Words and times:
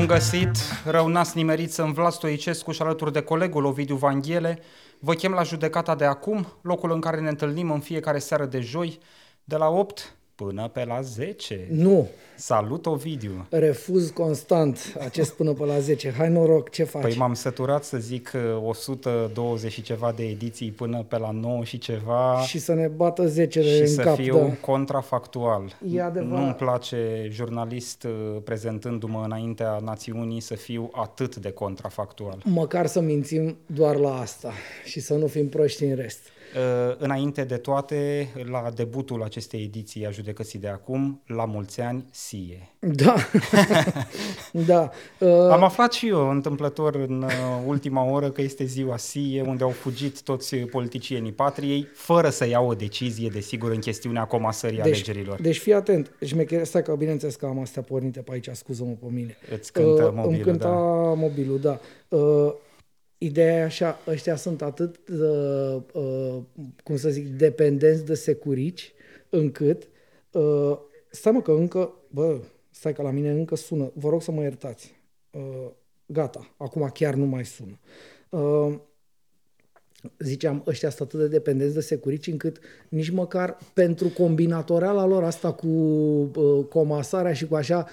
Bun 0.00 0.08
găsit, 0.08 0.56
rău 0.84 1.06
n-ați 1.06 1.36
nimerit 1.36 1.72
în 1.72 1.92
Vlad 1.92 2.12
Stoicescu 2.12 2.72
și 2.72 2.82
alături 2.82 3.12
de 3.12 3.20
colegul 3.20 3.64
Ovidiu 3.64 3.96
Vanghele. 3.96 4.58
Vă 4.98 5.14
chem 5.14 5.32
la 5.32 5.42
judecata 5.42 5.94
de 5.94 6.04
acum, 6.04 6.46
locul 6.62 6.92
în 6.92 7.00
care 7.00 7.20
ne 7.20 7.28
întâlnim 7.28 7.70
în 7.70 7.80
fiecare 7.80 8.18
seară 8.18 8.44
de 8.44 8.60
joi, 8.60 8.98
de 9.44 9.56
la 9.56 9.68
8 9.68 10.16
până 10.44 10.68
pe 10.72 10.84
la 10.84 11.00
10. 11.00 11.66
Nu, 11.70 12.08
Salut, 12.36 12.86
Ovidiu! 12.86 13.46
refuz 13.50 14.10
constant 14.10 14.96
acest 15.00 15.32
până 15.32 15.52
pe 15.52 15.64
la 15.64 15.78
10. 15.78 16.12
Hai 16.16 16.28
noroc, 16.28 16.70
ce 16.70 16.84
faci? 16.84 17.02
Păi 17.02 17.14
m-am 17.16 17.34
săturat 17.34 17.84
să 17.84 17.98
zic 17.98 18.32
uh, 18.34 18.66
120 18.68 19.72
și 19.72 19.82
ceva 19.82 20.12
de 20.16 20.22
ediții 20.22 20.70
până 20.70 21.04
pe 21.08 21.18
la 21.18 21.30
9 21.30 21.64
și 21.64 21.78
ceva 21.78 22.40
Și 22.46 22.58
să 22.58 22.74
ne 22.74 22.86
bată 22.86 23.26
10 23.26 23.62
și 23.62 23.80
în 23.80 23.86
să 23.86 24.02
cap, 24.02 24.14
fiu 24.14 24.38
da. 24.38 24.54
contrafactual. 24.60 25.78
E 25.92 26.02
adevărat. 26.02 26.38
Nu-mi 26.42 26.54
place 26.54 27.28
jurnalist 27.30 28.04
uh, 28.04 28.42
prezentându-mă 28.44 29.22
înaintea 29.24 29.78
națiunii 29.84 30.40
să 30.40 30.54
fiu 30.54 30.90
atât 30.92 31.36
de 31.36 31.50
contrafactual. 31.50 32.42
Măcar 32.44 32.86
să 32.86 33.00
mințim 33.00 33.56
doar 33.66 33.96
la 33.96 34.20
asta 34.20 34.52
și 34.84 35.00
să 35.00 35.14
nu 35.14 35.26
fim 35.26 35.48
proști 35.48 35.84
în 35.84 35.96
rest. 35.96 36.20
Uh, 36.56 36.94
Înainte 36.98 37.44
de 37.44 37.56
toate, 37.56 38.28
la 38.50 38.70
debutul 38.74 39.22
acestei 39.22 39.62
ediții 39.62 40.06
a 40.06 40.10
judecății 40.10 40.58
de 40.58 40.68
acum, 40.68 41.22
la 41.26 41.44
mulți 41.44 41.80
ani, 41.80 42.04
Sie. 42.10 42.68
Da, 42.78 43.14
da. 44.66 44.90
Uh, 45.18 45.28
Am 45.50 45.62
aflat 45.62 45.92
și 45.92 46.08
eu 46.08 46.30
întâmplător 46.30 46.94
în 46.94 47.22
uh, 47.22 47.30
ultima 47.66 48.04
oră 48.10 48.30
că 48.30 48.42
este 48.42 48.64
ziua 48.64 48.96
Sie, 48.96 49.42
unde 49.46 49.62
au 49.64 49.70
fugit 49.70 50.22
toți 50.22 50.56
politicienii 50.56 51.32
patriei, 51.32 51.88
fără 51.94 52.28
să 52.30 52.46
iau 52.48 52.68
o 52.68 52.74
decizie, 52.74 53.28
desigur, 53.28 53.70
în 53.70 53.78
chestiunea 53.80 54.24
comasării 54.24 54.76
deci, 54.76 54.86
alegerilor. 54.86 55.40
deci 55.40 55.58
fii 55.58 55.74
atent. 55.74 56.12
Șmecher, 56.24 56.64
stai 56.64 56.82
că 56.82 56.94
bineînțeles 56.98 57.34
că 57.34 57.46
am 57.46 57.60
astea 57.60 57.82
pornite 57.82 58.20
pe 58.20 58.32
aici, 58.32 58.48
scuză-mă 58.52 58.92
pe 59.00 59.06
mine. 59.10 59.36
Îți 59.54 59.72
cântă 59.72 59.88
Uh, 60.04 60.10
mobilul, 60.14 60.32
Îmi 60.34 60.42
cânta 60.42 60.68
da. 60.68 60.74
mobilul, 61.14 61.58
da. 61.60 61.78
Uh, 62.08 62.52
Ideea 63.22 63.56
e 63.56 63.62
așa, 63.62 63.98
ăștia 64.06 64.36
sunt 64.36 64.62
atât, 64.62 65.08
uh, 65.08 65.82
uh, 65.92 66.38
cum 66.84 66.96
să 66.96 67.10
zic, 67.10 67.26
dependenți 67.28 68.04
de 68.04 68.14
securici, 68.14 68.92
încât, 69.28 69.88
uh, 70.30 70.78
stai 71.10 71.32
mă 71.32 71.42
că 71.42 71.52
încă, 71.52 71.94
bă, 72.08 72.40
stai 72.70 72.92
că 72.92 73.02
la 73.02 73.10
mine 73.10 73.30
încă 73.30 73.56
sună, 73.56 73.92
vă 73.94 74.08
rog 74.08 74.22
să 74.22 74.30
mă 74.30 74.42
iertați. 74.42 75.00
Uh, 75.30 75.70
gata, 76.06 76.54
acum 76.56 76.90
chiar 76.94 77.14
nu 77.14 77.24
mai 77.24 77.44
sună. 77.44 77.78
Uh, 78.28 78.78
ziceam, 80.18 80.62
ăștia 80.66 80.90
sunt 80.90 81.08
atât 81.08 81.20
de 81.20 81.28
dependenți 81.28 81.74
de 81.74 81.80
securici 81.80 82.26
încât 82.26 82.58
nici 82.88 83.10
măcar 83.10 83.56
pentru 83.74 84.08
combinatoreala 84.08 85.04
lor 85.04 85.24
asta 85.24 85.52
cu 85.52 85.66
uh, 85.66 86.64
comasarea 86.68 87.32
și 87.32 87.46
cu 87.46 87.54
așa 87.54 87.86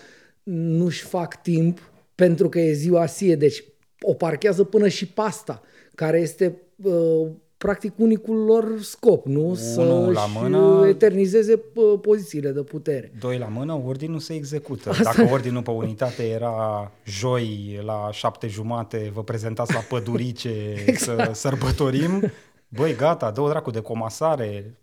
nu-și 0.44 1.03
fac 1.03 1.41
timp 1.41 1.91
pentru 2.16 2.50
că 2.50 2.59
e 2.59 2.74
ziua 2.74 3.06
sie, 3.06 3.35
deci 3.35 3.63
o 4.02 4.13
parchează 4.13 4.63
până 4.63 4.88
și 4.88 5.08
pasta, 5.08 5.62
care 5.96 6.19
este 6.19 6.62
uh, 6.84 7.28
practic 7.58 7.94
unicul 7.96 8.35
lor 8.35 8.81
scop, 8.81 9.25
nu? 9.25 9.56
Să 9.56 10.09
la 10.13 10.25
mână. 10.25 10.88
eternizeze 10.88 11.62
uh, 11.75 12.00
pozițiile 12.02 12.52
de 12.52 12.62
putere. 12.62 13.12
Doi 13.19 13.38
la 13.38 13.47
mână, 13.47 13.81
ordinul 13.86 14.19
se 14.19 14.34
execută. 14.34 14.91
Dacă 15.03 15.30
ordinul 15.31 15.62
pe 15.62 15.72
unitate 15.72 16.24
era 16.24 16.91
joi 17.06 17.80
la 17.86 18.09
șapte 18.12 18.47
jumate, 18.47 19.12
vă 19.13 19.24
prezentați 19.24 19.74
la 19.74 19.80
pădurice 19.80 20.74
Exact. 20.86 21.25
să 21.25 21.31
sărbătorim, 21.34 22.31
băi, 22.68 22.96
gata, 22.96 23.31
dă-o 23.31 23.50
dracu 23.50 23.72
de 23.72 23.80
comasare, 23.81 24.78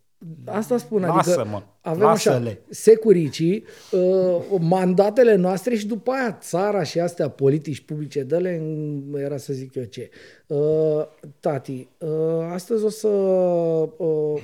Asta 0.44 0.76
spun, 0.78 1.00
Lasă-mă, 1.00 1.42
adică 1.42 1.64
avem 1.80 2.02
lasă-le. 2.02 2.36
așa, 2.48 2.58
securicii, 2.70 3.64
uh, 3.90 4.36
mandatele 4.60 5.34
noastre 5.34 5.74
și 5.74 5.86
după 5.86 6.10
aia 6.10 6.38
țara 6.40 6.82
și 6.82 7.00
astea 7.00 7.28
politici 7.28 7.80
publice, 7.84 8.22
dă-le, 8.22 8.54
în- 8.60 9.14
era 9.20 9.36
să 9.36 9.52
zic 9.52 9.74
eu 9.74 9.82
ce. 9.84 10.10
Uh, 10.46 11.06
tati, 11.40 11.88
uh, 11.98 12.08
astăzi 12.52 12.84
o 12.84 12.88
să, 12.88 13.08
uh, 13.08 13.88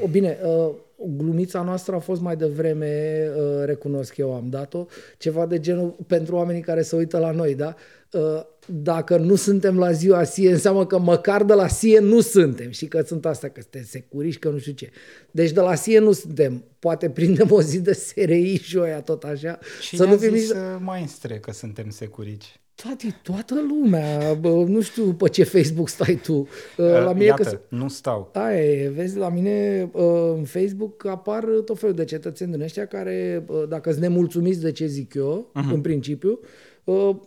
o, 0.03 0.07
bine, 0.11 0.39
uh, 0.45 0.71
glumița 1.17 1.63
noastră 1.63 1.95
a 1.95 1.99
fost 1.99 2.21
mai 2.21 2.37
devreme, 2.37 3.25
uh, 3.37 3.65
recunosc 3.65 4.17
eu 4.17 4.35
am 4.35 4.47
dat-o, 4.49 4.87
ceva 5.19 5.47
de 5.47 5.59
genul 5.61 5.95
pentru 6.07 6.37
oamenii 6.37 6.63
care 6.63 6.83
se 6.83 6.97
uită 6.97 7.19
la 7.19 7.31
noi, 7.31 7.55
da? 7.55 7.75
Uh, 8.13 8.43
dacă 8.67 9.17
nu 9.17 9.35
suntem 9.35 9.79
la 9.79 9.93
ziua 9.93 10.25
SIE, 10.25 10.51
înseamnă 10.53 10.87
că 10.87 10.99
măcar 10.99 11.45
de 11.45 11.53
la 11.53 11.69
SIE 11.69 11.99
nu 11.99 12.21
suntem. 12.21 12.71
Și 12.71 12.87
că 12.87 13.03
sunt 13.07 13.27
astea, 13.27 13.49
că 13.51 13.61
suntem 13.61 13.83
securiși, 13.85 14.39
că 14.39 14.49
nu 14.49 14.59
știu 14.59 14.73
ce. 14.73 14.91
Deci 15.31 15.51
de 15.51 15.61
la 15.61 15.75
SIE 15.75 15.99
nu 15.99 16.13
suntem. 16.13 16.65
Poate 16.79 17.11
prindem 17.11 17.47
o 17.51 17.63
zi 17.63 17.81
de 17.81 17.93
SRI 17.93 18.61
joia, 18.65 19.01
tot 19.01 19.23
așa. 19.25 19.59
Cine 19.81 20.01
să 20.01 20.07
nu 20.07 20.13
a 20.13 20.17
fim 20.17 20.35
zis, 20.35 20.49
nici... 20.49 20.57
uh, 20.59 20.77
maestre, 20.81 21.39
că 21.39 21.53
suntem 21.53 21.91
securici? 21.91 22.61
Tati, 22.75 23.15
toată 23.23 23.55
lumea, 23.69 24.35
bă, 24.35 24.49
nu 24.49 24.81
știu 24.81 25.13
pe 25.13 25.29
ce 25.29 25.45
Facebook 25.45 25.89
stai 25.89 26.21
tu. 26.23 26.33
Uh, 26.35 26.47
La 26.77 27.13
mine 27.13 27.25
Iată, 27.25 27.43
că 27.43 27.61
nu 27.69 27.89
stau. 27.89 28.31
Aia 28.35 28.65
e, 28.65 28.89
vezi, 28.89 29.17
la 29.17 29.29
mine 29.29 29.89
uh, 29.93 30.33
în 30.37 30.45
Facebook 30.45 31.07
apar 31.07 31.45
tot 31.65 31.79
felul 31.79 31.95
de 31.95 32.05
cetățeni 32.05 32.53
din 32.53 32.61
ăștia 32.61 32.87
care, 32.87 33.45
uh, 33.47 33.63
dacă 33.69 33.91
sunt 33.91 34.03
nemulțumiți 34.03 34.61
de 34.61 34.73
ce 34.73 34.87
zic 34.87 35.15
eu, 35.15 35.51
Mhm. 35.55 35.69
uh-huh. 35.71 35.75
în 35.75 35.81
principiu, 35.81 36.31
uh, 36.43 36.49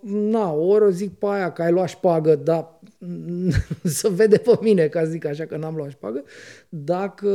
na, 0.01 0.51
ori 0.53 0.84
o 0.85 0.90
zic 0.90 1.18
pe 1.18 1.25
aia 1.25 1.51
că 1.51 1.62
ai 1.62 1.72
luat 1.72 1.90
șpagă, 1.90 2.35
dar 2.35 2.79
să 3.84 4.09
vede 4.09 4.38
pe 4.38 4.58
mine, 4.62 4.88
ca 4.88 5.00
să 5.03 5.09
zic 5.09 5.25
așa, 5.25 5.46
că 5.46 5.58
n-am 5.58 5.75
luat 5.75 5.90
șpagă. 5.90 6.24
Dacă 6.69 7.30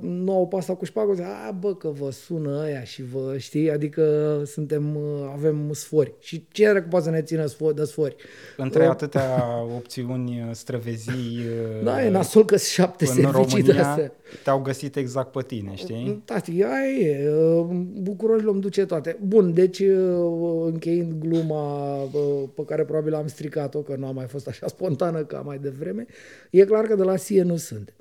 nu 0.00 0.32
au 0.32 0.48
pasta 0.48 0.74
cu 0.74 0.84
șpagă, 0.84 1.12
zic, 1.12 1.24
a, 1.24 1.56
bă, 1.60 1.74
că 1.74 1.88
vă 1.88 2.10
sună 2.10 2.62
ăia 2.64 2.82
și 2.82 3.02
vă 3.02 3.34
știi, 3.38 3.70
adică 3.70 4.02
suntem, 4.46 4.96
uh, 4.96 5.30
avem 5.32 5.72
sfori. 5.72 6.14
Și 6.18 6.46
cine 6.52 6.68
are 6.68 6.82
poate 6.82 7.04
să 7.04 7.10
ne 7.10 7.22
țină 7.22 7.46
sfori, 7.46 7.74
de 7.74 7.84
sfori? 7.84 8.16
Între 8.56 8.84
atâtea 8.84 9.44
opțiuni 9.78 10.44
uh, 10.48 10.54
străvezii 10.54 11.38
uh, 11.38 11.84
Da, 11.84 12.04
e 12.04 12.10
nasol 12.10 12.44
că 12.44 12.56
sunt 12.56 12.70
șapte 12.70 13.04
în 13.04 13.14
servicii 13.14 13.62
de 13.62 13.70
astea. 13.70 13.88
România, 13.88 14.12
te-au 14.44 14.60
găsit 14.60 14.96
exact 14.96 15.32
pe 15.32 15.42
tine, 15.46 15.74
știi? 15.74 16.22
Tati, 16.24 16.50
aia 16.50 17.08
e, 17.08 17.28
uh, 17.28 17.66
bucuroșilor 17.92 18.52
îmi 18.52 18.62
duce 18.62 18.84
toate. 18.84 19.18
Bun, 19.26 19.54
deci 19.54 19.78
uh, 19.78 20.64
încheind 20.64 21.12
gluma 21.18 22.02
uh, 22.02 22.10
pe 22.54 22.64
care 22.64 22.84
probabil 22.84 23.14
am 23.14 23.26
stricat-o, 23.26 23.78
că 23.78 23.96
nu 23.98 24.06
a 24.06 24.10
mai 24.10 24.26
fost 24.26 24.48
așa 24.48 24.68
spontană 25.00 25.24
ca 25.24 25.40
mai 25.40 25.58
devreme, 25.58 26.06
e 26.50 26.64
clar 26.64 26.84
că 26.84 26.94
de 26.94 27.02
la 27.02 27.16
SIE 27.16 27.42
nu 27.42 27.56
sunt. 27.56 27.94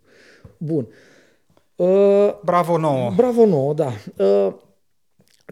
Bun. 0.58 0.88
Uh, 1.76 2.40
Bravo 2.44 2.78
nouă! 2.78 3.12
Bravo 3.16 3.46
nouă, 3.46 3.74
da. 3.74 3.92
Uh, 4.18 4.54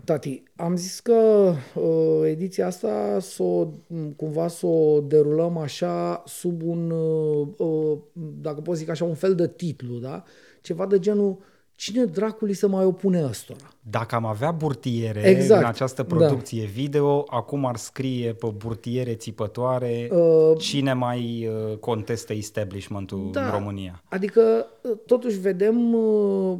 Tati, 0.04 0.44
am 0.56 0.76
zis 0.76 1.00
că 1.00 1.54
uh, 1.76 2.22
ediția 2.26 2.66
asta 2.66 3.18
să 3.20 3.44
o, 3.44 3.68
cumva 4.16 4.48
să 4.48 4.66
o 4.66 5.00
derulăm 5.00 5.58
așa 5.58 6.24
sub 6.26 6.62
un, 6.64 6.90
uh, 6.90 7.48
uh, 7.58 7.98
dacă 8.42 8.62
pot 8.62 8.76
zic 8.76 8.90
așa, 8.90 9.06
un 9.06 9.14
fel 9.14 9.36
de 9.36 9.48
titlu, 9.48 9.98
da? 9.98 10.24
Ceva 10.62 10.86
de 10.86 11.00
genul, 11.00 11.38
cine 11.78 12.06
dracului 12.06 12.54
să 12.54 12.68
mai 12.68 12.86
opune 12.86 13.24
ăstora? 13.24 13.74
Dacă 13.90 14.16
am 14.16 14.26
avea 14.26 14.52
burtiere 14.52 15.22
Exact, 15.22 15.62
în 15.62 15.68
această 15.68 16.02
da. 16.02 16.16
producție 16.16 16.66
video, 16.66 17.26
acum 17.28 17.66
ar 17.66 17.76
scrie 17.76 18.34
pe 18.34 18.48
burtiere 18.56 19.16
țipătoare 19.16 20.10
Uh, 20.12 20.58
cine 20.58 20.94
mai 20.94 21.48
uh, 21.48 21.78
contestă 21.78 22.34
establishmentul 22.34 23.30
Da. 23.32 23.46
în 23.46 23.52
România. 23.52 24.04
Adică, 24.10 24.68
totuși, 25.06 25.40
vedem 25.40 25.94
uh, 25.94 26.58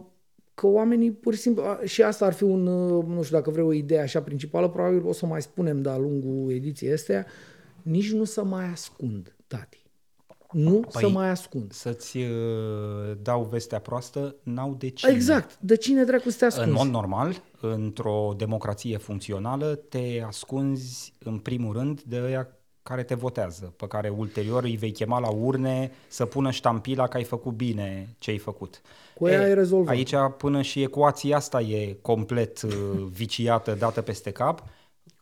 că 0.54 0.68
oamenii, 0.68 1.12
pur 1.12 1.34
și 1.34 1.40
simplu, 1.40 1.64
a, 1.64 1.80
și 1.86 2.02
asta 2.02 2.26
ar 2.26 2.34
fi 2.34 2.44
un, 2.44 2.68
uh, 2.68 3.06
nu 3.08 3.24
știu 3.24 3.38
dacă 3.38 3.50
vrei 3.52 3.66
o 3.66 3.74
idee 3.74 4.00
așa 4.02 4.22
principală, 4.22 4.70
probabil 4.70 5.06
o 5.08 5.12
să 5.12 5.26
mai 5.26 5.42
spunem 5.42 5.82
de-a 5.82 5.98
lungul 5.98 6.52
ediției 6.52 6.94
astea, 6.94 7.26
nici 7.82 8.12
nu 8.12 8.24
să 8.24 8.44
mai 8.44 8.66
ascund, 8.66 9.36
tati. 9.48 9.87
Nu 10.52 10.80
Păi, 10.92 11.02
să 11.02 11.10
mai 11.10 11.30
ascund. 11.30 11.72
Să-ți 11.72 12.18
uh, 12.18 13.18
dau 13.22 13.44
vestea 13.44 13.80
proastă, 13.80 14.36
n-au 14.44 14.76
de 14.78 14.90
cine. 14.90 15.12
Exact. 15.12 15.58
De 15.60 15.78
cine 15.78 16.04
dracu 16.04 16.30
să 16.30 16.38
te 16.38 16.46
În 16.46 16.52
ascunzi? 16.52 16.78
mod 16.78 16.88
normal, 16.88 17.42
într-o 17.62 18.34
democrație 18.38 18.98
funcțională, 18.98 19.80
te 19.90 20.24
ascunzi 20.28 21.14
în 21.20 21.38
primul 21.38 21.74
rând 21.74 22.02
de 22.02 22.22
ăia 22.26 22.52
care 22.84 23.04
te 23.04 23.16
votează, 23.16 23.74
pe 23.78 23.88
care 23.88 24.10
ulterior 24.10 24.64
îi 24.64 24.76
vei 24.76 24.92
chema 24.92 25.20
la 25.20 25.30
urne 25.30 25.92
să 26.08 26.26
pună 26.26 26.52
ștampila 26.52 27.08
că 27.08 27.18
ai 27.18 27.24
făcut 27.24 27.54
bine 27.54 28.16
ce 28.20 28.32
ai 28.32 28.38
făcut. 28.38 28.82
Cu 29.16 29.28
ea 29.28 29.42
ai 29.42 29.54
rezolvat. 29.54 29.94
Aici 29.94 30.14
până 30.38 30.62
și 30.62 30.82
ecuația 30.82 31.36
asta 31.36 31.62
e 31.62 31.98
complet 32.02 32.62
uh, 32.62 32.72
viciată, 33.12 33.74
dată 33.74 34.02
peste 34.02 34.32
cap. 34.32 34.64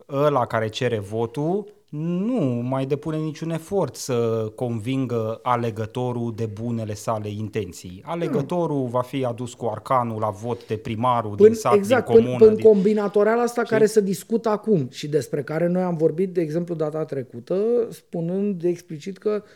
Ăla 0.10 0.46
care 0.46 0.68
cere 0.68 1.00
votul 1.00 1.74
nu 1.98 2.62
mai 2.64 2.86
depune 2.86 3.18
niciun 3.18 3.50
efort 3.50 3.96
să 3.96 4.52
convingă 4.56 5.40
alegătorul 5.44 6.34
de 6.36 6.46
bunele 6.46 6.94
sale 6.94 7.30
intenții. 7.30 8.02
Alegătorul 8.06 8.88
va 8.88 9.02
fi 9.02 9.26
adus 9.26 9.54
cu 9.54 9.66
arcanul 9.66 10.20
la 10.20 10.30
vot 10.30 10.68
de 10.68 10.78
primarul 10.78 11.36
din 11.36 11.46
Până, 11.46 11.58
sat, 11.58 11.74
exact, 11.74 12.06
din 12.06 12.16
până, 12.16 12.26
comună. 12.28 12.46
până 12.46 12.56
din... 12.56 12.66
combinatoriala 12.66 13.42
asta 13.42 13.62
care 13.62 13.86
se 13.86 14.02
discută 14.02 14.50
acum 14.50 14.88
și 14.92 15.08
despre 15.08 15.44
care 15.44 15.68
noi 15.68 15.82
am 15.82 15.96
vorbit, 15.96 16.34
de 16.34 16.42
exemplu, 16.42 16.76
data 16.76 17.06
trecută, 17.06 17.56
spunând 17.90 18.62
de 18.62 18.68
explicit 18.68 19.18
că 19.18 19.44
uh, 19.44 19.50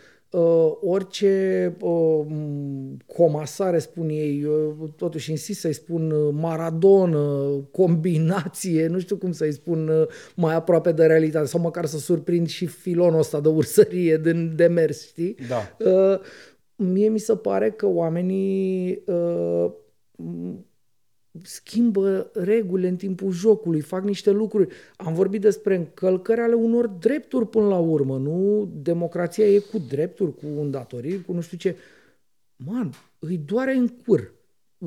orice 0.81 1.76
uh, 1.81 2.26
comasare, 3.06 3.80
spun 3.80 4.10
ei, 4.10 4.40
eu 4.42 4.94
totuși 4.96 5.31
insist 5.31 5.60
să-i 5.60 5.74
spun 5.74 6.12
uh, 6.12 6.34
maradonă, 6.34 7.50
combinație, 7.72 8.88
nu 8.88 9.00
știu 9.00 9.18
cum 9.18 9.31
să-i 9.31 9.54
spun 9.54 9.88
uh, 9.88 10.08
mai 10.36 10.56
aproape 10.56 10.92
de 10.92 11.06
realitate, 11.06 11.46
sau 11.46 11.60
măcar 11.60 11.86
să 11.86 11.98
surprind 11.98 12.48
și 12.48 12.66
filonul 12.66 13.20
ăsta 13.20 13.40
de 13.40 13.48
ursărie 13.48 14.18
din 14.18 14.56
demers, 14.56 15.08
știi? 15.08 15.36
Da. 15.48 15.90
Uh, 15.92 16.20
mie 16.76 17.10
mi 17.10 17.20
se 17.20 17.36
pare 17.36 17.72
că 17.72 17.88
oamenii 17.88 19.04
uh, 19.06 19.72
schimbă 21.44 22.31
regulile 22.34 22.88
în 22.88 22.96
timpul 22.96 23.31
jocului, 23.31 23.81
fac 23.81 24.04
niște 24.04 24.31
lucruri. 24.31 24.74
Am 24.96 25.14
vorbit 25.14 25.42
despre 25.42 25.76
încălcări 25.76 26.42
ale 26.42 26.54
unor 26.54 26.88
drepturi 26.88 27.48
până 27.48 27.68
la 27.68 27.78
urmă, 27.78 28.18
nu? 28.18 28.70
Democrația 28.74 29.46
e 29.46 29.60
cu 29.60 29.78
drepturi, 29.78 30.36
cu 30.36 30.46
îndatoriri, 30.60 31.26
cu 31.26 31.34
nu 31.34 31.42
știu 31.42 31.58
ce. 31.58 31.76
Man, 32.56 32.94
îi 33.20 33.38
doare 33.38 33.74
în 33.74 33.88
cur. 33.88 34.34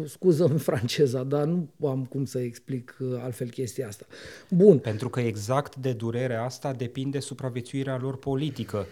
Scuză 0.05 0.45
în 0.45 0.59
franceza, 0.59 1.23
dar 1.23 1.45
nu 1.45 1.89
am 1.89 2.05
cum 2.05 2.25
să 2.25 2.39
explic 2.39 2.97
uh, 3.01 3.21
altfel 3.23 3.51
chestia 3.51 3.87
asta. 3.87 4.07
Bun. 4.51 4.79
Pentru 4.79 5.09
că 5.09 5.21
exact 5.21 5.77
de 5.77 5.93
durerea 5.93 6.45
asta 6.45 6.73
depinde 6.73 7.19
supraviețuirea 7.19 7.99
lor 7.99 8.17
politică. 8.17 8.87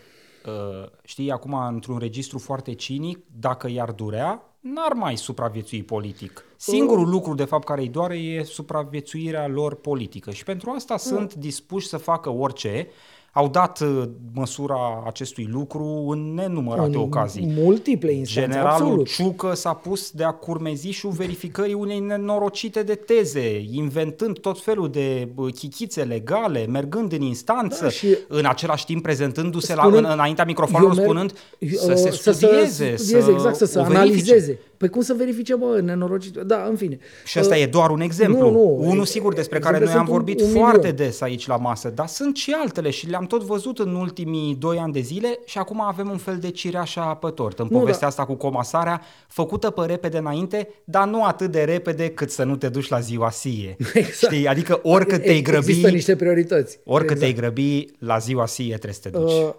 Uh, 0.47 0.89
știi, 1.05 1.31
acum, 1.31 1.55
într-un 1.55 1.99
registru 1.99 2.39
foarte 2.39 2.75
cinic, 2.75 3.19
dacă 3.41 3.69
i-ar 3.69 3.93
durea, 3.93 4.43
n-ar 4.61 4.93
mai 4.93 5.17
supraviețui 5.17 5.83
politic. 5.83 6.45
Singurul 6.57 7.05
uh. 7.05 7.11
lucru, 7.11 7.35
de 7.35 7.45
fapt, 7.45 7.65
care 7.65 7.81
îi 7.81 7.89
doare 7.89 8.19
e 8.19 8.43
supraviețuirea 8.43 9.47
lor 9.47 9.75
politică 9.75 10.31
și 10.31 10.45
pentru 10.45 10.71
asta 10.71 10.95
uh. 10.95 11.01
sunt 11.01 11.35
dispuși 11.35 11.87
să 11.87 11.97
facă 11.97 12.31
orice, 12.31 12.89
au 13.33 13.49
dat 13.49 13.81
uh, 13.81 14.03
măsura 14.35 15.03
acestui 15.07 15.49
lucru 15.53 16.07
în 16.09 16.35
nenumărate 16.35 16.89
în 16.89 16.95
ocazii. 17.03 17.53
multiple 17.57 18.13
instanțe, 18.13 18.49
Generalul 18.51 18.73
absolut. 18.87 19.09
Ciucă 19.09 19.55
s-a 19.55 19.73
pus 19.73 20.11
de-a 20.11 20.31
curmezișul 20.31 21.11
verificării 21.11 21.75
unei 21.75 21.99
nenorocite 21.99 22.83
de 22.83 22.95
teze, 22.95 23.65
inventând 23.71 24.39
tot 24.39 24.61
felul 24.61 24.91
de 24.91 25.29
bă, 25.35 25.49
chichițe 25.49 26.03
legale, 26.03 26.67
mergând 26.67 27.13
în 27.13 27.21
instanță, 27.21 27.83
Da, 27.83 27.89
și- 27.91 28.17
în 28.29 28.45
același 28.47 28.85
timp 28.85 29.03
prezentându-se 29.03 29.75
la, 29.75 29.83
Spunând- 29.83 30.05
în, 30.07 30.11
înaintea 30.13 30.45
microfonului, 30.45 30.97
Eu 30.97 31.03
merg- 31.03 31.07
spunând 31.07 31.33
eu- 31.59 31.69
să 31.79 31.95
se 31.95 32.11
să 32.11 32.33
studieze, 32.33 32.97
să, 32.97 33.03
studieze 33.05 33.31
exact, 33.31 33.57
să 33.57 33.65
se 33.65 33.79
o 33.79 33.83
verifice. 33.83 34.03
analizeze. 34.09 34.59
Păi 34.81 34.89
cum 34.89 35.01
să 35.03 35.15
verifice, 35.15 35.55
bă, 35.55 35.81
nenorocit? 35.81 36.37
Da, 36.37 36.65
în 36.69 36.77
fine. 36.77 36.99
Și 37.25 37.39
asta 37.39 37.55
Uh, 37.55 37.61
e 37.63 37.67
doar 37.67 37.91
un 37.91 38.01
exemplu. 38.01 38.51
Nu, 38.51 38.51
nu. 38.51 38.89
Unul 38.91 39.05
sigur 39.05 39.35
despre 39.35 39.59
care 39.59 39.77
Exemple 39.77 39.93
noi 39.95 40.01
am 40.01 40.07
sunt 40.07 40.19
un- 40.19 40.25
vorbit 40.25 40.41
un 40.55 40.61
foarte 40.61 40.87
milion. 40.91 41.07
des 41.07 41.21
aici 41.21 41.47
la 41.47 41.57
masă, 41.57 41.89
dar 41.95 42.07
sunt 42.07 42.37
și 42.37 42.53
altele 42.63 42.91
și 42.91 43.09
le-am 43.09 43.25
tot 43.27 43.43
văzut 43.43 43.79
în 43.79 43.95
ultimii 43.95 44.55
doi 44.55 44.77
ani 44.79 44.93
de 44.93 45.01
zile 45.01 45.39
și 45.45 45.59
acum 45.59 45.81
avem 45.83 46.11
un 46.11 46.17
fel 46.17 46.37
de 46.37 46.51
cireașa 46.51 47.15
pe 47.15 47.31
tort 47.31 47.59
în 47.59 47.67
Nu, 47.71 47.79
povestea 47.79 48.01
da. 48.01 48.07
asta 48.07 48.25
cu 48.25 48.35
comasarea, 48.35 49.01
făcută 49.29 49.71
pe 49.71 49.85
repede 49.87 50.19
înainte, 50.19 50.69
dar 50.85 51.07
nu 51.09 51.25
atât 51.25 51.51
de 51.51 51.63
repede 51.65 52.09
cât 52.09 52.31
să 52.31 52.43
nu 52.45 52.57
te 52.57 52.69
duci 52.69 52.89
la 52.89 53.01
ziua 53.01 53.31
sie. 53.31 53.77
Exact. 53.95 54.33
Știi? 54.33 54.47
Adică 54.47 54.81
oricât 54.83 55.23
te-ai 55.23 55.37
Există 55.39 55.51
grăbi, 55.73 55.93
niște 55.95 56.17
priorități. 56.17 56.79
oricât 56.85 57.17
Exact. 57.17 57.21
te-ai 57.21 57.33
grăbi, 57.33 57.87
la 57.99 58.19
ziua 58.19 58.47
sie 58.47 58.67
trebuie 58.75 58.93
să 59.03 59.09
te 59.09 59.19
duci. 59.19 59.31
Uh, 59.33 59.51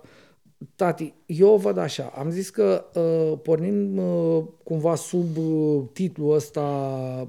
tati, 0.76 1.14
eu 1.26 1.54
o 1.54 1.58
văd 1.58 1.78
așa. 1.78 2.14
Am 2.16 2.30
zis 2.30 2.50
că 2.50 2.86
uh, 2.94 3.40
pornim 3.44 3.98
uh, 3.98 4.44
cumva 4.64 4.96
sub 4.96 5.38
uh, 5.38 5.84
titlul 5.94 6.34
ăsta 6.34 6.62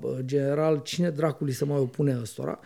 uh, 0.03 0.19
general 0.25 0.81
Cine 0.83 1.11
dracului 1.11 1.53
se 1.53 1.65
mai 1.65 1.79
opune 1.79 2.19
ăstora 2.21 2.59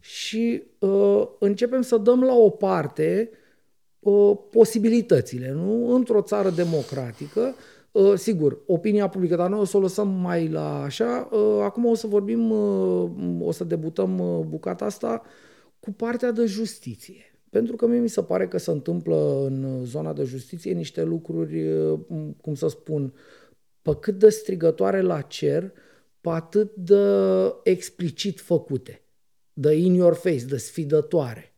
și 0.00 0.62
uh, 0.78 1.28
începem 1.38 1.82
să 1.82 1.96
dăm 1.96 2.22
la 2.22 2.34
o 2.34 2.50
parte 2.50 3.30
uh, 3.98 4.36
posibilitățile. 4.50 5.52
Nu? 5.52 5.94
Într-o 5.94 6.22
țară 6.22 6.50
democratică, 6.50 7.54
uh, 7.92 8.14
sigur, 8.14 8.58
opinia 8.66 9.08
publică, 9.08 9.36
dar 9.36 9.48
noi 9.48 9.60
o 9.60 9.64
să 9.64 9.76
o 9.76 9.80
lăsăm 9.80 10.08
mai 10.08 10.48
la 10.48 10.82
așa. 10.82 11.28
Uh, 11.32 11.58
acum 11.62 11.84
o 11.84 11.94
să 11.94 12.06
vorbim, 12.06 12.50
uh, 12.50 13.10
o 13.40 13.50
să 13.52 13.64
debutăm 13.64 14.18
uh, 14.18 14.44
bucata 14.44 14.84
asta 14.84 15.22
cu 15.80 15.92
partea 15.92 16.30
de 16.30 16.44
justiție. 16.44 17.31
Pentru 17.52 17.76
că 17.76 17.86
mie 17.86 17.98
mi 17.98 18.08
se 18.08 18.22
pare 18.22 18.48
că 18.48 18.58
se 18.58 18.70
întâmplă 18.70 19.44
în 19.44 19.84
zona 19.84 20.12
de 20.12 20.24
justiție 20.24 20.72
niște 20.72 21.02
lucruri, 21.02 21.68
uh, 21.68 22.00
cum 22.40 22.54
să 22.54 22.68
spun, 22.68 23.14
pe 23.82 23.96
cât 24.00 24.18
de 24.18 24.28
strigătoare 24.28 25.00
la 25.00 25.20
cer, 25.20 25.72
pe 26.20 26.28
atât 26.28 26.74
de 26.74 27.04
explicit 27.62 28.40
făcute, 28.40 29.02
de 29.52 29.74
in 29.74 29.94
your 29.94 30.14
face, 30.14 30.44
de 30.44 30.56
sfidătoare. 30.56 31.54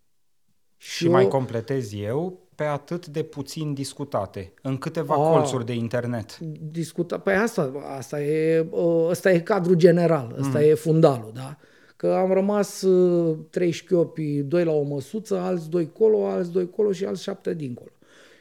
Și 0.77 1.09
mai 1.09 1.29
completez 1.29 1.93
eu, 1.93 2.49
pe 2.55 2.65
atât 2.65 3.07
de 3.07 3.23
puțin 3.23 3.75
discutate, 3.75 4.53
în 4.63 4.79
câteva 4.79 5.15
Ah. 5.15 5.33
colțuri 5.33 5.67
de 5.67 5.73
internet. 5.75 6.39
discuta. 6.71 7.19
Păi 7.19 7.35
asta, 7.35 7.73
asta 7.97 8.23
e, 8.23 8.67
ă, 8.73 9.09
ăsta 9.09 9.31
e 9.31 9.41
cadrul 9.41 9.75
general, 9.75 10.37
ăsta 10.39 10.59
mm. 10.59 10.65
e 10.65 10.75
fundalul, 10.75 11.31
da? 11.35 11.59
Că 11.97 12.13
am 12.13 12.33
rămas 12.33 12.83
ă, 12.83 13.37
trei 13.51 13.71
șchiopi, 13.71 14.43
doi 14.43 14.65
la 14.65 14.73
o 14.73 14.83
măsuță, 14.83 15.37
alți 15.39 15.71
doi 15.71 15.93
colo, 15.93 16.27
alți 16.27 16.53
doi 16.53 16.71
colo 16.71 16.93
și 16.93 17.05
alți 17.05 17.23
șapte 17.23 17.55
dincolo. 17.55 17.91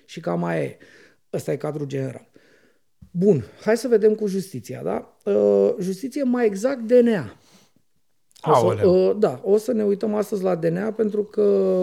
Și 0.06 0.20
cam 0.20 0.44
aia 0.44 0.64
e. 0.64 0.78
Ăsta 1.34 1.52
e 1.52 1.58
cadrul 1.58 1.86
general. 1.88 2.30
Bun, 3.12 3.44
hai 3.62 3.78
să 3.78 3.88
vedem 3.88 4.16
cu 4.16 4.28
justiția, 4.28 4.84
da? 4.84 5.18
Ă, 5.26 5.76
Justiție, 5.80 6.24
mai 6.24 6.46
exact 6.46 6.82
DNA. 6.82 7.38
O 8.46 8.54
să, 8.54 8.60
Aoleu. 8.60 9.10
uh, 9.10 9.16
da, 9.20 9.42
o 9.44 9.58
să 9.58 9.72
ne 9.72 9.84
uităm 9.84 10.14
astăzi 10.16 10.44
la 10.44 10.56
DNA 10.56 10.92
pentru 10.92 11.24
că 11.24 11.42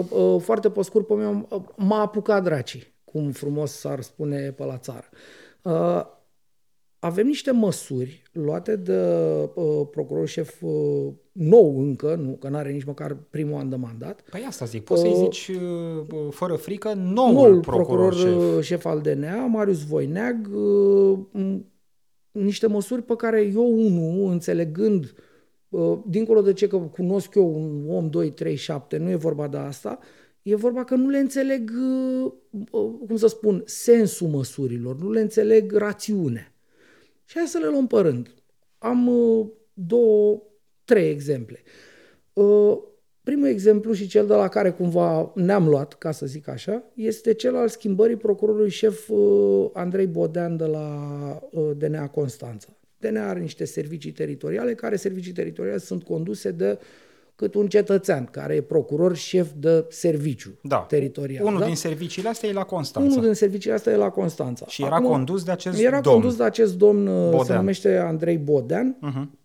uh, 0.09 0.41
foarte 0.41 0.69
pe 0.69 0.81
scurt 0.81 1.07
pe 1.07 1.13
mine 1.13 1.45
uh, 1.49 1.61
m-a 1.75 2.01
apucat 2.01 2.43
dracii, 2.43 2.95
cum 3.03 3.31
frumos 3.31 3.71
s-ar 3.71 4.01
spune 4.01 4.51
pe 4.51 4.63
la 4.63 4.77
țară. 4.77 5.09
Uh, 5.63 6.05
avem 6.99 7.25
niște 7.25 7.51
măsuri 7.51 8.23
luate 8.31 8.75
de 8.75 8.99
uh, 9.55 9.87
procurorul 9.91 10.25
șef 10.25 10.61
uh, 10.61 11.13
nou 11.31 11.79
încă, 11.79 12.15
nu, 12.15 12.31
că 12.31 12.49
nu 12.49 12.57
are 12.57 12.71
nici 12.71 12.83
măcar 12.83 13.17
primul 13.29 13.59
an 13.59 13.69
de 13.69 13.75
mandat, 13.75 14.21
Păi 14.29 14.43
asta 14.47 14.65
zic, 14.65 14.83
poți 14.83 15.01
să-i 15.01 15.09
Uh, 15.11 15.17
zici 15.17 15.47
uh, 15.47 16.27
fără 16.29 16.55
frică 16.55 16.93
noul, 16.93 17.33
noul 17.33 17.59
procuror, 17.59 17.85
procuror 17.85 18.13
șef. 18.13 18.55
uh, 18.57 18.63
șef 18.63 18.85
al 18.85 19.01
DNA, 19.01 19.45
Marius 19.45 19.85
Voineag, 19.85 20.49
uh, 20.53 21.19
m- 21.37 21.59
niște 22.31 22.67
măsuri 22.67 23.01
pe 23.03 23.15
care 23.15 23.41
eu, 23.53 23.73
unul, 23.79 24.31
înțelegând, 24.31 25.13
uh, 25.69 25.97
dincolo 26.07 26.41
de 26.41 26.53
ce 26.53 26.67
că 26.67 26.77
cunosc 26.77 27.35
eu 27.35 27.55
un 27.55 27.95
om 27.95 28.09
2, 28.09 28.31
3, 28.31 28.55
7, 28.55 28.97
nu 28.97 29.09
e 29.09 29.15
vorba 29.15 29.47
de 29.47 29.57
asta, 29.57 29.99
e 30.41 30.55
vorba 30.55 30.83
că 30.83 30.95
nu 30.95 31.09
le 31.09 31.17
înțeleg, 31.17 31.71
uh, 32.23 32.31
uh, 32.71 32.89
cum 33.07 33.15
să 33.15 33.27
spun, 33.27 33.61
sensul 33.65 34.27
măsurilor, 34.27 34.97
nu 34.97 35.11
le 35.11 35.21
înțeleg 35.21 35.71
rațiunea. 35.73 36.53
Și 37.25 37.37
hai 37.37 37.47
să 37.47 37.57
le 37.57 37.67
luăm 37.67 37.87
pe 37.87 37.97
rând. 37.99 38.33
Am 38.77 39.07
uh, 39.07 39.45
două, 39.73 40.41
trei 40.85 41.09
exemple. 41.09 41.59
Uh, 42.33 42.77
primul 43.23 43.47
exemplu 43.47 43.93
și 43.93 44.07
cel 44.07 44.27
de 44.27 44.33
la 44.33 44.47
care 44.47 44.71
cumva 44.71 45.31
ne-am 45.35 45.67
luat, 45.67 45.93
ca 45.93 46.11
să 46.11 46.25
zic 46.25 46.47
așa, 46.47 46.83
este 46.93 47.33
cel 47.33 47.55
al 47.55 47.67
schimbării 47.67 48.15
procurorului 48.15 48.69
șef 48.69 49.09
uh, 49.09 49.69
Andrei 49.73 50.07
Bodean 50.07 50.57
de 50.57 50.65
la 50.65 50.89
uh, 51.51 51.69
DNA 51.77 52.07
Constanța. 52.07 52.67
DNA 52.97 53.29
are 53.29 53.39
niște 53.39 53.65
servicii 53.65 54.11
teritoriale, 54.11 54.73
care 54.75 54.95
servicii 54.95 55.31
teritoriale 55.31 55.77
sunt 55.77 56.03
conduse 56.03 56.51
de 56.51 56.79
cât 57.35 57.53
un 57.55 57.67
cetățean, 57.67 58.25
care 58.25 58.55
e 58.55 58.61
procuror 58.61 59.15
șef 59.15 59.47
de 59.57 59.85
serviciu 59.89 60.59
Da. 60.63 60.77
teritorial. 60.77 61.45
Unul 61.45 61.59
da? 61.59 61.65
din 61.65 61.75
serviciile 61.75 62.29
astea 62.29 62.49
e 62.49 62.53
la 62.53 62.63
Constanța. 62.63 63.09
Unul 63.11 63.23
din 63.23 63.33
serviciile 63.33 63.75
astea 63.75 63.93
e 63.93 63.95
la 63.95 64.09
Constanța. 64.09 64.65
Și 64.67 64.83
era 64.83 64.99
condus 64.99 65.43
de 65.43 65.51
acest 65.51 65.79
Era 65.79 66.01
domn. 66.01 66.19
condus 66.19 66.37
de 66.37 66.43
acest 66.43 66.77
domn, 66.77 67.03
Bodean. 67.05 67.29
se 67.31 67.35
Bodean. 67.37 67.57
numește 67.59 67.97
Andrei 67.97 68.37
Bodean. 68.37 68.97
Uh-huh. 68.97 69.39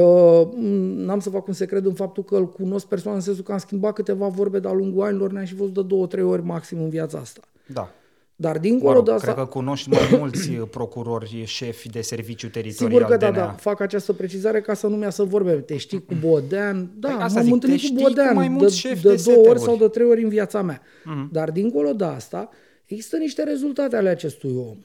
Uh, 0.00 0.48
n-am 0.96 1.20
să 1.20 1.30
fac 1.30 1.46
un 1.46 1.52
secret 1.52 1.84
în 1.84 1.94
faptul 1.94 2.24
că 2.24 2.36
îl 2.36 2.50
cunosc 2.50 2.86
personal 2.86 3.16
în 3.16 3.22
sensul 3.22 3.44
că 3.44 3.52
am 3.52 3.58
schimbat 3.58 3.92
câteva 3.92 4.28
vorbe 4.28 4.58
de-a 4.58 4.72
lungul 4.72 5.02
anilor, 5.04 5.32
ne-am 5.32 5.44
și 5.44 5.54
văzut 5.54 5.74
de 5.74 5.82
două, 5.82 6.06
trei 6.06 6.24
ori 6.24 6.42
maxim 6.42 6.82
în 6.82 6.88
viața 6.88 7.18
asta. 7.18 7.40
Da. 7.66 7.90
Dar 8.36 8.54
Mă 8.54 8.60
dincolo 8.60 8.92
rog, 8.94 9.04
de 9.04 9.10
asta... 9.12 9.32
cred 9.32 9.44
că 9.44 9.50
cunoști 9.50 9.88
mai 9.88 10.08
mulți 10.18 10.50
procurori 10.50 11.42
șefi 11.46 11.88
de 11.90 12.00
serviciu 12.00 12.48
teritorial 12.48 12.92
Sigur 13.00 13.10
că 13.10 13.16
da, 13.16 13.30
DNA. 13.30 13.38
da, 13.44 13.52
fac 13.52 13.80
această 13.80 14.12
precizare 14.12 14.60
ca 14.60 14.74
să 14.74 14.86
nu 14.86 14.96
mi-a 14.96 15.10
să 15.10 15.22
vorbe. 15.22 15.52
Te 15.52 15.76
știi 15.76 16.04
cu 16.04 16.14
Bodean? 16.20 16.90
Da, 16.98 17.08
Păi 17.08 17.16
asta 17.22 17.34
m-am 17.34 17.44
zic, 17.44 17.52
întâlnit 17.52 17.80
te 17.80 17.86
cu 17.86 17.92
știi 17.92 18.02
cu 18.04 18.08
Bodean 18.08 18.34
mai 18.34 18.46
de, 18.48 18.52
mulți 18.52 18.78
șefi 18.78 19.02
de, 19.02 19.14
de 19.14 19.22
două 19.24 19.36
ori 19.36 19.46
seteuri. 19.46 19.60
sau 19.60 19.76
de 19.76 19.88
trei 19.88 20.06
ori 20.06 20.22
în 20.22 20.28
viața 20.28 20.62
mea. 20.62 20.82
Mhm. 21.04 21.28
Dar 21.32 21.50
dincolo 21.50 21.92
de 21.92 22.04
asta, 22.04 22.48
există 22.84 23.16
niște 23.16 23.42
rezultate 23.42 23.96
ale 23.96 24.08
acestui 24.08 24.54
om 24.56 24.76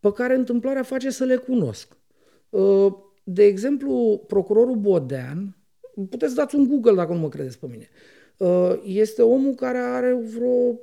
pe 0.00 0.12
care 0.12 0.34
întâmplarea 0.34 0.82
face 0.82 1.10
să 1.10 1.24
le 1.24 1.36
cunosc. 1.36 1.88
Uh, 2.50 2.92
De 3.28 3.44
exemplu, 3.44 4.24
procurorul 4.26 4.76
Bodean, 4.76 5.56
puteți 6.10 6.34
dați 6.34 6.54
un 6.54 6.68
Google 6.68 6.94
dacă 6.94 7.12
nu 7.12 7.18
mă 7.18 7.28
credeți 7.28 7.58
pe 7.58 7.66
mine, 7.70 7.88
uh, 8.36 8.80
este 8.84 9.22
omul 9.22 9.54
care 9.54 9.78
are 9.78 10.18
vreo 10.36 10.80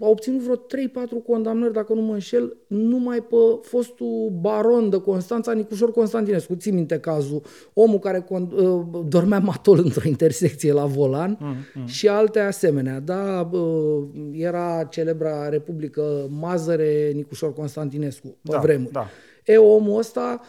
a 0.00 0.08
obținut 0.08 0.40
vreo 0.40 0.56
3-4 0.56 1.22
condamnări, 1.26 1.72
dacă 1.72 1.92
nu 1.94 2.00
mă 2.00 2.12
înșel, 2.12 2.56
numai 2.66 3.22
pe 3.22 3.36
fostul 3.62 4.38
baron 4.40 4.90
de 4.90 5.00
Constanța, 5.00 5.52
Nicușor 5.52 5.92
Constantinescu. 5.92 6.54
Ții 6.54 6.72
minte 6.72 6.98
cazul, 6.98 7.42
omul 7.72 7.98
care 7.98 8.24
con- 8.24 8.52
uh, 8.52 8.82
dormea 9.08 9.38
matol 9.38 9.78
într-o 9.78 10.08
intersecție 10.08 10.72
la 10.72 10.84
volan 10.84 11.36
mm, 11.40 11.54
mm. 11.74 11.86
și 11.86 12.08
alte 12.08 12.40
asemenea. 12.40 13.00
Da, 13.00 13.50
uh, 13.52 14.02
era 14.32 14.86
celebra 14.90 15.48
Republică 15.48 16.28
Mazăre 16.30 17.10
Nicușor 17.14 17.52
Constantinescu 17.52 18.26
pe 18.26 18.50
Da, 18.50 18.58
vremuri. 18.58 18.92
da. 18.92 19.06
E, 19.44 19.56
omul 19.56 19.98
ăsta 19.98 20.40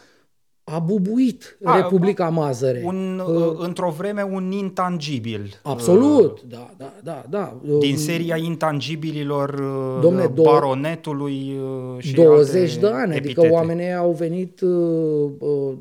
a 0.67 0.79
bubuit 0.79 1.57
A, 1.63 1.75
Republica 1.75 2.29
Mazăre. 2.29 2.81
Un, 2.85 3.21
uh, 3.27 3.53
într-o 3.57 3.89
vreme 3.97 4.21
un 4.23 4.51
intangibil. 4.51 5.59
Absolut, 5.63 6.41
da, 6.49 6.73
da, 6.77 6.93
da, 7.03 7.23
da. 7.29 7.57
Uh, 7.69 7.77
Din 7.79 7.97
seria 7.97 8.35
intangibililor 8.37 9.49
uh, 9.49 10.01
Domne, 10.01 10.25
două- 10.33 10.51
baronetului 10.51 11.59
uh, 11.95 12.03
și 12.03 12.13
20 12.13 12.69
alte 12.71 12.79
de 12.79 12.87
ani, 12.87 13.15
epitete. 13.15 13.39
adică 13.39 13.53
oamenii 13.53 13.93
au 13.93 14.11
venit, 14.11 14.61
uh, 14.61 15.29
uh, 15.39 15.73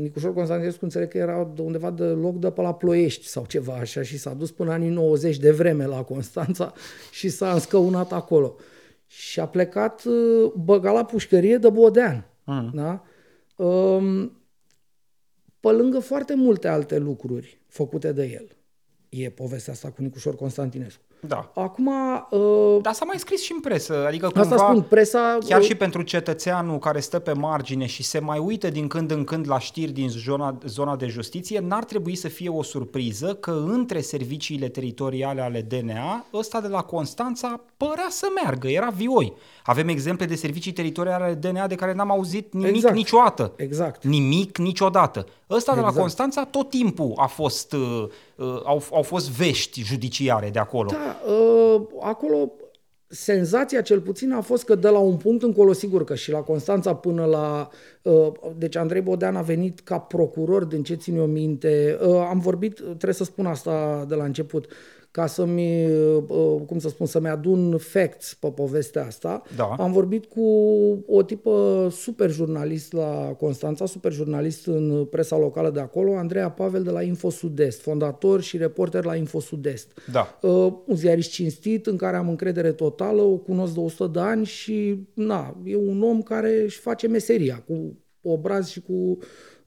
Nicușor 0.00 0.32
Constantinescu 0.34 0.84
înțeleg 0.84 1.08
că 1.08 1.18
era 1.18 1.48
de 1.54 1.62
undeva 1.62 1.90
de 1.90 2.04
loc 2.04 2.34
de 2.38 2.50
pe 2.50 2.60
la 2.60 2.74
Ploiești 2.74 3.26
sau 3.26 3.44
ceva 3.48 3.72
așa 3.80 4.02
și 4.02 4.18
s-a 4.18 4.34
dus 4.38 4.50
până 4.50 4.72
anii 4.72 4.88
90 4.88 5.36
de 5.36 5.50
vreme 5.50 5.86
la 5.86 5.96
Constanța 6.02 6.72
și 7.18 7.28
s-a 7.28 7.52
înscăunat 7.52 8.12
acolo. 8.12 8.54
Și 9.06 9.40
a 9.40 9.46
plecat 9.46 10.02
uh, 10.04 10.52
băga 10.64 10.90
la 10.92 11.04
pușcărie 11.04 11.56
de 11.56 11.68
Bodean. 11.68 12.26
Mm. 12.44 12.70
Da? 12.74 13.02
Um, 13.56 14.32
pe 15.60 15.70
lângă 15.70 15.98
foarte 15.98 16.34
multe 16.34 16.68
alte 16.68 16.98
lucruri 16.98 17.60
făcute 17.66 18.12
de 18.12 18.24
el. 18.24 18.56
E 19.16 19.30
povestea 19.30 19.72
asta 19.72 19.88
cu 19.88 20.02
Nicușor 20.02 20.36
Constantinescu. 20.36 21.00
Da. 21.26 21.50
Acum, 21.54 21.90
uh, 22.30 22.78
Dar 22.82 22.92
s-a 22.92 23.04
mai 23.04 23.18
scris 23.18 23.42
și 23.42 23.52
în 23.52 23.60
presă, 23.60 24.04
adică 24.06 24.26
asta 24.26 24.40
cumva... 24.40 24.56
spun, 24.56 24.82
presa... 24.82 25.38
Chiar 25.46 25.60
uh, 25.60 25.66
și 25.66 25.74
pentru 25.74 26.02
cetățeanul 26.02 26.78
care 26.78 27.00
stă 27.00 27.18
pe 27.18 27.32
margine 27.32 27.86
și 27.86 28.02
se 28.02 28.18
mai 28.18 28.38
uită 28.38 28.70
din 28.70 28.86
când 28.86 29.10
în 29.10 29.24
când 29.24 29.48
la 29.48 29.58
știri 29.58 29.92
din 29.92 30.08
zona, 30.08 30.58
zona 30.66 30.96
de 30.96 31.06
justiție, 31.06 31.60
n-ar 31.60 31.84
trebui 31.84 32.14
să 32.14 32.28
fie 32.28 32.48
o 32.48 32.62
surpriză 32.62 33.34
că 33.34 33.64
între 33.66 34.00
serviciile 34.00 34.68
teritoriale 34.68 35.40
ale 35.40 35.60
DNA, 35.60 36.26
ăsta 36.32 36.60
de 36.60 36.68
la 36.68 36.82
Constanța 36.82 37.60
părea 37.76 38.06
să 38.08 38.26
meargă, 38.42 38.68
era 38.68 38.88
vioi. 38.88 39.32
Avem 39.64 39.88
exemple 39.88 40.26
de 40.26 40.34
servicii 40.34 40.72
teritoriale 40.72 41.24
ale 41.24 41.34
DNA 41.34 41.66
de 41.66 41.74
care 41.74 41.94
n-am 41.94 42.10
auzit 42.10 42.52
nimic 42.52 42.74
Exact. 42.74 42.94
niciodată. 42.94 43.52
Exact. 43.56 44.04
Nimic 44.04 44.58
niciodată. 44.58 45.26
Ăsta 45.50 45.74
de 45.74 45.80
la 45.80 45.86
Exact. 45.86 46.00
Constanța 46.00 46.44
tot 46.44 46.70
timpul 46.70 47.12
a 47.16 47.26
fost, 47.26 47.72
uh, 47.72 47.80
uh, 47.80 48.08
au, 48.64 48.82
au 48.92 49.02
fost 49.02 49.30
vești 49.30 49.82
judiciare 49.82 50.50
de 50.50 50.58
acolo. 50.58 50.90
Da, 50.90 51.32
uh, 51.32 51.82
acolo 52.00 52.52
senzația 53.06 53.80
cel 53.80 54.00
puțin 54.00 54.32
a 54.32 54.40
fost 54.40 54.64
că 54.64 54.74
de 54.74 54.88
la 54.88 54.98
un 54.98 55.16
punct 55.16 55.42
încolo, 55.42 55.72
sigur 55.72 56.04
că 56.04 56.14
și 56.14 56.30
la 56.30 56.38
Constanța 56.38 56.94
până 56.94 57.24
la... 57.24 57.68
Uh, 58.02 58.32
deci 58.56 58.76
Andrei 58.76 59.00
Bodean 59.00 59.36
a 59.36 59.42
venit 59.42 59.80
ca 59.80 59.98
procuror, 59.98 60.64
din 60.64 60.82
ce 60.82 60.94
țin 60.94 61.16
eu 61.16 61.26
minte. 61.26 61.98
Uh, 62.06 62.26
am 62.28 62.38
vorbit, 62.38 62.74
trebuie 62.74 63.14
să 63.14 63.24
spun 63.24 63.46
asta 63.46 64.04
de 64.08 64.14
la 64.14 64.24
început, 64.24 64.66
ca 65.14 65.26
să-mi, 65.26 65.86
uh, 65.86 66.62
cum 66.66 66.78
să 66.78 66.88
spun, 66.88 67.06
să-mi 67.06 67.28
adun 67.28 67.78
facts 67.78 68.34
pe 68.34 68.50
povestea 68.50 69.04
asta. 69.06 69.42
Da. 69.56 69.64
Am 69.64 69.92
vorbit 69.92 70.24
cu 70.24 70.42
o 71.06 71.22
tipă 71.22 71.88
super 71.92 72.30
jurnalist 72.30 72.92
la 72.92 73.36
Constanța, 73.38 73.86
super 73.86 74.12
jurnalist 74.12 74.66
în 74.66 75.04
presa 75.04 75.36
locală 75.36 75.70
de 75.70 75.80
acolo, 75.80 76.16
Andreea 76.16 76.50
Pavel 76.50 76.82
de 76.82 76.90
la 76.90 77.02
Info 77.02 77.30
Sud-Est, 77.30 77.80
fondator 77.80 78.40
și 78.40 78.56
reporter 78.56 79.04
la 79.04 79.16
Info 79.16 79.40
Sud-Est. 79.40 79.98
Da. 80.12 80.38
Uh, 80.42 80.72
un 80.86 80.96
ziarist 80.96 81.30
cinstit, 81.30 81.86
în 81.86 81.96
care 81.96 82.16
am 82.16 82.28
încredere 82.28 82.72
totală, 82.72 83.22
o 83.22 83.36
cunosc 83.36 83.74
de 83.74 83.80
100 83.80 84.10
de 84.12 84.20
ani 84.20 84.44
și, 84.44 85.06
na, 85.12 85.56
e 85.64 85.76
un 85.76 86.02
om 86.02 86.22
care 86.22 86.62
își 86.62 86.78
face 86.78 87.08
meseria 87.08 87.64
cu 87.66 87.98
obraz 88.22 88.68
și 88.68 88.80
cu, 88.80 89.18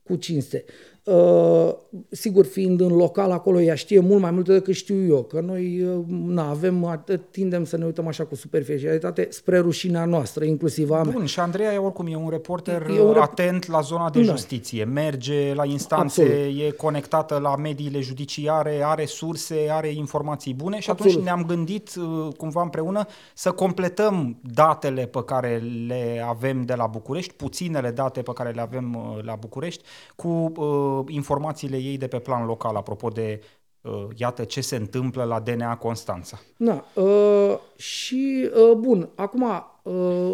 cu 0.03 0.15
cinste. 0.15 0.65
Uh, 1.07 1.73
sigur, 2.09 2.45
fiind 2.45 2.81
în 2.81 2.95
local 2.95 3.31
acolo, 3.31 3.61
ea 3.61 3.75
știe 3.75 3.99
mult 3.99 4.21
mai 4.21 4.31
multe 4.31 4.53
decât 4.53 4.73
știu 4.73 5.05
eu, 5.07 5.23
că 5.23 5.39
noi 5.39 5.81
uh, 5.81 6.03
na, 6.07 6.49
avem, 6.49 6.85
atât, 6.85 7.31
tindem 7.31 7.65
să 7.65 7.77
ne 7.77 7.85
uităm 7.85 8.07
așa 8.07 8.25
cu 8.25 8.35
superficialitate 8.35 9.27
spre 9.29 9.57
rușinea 9.59 10.05
noastră, 10.05 10.43
inclusiv 10.43 10.91
a 10.91 11.03
mea. 11.03 11.13
Bun, 11.13 11.25
și 11.25 11.39
Andreea 11.39 11.73
e 11.73 11.77
oricum 11.77 12.07
e 12.07 12.15
un 12.15 12.29
reporter 12.29 12.87
E 12.95 13.01
un 13.01 13.13
rep- 13.13 13.21
atent 13.21 13.67
la 13.67 13.81
zona 13.81 14.09
de 14.09 14.19
Da. 14.21 14.31
justiție, 14.31 14.83
merge 14.83 15.53
la 15.53 15.65
instanțe, 15.65 16.21
Absolut. 16.21 16.59
e 16.67 16.71
conectată 16.71 17.39
la 17.41 17.55
mediile 17.55 17.99
judiciare, 17.99 18.81
are 18.83 19.05
surse, 19.05 19.67
are 19.71 19.87
informații 19.89 20.53
bune 20.53 20.79
și 20.79 20.89
atunci 20.89 21.07
Absolut. 21.07 21.25
ne-am 21.27 21.45
gândit 21.47 21.95
uh, 21.95 22.33
cumva 22.37 22.61
împreună 22.61 23.05
să 23.33 23.51
completăm 23.51 24.37
datele 24.53 25.05
pe 25.05 25.23
care 25.25 25.63
le 25.87 26.23
avem 26.27 26.61
de 26.61 26.73
la 26.73 26.85
București, 26.85 27.33
puținele 27.33 27.89
date 27.91 28.21
pe 28.21 28.31
care 28.33 28.49
le 28.49 28.61
avem 28.61 28.95
uh, 28.95 29.23
la 29.23 29.35
București, 29.39 29.83
cu 30.15 30.51
uh, 30.55 30.96
informațiile 31.07 31.77
ei 31.77 31.97
de 31.97 32.07
pe 32.07 32.19
plan 32.19 32.45
local, 32.45 32.75
apropo 32.75 33.09
de 33.09 33.41
uh, 33.81 34.07
iată 34.15 34.43
ce 34.43 34.61
se 34.61 34.75
întâmplă 34.75 35.23
la 35.23 35.39
DNA 35.39 35.77
Constanța. 35.77 36.39
Da, 36.57 36.83
uh, 36.93 37.57
și 37.75 38.49
uh, 38.69 38.77
bun, 38.77 39.09
acum, 39.15 39.41
uh, 39.41 39.61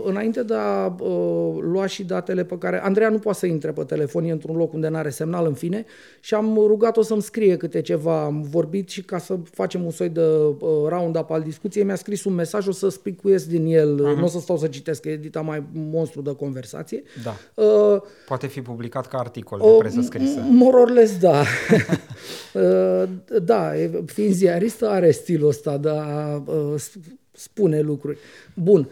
înainte 0.05 0.43
de 0.43 0.53
a 0.53 0.86
uh, 1.00 1.55
lua 1.62 1.86
și 1.86 2.03
datele 2.03 2.43
pe 2.43 2.57
care... 2.57 2.83
Andreea 2.83 3.10
nu 3.10 3.19
poate 3.19 3.38
să 3.38 3.45
intre 3.45 3.72
pe 3.72 3.83
telefon, 3.83 4.24
e 4.24 4.31
într-un 4.31 4.55
loc 4.55 4.74
unde 4.74 4.88
nu 4.88 4.95
are 4.95 5.10
semnal, 5.10 5.45
în 5.45 5.53
fine, 5.53 5.86
și 6.19 6.33
am 6.33 6.55
rugat-o 6.55 7.01
să-mi 7.01 7.22
scrie 7.22 7.57
câte 7.57 7.81
ceva. 7.81 8.24
Am 8.24 8.41
vorbit 8.41 8.89
și 8.89 9.01
ca 9.03 9.17
să 9.17 9.38
facem 9.51 9.83
un 9.86 9.91
soi 9.91 10.10
de 10.10 10.22
uh, 10.22 10.67
round-up 10.88 11.31
al 11.31 11.41
discuției, 11.41 11.83
mi-a 11.83 11.95
scris 11.95 12.24
un 12.24 12.33
mesaj, 12.33 12.67
o 12.67 12.72
să 12.72 12.89
spicuiesc 12.89 13.45
din 13.48 13.65
el, 13.65 13.95
uh-huh. 13.95 14.17
nu 14.17 14.24
o 14.24 14.27
să 14.27 14.39
stau 14.39 14.57
să 14.57 14.67
citesc, 14.67 15.01
că 15.01 15.10
e 15.10 15.12
edita 15.12 15.41
mai 15.41 15.63
monstru 15.74 16.22
de 16.22 16.36
conversație. 16.36 17.03
Da. 17.24 17.63
Uh, 17.63 18.01
Poate 18.27 18.48
fi 18.48 18.62
publicat 18.62 19.07
ca 19.07 19.17
articol 19.17 19.60
de 19.60 19.65
o, 19.67 19.77
presă 19.77 20.01
scrisă. 20.01 20.39
m- 20.39 20.50
More 20.50 20.77
or 20.77 20.89
less, 20.89 21.17
da. 21.19 21.43
Uh, 22.53 23.03
da, 23.43 23.77
e- 23.79 24.03
fiind 24.05 24.33
ziaristă 24.33 24.88
are 24.89 25.12
stilul 25.12 25.48
ăsta 25.50 25.77
de 25.77 25.89
a 25.89 26.36
uh, 26.45 26.74
s- 26.79 26.91
spune 27.31 27.79
lucruri. 27.81 28.17
Bun, 28.53 28.79
uh, 28.79 28.86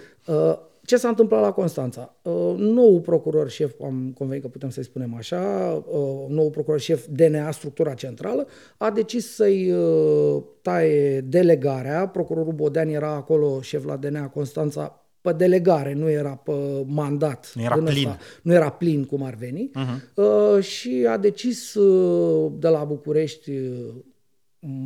ce 0.85 0.97
s-a 0.97 1.07
întâmplat 1.07 1.41
la 1.41 1.51
Constanța? 1.51 2.15
Uh, 2.21 2.53
nou 2.57 3.01
procuror 3.01 3.49
șef, 3.49 3.73
am 3.83 4.13
convenit 4.17 4.43
că 4.43 4.49
putem 4.49 4.69
să-i 4.69 4.83
spunem 4.83 5.15
așa, 5.15 5.39
uh, 5.87 6.25
nou 6.27 6.49
procuror 6.49 6.79
șef 6.79 7.05
DNA, 7.09 7.51
structura 7.51 7.93
centrală, 7.93 8.47
a 8.77 8.91
decis 8.91 9.33
să-i 9.35 9.71
uh, 9.71 10.43
taie 10.61 11.21
delegarea. 11.21 12.07
Procurorul 12.07 12.53
Bodean 12.53 12.87
era 12.87 13.09
acolo 13.09 13.61
șef 13.61 13.85
la 13.85 13.95
DNA 13.95 14.27
Constanța 14.27 15.05
pe 15.21 15.31
delegare, 15.31 15.93
nu 15.93 16.09
era 16.09 16.35
pe 16.35 16.51
mandat. 16.85 17.51
Nu 17.55 17.61
era 17.61 17.75
Din 17.75 17.83
plin. 17.83 18.07
ăsta 18.07 18.17
nu 18.41 18.53
era 18.53 18.69
plin 18.69 19.03
cum 19.03 19.23
ar 19.23 19.33
veni, 19.33 19.71
uh-huh. 19.75 20.13
uh, 20.15 20.63
și 20.63 21.05
a 21.09 21.17
decis 21.17 21.73
uh, 21.73 22.51
de 22.59 22.67
la 22.67 22.83
București 22.83 23.51
uh, 23.51 23.93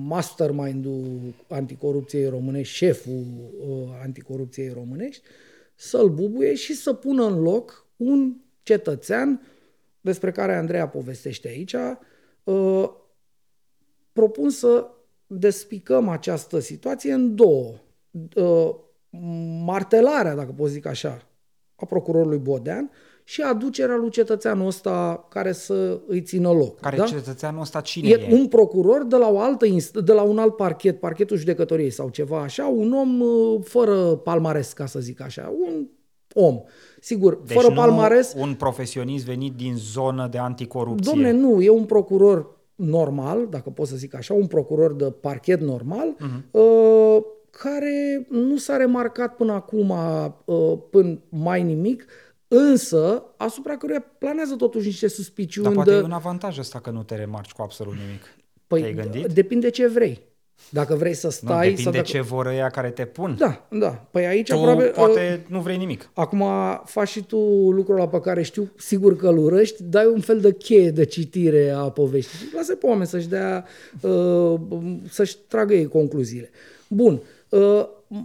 mastermind-ul 0.08 1.34
anticorupției 1.48 2.29
românești, 2.29 2.75
șeful 2.75 3.25
uh, 3.67 4.00
anticorupției 4.01 4.70
românești, 4.70 5.24
să-l 5.75 6.10
bubuie 6.10 6.53
și 6.53 6.74
să 6.74 6.94
pună 6.94 7.25
în 7.25 7.41
loc 7.41 7.88
un 7.96 8.36
cetățean 8.63 9.41
despre 10.01 10.32
care 10.32 10.55
Andreea 10.55 10.88
povestește 10.88 11.48
aici. 11.48 11.75
Uh, 12.44 12.89
propun 14.12 14.50
să 14.50 14.88
despicăm 15.27 16.08
această 16.10 16.60
situație 16.60 17.13
în 17.13 17.36
două. 17.36 17.74
Uh, 18.36 18.75
martelarea, 19.65 20.36
dacă 20.36 20.51
pot 20.51 20.70
zic 20.70 20.86
așa, 20.86 21.27
a 21.75 21.86
procurorului 21.86 22.38
Bodean 22.38 22.91
și 23.27 23.41
aducerea 23.41 23.96
lui 23.96 24.10
cetățeanul 24.10 24.67
ăsta 24.67 25.25
care 25.29 25.51
să 25.51 26.00
îi 26.08 26.22
țină 26.22 26.51
loc. 26.51 26.79
Care 26.79 26.98
da? 26.98 27.03
cetățeanul 27.05 27.62
ăsta 27.62 27.82
cine 27.82 28.08
E 28.10 28.27
e? 28.29 28.34
un 28.36 28.48
procuror 28.48 29.03
de 29.03 29.15
la, 29.15 29.29
o 29.29 29.39
altă 29.39 29.65
inst- 29.65 30.03
de 30.03 30.13
la 30.13 30.22
un 30.22 30.38
alt 30.38 30.55
parchet, 30.55 31.00
parchetul 31.00 31.38
judecătoriei 31.38 31.89
sau 31.89 32.10
ceva 32.10 32.41
așa, 32.41 32.65
un 32.67 32.94
om 32.94 33.20
uh, 33.22 33.60
fără 33.63 33.96
palmares, 34.15 34.74
ca 34.74 34.86
să 34.86 35.00
zic 35.00 35.22
așa, 35.22 35.53
un 35.65 35.88
om. 36.34 36.62
Sigur, 37.00 37.41
Deci 37.46 37.55
fără 37.58 37.67
nu 37.67 37.74
palmares, 37.75 38.34
un 38.38 38.53
profesionist 38.53 39.25
venit 39.25 39.53
din 39.53 39.74
zonă 39.77 40.27
de 40.32 40.38
anticorupție. 40.38 41.12
Domne, 41.13 41.32
nu, 41.32 41.62
e 41.62 41.70
un 41.70 41.86
procuror 41.86 42.53
normal, 42.75 43.48
dacă 43.50 43.70
pot 43.70 43.88
să 43.88 43.96
zic 43.96 44.15
așa, 44.15 44.34
un 44.34 44.46
procuror 44.48 44.94
de 44.94 45.05
parchet 45.05 45.60
normal, 45.62 46.15
Mhm. 46.20 46.41
uh-huh. 46.41 46.51
uh, 46.51 47.24
care 47.50 48.27
nu 48.29 48.58
s-a 48.58 48.77
remarcat 48.77 49.36
până 49.36 49.51
acum, 49.53 49.94
uh, 50.46 50.77
până 50.89 51.20
mai 51.29 51.63
nimic, 51.63 52.05
însă 52.48 53.24
asupra 53.38 53.78
căruia 53.78 54.06
planează 54.18 54.56
totuși 54.56 54.86
niște 54.86 55.08
suspiciuni 55.08 55.66
Dar 55.66 55.75
poate 55.75 55.90
de... 55.90 55.96
e 55.96 56.02
un 56.02 56.12
avantaj 56.12 56.58
ăsta 56.58 56.80
că 56.80 56.90
nu 56.90 57.04
te 57.04 57.16
remarci 57.16 57.52
cu 57.52 57.62
absolut 57.62 57.94
nimic. 57.94 58.22
Păi, 58.68 58.82
Te-ai 58.82 58.94
gândit? 58.94 59.34
depinde 59.34 59.70
ce 59.70 59.88
vrei. 59.88 60.22
Dacă 60.70 60.96
vrei 60.96 61.14
să 61.14 61.25
Nu, 61.25 61.32
stai... 61.32 61.60
depinde 61.60 61.82
sau 61.82 61.92
dacă... 61.92 62.04
ce 62.04 62.22
vor 62.22 62.46
ăia 62.46 62.70
care 62.70 62.90
te 62.90 63.06
pun. 63.06 63.36
Da, 63.38 63.68
da. 63.72 63.90
Păi 64.12 64.25
aici 64.25 64.48
tu 64.48 64.56
aproape... 64.56 64.84
poate 64.84 65.42
uh, 65.44 65.52
nu 65.52 65.62
vrei 65.62 65.78
nimic. 65.78 66.10
Acum 66.14 66.44
faci 66.86 67.08
și 67.08 67.24
tu 67.24 67.38
lucrul 67.72 67.96
ăla 67.96 68.08
pe 68.08 68.20
care 68.20 68.42
știu 68.42 68.72
sigur 68.78 69.16
că 69.16 69.28
îl 69.28 69.38
urăști, 69.38 69.84
dai 69.84 70.06
un 70.06 70.20
fel 70.20 70.40
de 70.40 70.54
cheie 70.54 70.92
de 70.92 71.06
citire 71.06 71.70
a 71.70 71.90
poveștii. 71.90 72.50
Lasă 72.56 72.75
pe 72.75 72.86
oameni 72.86 73.08
să-și 73.08 73.28
dea, 73.28 73.66
uh, 74.02 74.60
să-și 75.10 75.38
tragă 75.48 75.74
ei 75.74 75.88
concluziile. 75.88 76.50
Bun. 76.88 77.14
Uh, 77.14 77.20
uh, 77.20 77.35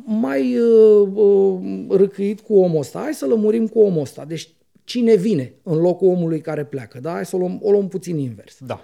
mai 0.05 0.59
uh, 0.59 1.09
uh, 1.15 1.87
răcăit 1.89 2.41
cu 2.41 2.55
omul 2.55 2.79
ăsta, 2.79 2.99
hai 2.99 3.15
să 3.15 3.27
lămurim 3.27 3.69
cu 3.69 3.79
omul 3.79 4.01
ăsta. 4.01 4.25
Deci 4.25 4.55
cine 4.85 5.15
vine 5.15 5.55
în 5.63 5.79
locul 5.81 6.09
omului 6.09 6.41
care 6.41 6.65
pleacă, 6.65 7.01
da? 7.01 7.11
Hai 7.11 7.27
să 7.27 7.37
o 7.37 7.39
luăm, 7.39 7.59
o 7.63 7.71
luăm 7.71 7.89
puțin 7.89 8.19
invers. 8.19 8.59
Da. 8.67 8.81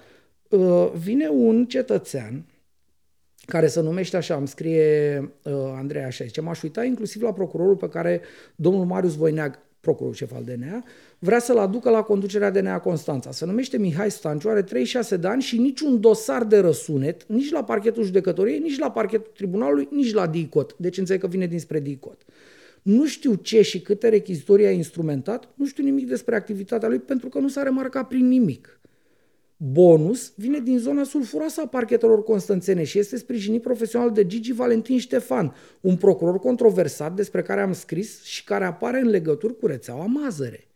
Uh, 0.49 0.91
vine 0.93 1.29
un 1.29 1.67
cetățean 1.67 2.45
care 3.47 3.67
se 3.67 3.81
numește 3.81 4.17
așa, 4.17 4.37
îmi 4.37 4.49
scrie 4.49 5.19
uh, 5.43 5.53
Andrei 5.77 6.03
așa, 6.03 6.25
zice, 6.25 6.41
m-aș 6.41 6.63
uita 6.63 6.85
inclusiv 6.85 7.23
la 7.23 7.33
procurorul 7.33 7.77
pe 7.77 7.89
care 7.89 8.21
domnul 8.57 8.85
Marius 8.85 9.17
Voineag, 9.17 9.59
procurorul 9.87 10.17
șef 10.17 10.33
al 10.35 10.45
DNA, 10.45 10.85
vrea 11.19 11.39
să-l 11.39 11.59
aducă 11.59 11.91
la 11.91 12.03
conducerea 12.03 12.51
DNA 12.51 12.79
Constanța. 12.79 13.31
Se 13.33 13.45
numește 13.47 13.79
Mihai 13.79 14.11
Stanciu, 14.11 14.49
are 14.49 14.63
36 14.63 15.17
de 15.17 15.27
ani 15.27 15.43
și 15.43 15.59
niciun 15.59 16.01
dosar 16.01 16.45
de 16.45 16.59
răsunet, 16.59 17.27
nici 17.27 17.51
la 17.51 17.65
parchetul 17.65 18.05
judecătoriei, 18.05 18.59
nici 18.59 18.79
la 18.79 18.91
parchetul 18.91 19.31
tribunalului, 19.35 19.89
nici 19.91 20.13
la 20.13 20.27
DICOT. 20.27 20.75
Deci 20.79 20.99
înțeleg 20.99 21.21
că 21.21 21.27
vine 21.27 21.47
dinspre 21.47 21.81
DICOT. 21.81 22.25
Nu 22.83 23.07
știu 23.07 23.35
ce 23.35 23.63
și 23.63 23.81
câte 23.81 24.09
rechizitorii 24.09 24.67
a 24.67 24.71
instrumentat, 24.71 25.49
nu 25.55 25.67
știu 25.67 25.85
nimic 25.85 26.09
despre 26.09 26.35
activitatea 26.35 26.89
lui 26.89 26.99
pentru 26.99 27.29
că 27.29 27.39
nu 27.39 27.49
s-a 27.49 27.63
remarcat 27.63 28.09
prin 28.09 28.29
nimic. 28.29 28.81
Bonus 29.57 30.33
vine 30.37 30.59
din 30.59 30.79
zona 30.79 31.05
sulfuroasă 31.05 31.61
a 31.61 31.67
parchetelor 31.67 32.23
constanțene 32.23 32.85
și 32.85 32.99
este 32.99 33.17
sprijinit 33.17 33.63
profesional 33.63 34.13
de 34.13 34.27
Gigi 34.27 34.53
Valentin 34.53 34.99
Ștefan, 34.99 35.55
un 35.81 35.97
procuror 35.97 36.39
controversat 36.39 37.13
despre 37.13 37.43
care 37.43 37.61
am 37.61 37.73
scris 37.73 38.23
și 38.23 38.45
care 38.45 38.65
apare 38.65 39.01
în 39.01 39.09
legături 39.09 39.59
cu 39.59 39.67
rețeaua 39.67 40.05
Mazăre. 40.05 40.69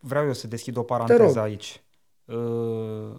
Vreau 0.00 0.26
eu 0.26 0.32
să 0.32 0.46
deschid 0.46 0.76
o 0.76 0.82
paranteză 0.82 1.40
aici. 1.40 1.82
Uh, 2.24 2.36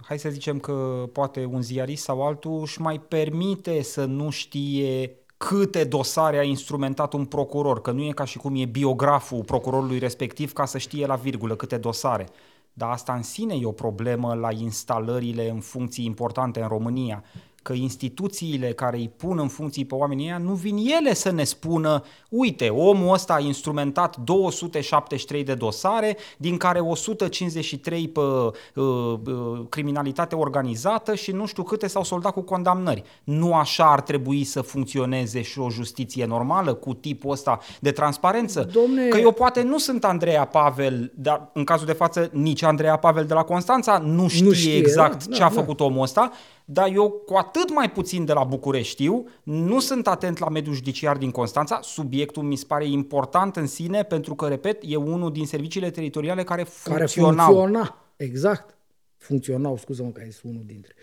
hai 0.01 0.19
să 0.19 0.29
zicem 0.29 0.59
că 0.59 1.09
poate 1.13 1.45
un 1.45 1.61
ziarist 1.61 2.03
sau 2.03 2.27
altul 2.27 2.61
își 2.61 2.81
mai 2.81 2.99
permite 2.99 3.81
să 3.81 4.05
nu 4.05 4.29
știe 4.29 5.15
câte 5.37 5.83
dosare 5.83 6.37
a 6.37 6.43
instrumentat 6.43 7.13
un 7.13 7.25
procuror, 7.25 7.81
că 7.81 7.91
nu 7.91 8.03
e 8.03 8.11
ca 8.11 8.25
și 8.25 8.37
cum 8.37 8.55
e 8.55 8.65
biograful 8.65 9.43
procurorului 9.43 9.99
respectiv 9.99 10.53
ca 10.53 10.65
să 10.65 10.77
știe 10.77 11.05
la 11.05 11.15
virgulă 11.15 11.55
câte 11.55 11.77
dosare. 11.77 12.27
Dar 12.73 12.89
asta 12.89 13.13
în 13.13 13.23
sine 13.23 13.55
e 13.55 13.65
o 13.65 13.71
problemă 13.71 14.33
la 14.33 14.51
instalările 14.51 15.49
în 15.49 15.59
funcții 15.59 16.05
importante 16.05 16.61
în 16.61 16.67
România 16.67 17.23
că 17.61 17.73
instituțiile 17.73 18.73
care 18.73 18.97
îi 18.97 19.11
pun 19.17 19.39
în 19.39 19.47
funcții 19.47 19.85
pe 19.85 19.95
oamenii 19.95 20.25
ăia 20.25 20.37
nu 20.37 20.53
vin 20.53 20.77
ele 20.99 21.13
să 21.13 21.31
ne 21.31 21.43
spună 21.43 22.03
uite, 22.29 22.69
omul 22.69 23.13
ăsta 23.13 23.33
a 23.33 23.39
instrumentat 23.39 24.17
273 24.17 25.43
de 25.43 25.53
dosare, 25.53 26.17
din 26.37 26.57
care 26.57 26.79
153 26.79 28.07
pe 28.07 28.19
uh, 28.19 28.51
uh, 28.75 29.61
criminalitate 29.69 30.35
organizată 30.35 31.15
și 31.15 31.31
nu 31.31 31.45
știu 31.45 31.63
câte 31.63 31.87
s-au 31.87 32.03
soldat 32.03 32.33
cu 32.33 32.41
condamnări. 32.41 33.03
Nu 33.23 33.53
așa 33.53 33.91
ar 33.91 34.01
trebui 34.01 34.43
să 34.43 34.61
funcționeze 34.61 35.41
și 35.41 35.59
o 35.59 35.69
justiție 35.69 36.25
normală 36.25 36.73
cu 36.73 36.93
tipul 36.93 37.31
ăsta 37.31 37.59
de 37.79 37.91
transparență? 37.91 38.69
Domne... 38.71 39.07
Că 39.07 39.17
eu 39.17 39.31
poate 39.31 39.61
nu 39.61 39.77
sunt 39.77 40.05
Andreea 40.05 40.45
Pavel, 40.45 41.11
dar 41.15 41.49
în 41.53 41.63
cazul 41.63 41.85
de 41.85 41.93
față 41.93 42.29
nici 42.31 42.63
Andreea 42.63 42.95
Pavel 42.95 43.25
de 43.25 43.33
la 43.33 43.43
Constanța 43.43 43.97
nu 43.97 44.27
știe, 44.27 44.45
nu 44.45 44.51
știe 44.51 44.77
exact 44.77 45.25
da, 45.25 45.33
ce 45.33 45.39
da, 45.39 45.45
a 45.45 45.49
făcut 45.49 45.77
da. 45.77 45.83
omul 45.83 46.01
ăsta, 46.01 46.31
dar 46.65 46.89
eu 46.93 47.09
cu 47.09 47.33
atât 47.33 47.73
mai 47.73 47.91
puțin 47.91 48.25
de 48.25 48.33
la 48.33 48.43
București 48.43 48.89
știu, 48.91 49.27
nu 49.43 49.79
sunt 49.79 50.07
atent 50.07 50.37
la 50.37 50.49
mediul 50.49 50.75
judiciar 50.75 51.17
din 51.17 51.31
Constanța, 51.31 51.79
subiectul 51.81 52.43
mi 52.43 52.55
se 52.55 52.65
pare 52.67 52.87
important 52.87 53.55
în 53.55 53.67
sine 53.67 54.03
pentru 54.03 54.35
că, 54.35 54.47
repet, 54.47 54.81
e 54.85 54.95
unul 54.95 55.31
din 55.31 55.45
serviciile 55.45 55.89
teritoriale 55.89 56.43
care 56.43 56.63
funcționau. 56.63 57.35
Care 57.35 57.47
funcționa, 57.47 57.97
exact. 58.15 58.75
Funcționau, 59.17 59.77
scuză-mă 59.77 60.09
că 60.09 60.21
ai 60.23 60.35
unul 60.43 60.63
dintre. 60.65 60.93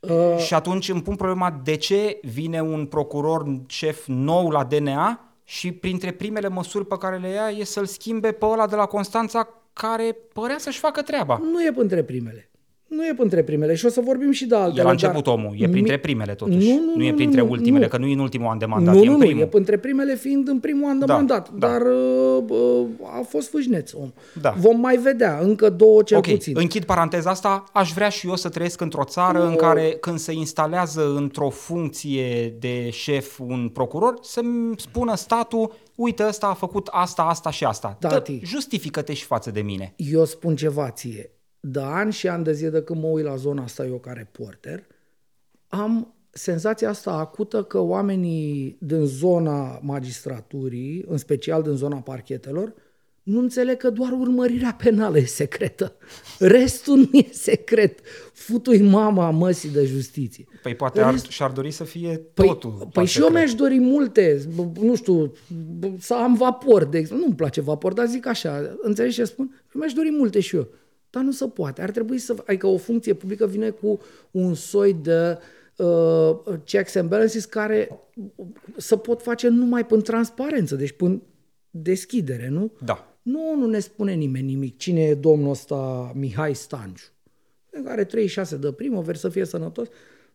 Uh... 0.00 0.38
Și 0.38 0.54
atunci 0.54 0.88
îmi 0.88 1.02
pun 1.02 1.16
problema 1.16 1.60
de 1.64 1.76
ce 1.76 2.18
vine 2.22 2.62
un 2.62 2.86
procuror 2.86 3.60
șef 3.66 4.06
nou 4.06 4.50
la 4.50 4.64
DNA 4.64 5.34
și 5.44 5.72
printre 5.72 6.10
primele 6.10 6.48
măsuri 6.48 6.86
pe 6.86 6.96
care 6.98 7.16
le 7.16 7.28
ia 7.28 7.48
e 7.48 7.64
să-l 7.64 7.86
schimbe 7.86 8.32
pe 8.32 8.44
ăla 8.44 8.66
de 8.66 8.76
la 8.76 8.86
Constanța 8.86 9.48
care 9.72 10.16
părea 10.32 10.58
să-și 10.58 10.78
facă 10.78 11.02
treaba. 11.02 11.40
Nu 11.42 11.62
e 11.62 11.72
între 11.76 12.02
primele 12.02 12.48
nu 12.96 13.06
e 13.06 13.14
printre 13.16 13.42
primele 13.42 13.74
și 13.74 13.86
o 13.86 13.88
să 13.88 14.00
vorbim 14.00 14.30
și 14.30 14.46
de 14.46 14.54
altele. 14.54 14.80
El 14.80 14.86
a 14.86 14.90
început 14.90 15.24
dar... 15.24 15.34
omul, 15.34 15.54
e 15.58 15.68
printre 15.68 15.98
primele 15.98 16.34
totuși. 16.34 16.68
Nu, 16.68 16.74
nu, 16.74 16.80
nu, 16.84 16.96
nu 16.96 17.04
e 17.04 17.12
printre 17.12 17.40
nu, 17.40 17.50
ultimele, 17.50 17.84
nu. 17.84 17.90
că 17.90 17.98
nu 17.98 18.06
e 18.06 18.12
în 18.12 18.18
ultimul 18.18 18.46
an 18.46 18.58
de 18.58 18.64
mandat, 18.64 18.94
nu, 18.94 19.02
e 19.02 19.08
în 19.08 19.18
primul. 19.18 19.34
Nu, 19.34 19.40
e 19.40 19.46
printre 19.46 19.76
primele 19.76 20.14
fiind 20.16 20.48
în 20.48 20.58
primul 20.58 20.88
an 20.88 20.98
de 20.98 21.04
da, 21.04 21.14
mandat, 21.14 21.50
da. 21.50 21.68
dar 21.68 21.80
uh, 21.80 22.44
uh, 22.48 22.86
a 23.18 23.22
fost 23.28 23.50
fâșneț 23.50 23.92
om. 23.92 24.12
Da. 24.40 24.54
Vom 24.58 24.80
mai 24.80 24.96
vedea, 24.96 25.38
încă 25.42 25.70
două 25.70 26.02
cel 26.02 26.16
okay. 26.16 26.32
puțin. 26.32 26.54
închid 26.58 26.84
paranteza 26.84 27.30
asta, 27.30 27.64
aș 27.72 27.92
vrea 27.92 28.08
și 28.08 28.26
eu 28.26 28.36
să 28.36 28.48
trăiesc 28.48 28.80
într-o 28.80 29.04
țară 29.04 29.38
uh. 29.38 29.46
în 29.48 29.56
care 29.56 29.96
când 30.00 30.18
se 30.18 30.32
instalează 30.32 31.14
într-o 31.16 31.48
funcție 31.48 32.54
de 32.58 32.90
șef 32.90 33.38
un 33.38 33.70
procuror, 33.72 34.18
să-mi 34.22 34.74
spună 34.76 35.14
statul 35.14 35.72
uite, 35.94 36.24
ăsta 36.28 36.46
a 36.46 36.54
făcut 36.54 36.88
asta, 36.90 37.22
asta 37.22 37.50
și 37.50 37.64
asta. 37.64 37.96
Tati, 38.00 38.40
justifică-te 38.44 39.12
și 39.12 39.24
față 39.24 39.50
de 39.50 39.60
mine. 39.60 39.94
Eu 39.96 40.24
spun 40.24 40.56
ceva 40.56 40.90
ție 40.90 41.33
de 41.66 41.80
ani 41.80 42.12
și 42.12 42.28
ani 42.28 42.44
de 42.44 42.52
zile 42.52 42.70
de 42.70 42.82
când 42.82 43.00
mă 43.02 43.06
uit 43.06 43.24
la 43.24 43.36
zona 43.36 43.62
asta 43.62 43.86
eu 43.86 43.98
ca 43.98 44.12
reporter, 44.12 44.86
am 45.68 46.14
senzația 46.30 46.88
asta 46.88 47.12
acută 47.12 47.62
că 47.62 47.78
oamenii 47.78 48.76
din 48.80 49.04
zona 49.04 49.78
magistraturii, 49.82 51.04
în 51.08 51.16
special 51.16 51.62
din 51.62 51.72
zona 51.72 51.96
parchetelor, 51.96 52.74
nu 53.22 53.40
înțeleg 53.40 53.76
că 53.76 53.90
doar 53.90 54.12
urmărirea 54.12 54.76
penală 54.82 55.18
e 55.18 55.24
secretă. 55.24 55.96
Restul 56.38 56.96
nu 56.96 57.18
e 57.18 57.28
secret. 57.30 58.00
Futui 58.32 58.82
mama 58.82 59.30
măsii 59.30 59.70
de 59.70 59.84
justiție. 59.84 60.44
Păi 60.62 60.74
poate 60.74 61.00
ar, 61.00 61.18
și-ar 61.28 61.50
dori 61.50 61.70
să 61.70 61.84
fie 61.84 62.20
păi, 62.34 62.46
totul. 62.46 62.88
Păi 62.92 63.06
și 63.06 63.20
eu 63.20 63.28
mi-aș 63.28 63.54
dori 63.54 63.78
multe, 63.78 64.40
nu 64.80 64.94
știu, 64.94 65.32
să 65.98 66.14
am 66.14 66.34
vapor, 66.34 66.84
de 66.84 66.98
exemplu. 66.98 67.24
Nu-mi 67.24 67.36
place 67.36 67.60
vapor, 67.60 67.92
dar 67.92 68.06
zic 68.06 68.26
așa, 68.26 68.76
înțelegi 68.82 69.14
ce 69.14 69.24
spun? 69.24 69.62
Mi-aș 69.72 69.92
dori 69.92 70.10
multe 70.10 70.40
și 70.40 70.56
eu. 70.56 70.68
Dar 71.14 71.22
nu 71.22 71.30
se 71.30 71.48
poate. 71.48 71.82
Ar 71.82 71.90
trebui 71.90 72.18
să... 72.18 72.34
Adică 72.46 72.66
o 72.66 72.76
funcție 72.76 73.14
publică 73.14 73.46
vine 73.46 73.70
cu 73.70 74.00
un 74.30 74.54
soi 74.54 74.92
de 74.92 75.38
uh, 75.76 76.36
checks 76.64 76.94
and 76.94 77.08
balances 77.08 77.44
care 77.44 77.88
să 78.76 78.96
pot 78.96 79.22
face 79.22 79.48
numai 79.48 79.86
prin 79.86 80.00
transparență, 80.00 80.76
deci 80.76 80.92
prin 80.92 81.22
deschidere, 81.70 82.48
nu? 82.48 82.72
Da. 82.84 83.08
Nu, 83.22 83.56
nu 83.56 83.66
ne 83.66 83.78
spune 83.78 84.12
nimeni 84.12 84.46
nimic. 84.46 84.78
Cine 84.78 85.00
e 85.00 85.14
domnul 85.14 85.50
ăsta 85.50 86.12
Mihai 86.14 86.54
Stanciu? 86.54 87.04
Are 87.84 88.04
36 88.04 88.56
de 88.56 88.72
primăveri, 88.72 89.18
să 89.18 89.28
fie 89.28 89.44
sănătos. 89.44 89.88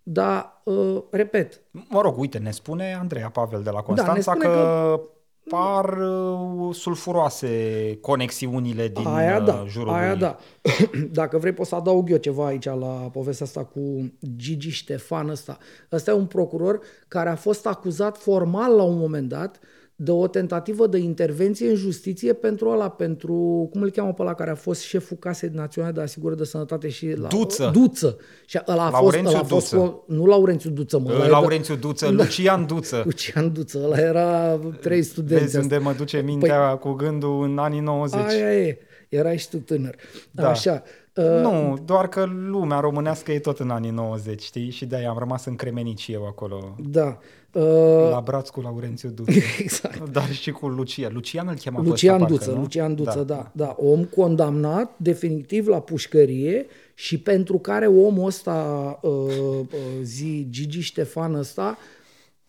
Dar, 0.04 0.62
uh, 0.64 1.04
repet... 1.10 1.62
Mă 1.72 2.02
rog, 2.02 2.18
uite, 2.18 2.38
ne 2.38 2.52
spune 2.52 2.94
Andreea 2.94 3.30
Pavel 3.30 3.64
de 3.64 3.70
la 3.70 3.82
Constanța 3.82 4.34
da, 4.34 4.40
că, 4.40 4.48
că 4.48 5.02
par 5.50 5.98
uh, 5.98 6.76
sulfuroase 6.76 7.98
conexiunile 8.02 8.88
din 8.88 9.08
aia 9.08 9.40
da, 9.40 9.54
uh, 9.54 9.68
jurul 9.68 9.94
aia 9.94 10.10
lui. 10.10 10.20
da. 10.20 10.38
Dacă 11.22 11.38
vrei 11.38 11.54
pot 11.54 11.66
să 11.66 11.76
adaug 11.76 12.12
eu 12.12 12.18
ceva 12.18 12.46
aici 12.46 12.66
la 12.66 13.10
povestea 13.12 13.46
asta 13.46 13.64
cu 13.64 14.14
Gigi 14.36 14.70
Ștefan 14.70 15.30
ăsta. 15.30 15.58
Ăsta 15.92 16.12
e 16.12 16.14
un 16.14 16.26
procuror 16.26 16.80
care 17.08 17.30
a 17.30 17.36
fost 17.36 17.68
acuzat 17.68 18.18
formal 18.18 18.76
la 18.76 18.84
un 18.84 18.98
moment 18.98 19.30
dat 19.30 19.60
de 20.02 20.12
o 20.12 20.28
tentativă 20.28 20.88
de 20.88 20.98
intervenție 20.98 21.70
în 21.70 21.76
justiție 21.76 22.34
pentru 22.34 22.70
ăla, 22.70 22.90
pentru, 22.90 23.68
cum 23.72 23.82
îl 23.82 23.90
cheamă 23.90 24.14
pe 24.14 24.22
ăla 24.22 24.34
care 24.34 24.50
a 24.50 24.56
fost 24.56 24.82
șeful 24.82 25.18
Casei 25.18 25.50
Naționale 25.54 25.94
de 25.94 26.02
Asigurări 26.02 26.38
de 26.40 26.46
Sănătate 26.46 26.90
și... 26.90 27.14
La, 27.16 27.28
Duță. 27.28 27.70
Duță. 27.74 28.18
Și 28.46 28.60
ăla 28.68 28.86
a 28.86 28.90
fost, 28.90 29.18
ăla 29.18 29.40
a 29.40 29.44
fost, 29.44 29.74
Duță. 29.74 30.04
nu 30.08 30.26
Laurențiu 30.26 30.70
Duță, 30.70 31.00
mă. 31.00 31.26
Laurențiu 31.30 31.76
Duță, 31.76 32.06
da. 32.12 32.12
Lucian 32.12 32.66
Duță. 32.66 33.02
Lucian 33.06 33.54
Duță, 33.54 33.82
ăla 33.84 33.98
era 33.98 34.60
trei 34.82 35.04
studenți. 35.04 35.44
Vezi 35.44 35.58
unde 35.58 35.78
mă 35.78 35.94
duce 35.94 36.22
mintea 36.22 36.60
păi, 36.60 36.78
cu 36.80 36.92
gândul 36.92 37.44
în 37.44 37.58
anii 37.58 37.80
90. 37.80 38.20
Aia 38.20 38.54
e, 38.54 38.78
erai 39.10 39.38
și 39.38 39.50
tu 39.50 39.58
tânăr. 39.58 39.96
Da. 40.32 40.50
Așa. 40.50 40.84
Uh, 41.16 41.42
nu, 41.42 41.78
doar 41.86 42.10
că 42.10 42.26
lumea 42.48 42.80
românească 42.80 43.32
e 43.32 43.40
tot 43.40 43.60
în 43.60 43.70
anii 43.70 43.92
90, 43.92 44.42
știi? 44.42 44.70
Și 44.70 44.86
de-aia 44.86 45.10
am 45.10 45.18
rămas 45.18 45.46
încremenit 45.46 45.98
și 45.98 46.12
eu 46.12 46.26
acolo. 46.26 46.76
Da. 46.90 47.18
Uh, 47.52 48.10
la 48.12 48.22
braț 48.26 48.50
cu 48.50 48.62
Laurențiu 48.62 49.10
Duță. 49.16 49.32
exact. 49.60 50.10
Dar 50.10 50.32
și 50.32 50.52
cu 50.52 50.68
Lucian. 50.68 51.14
Lucian 51.14 51.48
îl 51.48 51.56
chema 51.56 51.82
Lucian 51.82 52.22
ăsta, 52.22 52.28
Duță, 52.28 52.46
parcă, 52.46 52.60
Lucian 52.60 52.96
Duță, 52.96 53.24
da, 53.24 53.24
da, 53.24 53.52
da. 53.52 53.76
Om 53.78 54.04
condamnat 54.04 54.92
definitiv 54.98 55.68
la 55.68 55.80
pușcărie 55.80 56.66
și 56.94 57.20
pentru 57.20 57.58
care 57.58 57.88
omul 57.88 58.26
ăsta, 58.26 59.00
uh, 59.02 59.12
uh, 59.12 59.68
zi 60.02 60.48
Gigi 60.50 60.80
Ștefan 60.80 61.34
ăsta, 61.34 61.78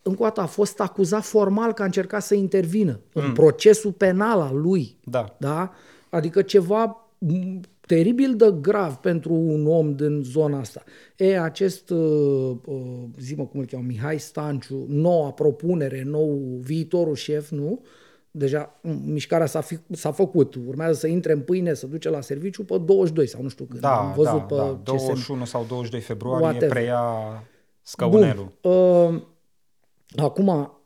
încă 0.02 0.22
o 0.22 0.24
dată 0.24 0.40
a 0.40 0.46
fost 0.46 0.80
acuzat 0.80 1.24
formal 1.24 1.72
că 1.72 1.82
a 1.82 1.84
încercat 1.84 2.22
să 2.22 2.34
intervină 2.34 3.00
mm. 3.12 3.24
în 3.24 3.32
procesul 3.32 3.92
penal 3.92 4.40
al 4.40 4.60
lui. 4.60 4.96
Da. 5.04 5.36
da? 5.38 5.72
Adică 6.10 6.42
ceva 6.42 7.10
teribil 7.90 8.36
de 8.36 8.54
grav 8.60 8.94
pentru 8.94 9.32
un 9.32 9.66
om 9.66 9.94
din 9.94 10.22
zona 10.22 10.58
asta. 10.58 10.82
E, 11.16 11.40
acest, 11.40 11.90
uh, 11.90 12.56
uh, 12.64 13.02
zi-mă 13.18 13.46
cum 13.46 13.60
îl 13.60 13.66
cheamă, 13.66 13.84
Mihai 13.86 14.18
Stanciu, 14.18 14.84
noua 14.88 15.32
propunere, 15.32 16.02
nou 16.02 16.58
viitorul 16.60 17.14
șef, 17.14 17.50
nu? 17.50 17.84
Deja 18.30 18.80
mișcarea 19.04 19.46
s-a, 19.46 19.60
fi, 19.60 19.78
s-a 19.90 20.12
făcut, 20.12 20.54
urmează 20.54 20.92
să 20.92 21.06
intre 21.06 21.32
în 21.32 21.40
pâine, 21.40 21.74
să 21.74 21.86
duce 21.86 22.08
la 22.08 22.20
serviciu 22.20 22.64
pe 22.64 22.78
22 22.78 23.26
sau 23.26 23.42
nu 23.42 23.48
știu 23.48 23.64
când. 23.64 23.80
Da, 23.80 23.98
Am 23.98 24.12
văzut 24.12 24.32
da, 24.32 24.40
pe 24.40 24.54
da. 24.54 24.80
21 24.84 25.44
sau 25.44 25.64
22 25.68 26.00
februarie 26.00 26.46
Whatever. 26.46 26.68
preia 26.68 27.02
scăunelul. 27.82 28.52
Bun. 28.60 28.72
Uh, 28.72 29.22
acum, 30.16 30.78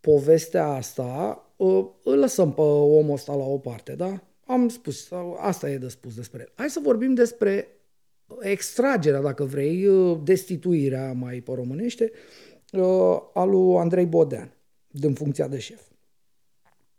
povestea 0.00 0.66
asta, 0.66 1.40
uh, 1.56 1.84
îl 2.04 2.18
lăsăm 2.18 2.52
pe 2.52 2.60
omul 2.60 3.12
ăsta 3.12 3.34
la 3.34 3.44
o 3.44 3.58
parte, 3.58 3.94
da? 3.94 4.20
Am 4.46 4.68
spus, 4.68 5.08
asta 5.38 5.70
e 5.70 5.78
de 5.78 5.88
spus 5.88 6.14
despre 6.14 6.40
el. 6.40 6.52
Hai 6.54 6.70
să 6.70 6.80
vorbim 6.82 7.14
despre 7.14 7.68
extragerea, 8.40 9.20
dacă 9.20 9.44
vrei, 9.44 9.86
uh, 9.86 10.18
destituirea 10.22 11.12
mai 11.12 11.40
pe 11.40 11.52
românește, 11.54 12.12
uh, 12.72 13.22
a 13.34 13.44
lui 13.44 13.76
Andrei 13.76 14.06
Bodean 14.06 14.52
din 14.86 15.14
funcția 15.14 15.48
de 15.48 15.58
șef. 15.58 15.80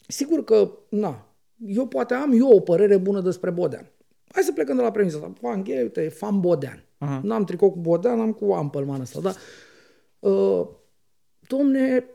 Sigur 0.08 0.44
că, 0.44 0.72
na, 0.90 1.36
eu 1.66 1.88
poate 1.88 2.14
am 2.14 2.32
eu 2.32 2.50
o 2.50 2.60
părere 2.60 2.98
bună 2.98 3.22
despre 3.22 3.50
Bodean. 3.50 3.92
Hai 4.32 4.44
să 4.44 4.52
plecăm 4.52 4.76
de 4.76 4.82
la 4.82 4.92
premisa 4.92 5.18
asta. 5.18 5.34
Fan 5.42 5.64
Ghea, 5.64 5.82
uite, 5.82 6.04
e 6.04 6.10
fan 6.10 6.40
Bodean. 6.40 6.84
Uh-huh. 6.84 7.22
N-am 7.22 7.44
tricou 7.44 7.72
cu 7.72 7.80
Bodean, 7.80 8.20
am 8.20 8.34
cu 8.34 8.52
Ampelman 8.52 9.02
ăsta, 9.02 9.20
da? 9.20 9.34
Uh, 10.30 10.68
domne, 11.48 12.06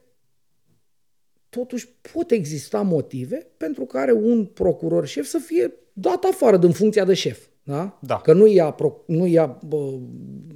totuși 1.58 1.88
pot 2.12 2.30
exista 2.30 2.80
motive 2.80 3.46
pentru 3.56 3.84
care 3.84 4.12
un 4.12 4.44
procuror 4.44 5.06
șef 5.06 5.26
să 5.26 5.38
fie 5.38 5.72
dat 5.92 6.24
afară 6.24 6.56
din 6.56 6.70
funcția 6.70 7.04
de 7.04 7.14
șef. 7.14 7.38
Da? 7.62 7.98
Da. 8.00 8.16
Că 8.20 8.32
nu 8.32 8.46
ia, 8.46 8.70
pro, 8.70 8.96
nu 9.06 9.26
ia 9.26 9.58
bă, 9.66 9.98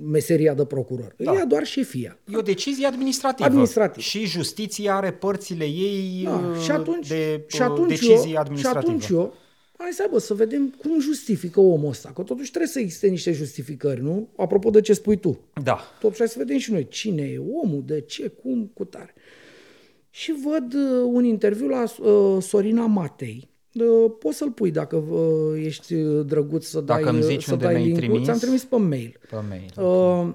meseria 0.01 0.55
de 0.55 0.65
procuror, 0.65 1.15
da. 1.19 1.33
ia 1.33 1.45
doar 1.45 1.65
șefia. 1.65 2.19
E 2.33 2.37
o 2.37 2.41
decizie 2.41 2.87
administrativă. 2.87 3.49
Administrativ. 3.49 4.03
Și 4.03 4.25
justiția 4.27 4.95
are 4.95 5.13
părțile 5.13 5.65
ei 5.65 6.21
Da. 6.25 6.31
uh, 6.31 6.61
Și 6.63 6.71
atunci, 6.71 7.09
de 7.09 7.45
și 7.47 7.63
atunci 7.63 7.89
decizie 7.89 8.31
eu, 8.33 8.39
administrativă. 8.41 8.81
Și 8.81 8.87
atunci 8.89 9.09
eu, 9.09 9.35
hai 9.79 9.91
să 9.93 10.09
bă, 10.11 10.19
să 10.19 10.35
vedem 10.35 10.75
cum 10.79 11.01
justifică 11.01 11.61
omul 11.61 11.89
ăsta. 11.89 12.13
Că 12.15 12.23
totuși 12.23 12.49
trebuie 12.51 12.71
să 12.71 12.79
existe 12.79 13.07
niște 13.07 13.33
justificări, 13.33 14.03
nu? 14.03 14.29
Apropo 14.37 14.71
de 14.71 14.81
ce 14.81 14.93
spui 14.93 15.17
tu. 15.17 15.41
Da. 15.63 15.79
Totuși 16.01 16.19
hai 16.19 16.29
să 16.29 16.39
vedem 16.39 16.59
și 16.59 16.73
noi 16.73 16.89
cine 16.89 17.23
e 17.23 17.39
omul, 17.63 17.83
de 17.87 18.01
ce, 18.01 18.29
cum, 18.29 18.71
cu 18.75 18.85
tare. 18.85 19.15
Și 20.17 20.35
văd 20.45 20.75
uh, 20.75 21.11
un 21.13 21.25
interviu 21.25 21.69
la 21.69 21.83
uh, 21.83 22.43
Sorina 22.43 22.87
Matei. 22.87 23.49
Uh, 23.73 24.13
poți 24.19 24.37
să-l 24.37 24.51
pui 24.51 24.71
dacă 24.71 24.97
uh, 24.97 25.63
ești 25.65 25.95
uh, 25.95 26.27
drăguț 26.27 26.65
să 26.65 26.81
Dacă 26.81 27.03
dai, 27.03 27.13
îmi 27.13 27.23
uh, 27.23 27.27
zici 27.29 27.43
să 27.43 27.53
unde 27.53 27.65
dai 27.65 27.75
mi-ai 27.75 27.87
link-ul. 27.87 28.05
trimis. 28.05 28.25
Ți-am 28.25 28.39
trimis 28.39 28.65
pe 28.65 28.77
mail. 28.77 29.19
Pe 29.31 29.37
mail. 29.49 29.89
Uh, 29.89 30.35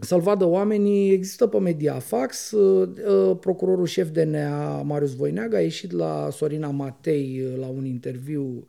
să-l 0.00 0.20
vadă 0.20 0.44
oamenii, 0.44 1.12
există 1.12 1.46
pe 1.46 1.58
Mediafax, 1.58 2.50
uh, 2.50 2.88
uh, 3.08 3.36
procurorul 3.40 3.86
șef 3.86 4.08
DNA 4.08 4.82
Marius 4.82 5.14
Voineaga 5.14 5.56
a 5.56 5.60
ieșit 5.60 5.92
la 5.92 6.28
Sorina 6.30 6.70
Matei 6.70 7.42
uh, 7.44 7.58
la 7.58 7.66
un 7.66 7.84
interviu 7.84 8.64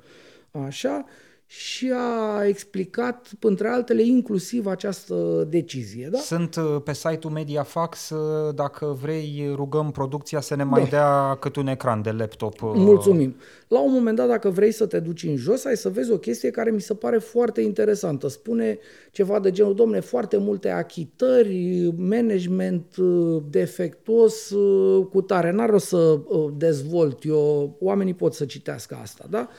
așa 0.51 1.05
și 1.49 1.91
a 1.95 2.45
explicat, 2.45 3.29
între 3.39 3.67
altele, 3.67 4.01
inclusiv 4.01 4.65
această 4.65 5.47
decizie. 5.49 6.07
Da? 6.11 6.17
Sunt 6.17 6.55
uh, 6.55 6.81
pe 6.83 6.93
site-ul 6.93 7.33
Mediafax, 7.33 8.09
uh, 8.09 8.55
dacă 8.55 8.97
vrei, 9.01 9.51
rugăm 9.55 9.91
producția 9.91 10.39
să 10.39 10.55
ne 10.55 10.63
mai 10.63 10.87
dea 10.89 11.37
cât 11.39 11.55
un 11.55 11.67
ecran 11.67 12.01
de 12.01 12.11
laptop. 12.11 12.61
uh, 12.61 12.71
Mulțumim. 12.75 13.35
La 13.67 13.79
un 13.79 13.91
moment 13.91 14.15
dat, 14.15 14.27
dacă 14.27 14.49
vrei 14.49 14.71
să 14.71 14.85
te 14.85 14.99
duci 14.99 15.23
în 15.23 15.35
jos, 15.35 15.65
ai 15.65 15.77
să 15.77 15.89
vezi 15.89 16.11
o 16.11 16.17
chestie 16.17 16.49
care 16.49 16.71
mi 16.71 16.81
se 16.81 16.93
pare 16.93 17.17
foarte 17.17 17.61
interesantă. 17.61 18.27
Spune 18.27 18.79
ceva 19.11 19.39
de 19.39 19.51
genul, 19.51 19.75
domne, 19.75 19.99
foarte 19.99 20.37
multe 20.37 20.69
achitări, 20.69 21.93
management 21.97 22.95
uh, 22.97 23.41
defectuos, 23.49 24.49
uh, 24.49 25.05
cu 25.05 25.21
tare. 25.21 25.51
N-ar 25.51 25.69
rost 25.69 25.85
să 25.85 26.19
uh, 26.27 26.51
dezvolt 26.57 27.25
eu, 27.25 27.75
oamenii 27.79 28.13
pot 28.13 28.33
să 28.33 28.45
citească 28.45 28.97
asta, 29.01 29.25
da? 29.29 29.49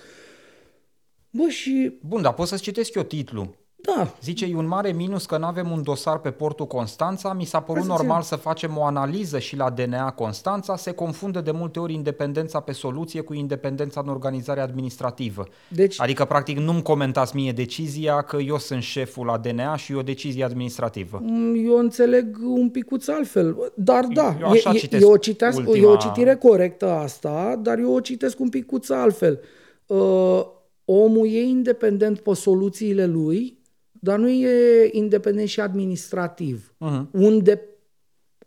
Bă, 1.30 1.48
și 1.48 1.98
Bun, 2.06 2.22
dar 2.22 2.32
pot 2.34 2.46
să-ți 2.46 2.62
citesc 2.62 2.94
eu 2.94 3.02
titlul. 3.02 3.54
da, 3.76 4.14
Zice, 4.22 4.44
e 4.44 4.56
un 4.56 4.66
mare 4.66 4.92
minus 4.92 5.26
că 5.26 5.38
nu 5.38 5.46
avem 5.46 5.70
un 5.70 5.82
dosar 5.82 6.18
pe 6.18 6.30
portul 6.30 6.66
Constanța. 6.66 7.32
Mi 7.32 7.44
s-a 7.44 7.60
părut 7.60 7.82
Hai 7.86 7.96
să 7.96 8.02
normal 8.02 8.22
să 8.22 8.36
facem 8.36 8.76
o 8.76 8.84
analiză 8.84 9.38
și 9.38 9.56
la 9.56 9.70
DNA 9.70 10.10
Constanța. 10.10 10.76
Se 10.76 10.92
confundă 10.92 11.40
de 11.40 11.50
multe 11.50 11.78
ori 11.80 11.92
independența 11.92 12.60
pe 12.60 12.72
soluție 12.72 13.20
cu 13.20 13.34
independența 13.34 14.00
în 14.04 14.08
organizare 14.08 14.60
administrativă. 14.60 15.44
deci 15.68 16.00
Adică, 16.00 16.24
practic, 16.24 16.58
nu-mi 16.58 16.82
comentați 16.82 17.36
mie 17.36 17.52
decizia 17.52 18.22
că 18.22 18.36
eu 18.36 18.58
sunt 18.58 18.82
șeful 18.82 19.26
la 19.26 19.36
DNA 19.38 19.76
și 19.76 19.92
e 19.92 19.96
o 19.96 20.02
decizie 20.02 20.44
administrativă. 20.44 21.20
Mm, 21.22 21.66
Eu 21.66 21.78
înțeleg 21.78 22.36
un 22.42 22.68
picuț 22.70 23.08
altfel, 23.08 23.72
dar 23.74 24.04
da, 24.04 24.36
Eu 24.40 24.48
așa 24.48 24.70
e, 24.70 24.76
e, 24.76 24.78
citesc 24.78 25.02
e, 25.04 25.06
o 25.10 25.16
citeasc, 25.16 25.58
ultima- 25.58 25.76
e 25.82 25.86
o 25.86 25.96
citire 25.96 26.34
corectă 26.36 26.90
asta, 26.90 27.56
dar 27.62 27.78
eu 27.78 27.94
o 27.94 28.00
citesc 28.00 28.40
un 28.40 28.48
picuț 28.48 28.88
altfel. 28.88 29.40
Uh, 29.86 30.56
omul 30.90 31.27
e 31.27 31.40
independent 31.40 32.18
pe 32.18 32.35
soluțiile 32.35 33.07
lui, 33.07 33.59
dar 33.92 34.18
nu 34.18 34.29
e 34.29 34.88
independent 34.92 35.48
și 35.48 35.61
administrativ. 35.61 36.74
Uh-huh. 36.87 37.11
Unde, 37.11 37.61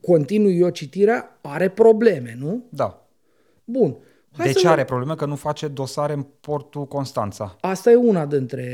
continui 0.01 0.57
eu 0.57 0.69
citirea, 0.69 1.39
are 1.41 1.69
probleme, 1.69 2.35
nu? 2.39 2.65
Da. 2.69 3.07
Bun. 3.63 3.97
Hai 4.31 4.45
de 4.45 4.51
să 4.51 4.59
ce 4.59 4.65
ve- 4.67 4.73
are 4.73 4.83
probleme? 4.83 5.15
Că 5.15 5.25
nu 5.25 5.35
face 5.35 5.67
dosare 5.67 6.13
în 6.13 6.25
portul 6.39 6.85
Constanța. 6.85 7.55
Asta 7.61 7.91
e 7.91 7.95
una 7.95 8.25
dintre 8.25 8.65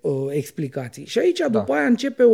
uh, 0.00 0.26
explicații. 0.30 1.04
Și 1.04 1.18
aici, 1.18 1.38
Da. 1.38 1.48
după 1.48 1.72
aia, 1.72 1.86
începe 1.86 2.22
o, 2.22 2.32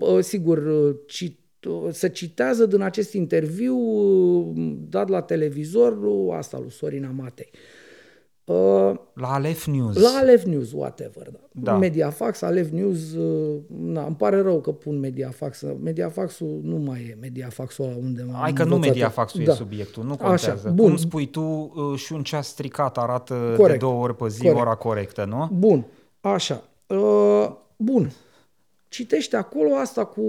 uh, 0.00 0.18
sigur, 0.20 0.58
uh, 0.58 0.96
cit, 1.06 1.38
uh, 1.68 1.88
să 1.90 2.08
citează 2.08 2.66
din 2.66 2.80
acest 2.80 3.12
interviu 3.12 3.76
uh, 3.76 4.76
dat 4.88 5.08
la 5.08 5.20
televizor, 5.22 6.04
uh, 6.04 6.34
asta 6.36 6.58
lui 6.58 6.70
Sorina 6.70 7.10
Matei. 7.10 7.50
Uh, 7.52 7.58
La 9.12 9.32
Alef 9.32 9.66
News. 9.66 9.96
la 9.96 10.18
Alef 10.18 10.44
News, 10.44 10.72
whatever. 10.72 11.30
Da. 11.32 11.40
Da. 11.52 11.76
Mediafax, 11.76 12.42
Alef 12.42 12.70
News, 12.70 13.12
uh, 13.12 13.60
na, 13.66 14.04
îmi 14.06 14.16
pare 14.16 14.40
rău 14.40 14.60
că 14.60 14.72
pun 14.72 14.98
Mediafax. 14.98 15.64
Mediafaxul 15.82 16.60
nu 16.62 16.76
mai 16.76 17.00
e 17.00 17.16
Mediafaxul 17.20 17.84
ăla 17.84 17.96
unde 17.96 18.22
m-am 18.22 18.40
Hai 18.40 18.52
că 18.52 18.64
nu 18.64 18.74
învățat. 18.74 18.94
Mediafaxul 18.94 19.44
da. 19.44 19.52
e 19.52 19.54
subiectul, 19.54 20.04
nu 20.04 20.16
contează. 20.16 20.50
Așa, 20.50 20.70
bun. 20.70 20.86
Cum 20.86 20.96
spui 20.96 21.26
tu, 21.26 21.40
uh, 21.40 21.98
și 21.98 22.12
un 22.12 22.22
ceas 22.22 22.48
stricat 22.48 22.98
arată 22.98 23.34
de 23.50 23.56
Corect. 23.56 23.78
două 23.78 24.02
ori 24.02 24.16
pe 24.16 24.28
zi 24.28 24.40
Corect. 24.40 24.60
ora 24.60 24.74
corectă, 24.74 25.24
nu? 25.24 25.48
Bun, 25.52 25.86
așa. 26.20 26.62
Uh, 26.86 27.50
bun. 27.76 28.12
Citește 28.88 29.36
acolo 29.36 29.74
asta 29.74 30.04
cu... 30.04 30.22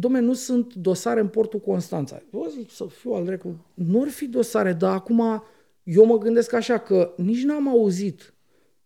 Dom'le, 0.00 0.20
nu 0.20 0.32
sunt 0.32 0.74
dosare 0.74 1.20
în 1.20 1.28
portul 1.28 1.60
Constanța. 1.60 2.22
Eu 2.32 2.46
zic 2.58 2.70
să 2.70 2.84
fiu 3.00 3.12
al 3.12 3.24
dracu. 3.24 3.56
Nu 3.74 4.02
ar 4.02 4.08
fi 4.08 4.26
dosare, 4.26 4.72
dar 4.72 4.94
acum 4.94 5.42
eu 5.84 6.04
mă 6.04 6.18
gândesc 6.18 6.52
așa 6.52 6.78
că 6.78 7.12
nici 7.16 7.42
n-am 7.42 7.68
auzit 7.68 8.34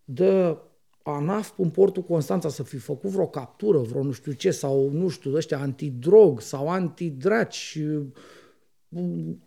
de 0.04 0.56
ANAF 1.02 1.52
în 1.58 1.70
portul 1.70 2.02
Constanța 2.02 2.48
să 2.48 2.62
fi 2.62 2.76
făcut 2.76 3.10
vreo 3.10 3.26
captură, 3.26 3.78
vreo 3.78 4.02
nu 4.02 4.12
știu 4.12 4.32
ce, 4.32 4.50
sau 4.50 4.90
nu 4.92 5.08
știu, 5.08 5.34
ăștia 5.34 5.58
antidrog 5.58 6.40
sau 6.40 6.68
antidraci, 6.68 7.78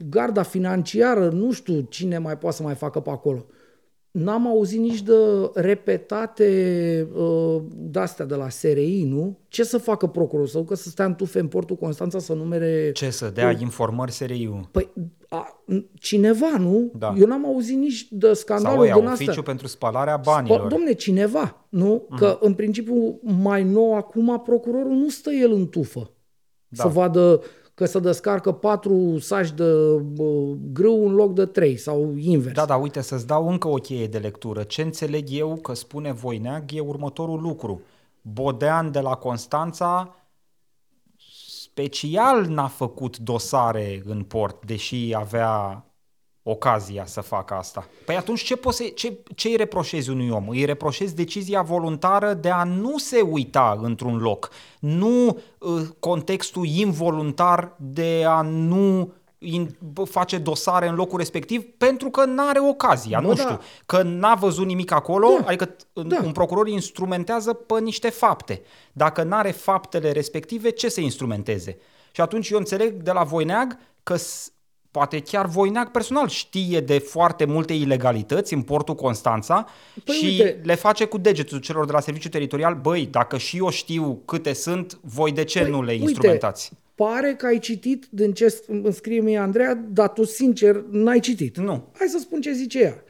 garda 0.10 0.44
financiară, 0.44 1.30
nu 1.30 1.52
știu 1.52 1.82
cine 1.82 2.18
mai 2.18 2.38
poate 2.38 2.56
să 2.56 2.64
mai 2.64 2.76
facă 2.76 3.00
pe 3.00 3.10
acolo. 3.10 3.46
N-am 4.12 4.48
auzit 4.48 4.80
nici 4.80 5.02
de 5.02 5.14
repetate 5.54 7.08
uh, 7.16 7.62
de-astea 7.76 8.26
de 8.26 8.36
la 8.36 8.50
SRI, 8.50 9.04
nu? 9.04 9.40
Ce 9.48 9.64
să 9.64 9.78
facă 9.78 10.08
procurorul? 10.08 10.48
Să 10.48 10.58
ducă 10.58 10.76
să 10.76 10.90
stea 10.90 11.06
în 11.06 11.16
tufe 11.16 11.40
în 11.40 11.48
portul 11.48 11.76
Constanța 11.76 12.20
să 12.20 12.34
numere... 12.34 12.92
Ce 12.92 13.10
să 13.10 13.30
dea 13.30 13.56
informări 13.60 14.12
SRI-ul? 14.12 14.68
Păi, 14.72 14.90
a, 15.30 15.64
cineva, 15.94 16.58
nu? 16.58 16.92
Da. 16.98 17.14
Eu 17.18 17.28
n-am 17.28 17.46
auzit 17.46 17.78
nici 17.78 18.08
de 18.12 18.26
Sau 18.26 18.34
scandalul 18.34 18.82
ăia, 18.82 18.96
din 18.96 19.06
oficiu 19.08 19.30
asta. 19.30 19.42
pentru 19.42 19.68
spălarea 19.68 20.18
Bă, 20.18 20.32
banilor. 20.32 20.68
domne, 20.68 20.94
cineva, 20.94 21.66
nu? 21.70 22.08
Că 22.18 22.38
în 22.42 22.54
principiu 22.54 23.20
mai 23.22 23.64
nou 23.64 23.96
acum 23.96 24.42
procurorul 24.46 24.96
nu 24.96 25.10
stă 25.10 25.32
el 25.32 25.52
în 25.52 25.68
tufă 25.68 26.12
Da. 26.68 26.84
să 26.84 26.90
vadă 26.90 27.42
că 27.82 27.88
se 27.88 28.00
descarcă 28.00 28.52
patru 28.52 29.20
saci 29.20 29.52
de 29.52 29.74
bă, 30.02 30.54
grâu 30.72 31.08
în 31.08 31.14
loc 31.14 31.34
de 31.34 31.46
trei 31.46 31.78
sau 31.78 32.16
invers. 32.18 32.56
Da, 32.56 32.66
da, 32.66 32.76
uite, 32.76 33.02
să-ți 33.02 33.28
dau 33.28 33.50
încă 33.50 33.68
o 33.68 33.76
cheie 33.76 34.08
de 34.08 34.18
lectură. 34.18 34.64
Ce 34.64 34.82
înțeleg 34.82 35.28
eu 35.30 35.56
că 35.56 35.74
spune 35.74 36.12
Voineag 36.12 36.64
e 36.74 36.80
următorul 36.80 37.42
lucru. 37.42 37.82
Bodean 38.22 38.92
de 38.92 39.00
la 39.00 39.16
Constanța 39.16 40.16
special 41.62 42.46
n-a 42.46 42.68
făcut 42.68 43.18
dosare 43.18 44.02
în 44.06 44.24
port, 44.24 44.66
deși 44.66 45.14
avea 45.16 45.86
ocazia 46.44 47.06
să 47.06 47.22
facă 47.22 47.54
asta. 47.54 47.88
Păi 48.06 48.16
atunci 48.16 48.42
ce, 48.44 48.56
poți 48.56 48.78
să, 48.78 48.84
ce, 48.84 49.18
ce 49.36 49.48
îi 49.48 49.56
reproșezi 49.56 50.10
unui 50.10 50.30
om? 50.30 50.48
Îi 50.50 50.66
reproșezi 50.66 51.16
decizia 51.16 51.62
voluntară 51.62 52.34
de 52.34 52.50
a 52.50 52.64
nu 52.64 52.98
se 52.98 53.22
uita 53.22 53.80
într-un 53.82 54.18
loc, 54.18 54.50
nu 54.80 55.28
uh, 55.60 55.82
contextul 56.00 56.66
involuntar 56.66 57.76
de 57.80 58.24
a 58.28 58.42
nu 58.42 59.14
in, 59.44 59.76
bă, 59.94 60.04
face 60.04 60.38
dosare 60.38 60.88
în 60.88 60.96
locul 60.96 61.18
respectiv 61.18 61.64
pentru 61.78 62.10
că 62.10 62.26
n-are 62.26 62.60
ocazia, 62.70 63.20
Bă, 63.22 63.28
nu 63.28 63.34
da. 63.34 63.42
știu, 63.42 63.60
că 63.86 64.02
n-a 64.02 64.36
văzut 64.36 64.66
nimic 64.66 64.92
acolo, 64.92 65.28
Da, 65.40 65.46
adică 65.48 65.76
da. 65.94 66.02
da. 66.04 66.22
un 66.24 66.32
procuror 66.32 66.68
instrumentează 66.68 67.54
pe 67.54 67.80
niște 67.80 68.10
fapte. 68.10 68.62
Dacă 68.94 69.24
n-are 69.24 69.52
faptele 69.52 70.12
respective, 70.12 70.70
ce 70.70 70.90
să 70.90 71.02
instrumenteze? 71.02 71.78
Și 72.12 72.22
atunci 72.22 72.50
eu 72.50 72.58
înțeleg 72.58 72.94
de 73.04 73.12
la 73.12 73.24
Voineag 73.24 73.78
că 74.04 74.16
s- 74.16 74.52
poate 74.92 75.20
chiar 75.20 75.46
Voineag 75.46 75.92
personal 75.92 76.28
știe 76.28 76.80
de 76.80 76.98
foarte 77.00 77.46
multe 77.46 77.74
ilegalități 77.74 78.54
în 78.54 78.62
portul 78.62 78.96
Constanța 78.96 79.66
Păi 80.04 80.16
și 80.16 80.26
uite- 80.26 80.62
le 80.64 80.76
face 80.76 81.06
cu 81.06 81.18
degetul 81.18 81.60
celor 81.60 81.86
de 81.86 81.92
la 81.92 82.00
serviciu 82.00 82.30
teritorial, 82.30 82.76
băi, 82.82 83.08
dacă 83.12 83.38
și 83.38 83.58
eu 83.58 83.70
știu 83.70 84.22
câte 84.26 84.54
sunt, 84.54 85.00
voi 85.02 85.32
de 85.32 85.44
ce 85.44 85.62
Păi, 85.62 85.70
nu 85.70 85.82
le 85.84 85.92
uite, 85.92 86.04
instrumentați? 86.04 86.72
pare 86.96 87.34
că 87.38 87.46
ai 87.46 87.60
citit 87.60 88.08
din 88.10 88.34
ce 88.34 88.62
îmi 88.68 88.94
scrie 88.94 89.20
mie 89.22 89.38
Andreea, 89.38 89.76
dar 89.76 90.10
tu 90.10 90.24
sincer 90.24 90.84
n-ai 90.90 91.20
citit. 91.20 91.58
Nu. 91.58 91.88
Hai 91.98 92.08
să 92.08 92.18
spun 92.20 92.42
ce 92.42 92.52
zice 92.52 92.80
ea. 92.82 93.04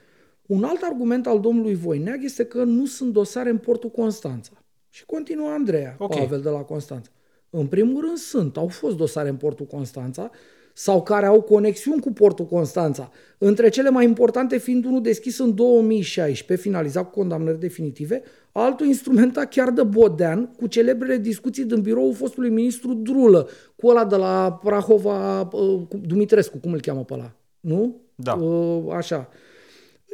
Un 0.45 0.63
alt 0.63 0.81
argument 0.81 1.27
al 1.27 1.39
domnului 1.39 1.75
Voineag 1.75 2.23
este 2.23 2.45
că 2.45 2.63
nu 2.63 2.85
sunt 2.85 3.13
dosare 3.13 3.49
în 3.49 3.57
portul 3.57 3.89
Constanța. 3.89 4.51
Și 4.89 5.05
continuă 5.05 5.47
Andreea, 5.49 5.95
Ok. 5.97 6.15
Pavel 6.17 6.41
de 6.41 6.49
la 6.49 6.57
Constanța. 6.59 7.09
În 7.49 7.67
primul 7.67 8.01
rând 8.01 8.17
sunt, 8.17 8.57
au 8.57 8.67
fost 8.67 8.95
dosare 8.95 9.29
în 9.29 9.35
portul 9.35 9.65
Constanța 9.65 10.31
sau 10.73 11.03
care 11.03 11.25
au 11.25 11.41
conexiuni 11.41 12.01
cu 12.01 12.11
portul 12.11 12.45
Constanța. 12.45 13.11
Între 13.37 13.69
cele 13.69 13.89
mai 13.89 14.05
importante 14.05 14.57
fiind 14.57 14.85
unul 14.85 15.01
deschis 15.01 15.39
în 15.39 15.55
2016, 15.55 16.67
finalizat 16.67 17.03
cu 17.03 17.19
condamnări 17.19 17.59
definitive, 17.59 18.23
altul 18.51 18.85
instrumentat 18.85 19.49
chiar 19.49 19.69
de 19.69 19.83
Bodean, 19.83 20.51
cu 20.57 20.67
celebrele 20.67 21.17
discuții 21.17 21.65
din 21.65 21.81
biroul 21.81 22.13
fostului 22.13 22.49
ministru 22.49 22.93
Drulă, 22.93 23.49
cu 23.75 23.87
ăla 23.87 24.05
de 24.05 24.15
la 24.15 24.59
Prahova, 24.63 25.41
uh, 25.41 25.81
cu 25.89 25.97
Dumitrescu, 26.05 26.57
cum 26.57 26.73
îl 26.73 26.79
cheamă 26.79 27.03
pe 27.03 27.13
ăla? 27.13 27.31
Nu? 27.59 28.01
Da. 28.15 28.33
Uh, 28.33 28.93
Așa. 28.93 29.29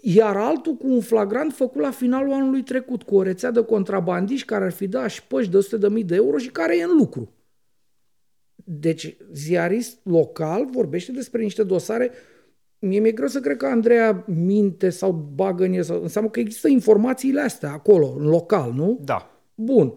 Iar 0.02 0.38
altul 0.38 0.74
cu 0.74 0.88
un 0.88 1.02
flagrant 1.02 1.54
făcut 1.54 1.82
la 1.82 1.92
finalul 1.92 2.34
anului 2.34 2.64
trecut, 2.64 3.04
cu 3.04 3.16
o 3.16 3.22
rețea 3.22 3.52
de 3.52 3.64
contrabandiști 3.64 4.46
care 4.46 4.66
ar 4.66 4.72
fi 4.72 4.88
dat 4.88 5.10
șpăși 5.10 5.50
de 5.50 5.58
100.000 5.98 6.06
de 6.06 6.16
euro 6.16 6.38
și 6.38 6.50
care 6.50 6.78
e 6.78 6.84
în 6.84 6.98
lucru. 6.98 7.30
Deci, 8.70 9.18
ziarist 9.34 10.00
local 10.04 10.68
vorbește 10.72 11.12
despre 11.12 11.42
niște 11.42 11.64
dosare. 11.64 12.12
Mie 12.80 13.00
mi-e 13.00 13.12
greu 13.12 13.28
să 13.28 13.40
cred 13.40 13.58
că 13.58 13.66
Andreea 13.66 14.24
minte 14.28 14.90
sau 14.90 15.12
bagă 15.12 15.64
în 15.64 15.74
el. 15.74 15.84
Sau... 15.84 16.02
Înseamnă 16.02 16.30
că 16.30 16.40
există 16.40 16.68
informațiile 16.68 17.42
astea 17.42 17.72
acolo, 17.72 18.16
în 18.20 18.28
local, 18.28 18.72
nu? 18.74 19.00
Da. 19.04 19.42
Bun. 19.56 19.94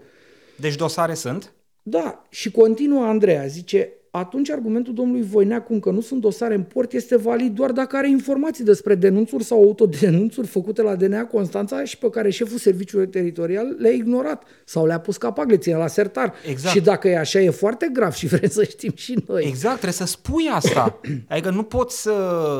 Deci 0.57 0.77
dosare 0.77 1.15
sunt? 1.15 1.53
Da, 1.83 2.27
și 2.29 2.51
continuă 2.51 3.05
Andreea, 3.05 3.47
zice, 3.47 3.93
atunci 4.11 4.51
argumentul 4.51 4.95
domnului 4.95 5.23
Voineac 5.23 5.65
cum 5.65 5.81
că 5.81 5.91
nu 5.91 6.01
sunt 6.01 6.21
dosare 6.21 6.55
în 6.55 6.63
port 6.63 6.93
este 6.93 7.17
valid 7.17 7.55
doar 7.55 7.73
dacă 7.73 7.97
are 7.97 8.09
informații 8.09 8.65
despre 8.65 8.95
denunțuri 8.95 9.45
sau 9.45 9.63
autodenunțuri 9.63 10.47
făcute 10.47 10.83
la 10.83 10.95
DNA 10.95 11.25
Constanța 11.25 11.85
și 11.85 11.99
pe 11.99 12.11
care 12.11 12.31
șeful 12.31 12.59
serviciului 12.59 13.09
teritorial 13.09 13.77
le-a 13.79 13.91
ignorat 13.91 14.43
sau 14.65 14.87
le-a 14.87 15.01
pus 15.01 15.17
capac, 15.17 15.49
le 15.49 15.57
ține 15.57 15.77
la 15.77 15.87
sertar. 15.87 16.35
Exact. 16.49 16.75
Și 16.75 16.81
dacă 16.81 17.09
e 17.09 17.19
așa, 17.19 17.41
e 17.41 17.51
foarte 17.51 17.91
grav 17.93 18.13
și 18.13 18.27
vrem 18.27 18.49
să 18.49 18.65
știm 18.65 18.93
și 18.95 19.25
noi. 19.27 19.45
Exact, 19.47 19.75
trebuie 19.75 19.93
să 19.93 20.07
spui 20.07 20.49
asta. 20.53 21.01
Adică 21.29 21.51
nu 21.51 21.63
poți 21.63 22.03
să 22.03 22.15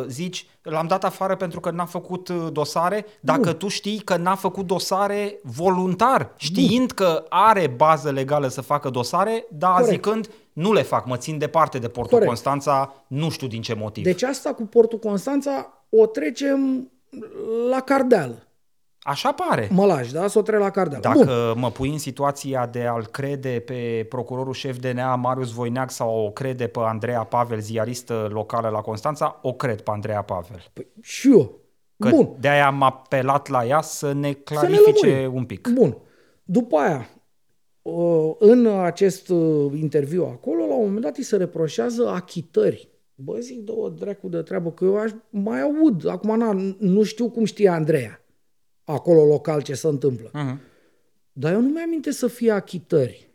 zici, 0.09 0.47
l-am 0.63 0.87
dat 0.87 1.05
afară 1.05 1.37
pentru 1.37 1.61
că 1.61 1.71
n-a 1.71 1.85
făcut 1.85 2.29
uh, 2.29 2.47
dosare, 2.53 3.07
dacă 3.21 3.53
tu 3.53 3.69
știi 3.69 3.99
că 3.99 4.17
n-a 4.17 4.35
făcut 4.35 4.67
dosare 4.67 5.39
voluntar, 5.43 6.33
știind 6.37 6.91
că 6.91 7.25
are 7.29 7.73
bază 7.77 8.11
legală 8.11 8.49
să 8.49 8.61
facă 8.61 8.91
dosare, 8.91 9.47
dar 9.51 9.73
Corect. 9.73 9.91
zicând, 9.91 10.29
nu 10.53 10.73
le 10.73 10.83
fac, 10.83 11.07
mă 11.07 11.17
țin 11.17 11.39
departe 11.39 11.79
de 11.79 11.89
portul 11.89 12.11
Corect. 12.11 12.27
Constanța, 12.29 12.95
nu 13.07 13.31
știu 13.31 13.47
din 13.47 13.63
ce 13.63 13.75
motiv. 13.75 14.05
Deci 14.05 14.23
asta 14.23 14.55
cu 14.55 14.63
portul 14.63 14.99
Constanța 14.99 15.85
o 15.89 16.07
trecem 16.07 16.91
la 17.71 17.81
cardeală. 17.81 18.45
Așa 19.03 19.33
pare. 19.33 19.69
Mă 19.73 19.87
lași, 19.87 20.13
da? 20.13 20.27
Să 20.27 20.39
o 20.39 20.43
trec 20.43 20.61
la 20.61 20.71
cardeală. 20.71 21.15
Bun. 21.15 21.27
Dacă 21.27 21.55
mă 21.57 21.71
pui 21.71 21.89
în 21.89 21.99
situația 21.99 22.67
de 22.67 22.83
a-l 22.85 23.07
crede 23.07 23.63
pe 23.67 24.07
procurorul 24.09 24.53
șef 24.53 24.77
DNA 24.77 25.15
Marius 25.15 25.51
Voineac 25.53 25.91
sau 25.91 26.25
o 26.25 26.31
crede 26.31 26.67
pe 26.67 26.79
Andreea 26.83 27.23
Pavel, 27.23 27.61
ziaristă 27.61 28.29
locală 28.31 28.69
la 28.69 28.81
Constanța, 28.81 29.39
o 29.43 29.53
cred 29.53 29.81
pe 29.81 29.91
Andreea 29.91 30.23
Pavel. 30.23 30.65
Păi, 30.73 30.87
și 31.03 31.31
eu. 31.31 31.59
Că 31.99 32.09
Bun. 32.09 32.29
de-aia 32.41 32.67
am 32.67 32.83
apelat 32.83 33.49
la 33.49 33.65
ea 33.65 33.81
să 33.81 34.07
ne 34.07 34.13
Să 34.13 34.27
ne 34.27 34.33
clarifice 34.33 35.07
lămurim. 35.07 35.35
un 35.35 35.45
pic. 35.45 35.69
Bun. 35.69 35.97
După 36.45 36.77
aia, 36.77 36.97
uh, 36.97 37.20
în 38.39 38.67
acest 38.67 39.29
uh, 39.29 39.73
interviu 39.81 40.25
acolo, 40.25 40.67
la 40.67 40.75
un 40.75 40.85
moment 40.85 41.03
dat 41.03 41.17
îi 41.17 41.23
se 41.23 41.37
reproșează 41.37 42.09
achitări. 42.09 42.89
Bă, 43.15 43.39
zic, 43.39 43.59
două 43.59 43.89
dracu 43.89 44.29
de 44.29 44.43
treabă, 44.43 44.73
că 44.73 44.85
eu 44.85 44.97
aș 44.97 45.11
mai 45.31 45.61
aud. 45.61 46.07
Acum 46.07 46.39
na, 46.39 46.75
nu 46.79 47.03
știu 47.03 47.31
cum 47.31 47.45
știe 47.45 47.69
Andreea 47.69 48.25
acolo 48.85 49.25
local 49.25 49.63
ce 49.63 49.75
se 49.75 49.87
întâmplă. 49.87 50.31
Mhm. 50.33 50.61
Dar 51.33 51.53
eu 51.53 51.61
nu 51.61 51.69
mi-am 51.69 51.85
aminte 51.87 52.11
să 52.11 52.27
fie 52.27 52.51
achitări. 52.51 53.31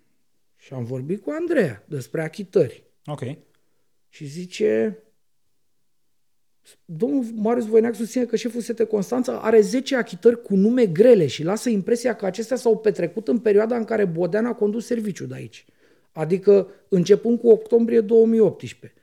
Și 0.56 0.74
am 0.74 0.84
vorbit 0.84 1.22
cu 1.22 1.32
Andreea 1.40 1.84
despre 1.88 2.22
achitări. 2.22 2.84
Ok. 3.06 3.22
Și 4.10 4.26
zice, 4.26 5.04
domnul 6.86 7.26
Marius 7.36 7.66
Voineac 7.66 7.96
susține 7.96 8.26
că 8.26 8.36
șeful 8.36 8.62
Sete 8.62 8.84
Constanța 8.84 9.40
are 9.40 9.62
10 9.62 9.96
achitări 9.96 10.42
cu 10.42 10.56
nume 10.56 10.86
grele 10.86 11.28
și 11.28 11.44
lasă 11.44 11.70
impresia 11.70 12.16
că 12.16 12.26
acestea 12.26 12.58
s-au 12.58 12.78
petrecut 12.78 13.28
în 13.28 13.40
perioada 13.40 13.76
în 13.76 13.84
care 13.84 14.06
Bodean 14.06 14.46
a 14.46 14.54
condus 14.54 14.86
serviciul 14.86 15.28
de 15.28 15.34
aici. 15.34 15.66
Adică 16.12 16.68
începând 16.90 17.40
cu 17.40 17.48
octombrie 17.48 18.02
2018. 18.02 19.00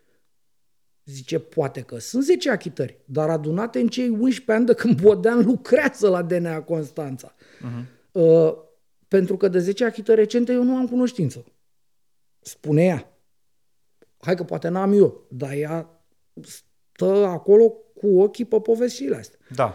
Zice, 1.05 1.39
poate 1.39 1.81
că 1.81 1.99
sunt 1.99 2.25
10 2.25 2.51
achitări, 2.51 3.01
dar 3.05 3.31
adunate 3.31 3.81
în 3.81 3.89
cei 3.89 4.09
11 4.09 4.53
ani 4.53 4.67
de 4.67 4.75
când 4.75 5.01
Bodean 5.01 5.45
lucrează 5.45 6.09
la 6.09 6.23
DNA 6.23 6.63
Constanța. 6.63 7.35
Uh-huh. 7.35 7.85
Uh, 8.13 8.55
pentru 9.09 9.37
că 9.37 9.49
de 9.49 9.59
10 9.59 9.85
achitări 9.85 10.21
recente 10.21 10.53
eu 10.53 10.63
nu 10.63 10.77
am 10.77 10.89
cunoștință. 10.89 11.45
Spune 12.41 12.85
ea. 12.85 13.17
Hai 14.19 14.35
că 14.35 14.45
poate 14.45 14.69
n-am 14.69 14.93
eu, 14.93 15.27
dar 15.31 15.53
ea 15.53 16.05
stă 17.03 17.27
acolo 17.27 17.73
cu 18.01 18.21
ochii 18.21 18.45
pe 18.45 18.61
povestiile 18.61 19.17
astea. 19.17 19.39
Da. 19.55 19.75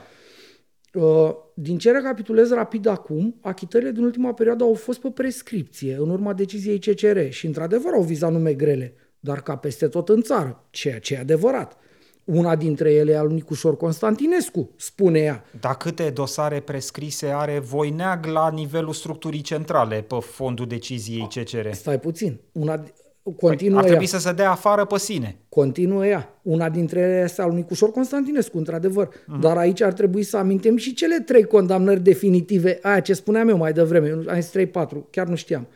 Uh, 0.94 1.36
Din 1.54 1.78
ce 1.78 1.92
recapitulez 1.92 2.52
rapid 2.52 2.86
acum, 2.86 3.36
achitările 3.42 3.92
din 3.92 4.04
ultima 4.04 4.34
perioadă 4.34 4.64
au 4.64 4.74
fost 4.74 5.00
pe 5.00 5.10
prescripție, 5.10 5.96
în 6.00 6.10
urma 6.10 6.34
deciziei 6.34 6.80
CCR 6.80 7.30
și 7.30 7.46
într-adevăr 7.46 7.94
au 7.94 8.02
vizat 8.02 8.32
nume 8.32 8.54
grele, 8.54 8.94
dar 9.20 9.42
ca 9.42 9.56
peste 9.56 9.88
tot 9.88 10.10
în 10.10 10.22
țară, 10.22 10.68
ceea 10.70 11.00
ce 11.00 11.14
e 11.14 11.20
adevărat. 11.20 11.78
Una 12.24 12.56
dintre 12.56 12.94
ele 12.94 13.12
e 13.12 13.18
al 13.18 13.28
Nicușor 13.28 13.78
Constantinescu, 13.78 14.70
spune 14.76 15.20
ea. 15.20 15.44
Dar 15.60 15.78
câte 15.78 16.10
dosare 16.10 16.60
prescrise 16.60 17.28
are 17.28 17.60
Voineag 17.60 18.26
la 18.26 18.50
nivelul 18.50 18.94
structurii 18.94 19.42
centrale 19.42 20.02
pe 20.02 20.16
fondul 20.20 20.68
deciziei 20.68 21.28
CCR? 21.28 21.72
Stai 21.72 22.00
puțin. 22.00 22.40
Una, 22.52 22.84
continuă 23.32 23.78
Ar 23.78 23.84
ea. 23.84 23.90
trebui 23.90 24.08
să 24.08 24.18
se 24.20 24.32
dea 24.32 24.52
afară 24.52 24.86
pe 24.86 24.98
sine. 24.98 25.38
Continuă 25.50 26.08
ea. 26.08 26.40
Una 26.42 26.70
dintre 26.70 27.00
ele 27.00 27.22
este 27.24 27.42
al 27.42 27.48
lui 27.48 27.58
Nicușor 27.58 27.92
Constantinescu, 27.92 28.58
într-adevăr. 28.58 29.08
Uh-huh. 29.08 29.40
Dar 29.40 29.58
aici 29.58 29.82
ar 29.82 29.94
trebui 29.94 30.24
să 30.24 30.38
amintim 30.38 30.76
și 30.78 30.94
cele 30.94 31.20
trei 31.20 31.44
condamnări 31.44 32.00
definitive, 32.00 32.80
aia 32.82 33.00
ce 33.00 33.14
spuneam 33.14 33.50
eu 33.50 33.58
mai 33.58 33.74
devreme, 33.74 34.10
am 34.28 34.40
zis 34.42 34.50
3-4, 34.50 34.70
chiar 35.10 35.28
nu 35.28 35.36
știam, 35.36 35.68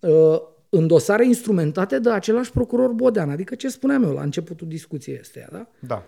uh, 0.00 0.40
în 0.68 0.86
dosare 0.86 1.26
instrumentate 1.26 1.98
de 1.98 2.10
același 2.10 2.50
procuror 2.50 2.90
Bodean, 2.92 3.30
adică 3.30 3.54
ce 3.54 3.68
spuneam 3.68 4.02
eu 4.02 4.12
la 4.12 4.22
începutul 4.22 4.68
discuției 4.68 5.18
astea, 5.18 5.48
da? 5.52 5.66
Da. 5.78 6.04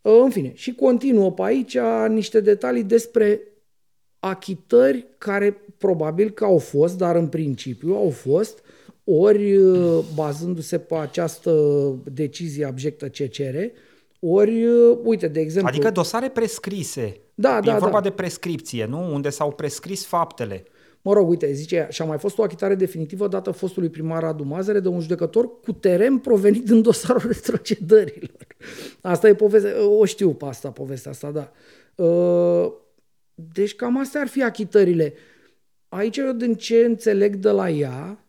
Uh, 0.00 0.20
În 0.24 0.30
fine, 0.30 0.52
și 0.54 0.74
continuă 0.74 1.32
pe 1.32 1.42
aici 1.42 1.78
niște 2.08 2.40
detalii 2.40 2.82
despre 2.84 3.40
achitări 4.18 5.06
care 5.18 5.56
probabil 5.78 6.30
că 6.30 6.44
au 6.44 6.58
fost, 6.58 6.96
dar 6.96 7.16
în 7.16 7.26
principiu 7.28 7.94
au 7.94 8.10
fost, 8.10 8.62
ori 9.04 9.56
uh, 9.56 10.04
bazându-se 10.14 10.78
pe 10.78 10.94
această 10.94 11.52
decizie 12.04 12.64
abjectă 12.64 13.08
CCR, 13.08 13.56
ori, 14.20 14.64
uh, 14.64 14.98
uite, 15.02 15.28
de 15.28 15.40
exemplu... 15.40 15.70
Adică 15.70 15.90
dosare 15.90 16.28
prescrise. 16.28 17.20
Da, 17.34 17.56
e 17.56 17.66
da, 17.66 17.78
vorba 17.78 18.00
da. 18.00 18.08
de 18.08 18.10
prescripție, 18.10 18.84
nu? 18.84 19.12
Unde 19.14 19.28
s-au 19.28 19.52
prescris 19.52 20.06
faptele. 20.06 20.64
Mă 21.04 21.12
rog, 21.12 21.28
uite, 21.28 21.52
zice, 21.52 21.86
și 21.90 22.02
a 22.02 22.04
mai 22.04 22.18
fost 22.18 22.38
o 22.38 22.42
achitare 22.42 22.74
definitivă 22.74 23.28
dată 23.28 23.50
fostului 23.50 23.88
primar 23.88 24.22
Radu 24.22 24.44
Mazăre 24.44 24.80
de 24.80 24.88
un 24.88 25.00
judecător 25.00 25.60
cu 25.60 25.72
teren 25.72 26.18
provenit 26.18 26.64
din 26.64 26.82
dosarul 26.82 27.22
retrocedărilor. 27.26 28.46
Asta 29.00 29.28
e 29.28 29.34
poveste, 29.34 29.72
o 29.72 30.04
știu 30.04 30.34
pe 30.34 30.44
asta, 30.44 30.70
povestea 30.70 31.10
asta, 31.10 31.30
da. 31.30 31.52
Uh, 32.04 32.72
Deci 33.34 33.74
cam 33.74 33.98
astea 33.98 34.20
ar 34.20 34.28
fi 34.28 34.42
achitările. 34.42 35.14
Aici 35.88 36.16
eu 36.16 36.32
din 36.32 36.54
ce 36.54 36.84
înțeleg 36.84 37.36
de 37.36 37.50
la 37.50 37.70
ea, 37.70 38.00
m, 38.08 38.21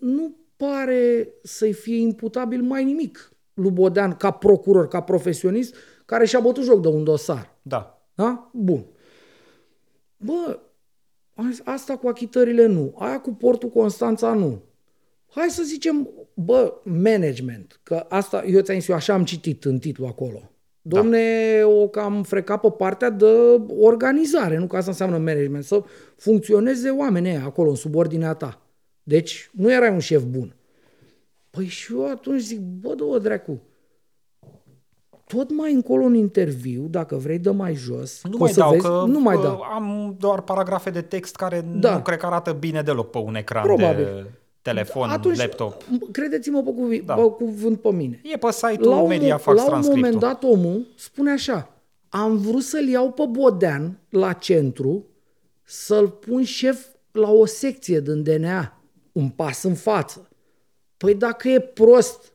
nu 0.00 0.36
pare 0.56 1.28
să-i 1.42 1.72
fie 1.72 1.96
imputabil 1.96 2.62
mai 2.62 2.84
nimic 2.84 3.32
lui 3.54 3.70
Bodean 3.70 4.12
ca 4.12 4.30
procuror, 4.30 4.88
ca 4.88 5.00
profesionist, 5.00 5.74
care 6.04 6.24
și-a 6.24 6.40
bătut 6.40 6.64
joc 6.64 6.82
de 6.82 6.88
un 6.88 7.04
dosar. 7.04 7.58
Da. 7.62 8.02
Da? 8.14 8.50
Bun. 8.52 8.84
Bă, 10.16 10.58
asta 11.64 11.96
cu 11.96 12.08
achitările 12.08 12.66
nu. 12.66 12.94
Aia 12.98 13.20
cu 13.20 13.30
portul 13.30 13.68
Constanța 13.68 14.34
nu. 14.34 14.62
Hai 15.30 15.48
să 15.48 15.62
zicem, 15.62 16.08
bă, 16.34 16.74
management. 16.84 17.80
Că 17.82 18.06
asta, 18.08 18.44
eu 18.44 18.60
ți-am 18.60 18.78
zis, 18.78 18.88
eu 18.88 18.94
așa 18.94 19.14
am 19.14 19.24
citit 19.24 19.64
în 19.64 19.78
titlu 19.78 20.06
acolo. 20.06 20.50
Domne, 20.82 21.58
da. 21.60 21.66
o 21.66 21.88
cam 21.88 22.22
frecat 22.22 22.60
pe 22.60 22.70
partea 22.70 23.10
de 23.10 23.60
organizare, 23.78 24.58
nu 24.58 24.66
că 24.66 24.76
asta 24.76 24.90
înseamnă 24.90 25.18
management, 25.18 25.64
să 25.64 25.82
funcționeze 26.16 26.90
oamenii 26.90 27.30
ăia 27.30 27.44
acolo, 27.44 27.68
în 27.68 27.74
subordinea 27.74 28.34
ta. 28.34 28.61
Deci, 29.02 29.50
nu 29.52 29.72
erai 29.72 29.90
un 29.90 29.98
șef 29.98 30.22
bun. 30.22 30.54
Păi 31.50 31.66
și 31.66 31.92
eu 31.92 32.06
atunci 32.10 32.40
zic, 32.40 32.60
bă, 32.60 32.94
două 32.94 33.18
dracu, 33.18 33.60
tot 35.26 35.50
mai 35.56 35.72
încolo 35.72 36.04
în 36.04 36.14
interviu, 36.14 36.86
dacă 36.90 37.16
vrei, 37.16 37.38
dă 37.38 37.52
mai 37.52 37.74
jos. 37.74 38.20
Nu 38.24 38.30
că 38.30 38.36
o 38.36 38.38
mai 38.38 38.52
să 38.52 38.58
dau, 38.60 38.70
vezi, 38.70 38.82
că 38.82 39.04
nu 39.06 39.20
mai 39.20 39.36
uh, 39.36 39.42
dau. 39.42 39.60
am 39.62 40.16
doar 40.18 40.40
paragrafe 40.42 40.90
de 40.90 41.00
text 41.02 41.36
care 41.36 41.64
Da. 41.80 41.94
nu 41.96 42.02
cred 42.02 42.18
că 42.18 42.26
arată 42.26 42.52
bine 42.52 42.82
deloc 42.82 43.10
pe 43.10 43.18
un 43.18 43.34
ecran 43.34 43.62
Probabil. 43.62 44.04
de 44.04 44.24
telefon, 44.62 45.08
Atunci, 45.08 45.36
laptop. 45.38 45.82
credeți-mă 46.12 46.62
pe, 46.62 46.70
cuvi, 46.72 46.98
Da. 47.00 47.14
pe 47.14 47.22
cuvânt 47.22 47.80
pe 47.80 47.90
mine. 47.92 48.20
E 48.22 48.36
pe 48.36 48.50
site-ul 48.50 48.88
La 48.88 48.96
un, 49.00 49.08
Media 49.08 49.36
mo- 49.38 49.40
Fax 49.40 49.56
la 49.56 49.62
un 49.62 49.68
transcriptul. 49.68 50.02
moment 50.04 50.20
dat 50.20 50.42
omul 50.50 50.86
spune 50.96 51.30
așa, 51.30 51.68
am 52.08 52.36
vrut 52.36 52.62
să-l 52.62 52.88
iau 52.88 53.10
pe 53.10 53.22
Bodean 53.30 53.98
la 54.08 54.32
centru, 54.32 55.06
să-l 55.64 56.08
pun 56.08 56.42
șef 56.42 56.86
la 57.12 57.30
o 57.30 57.46
secție 57.46 58.00
din 58.00 58.22
DNA, 58.22 58.81
un 59.12 59.30
pas 59.30 59.62
în 59.62 59.74
față. 59.74 60.28
Păi 60.96 61.14
dacă 61.14 61.48
e 61.48 61.60
prost, 61.60 62.32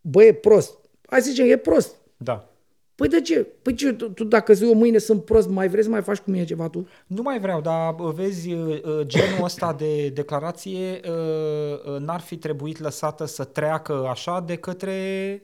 bă, 0.00 0.24
e 0.24 0.32
prost. 0.32 0.78
Hai 1.06 1.20
să 1.20 1.30
zicem, 1.30 1.50
e 1.50 1.56
prost. 1.56 1.94
Da. 2.16 2.48
Păi 2.94 3.08
de 3.08 3.20
ce? 3.20 3.46
Păi 3.62 3.74
ce, 3.74 3.92
tu, 3.92 4.08
tu 4.08 4.24
dacă 4.24 4.52
zi 4.52 4.64
eu 4.64 4.74
mâine 4.74 4.98
sunt 4.98 5.24
prost, 5.24 5.48
mai 5.48 5.68
vrei 5.68 5.82
să 5.82 5.88
mai 5.88 6.02
faci 6.02 6.18
cu 6.18 6.30
mine 6.30 6.44
ceva 6.44 6.68
tu? 6.68 6.88
Nu 7.06 7.22
mai 7.22 7.40
vreau, 7.40 7.60
dar 7.60 7.92
bă, 7.92 8.10
vezi, 8.10 8.52
uh, 8.52 8.82
uh, 8.82 9.06
genul 9.06 9.44
ăsta 9.44 9.72
de 9.72 10.08
declarație 10.08 11.00
uh, 11.08 11.94
uh, 11.94 12.00
n-ar 12.00 12.20
fi 12.20 12.36
trebuit 12.36 12.78
lăsată 12.78 13.24
să 13.24 13.44
treacă 13.44 14.06
așa 14.10 14.40
de 14.40 14.56
către 14.56 15.42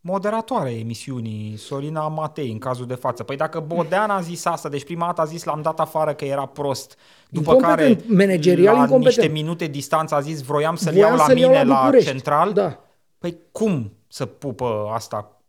moderatoarea 0.00 0.72
emisiunii, 0.72 1.56
Sorina 1.56 2.08
Matei, 2.08 2.50
în 2.50 2.58
cazul 2.58 2.86
de 2.86 2.94
față. 2.94 3.22
Păi 3.22 3.36
dacă 3.36 3.60
Bodean 3.60 4.10
a 4.10 4.20
zis 4.20 4.44
asta, 4.44 4.68
deci 4.68 4.84
prima 4.84 5.06
dată 5.06 5.20
a 5.20 5.24
zis 5.24 5.44
l-am 5.44 5.62
dat 5.62 5.80
afară 5.80 6.14
că 6.14 6.24
era 6.24 6.46
prost, 6.46 6.96
după 7.28 7.52
Incompetent, 7.52 8.00
care 8.00 8.14
managerial 8.14 8.74
la 8.74 8.80
incompetent. 8.80 9.16
niște 9.16 9.32
minute 9.32 9.66
distanță 9.66 10.14
a 10.14 10.20
zis 10.20 10.42
vroiam 10.42 10.76
să-l 10.76 10.92
Voiam 10.92 11.08
iau 11.08 11.16
la 11.16 11.24
să-l 11.24 11.34
mine 11.34 11.46
iau 11.46 11.54
la 11.54 11.62
la, 11.74 11.80
București. 11.80 12.10
central. 12.10 12.52
Da. 12.52 12.84
Păi 13.18 13.36
cum 13.52 13.92
să 14.08 14.26
pupă 14.26 14.90
asta? 14.92 15.40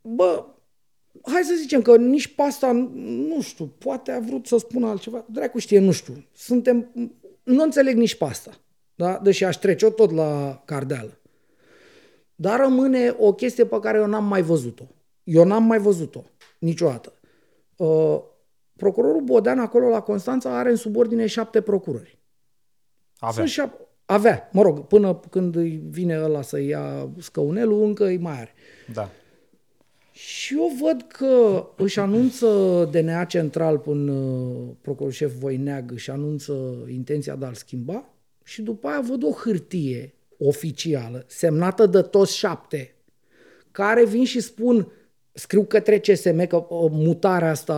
Bă, 0.00 0.44
hai 1.22 1.42
să 1.42 1.54
zicem 1.56 1.82
că 1.82 1.96
nici 1.96 2.34
pe 2.34 2.42
asta, 2.42 2.72
nu 3.28 3.40
știu, 3.40 3.64
poate 3.78 4.12
a 4.12 4.20
vrut 4.20 4.46
să 4.46 4.56
spună 4.58 4.88
altceva. 4.88 5.24
Dracu 5.26 5.58
știe, 5.58 5.78
nu 5.78 5.90
știu. 5.92 6.24
Suntem, 6.34 6.88
nu 7.42 7.62
înțeleg 7.62 7.96
nici 7.96 8.14
pe 8.14 8.24
asta. 8.24 8.50
Da? 8.94 9.18
Deși 9.22 9.44
aș 9.44 9.56
trece-o 9.56 9.90
tot 9.90 10.10
la 10.10 10.62
cardeală. 10.64 11.18
Dar 12.42 12.60
rămâne 12.60 13.16
o 13.18 13.32
chestie 13.32 13.64
pe 13.64 13.78
care 13.80 13.98
eu 13.98 14.06
n-am 14.06 14.24
mai 14.24 14.42
văzut-o. 14.42 14.84
Eu 15.24 15.44
n-am 15.44 15.64
mai 15.64 15.78
văzut-o 15.78 16.24
niciodată. 16.58 17.12
Uh, 17.76 18.20
procurorul 18.76 19.20
Bodean 19.20 19.58
acolo 19.58 19.88
la 19.88 20.00
Constanța 20.00 20.58
are 20.58 20.70
în 20.70 20.76
subordine 20.76 21.26
șapte 21.26 21.60
procurori. 21.60 22.18
Avea. 23.18 23.46
Sunt 23.46 23.48
șap- 23.48 23.88
avea, 24.04 24.48
mă 24.52 24.62
rog, 24.62 24.80
până 24.80 25.20
când 25.30 25.56
îi 25.56 25.82
vine 25.88 26.22
ăla 26.22 26.42
să 26.42 26.60
ia 26.60 27.08
scăunelul, 27.18 27.84
încă 27.84 28.06
îi 28.06 28.18
mai 28.18 28.40
are. 28.40 28.54
Da. 28.92 29.10
Și 30.12 30.54
eu 30.54 30.70
văd 30.80 31.02
că 31.02 31.64
își 31.76 32.00
anunță 32.00 32.48
DNA 32.92 33.24
central 33.24 33.78
până 33.78 34.12
procurorul 34.80 35.12
șef 35.12 35.32
Voineag 35.32 35.90
își 35.92 36.10
anunță 36.10 36.52
intenția 36.88 37.36
de 37.36 37.44
a-l 37.44 37.54
schimba 37.54 38.04
și 38.44 38.62
după 38.62 38.88
aia 38.88 39.00
văd 39.00 39.22
o 39.22 39.30
hârtie 39.30 40.14
oficială 40.46 41.24
semnată 41.26 41.86
de 41.86 42.02
toți 42.02 42.36
șapte 42.36 42.94
care 43.70 44.04
vin 44.04 44.24
și 44.24 44.40
spun 44.40 44.92
scriu 45.32 45.64
către 45.64 45.98
CSM 45.98 46.46
că 46.46 46.56
uh, 46.56 46.90
mutarea 46.90 47.50
asta 47.50 47.74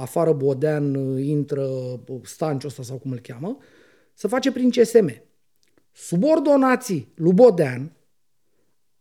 afară 0.00 0.32
Bodean 0.32 0.94
uh, 0.94 1.24
intră 1.26 1.62
uh, 1.62 2.20
Stanciu 2.22 2.66
ăsta 2.66 2.82
sau 2.82 2.96
cum 2.96 3.10
îl 3.10 3.18
cheamă 3.18 3.58
să 4.14 4.28
face 4.28 4.52
prin 4.52 4.70
CSM. 4.70 5.22
Subordonații 5.92 7.12
lui 7.14 7.32
Bodean 7.32 7.92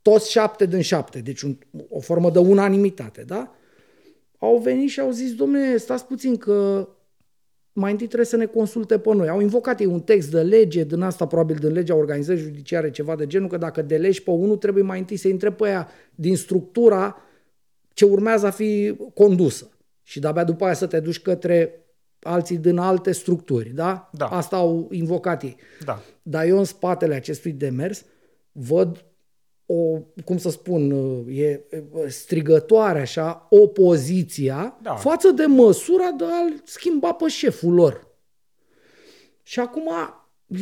toți 0.02 0.32
șapte 0.32 0.65
din 0.65 0.82
șapte, 0.82 1.19
deci 1.19 1.41
un, 1.41 1.58
o 1.89 1.99
formă 1.99 2.30
de 2.30 2.39
unanimitate, 2.39 3.23
da? 3.23 3.56
Au 4.38 4.58
venit 4.58 4.89
și 4.89 4.99
au 4.99 5.12
zis, 5.12 5.36
domne, 5.36 5.78
stați 5.78 6.06
puțin 6.06 6.38
că 6.38 6.88
mai 7.73 7.91
întâi 7.91 8.05
trebuie 8.05 8.27
să 8.27 8.36
ne 8.36 8.45
consulte 8.45 8.99
pe 8.99 9.13
noi. 9.13 9.29
Au 9.29 9.39
invocat 9.39 9.79
ei 9.79 9.86
un 9.86 10.01
text 10.01 10.31
de 10.31 10.41
lege, 10.41 10.83
din 10.83 11.01
asta 11.01 11.27
probabil 11.27 11.55
din 11.55 11.71
legea 11.71 11.95
organizării 11.95 12.43
judiciare, 12.43 12.91
ceva 12.91 13.15
de 13.15 13.27
genul, 13.27 13.49
că 13.49 13.57
dacă 13.57 13.81
delegi 13.81 14.23
pe 14.23 14.31
unul, 14.31 14.57
trebuie 14.57 14.83
mai 14.83 14.99
întâi 14.99 15.17
să 15.17 15.27
intre 15.27 15.51
pe 15.51 15.67
aia 15.67 15.88
din 16.15 16.36
structura 16.36 17.17
ce 17.93 18.05
urmează 18.05 18.45
a 18.45 18.49
fi 18.49 18.97
condusă. 19.13 19.69
Și 20.03 20.19
de-abia 20.19 20.43
după 20.43 20.65
aia 20.65 20.73
să 20.73 20.88
te 20.88 20.99
duci 20.99 21.21
către 21.21 21.86
alții 22.19 22.57
din 22.57 22.77
alte 22.77 23.12
structuri, 23.12 23.69
da? 23.69 24.09
Da. 24.13 24.25
Asta 24.25 24.55
au 24.55 24.88
invocat 24.91 25.43
ei. 25.43 25.55
Da. 25.86 26.01
Dar 26.21 26.45
eu 26.45 26.57
în 26.57 26.63
spatele 26.63 27.15
acestui 27.15 27.51
demers 27.51 28.05
văd 28.51 29.05
o, 29.75 29.99
cum 30.25 30.38
să 30.38 30.49
spun, 30.49 30.91
e 31.27 31.41
e 31.43 31.63
strigătoare 32.07 33.01
așa, 33.01 33.47
opoziția 33.49 34.77
Da. 34.81 34.95
față 34.95 35.31
de 35.31 35.45
măsura 35.45 36.09
de 36.17 36.23
a-l 36.23 36.62
schimba 36.63 37.12
pe 37.13 37.27
șeful 37.27 37.73
lor. 37.73 38.07
Și 39.43 39.59
acum 39.59 39.89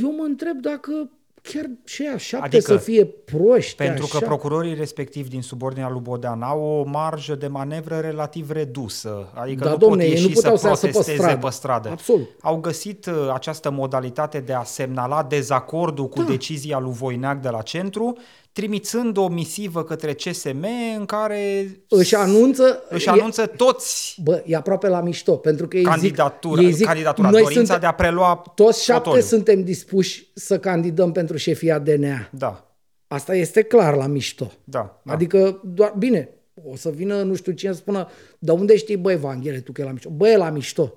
eu 0.01 0.11
mă 0.15 0.23
întreb 0.23 0.57
dacă 0.61 1.09
chiar 1.43 1.69
și 1.85 2.03
ea 2.03 2.17
șapte 2.17 2.45
Adică, 2.45 2.61
să 2.71 2.77
fie 2.77 3.05
proști 3.05 3.75
Pentru 3.75 4.03
așa. 4.03 4.17
că 4.19 4.25
procurorii 4.25 4.73
respectivi 4.73 5.29
din 5.29 5.41
subordinea 5.41 5.89
lui 5.89 6.01
Bodean 6.01 6.41
au 6.41 6.61
o 6.61 6.83
marjă 6.83 7.35
de 7.35 7.47
manevră 7.47 7.97
relativ 7.99 8.51
redusă. 8.51 9.31
Adică 9.33 9.63
Da, 9.63 9.69
nu 9.69 9.77
domne, 9.77 9.95
pot 9.95 10.03
ei 10.03 10.09
ieși 10.11 10.27
nu 10.27 10.33
puteau 10.33 10.55
să 10.55 10.61
să 10.61 10.67
iasă 10.67 10.85
pe 10.85 10.91
protesteze 10.91 11.21
stradă. 11.21 11.45
pe 11.45 11.51
stradă. 11.51 11.89
Absolut. 11.89 12.27
Au 12.41 12.57
găsit 12.59 13.05
uh, 13.05 13.13
această 13.33 13.69
modalitate 13.71 14.39
de 14.39 14.53
a 14.53 14.63
semnala 14.63 15.23
dezacordul 15.23 16.07
cu 16.09 16.19
Da. 16.21 16.27
decizia 16.29 16.79
lui 16.79 16.91
Voineag 16.93 17.39
de 17.41 17.49
la 17.49 17.61
centru, 17.61 18.17
trimițând 18.51 19.17
o 19.17 19.27
misivă 19.27 19.83
către 19.83 20.13
CSM 20.13 20.65
în 20.97 21.05
care 21.05 21.69
Își 21.89 22.15
anunță... 22.15 22.83
își 22.89 23.07
e- 23.07 23.11
anunță 23.11 23.45
toți 23.45 24.15
Bă, 24.23 24.43
e 24.45 24.55
aproape 24.55 24.87
la 24.87 25.01
mișto, 25.01 25.35
pentru 25.35 25.67
că 25.67 25.77
ei 25.77 25.83
candidatura, 25.83 26.59
zic, 26.61 26.67
ei 26.69 26.73
zic 26.73 26.85
candidatura 26.85 27.29
noi 27.29 27.41
dorința 27.41 27.59
suntem, 27.63 27.79
de 27.79 27.85
a 27.85 27.91
prelua 27.93 28.43
toți 28.55 28.83
șapte 28.83 29.03
fotoliul. 29.03 29.27
suntem 29.27 29.63
dispuși 29.63 30.31
să 30.33 30.59
candidăm 30.59 31.11
pentru 31.11 31.37
șefia 31.37 31.79
DNA. 31.79 32.29
Da, 32.31 32.65
Asta 33.07 33.35
este 33.35 33.61
clar 33.61 33.95
la 33.95 34.07
mișto. 34.07 34.51
da, 34.63 35.01
da. 35.03 35.13
Adică, 35.13 35.61
doar, 35.65 35.93
bine, 35.97 36.29
o 36.71 36.75
să 36.75 36.89
vină 36.89 37.21
nu 37.21 37.35
știu 37.35 37.51
cine 37.51 37.71
să 37.71 37.77
spună, 37.77 38.07
de 38.39 38.51
unde 38.51 38.77
știi, 38.77 38.97
bă, 38.97 39.11
Evanghelie, 39.11 39.59
tu 39.59 39.71
că 39.71 39.81
e 39.81 39.83
la 39.83 39.91
mișto? 39.91 40.09
Bă, 40.09 40.27
e 40.29 40.37
la 40.37 40.49
mișto. 40.49 40.93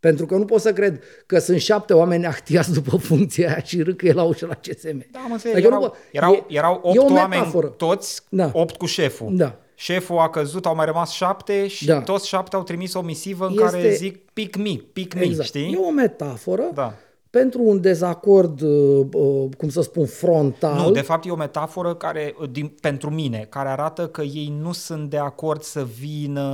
Pentru 0.00 0.26
că 0.26 0.36
nu 0.36 0.44
pot 0.44 0.60
să 0.60 0.72
cred 0.72 1.02
că 1.26 1.38
sunt 1.38 1.60
șapte 1.60 1.92
oameni 1.94 2.26
actiați 2.26 2.72
după 2.72 2.96
funcția 2.96 3.48
aia 3.48 3.62
și 3.64 3.82
râcă 3.82 4.12
la 4.12 4.22
ușă 4.22 4.46
la 4.46 4.54
CSM. 4.54 5.06
Da, 5.10 5.18
am 5.24 5.32
înțeles. 5.32 5.54
Adică 5.56 5.68
nu 5.68 5.74
erau, 5.76 5.88
pot- 5.88 5.96
erau, 6.12 6.32
e- 6.34 6.44
erau 6.48 6.80
e 6.84 6.98
opt 6.98 7.10
o 7.10 7.14
oameni 7.14 7.28
metaforă. 7.40 7.66
toți, 7.66 8.22
Da. 8.28 8.50
opt 8.52 8.76
cu 8.76 8.86
șeful. 8.86 9.28
Da. 9.36 9.56
Șeful 9.74 10.18
a 10.18 10.28
căzut, 10.30 10.66
au 10.66 10.74
mai 10.74 10.86
rămas 10.86 11.10
șapte 11.10 11.66
și 11.66 11.86
Da. 11.86 12.00
toți 12.00 12.28
șapte 12.28 12.56
au 12.56 12.62
trimis 12.62 12.94
o 12.94 13.00
misivă 13.00 13.46
în 13.46 13.52
Este- 13.52 13.64
care 13.64 13.94
zic 13.94 14.18
pic 14.32 14.56
mic, 14.56 14.92
pic 14.92 15.14
mic, 15.14 15.24
Exact. 15.24 15.48
știi? 15.48 15.72
E 15.72 15.76
o 15.76 15.90
metaforă 15.90 16.62
Da. 16.74 16.94
pentru 17.30 17.62
un 17.62 17.80
dezacord, 17.80 18.60
uh, 18.60 19.06
uh, 19.12 19.48
cum 19.58 19.68
să 19.68 19.80
spun, 19.82 20.06
frontal. 20.06 20.74
Nu, 20.80 20.90
de 20.90 21.00
fapt 21.00 21.26
e 21.26 21.30
o 21.30 21.36
metaforă 21.36 21.94
care, 21.94 22.34
din, 22.50 22.72
pentru 22.80 23.10
mine, 23.10 23.46
care 23.48 23.68
arată 23.68 24.06
că 24.08 24.22
ei 24.22 24.54
nu 24.60 24.72
sunt 24.72 25.10
de 25.10 25.18
acord 25.18 25.62
să 25.62 25.86
vină 26.00 26.44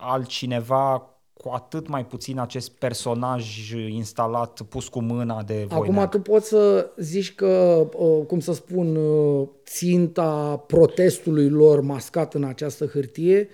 altcineva 0.00 1.04
cu 1.42 1.50
atât 1.52 1.88
mai 1.88 2.06
puțin 2.06 2.38
acest 2.38 2.70
personaj 2.70 3.72
instalat, 3.88 4.60
pus 4.60 4.88
cu 4.88 5.00
mâna 5.00 5.42
de 5.42 5.66
Voineag. 5.68 5.98
Acum 5.98 6.08
tu 6.08 6.30
poți 6.30 6.48
să 6.48 6.90
zici 6.96 7.34
că, 7.34 7.86
uh, 7.96 8.26
cum 8.26 8.40
să 8.40 8.52
spun, 8.52 8.96
uh, 8.96 9.48
ținta 9.64 10.56
protestului 10.66 11.48
lor 11.48 11.80
mascat 11.80 12.34
în 12.34 12.44
această 12.44 12.86
hârtie 12.86 13.48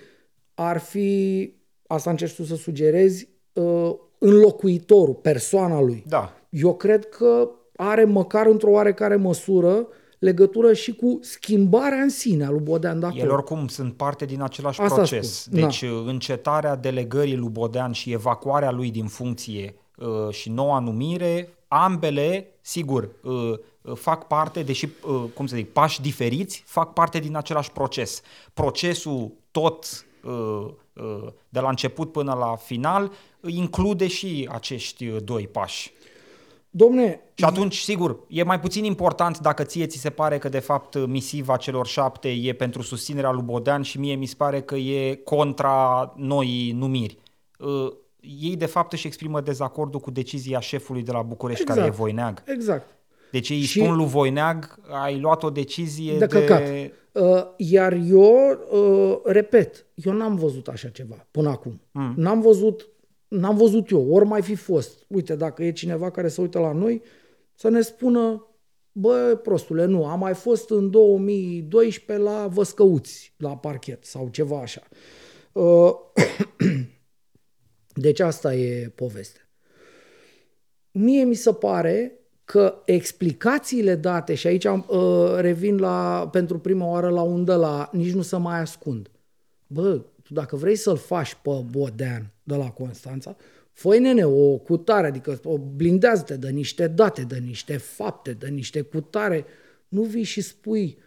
ar 0.55 0.79
fi, 0.79 1.53
asta 1.87 2.11
încerci 2.11 2.35
tu 2.35 2.43
să 2.43 2.55
sugerezi, 2.55 3.29
uh, 3.53 3.95
înlocuitorul, 4.19 5.15
persoana 5.15 5.81
lui. 5.81 6.05
Da, 6.07 6.33
Eu 6.51 6.75
cred 6.75 7.09
că 7.09 7.51
are 7.77 8.05
măcar 8.05 8.47
într-o 8.47 8.71
oarecare 8.71 9.17
măsură 9.17 9.89
legătură 10.27 10.73
și 10.73 10.93
cu 10.95 11.19
schimbarea 11.23 11.99
în 11.99 12.09
sine 12.09 12.45
a 12.45 12.51
lui 12.51 12.61
Bodean 12.61 13.01
de 13.01 13.07
acolo. 13.07 13.23
ele 13.23 13.33
oricum 13.33 13.69
sunt 13.69 13.95
parte 13.95 14.25
din 14.25 14.43
același 14.43 14.81
Asta 14.81 14.95
proces. 14.95 15.41
spun, 15.43 15.61
Deci 15.61 15.85
încetarea 16.07 16.77
delegării 16.77 17.37
lui 17.37 17.49
Bodean 17.49 17.93
și 17.93 18.13
evacuarea 18.13 18.71
lui 18.71 18.91
din 18.91 19.07
funcție 19.07 19.75
uh, 19.97 20.35
și 20.35 20.51
noua 20.51 20.79
numire, 20.79 21.49
ambele, 21.69 22.47
sigur, 22.61 23.09
uh, 23.23 23.33
uh, 23.83 23.95
fac 23.95 24.27
parte, 24.27 24.63
deși, 24.63 24.89
uh, 25.07 25.25
cum 25.35 25.47
să 25.47 25.57
zic, 25.57 25.73
pași 25.73 26.01
diferiți, 26.01 26.63
fac 26.67 26.93
parte 26.93 27.19
din 27.19 27.37
același 27.37 27.71
proces. 27.73 28.21
Procesul 28.55 29.33
tot 29.51 30.07
uh, 30.25 30.67
uh, 30.93 31.29
de 31.49 31.61
la 31.61 31.69
început 31.69 32.13
până 32.13 32.35
la 32.35 32.57
final 32.57 33.11
include 33.47 34.07
și 34.07 34.49
acești 34.53 35.07
uh, 35.07 35.17
doi 35.25 35.49
pași. 35.49 35.93
Domne, 36.77 37.21
Și 37.35 37.45
atunci, 37.45 37.77
sigur, 37.77 38.19
e 38.29 38.43
mai 38.43 38.61
puțin 38.61 38.85
important 38.85 39.39
dacă 39.39 39.63
ție 39.63 39.87
ți 39.87 39.99
se 39.99 40.11
pare 40.11 40.39
că, 40.39 40.49
de 40.49 40.59
fapt, 40.59 41.07
misiva 41.07 41.57
celor 41.57 41.87
șapte 41.87 42.29
e 42.29 42.53
pentru 42.53 42.83
susținerea 42.83 43.31
lui 43.31 43.43
Bodean 43.43 43.83
și 43.83 43.99
mie 44.01 44.15
mi 44.15 44.27
se 44.27 44.35
pare 44.37 44.61
că 44.63 44.75
e 44.77 45.15
contra 45.15 46.13
noii 46.17 46.73
numiri. 46.73 47.19
Uh, 47.59 47.93
Ei, 48.41 48.57
de 48.57 48.67
fapt, 48.67 48.93
își 48.93 49.07
exprimă 49.07 49.41
dezacordul 49.41 50.01
cu 50.01 50.11
decizia 50.11 50.61
șefului 50.61 51.03
de 51.03 51.13
la 51.13 51.23
București, 51.23 51.63
Exact. 51.63 51.81
care 51.81 51.93
e 51.93 51.97
Voineag. 51.97 52.43
exact. 52.47 52.87
Deci 53.31 53.49
ei 53.49 53.61
Și- 53.61 53.81
spun 53.81 53.97
lui 53.97 54.07
Voineag, 54.07 54.79
ai 55.05 55.21
luat 55.21 55.43
o 55.43 55.51
decizie 55.51 56.19
de 56.19 56.27
de... 56.27 56.39
căcat. 56.41 56.63
Uh, 57.13 57.45
iar 57.57 57.93
eu, 57.93 58.59
uh, 58.71 59.19
repet, 59.25 59.87
eu 59.95 60.13
n-am 60.13 60.35
văzut 60.35 60.69
așa 60.69 60.89
ceva 60.89 61.27
până 61.31 61.49
acum. 61.49 61.81
Mm. 61.93 62.13
N-am 62.17 62.41
văzut, 62.41 62.89
n-am 63.29 63.57
văzut 63.57 63.91
eu, 63.91 64.13
ori 64.13 64.27
mai 64.27 64.43
fi 64.43 64.55
fost. 64.55 65.05
Uite, 65.09 65.37
dacă 65.37 65.65
e 65.65 65.73
cineva 65.73 66.11
care 66.11 66.29
se 66.29 66.41
uită 66.41 66.59
la 66.59 66.73
noi, 66.73 67.03
să 67.55 67.69
ne 67.69 67.81
spună, 67.81 68.47
bă, 68.93 69.41
prostule, 69.43 69.85
nu, 69.85 70.07
am 70.07 70.19
mai 70.19 70.35
fost 70.35 70.71
în 70.71 70.91
2012 70.91 72.27
la 72.27 72.47
Văscăuți, 72.47 73.35
la 73.37 73.57
parchet 73.57 74.05
sau 74.05 74.29
ceva 74.29 74.61
așa. 74.61 74.83
Uh, 75.53 75.95
deci 78.05 78.21
asta 78.21 78.55
e 78.55 78.93
povestea. 78.95 79.41
Mie 80.91 81.25
mi 81.25 81.35
se 81.35 81.53
pare 81.53 82.21
că 82.45 82.83
explicațiile 82.85 83.95
date, 83.95 84.35
și 84.35 84.47
aici 84.47 84.65
uh, 84.65 85.35
revin 85.37 85.79
la, 85.79 86.29
pentru 86.33 86.59
prima 86.59 86.87
oară 86.87 87.09
la 87.09 87.23
undă 87.23 87.55
la 87.55 87.91
nici 87.93 88.13
nu 88.13 88.23
să 88.23 88.39
mai 88.39 88.61
ascund. 88.61 89.11
Bă, 89.67 89.97
tu 90.23 90.33
dacă 90.35 90.57
vrei 90.57 90.77
să-l 90.77 90.97
faci 90.97 91.35
pe 91.35 91.65
Bodean 91.71 92.36
de 92.47 92.55
la 92.55 92.71
Constanța, 92.71 93.37
fă 93.73 93.99
nene 93.99 94.25
o 94.25 94.57
cutare, 94.57 95.07
adică 95.07 95.41
o 95.45 95.59
blindează-te 95.59 96.37
de 96.37 96.51
niște 96.51 96.89
date, 96.89 97.23
de 97.23 97.39
niște 97.39 97.77
fapte, 97.77 98.33
de 98.33 98.49
niște 98.49 98.81
cutare. 98.81 99.45
Nu 99.89 100.03
vii 100.03 100.23
și 100.23 100.41
spui, 100.41 100.99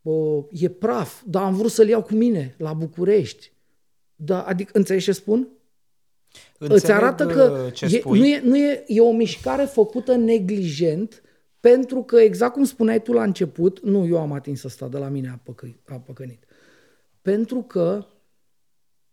bă, 0.00 0.44
e 0.50 0.68
praf, 0.68 1.22
dar 1.26 1.42
am 1.42 1.54
vrut 1.54 1.70
să-l 1.70 1.88
iau 1.88 2.02
cu 2.02 2.14
mine 2.14 2.54
la 2.58 2.72
București. 2.72 3.52
Da, 4.16 4.42
adică, 4.42 4.70
înțelegi 4.74 5.04
ce 5.04 5.12
spun? 5.12 5.48
Înțeleg 6.58 6.82
Îți 6.82 6.92
arată 6.92 7.26
că 7.26 7.70
ce 7.72 7.84
e, 7.84 7.88
spui. 7.88 8.18
nu, 8.18 8.26
e, 8.26 8.40
nu 8.44 8.56
e, 8.56 8.84
e 8.86 9.00
o 9.00 9.12
mișcare 9.12 9.64
făcută 9.64 10.14
neglijent 10.14 11.22
pentru 11.60 12.02
că, 12.02 12.16
exact 12.20 12.52
cum 12.52 12.64
spuneai 12.64 13.02
tu 13.02 13.12
la 13.12 13.22
început, 13.22 13.80
nu, 13.82 14.06
eu 14.06 14.18
am 14.18 14.32
atins 14.32 14.64
asta 14.64 14.88
de 14.88 14.98
la 14.98 15.08
mine 15.08 15.28
a, 15.28 15.40
păcă, 15.42 15.76
a 15.86 15.94
păcănit. 15.94 16.44
Pentru 17.22 17.62
că 17.62 18.06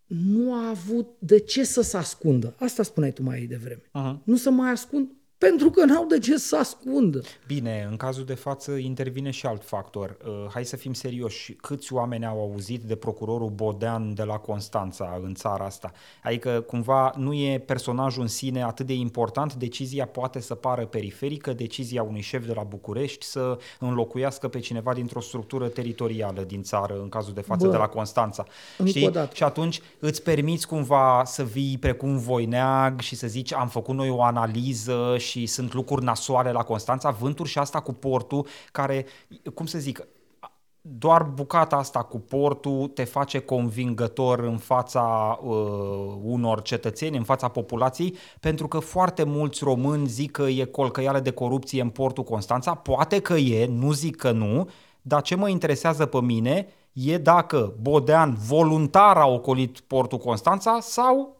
nu 0.06 0.54
a 0.54 0.68
avut 0.68 1.08
de 1.18 1.38
ce 1.38 1.64
să 1.64 1.80
se 1.80 1.96
ascundă. 1.96 2.54
Asta 2.58 2.82
spuneai 2.82 3.12
tu 3.12 3.22
mai 3.22 3.46
devreme. 3.46 3.82
Aha. 3.90 4.20
Nu 4.24 4.36
să 4.36 4.50
mai 4.50 4.70
ascund 4.70 5.10
pentru 5.38 5.70
că 5.70 5.84
n-au 5.84 6.06
de 6.06 6.18
ce 6.18 6.36
să 6.36 6.56
ascundă. 6.56 7.20
Bine, 7.46 7.86
în 7.90 7.96
cazul 7.96 8.24
de 8.24 8.34
față 8.34 8.72
intervine 8.72 9.30
și 9.30 9.46
alt 9.46 9.64
factor. 9.64 10.16
Uh, 10.26 10.32
hai 10.52 10.64
să 10.64 10.76
fim 10.76 10.92
serioși. 10.92 11.52
Câți 11.52 11.92
oameni 11.92 12.26
au 12.26 12.40
auzit 12.40 12.82
de 12.82 12.94
procurorul 12.94 13.50
Bodean 13.50 14.14
de 14.14 14.22
la 14.22 14.36
Constanța 14.36 15.20
în 15.22 15.34
țara 15.34 15.64
asta? 15.64 15.92
Adică, 16.22 16.60
cumva, 16.66 17.12
nu 17.16 17.32
e 17.32 17.58
personajul 17.58 18.22
în 18.22 18.28
sine 18.28 18.62
atât 18.62 18.86
de 18.86 18.92
important, 18.92 19.54
decizia 19.54 20.06
poate 20.06 20.40
să 20.40 20.54
pară 20.54 20.86
periferică, 20.86 21.52
decizia 21.52 22.02
unui 22.02 22.20
șef 22.20 22.46
de 22.46 22.52
la 22.52 22.62
București 22.62 23.24
să 23.24 23.58
înlocuiască 23.78 24.48
pe 24.48 24.58
cineva 24.58 24.94
dintr-o 24.94 25.20
structură 25.20 25.68
teritorială 25.68 26.42
din 26.42 26.62
țară, 26.62 26.98
în 27.02 27.08
cazul 27.08 27.34
de 27.34 27.40
față 27.40 27.64
Bă, 27.66 27.70
de 27.70 27.76
la 27.76 27.86
Constanța. 27.86 28.44
încă 28.78 28.90
Știi? 28.90 29.06
o 29.06 29.10
dată. 29.10 29.34
Și 29.34 29.42
atunci 29.42 29.80
îți 29.98 30.22
permiți 30.22 30.66
cumva 30.66 31.22
să 31.24 31.44
vii 31.44 31.78
precum 31.78 32.18
Voineag 32.18 33.00
și 33.00 33.16
să 33.16 33.26
zici 33.26 33.52
am 33.52 33.68
făcut 33.68 33.94
noi 33.94 34.10
o 34.10 34.22
analiză 34.22 35.16
și 35.26 35.46
sunt 35.46 35.72
lucruri 35.72 36.04
nasoale 36.04 36.52
la 36.52 36.62
Constanța, 36.62 37.10
vânturi 37.10 37.48
și 37.48 37.58
asta 37.58 37.80
cu 37.80 37.92
portul 37.92 38.46
care, 38.72 39.06
cum 39.54 39.66
să 39.66 39.78
zic, 39.78 40.06
doar 40.88 41.22
bucata 41.22 41.76
asta 41.76 42.02
cu 42.02 42.18
portul 42.18 42.88
te 42.94 43.04
face 43.04 43.38
convingător 43.38 44.38
în 44.38 44.58
fața 44.58 45.38
uh, 45.42 45.54
unor 46.22 46.62
cetățeni, 46.62 47.16
în 47.16 47.24
fața 47.24 47.48
populației, 47.48 48.16
pentru 48.40 48.68
că 48.68 48.78
foarte 48.78 49.22
mulți 49.22 49.64
români 49.64 50.06
zic 50.06 50.30
că 50.30 50.42
e 50.42 50.64
colcăială 50.64 51.20
de 51.20 51.30
corupție 51.30 51.82
în 51.82 51.88
portul 51.88 52.24
Constanța, 52.24 52.74
poate 52.74 53.20
că 53.20 53.34
e, 53.34 53.66
nu 53.66 53.92
zic 53.92 54.16
că 54.16 54.30
nu, 54.30 54.68
dar 55.02 55.22
ce 55.22 55.34
mă 55.34 55.48
interesează 55.48 56.06
pe 56.06 56.20
mine 56.20 56.68
e 56.92 57.18
dacă 57.18 57.74
Bodean 57.80 58.36
voluntar 58.48 59.16
a 59.16 59.26
ocolit 59.26 59.80
portul 59.80 60.18
Constanța 60.18 60.80
sau, 60.80 61.36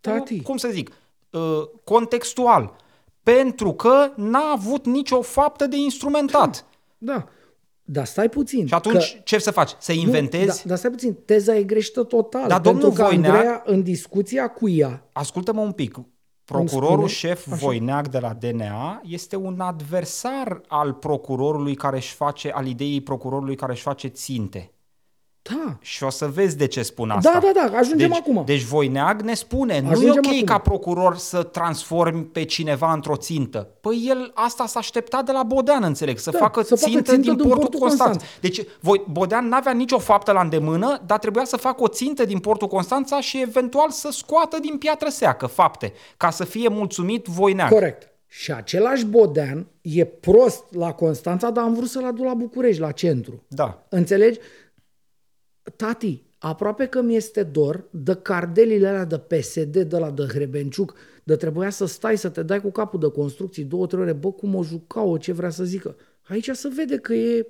Tati. 0.00 0.42
cum 0.42 0.56
să 0.56 0.68
zic, 0.68 0.90
uh, 1.30 1.62
contextual, 1.84 2.76
pentru 3.24 3.72
că 3.72 4.12
n-a 4.16 4.50
avut 4.52 4.86
nicio 4.86 5.22
faptă 5.22 5.66
de 5.66 5.76
instrumentat. 5.76 6.64
Da. 6.98 7.24
Dar 7.86 8.04
stai 8.04 8.28
puțin. 8.28 8.66
Și 8.66 8.74
atunci 8.74 9.12
că, 9.14 9.20
ce 9.24 9.38
să 9.38 9.50
faci? 9.50 9.70
Să 9.78 9.92
nu, 9.92 9.98
inventezi? 10.00 10.46
da, 10.62 10.68
dar 10.68 10.76
stai 10.76 10.90
puțin, 10.90 11.14
teza 11.24 11.56
e 11.56 11.62
greșită 11.62 12.02
total. 12.02 12.48
Dar 12.48 12.60
pentru 12.60 12.80
domnul 12.80 12.98
că 12.98 13.02
Voineag- 13.02 13.24
Andreea, 13.32 13.62
în 13.66 13.82
discuția 13.82 14.48
cu 14.48 14.68
ea, 14.68 15.08
Ascultă-mă 15.12 15.60
un 15.60 15.72
pic. 15.72 15.98
Procurorul 16.44 17.08
spune? 17.08 17.08
șef 17.08 17.46
Așa. 17.52 17.56
Voineag 17.66 18.08
de 18.08 18.18
la 18.18 18.32
DNA 18.32 19.00
este 19.04 19.36
un 19.36 19.60
adversar 19.60 20.60
al 20.68 20.92
procurorului 20.92 21.74
care 21.74 21.96
își 21.96 22.14
face, 22.14 22.50
al 22.50 22.66
ideii 22.66 23.00
procurorului 23.00 23.56
care 23.56 23.72
își 23.72 23.82
face 23.82 24.08
ținte. 24.08 24.72
Da, 25.50 25.76
Și 25.80 26.04
o 26.04 26.10
să 26.10 26.26
vezi 26.26 26.56
de 26.56 26.66
ce 26.66 26.82
spun 26.82 27.10
asta. 27.10 27.30
Da, 27.32 27.38
da, 27.52 27.68
da, 27.70 27.78
ajungem 27.78 28.08
deci, 28.08 28.18
acum. 28.18 28.42
Deci 28.46 28.62
Voineag 28.62 29.20
ne 29.20 29.34
spune, 29.34 29.80
nu 29.80 29.88
e 29.88 29.90
Ajungem 29.90 30.22
ok 30.24 30.26
acum. 30.32 30.44
ca 30.44 30.58
procuror 30.58 31.16
să 31.16 31.42
transformi 31.42 32.22
pe 32.24 32.44
cineva 32.44 32.92
într-o 32.92 33.16
țintă. 33.16 33.68
Păi 33.80 34.04
el 34.08 34.30
asta 34.34 34.66
s-a 34.66 34.78
așteptat 34.78 35.24
de 35.24 35.32
la 35.32 35.42
Bodean, 35.42 35.82
înțeleg, 35.82 36.18
să 36.18 36.30
Da, 36.30 36.38
facă 36.38 36.62
să 36.62 36.74
facă 36.76 36.90
țintă, 36.90 37.10
țintă 37.12 37.26
din 37.26 37.36
din 37.36 37.48
portul 37.48 37.58
portul 37.60 37.78
Constanța. 37.80 38.04
Constanța. 38.10 38.38
Deci 38.40 38.60
voi, 38.80 39.04
Bodean 39.10 39.48
n-avea 39.48 39.72
nicio 39.72 39.98
faptă 39.98 40.32
la 40.32 40.40
îndemână, 40.40 41.00
dar 41.06 41.18
trebuia 41.18 41.44
să 41.44 41.56
facă 41.56 41.82
o 41.82 41.88
țintă 41.88 42.24
din 42.24 42.38
portul 42.38 42.68
Constanța 42.68 43.20
și 43.20 43.40
eventual 43.40 43.90
să 43.90 44.08
scoată 44.12 44.58
din 44.60 44.76
piatră 44.78 45.08
seacă 45.08 45.46
fapte, 45.46 45.92
ca 46.16 46.30
să 46.30 46.44
fie 46.44 46.68
mulțumit 46.68 47.26
Voineag. 47.26 47.70
corect. 47.72 48.08
Și 48.26 48.52
același 48.52 49.04
Bodean 49.04 49.66
e 49.80 50.04
prost 50.04 50.64
la 50.70 50.92
Constanța, 50.92 51.50
dar 51.50 51.64
am 51.64 51.74
vrut 51.74 51.88
să-l 51.88 52.04
aduc 52.04 52.24
la 52.24 52.34
București, 52.34 52.80
la 52.80 52.90
centru. 52.90 53.42
Da. 53.48 53.82
Înțelegi? 53.88 54.38
Tati, 55.76 56.22
aproape 56.38 56.86
că 56.86 57.02
mi 57.02 57.16
este 57.16 57.42
dor 57.42 57.84
de 57.90 58.14
cardelile 58.14 58.88
alea 58.88 59.04
de 59.04 59.18
PSD, 59.18 59.76
de 59.76 59.98
la 59.98 60.10
de 60.10 60.22
Hrebenciuc, 60.22 60.94
de 61.22 61.36
trebuia 61.36 61.70
să 61.70 61.86
stai 61.86 62.18
să 62.18 62.28
te 62.28 62.42
dai 62.42 62.60
cu 62.60 62.70
capul 62.70 63.00
de 63.00 63.10
construcții 63.10 63.64
două, 63.64 63.86
trei 63.86 64.02
ore, 64.02 64.12
bă, 64.12 64.32
cum 64.32 64.54
o 64.54 64.62
jucau, 64.62 65.16
ce 65.16 65.32
vrea 65.32 65.50
să 65.50 65.64
zică. 65.64 65.96
Aici 66.22 66.50
se 66.50 66.68
vede 66.68 66.96
că 66.96 67.14
e, 67.14 67.46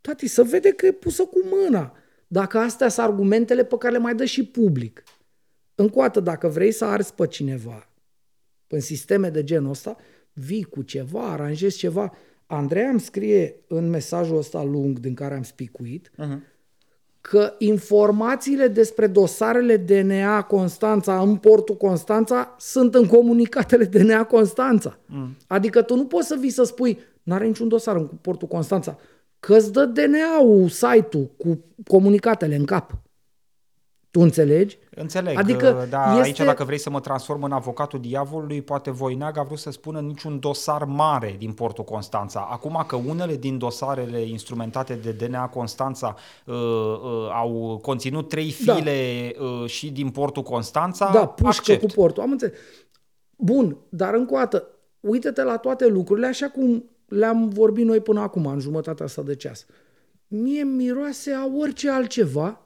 tati, 0.00 0.26
se 0.26 0.42
vede 0.42 0.70
că 0.70 0.86
e 0.86 0.92
pusă 0.92 1.22
cu 1.22 1.38
mâna. 1.44 1.96
Dacă 2.26 2.58
astea 2.58 2.88
sunt 2.88 3.06
argumentele 3.06 3.64
pe 3.64 3.76
care 3.78 3.92
le 3.92 3.98
mai 3.98 4.14
dă 4.14 4.24
și 4.24 4.44
public. 4.44 5.02
Încă 5.74 5.98
o 5.98 6.00
dată, 6.00 6.20
dacă 6.20 6.48
vrei 6.48 6.72
să 6.72 6.84
arzi 6.84 7.14
pe 7.14 7.26
cineva 7.26 7.90
în 8.66 8.80
sisteme 8.80 9.30
de 9.30 9.44
genul 9.44 9.70
ăsta, 9.70 9.96
vii 10.32 10.62
cu 10.62 10.82
ceva, 10.82 11.32
aranjezi 11.32 11.76
ceva. 11.76 12.12
Andreea 12.46 12.88
îmi 12.88 13.00
scrie 13.00 13.56
în 13.66 13.88
mesajul 13.88 14.36
ăsta 14.36 14.62
lung 14.62 14.98
din 14.98 15.14
care 15.14 15.34
am 15.34 15.42
spicuit 15.42 16.10
Uh-huh. 16.10 16.55
Că 17.28 17.54
informațiile 17.58 18.68
despre 18.68 19.06
dosarele 19.06 19.76
DNA 19.76 20.42
Constanța 20.42 21.20
în 21.20 21.36
portul 21.36 21.76
Constanța 21.76 22.54
sunt 22.58 22.94
în 22.94 23.06
comunicatele 23.06 23.84
DNA 23.84 24.24
Constanța. 24.24 24.98
Mm. 25.06 25.36
Adică 25.46 25.82
tu 25.82 25.94
nu 25.94 26.06
poți 26.06 26.26
să 26.26 26.36
vii 26.40 26.50
să 26.50 26.62
spui, 26.62 26.98
n-are 27.22 27.46
niciun 27.46 27.68
dosar 27.68 27.96
în 27.96 28.08
portul 28.20 28.48
Constanța, 28.48 28.98
că 29.40 29.54
îți 29.54 29.72
dă 29.72 29.84
DNA-ul, 29.84 30.68
site-ul 30.68 31.30
cu 31.36 31.64
comunicatele 31.86 32.54
în 32.54 32.64
cap. 32.64 32.98
Tu 34.16 34.22
înțelegi? 34.22 34.78
Înțeleg, 34.90 35.38
Adică 35.38 35.66
adică, 35.66 35.86
da, 35.90 36.10
este- 36.10 36.22
aici 36.22 36.38
dacă 36.38 36.64
vrei 36.64 36.78
să 36.78 36.90
mă 36.90 37.00
transform 37.00 37.42
în 37.42 37.52
avocatul 37.52 38.00
diavolului, 38.00 38.62
poate 38.62 38.90
Voineag 38.90 39.38
a 39.38 39.42
vrut 39.42 39.58
să 39.58 39.70
spună 39.70 40.00
niciun 40.00 40.38
dosar 40.40 40.84
mare 40.84 41.34
din 41.38 41.52
portul 41.52 41.84
Constanța. 41.84 42.48
Acum 42.50 42.84
că 42.86 42.96
unele 42.96 43.36
din 43.36 43.58
dosarele 43.58 44.20
instrumentate 44.20 44.94
de 44.94 45.10
DNA 45.10 45.48
Constanța 45.48 46.14
uh, 46.46 46.54
uh, 46.54 47.30
au 47.32 47.78
conținut 47.82 48.28
trei 48.28 48.54
Da. 48.64 48.74
file 48.74 49.32
uh, 49.40 49.68
și 49.68 49.90
din 49.90 50.10
portul 50.10 50.42
Constanța, 50.42 51.10
Da, 51.12 51.26
pușcă 51.26 51.72
accept. 51.72 51.80
cu 51.80 51.86
portul. 51.94 52.22
Am 52.22 52.30
înțeles. 52.30 52.58
Bun, 53.36 53.76
dar 53.88 54.14
încă 54.14 54.34
o 54.34 54.36
dată, 54.36 54.66
uite-te 55.00 55.42
la 55.42 55.56
toate 55.56 55.86
lucrurile 55.86 56.26
așa 56.26 56.48
cum 56.48 56.84
le-am 57.06 57.48
vorbit 57.48 57.84
noi 57.84 58.00
până 58.00 58.20
acum, 58.20 58.46
în 58.46 58.58
jumătatea 58.58 59.04
asta 59.04 59.22
de 59.22 59.34
ceas. 59.34 59.66
Mie 60.26 60.62
miroase 60.62 61.32
a 61.32 61.46
orice 61.58 61.90
altceva, 61.90 62.60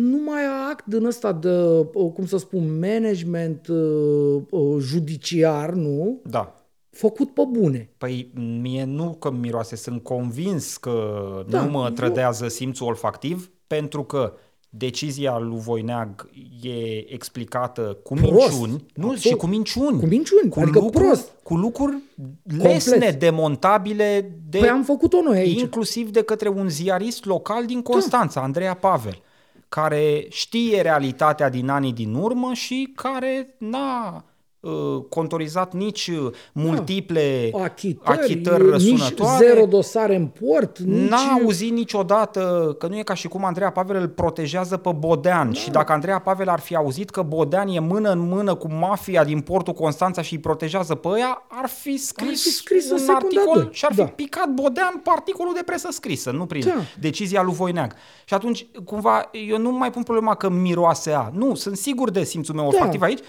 numai 0.00 0.40
a 0.44 0.68
act 0.70 0.84
din 0.86 1.04
ăsta 1.04 1.32
de, 1.32 1.50
uh, 1.92 2.12
cum 2.14 2.26
să 2.26 2.36
spun, 2.36 2.78
management 2.78 3.66
uh, 3.68 4.42
uh, 4.50 4.76
judiciar, 4.80 5.70
nu? 5.72 6.20
Da. 6.24 6.60
Făcut 6.90 7.34
pe 7.34 7.42
bune. 7.50 7.90
Păi 7.98 8.30
mie 8.60 8.84
nu 8.84 9.16
că 9.18 9.30
miroase, 9.30 9.76
sunt 9.76 10.02
convins 10.02 10.76
că 10.76 11.20
Da, 11.48 11.64
nu 11.64 11.70
mă 11.70 11.84
eu- 11.88 11.94
trădează 11.94 12.48
simțul 12.48 12.86
olfactiv, 12.86 13.50
pentru 13.66 14.02
că 14.04 14.32
decizia 14.68 15.38
lui 15.38 15.58
Voineag 15.58 16.30
e 16.62 17.12
explicată 17.12 17.98
cu 18.02 18.14
Prost. 18.14 18.32
minciuni, 18.32 18.70
nu, 18.94 19.02
Absolut. 19.08 19.18
și 19.18 19.34
cu 19.34 19.46
minciuni. 19.46 19.98
Cu 20.00 20.06
minciuni, 20.06 20.48
cu 20.50 20.60
adică 20.60 20.78
lucruri, 20.78 21.04
prost. 21.06 21.30
Cu 21.42 21.54
lucruri 21.56 21.96
lesne, 22.44 22.90
Complet. 22.92 23.18
demontabile, 23.20 24.38
de, 24.48 24.58
Păi 24.58 24.68
am 24.68 24.82
făcut-o 24.84 25.22
noi 25.22 25.38
aici. 25.38 25.60
inclusiv 25.60 26.10
de 26.10 26.22
către 26.22 26.48
un 26.48 26.68
ziarist 26.68 27.24
local 27.24 27.66
din 27.66 27.82
Constanța, 27.82 28.40
Andreea 28.40 28.74
Pavel, 28.74 29.18
care 29.80 30.26
știe 30.28 30.80
realitatea 30.80 31.48
din 31.48 31.68
anii 31.68 31.92
din 31.92 32.14
urmă 32.14 32.52
și 32.52 32.92
care 32.94 33.54
n-a 33.58 34.14
uh, 34.14 34.22
contorizat 35.08 35.74
nici 35.74 36.06
uh, 36.08 36.30
multiple 36.52 37.50
Da. 37.52 37.62
achitări, 37.62 38.18
achitări 38.18 38.62
nici 38.62 38.70
răsunătoare. 38.72 39.46
zero 39.46 39.66
dosare 39.66 40.14
în 40.14 40.26
port, 40.26 40.78
nici... 40.78 41.08
N-a 41.10 41.38
auzit 41.42 41.72
niciodată 41.72 42.74
că 42.78 42.86
nu 42.86 42.98
e 42.98 43.02
ca 43.02 43.14
și 43.14 43.28
cum 43.28 43.44
Andreea 43.44 43.70
Pavel 43.70 43.96
îl 43.96 44.08
protejează 44.08 44.76
pe 44.76 44.90
Bodean 44.98 45.46
da. 45.52 45.58
și 45.58 45.70
dacă 45.70 45.92
Andreea 45.92 46.18
Pavel 46.18 46.48
ar 46.48 46.60
fi 46.60 46.74
auzit 46.76 47.10
că 47.10 47.22
Bodean 47.22 47.68
e 47.68 47.78
mână 47.80 48.10
în 48.10 48.18
mână 48.28 48.54
cu 48.54 48.68
mafia 48.72 49.24
din 49.24 49.40
portul 49.40 49.72
Constanța 49.72 50.22
și 50.22 50.32
îi 50.34 50.40
protejează 50.40 50.94
pe 50.94 51.08
ăia, 51.08 51.42
ar 51.48 51.68
fi 51.68 51.96
scris, 51.96 52.28
Ar 52.28 52.34
fi 52.34 52.48
scris 52.50 52.84
în 52.86 52.92
un 52.92 52.98
secunda 52.98 53.20
articol 53.24 53.54
doi. 53.62 53.68
și 53.72 53.84
ar 53.84 53.92
fi 53.92 53.98
Da. 53.98 54.04
picat 54.04 54.48
Bodean 54.48 55.00
pe 55.02 55.10
articolul 55.12 55.54
de 55.54 55.62
presă 55.66 55.88
scrisă, 55.90 56.30
nu 56.30 56.46
prin 56.46 56.62
Da. 56.66 56.74
decizia 57.00 57.42
lui 57.42 57.54
Voineag. 57.54 57.92
Și 58.24 58.34
atunci, 58.34 58.66
cumva, 58.84 59.30
eu 59.48 59.58
nu 59.58 59.70
mai 59.70 59.90
pun 59.90 60.02
problema 60.02 60.34
că 60.34 60.48
miroase 60.50 61.10
a. 61.12 61.30
Nu, 61.32 61.54
sunt 61.54 61.76
sigur 61.76 62.10
de 62.10 62.24
simțul 62.24 62.54
meu 62.54 62.66
olfactiv 62.66 63.02
aici. 63.02 63.20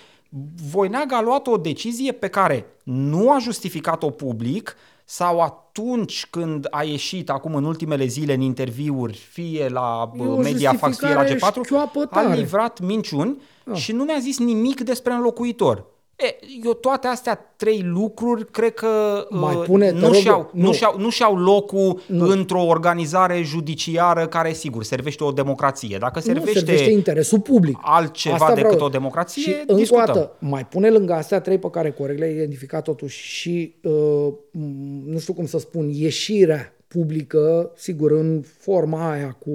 Voineag 0.72 1.12
a 1.12 1.22
luat 1.22 1.48
o 1.48 1.58
decizie 1.58 2.12
pe 2.12 2.28
care 2.28 2.66
nu 2.84 3.32
a 3.32 3.38
justificat-o 3.40 4.10
public 4.10 4.76
sau 5.06 5.42
atunci 5.42 6.28
când 6.30 6.68
a 6.70 6.84
ieșit 6.84 7.30
acum 7.30 7.56
în 7.56 7.64
ultimele 7.64 8.06
zile 8.06 8.34
în 8.34 8.42
interviuri, 8.42 9.18
fie 9.32 9.68
la 9.68 10.12
E 10.16 10.22
o 10.22 10.32
uh, 10.32 10.44
Mediafax, 10.44 10.98
fie 10.98 11.14
la 11.14 11.26
justificare 11.26 11.62
G4, 11.62 11.64
șchioapă 11.64 12.00
a 12.00 12.22
tare. 12.22 12.36
livrat 12.36 12.80
minciuni 12.80 13.42
și 13.74 13.92
nu 13.92 14.04
mi-a 14.04 14.20
zis 14.20 14.40
nimic 14.40 14.82
despre 14.82 15.14
înlocuitor. 15.14 15.86
E, 16.18 16.38
eu 16.64 16.74
toate 16.74 17.08
astea 17.08 17.54
trei 17.56 17.82
lucruri 17.82 18.52
cred 18.52 18.74
că 18.74 18.88
Mai 19.30 19.56
uh, 19.56 19.64
pune, 19.66 19.92
te 19.92 19.98
nu, 19.98 20.06
rog, 20.06 20.14
și-au, 20.14 20.50
nu. 20.54 20.62
nu. 20.66 20.74
Și-au, 20.74 21.00
nu 21.00 21.10
și-au 21.10 21.36
locul 21.36 22.02
nu. 22.08 22.28
într-o 22.28 22.66
organizare 22.66 23.42
judiciară 23.42 24.28
care, 24.28 24.54
sigur, 24.54 24.84
servește 24.84 25.24
o 25.24 25.32
democrație. 25.32 25.98
Dacă 26.00 26.20
nu 26.20 26.22
servește, 26.22 26.60
servește 26.60 26.92
interesul 26.92 27.40
public. 27.40 27.78
altceva 27.82 28.36
Asta 28.36 28.54
decât 28.54 28.72
vreau. 28.72 28.86
o 28.86 28.90
democrație, 28.90 29.42
și 29.42 29.56
încă 29.60 29.74
o 29.74 29.76
discutăm. 29.76 30.06
dată, 30.06 30.36
mai 30.40 30.66
pune 30.66 30.90
lângă 30.90 31.14
astea 31.14 31.42
trei 31.42 31.58
pe 31.58 31.70
care 31.70 31.92
corect 31.92 32.20
le-ai 32.20 32.34
identificat 32.34 32.84
totuși 32.84 33.24
și, 33.28 33.76
uh, 33.84 34.34
m, 34.52 34.62
nu 35.06 35.20
știu 35.20 35.34
cum 35.34 35.46
să 35.46 35.58
spun, 35.60 35.90
ieșirea 35.90 36.74
publică, 36.88 37.72
sigur, 37.76 38.12
în 38.12 38.42
forma 38.58 39.12
aia 39.12 39.32
cu, 39.40 39.52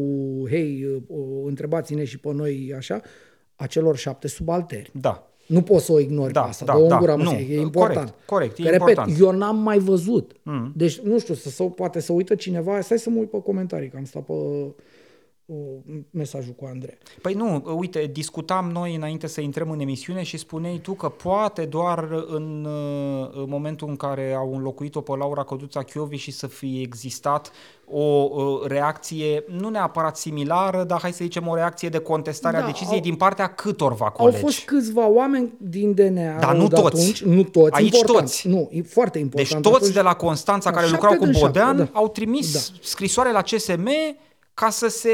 hei, 0.49 0.85
uh, 1.09 1.17
întrebați-ne 1.47 2.05
și 2.05 2.19
pe 2.19 2.33
noi 2.33 2.75
așa, 2.77 3.01
a 3.57 3.67
celor 3.67 3.97
șapte 3.97 4.29
subalteri. 4.29 4.91
Da. 4.93 5.27
Nu 5.47 5.63
poți 5.63 5.85
să 5.85 5.93
o 5.93 5.99
ignori 6.01 6.33
Da, 6.33 6.41
pe 6.41 6.49
asta, 6.49 6.65
da, 6.65 6.73
dă 6.73 6.79
o 6.79 6.87
da. 6.87 6.99
gura 6.99 7.15
Nu, 7.15 7.23
mă, 7.23 7.33
e 7.37 7.61
important. 7.61 7.95
corect, 7.97 8.27
corect, 8.27 8.59
e 8.59 8.63
Că, 8.63 8.69
repet, 8.69 8.89
important. 8.89 9.19
eu 9.21 9.31
n-am 9.31 9.57
mai 9.59 9.79
văzut. 9.79 10.33
Mm. 10.43 10.73
Deci, 10.77 10.99
nu 10.99 11.19
știu, 11.19 11.35
să, 11.35 11.49
să, 11.49 11.63
poate 11.63 12.01
să 12.01 12.13
uită 12.13 12.35
cineva, 12.35 12.81
stai 12.81 12.99
să 12.99 13.11
mă 13.11 13.19
uit 13.19 13.31
pe 13.31 13.43
comentarii, 13.43 13.89
că 13.89 13.97
am 13.97 14.05
stat 14.05 14.23
pe 14.23 14.33
uh, 14.33 14.67
mesajul 16.11 16.53
cu 16.53 16.65
Andrei. 16.73 16.99
Păi 17.23 17.33
nu, 17.35 17.63
uite, 17.79 18.09
discutam 18.13 18.71
noi 18.71 18.95
înainte 18.95 19.27
să 19.27 19.41
intrăm 19.41 19.71
în 19.71 19.81
emisiune 19.81 20.23
și 20.23 20.37
spuneai 20.37 20.81
tu 20.83 20.93
că 20.93 21.09
poate 21.09 21.65
doar 21.65 22.25
în, 22.29 22.65
uh, 22.65 23.29
în 23.33 23.47
momentul 23.49 23.89
în 23.89 23.97
care 23.97 24.33
au 24.37 24.55
înlocuit-o 24.55 25.01
pe 25.01 25.17
Laura 25.17 25.45
Căduța 25.45 25.83
Chiovi 25.83 26.17
și 26.17 26.31
să 26.31 26.47
fie 26.47 26.81
existat 26.81 27.51
o 27.95 28.29
uh, 28.31 28.61
reacție, 28.67 29.45
nu 29.59 29.69
neapărat 29.69 30.17
similară, 30.17 30.85
dar 30.85 31.01
hai 31.01 31.13
să 31.13 31.19
zicem 31.23 31.49
o 31.49 31.55
reacție 31.55 31.89
de 31.89 31.99
contestare 31.99 32.57
Da, 32.57 32.63
a 32.63 32.67
deciziei 32.67 32.97
au- 32.97 33.03
din 33.03 33.15
partea 33.15 33.47
câtorva 33.55 34.05
Au 34.05 34.11
colegi. 34.13 34.39
fost 34.41 34.65
câțiva 34.65 35.09
oameni 35.09 35.53
din 35.61 35.95
DNA 35.95 36.39
Dar 36.39 36.57
nu 36.57 36.69
de 36.69 36.75
toți. 36.75 36.87
Atunci, 36.87 37.23
nu 37.23 37.43
toți. 37.43 37.73
Aici 37.75 37.85
important. 37.85 38.27
toți. 38.27 38.49
Nu, 38.49 38.69
e 38.73 38.83
foarte 38.83 39.19
Deci 39.19 39.23
important. 39.23 39.63
toți 39.63 39.75
Atunci- 39.77 39.93
de 39.95 40.01
la 40.01 40.15
Constanța 40.15 40.71
Da, 40.71 40.77
care 40.77 40.89
șapte 40.89 41.01
lucrau 41.03 41.19
cu 41.21 41.25
din 41.25 41.35
șapte, 41.41 41.59
Bodean 41.59 41.77
da. 41.77 41.99
au 41.99 42.09
trimis 42.09 42.53
Da. 42.53 42.59
scrisoare 42.81 43.33
la 43.33 43.43
CSM 43.43 43.89
ca 44.55 44.71
să 44.71 44.89
se 44.89 45.11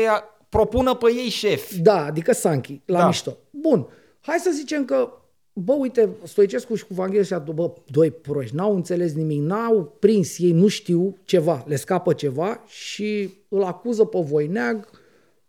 propună 0.48 0.94
pe 0.94 1.12
ei 1.12 1.28
șefi. 1.28 1.80
Da, 1.80 2.04
adică 2.04 2.32
Sanchi, 2.32 2.80
la 2.84 2.98
Da. 2.98 3.06
mișto. 3.06 3.36
Bun, 3.50 3.86
hai 4.20 4.38
să 4.38 4.50
zicem 4.54 4.84
că, 4.84 5.10
bă, 5.52 5.72
uite, 5.72 6.08
Stoicescu 6.24 6.74
și 6.74 6.86
cu 6.86 6.94
Vanghel 6.94 7.22
și 7.22 7.34
bă, 7.54 7.72
doi 7.90 8.10
proști, 8.10 8.54
n-au 8.54 8.74
înțeles 8.74 9.12
nimic, 9.12 9.40
n-au 9.40 9.96
prins, 9.98 10.38
ei 10.38 10.52
nu 10.52 10.66
știu 10.66 11.16
ceva, 11.24 11.64
le 11.66 11.76
scapă 11.76 12.12
ceva 12.12 12.62
și 12.66 13.34
îl 13.48 13.62
acuză 13.62 14.04
pe 14.04 14.18
Voineag 14.20 14.88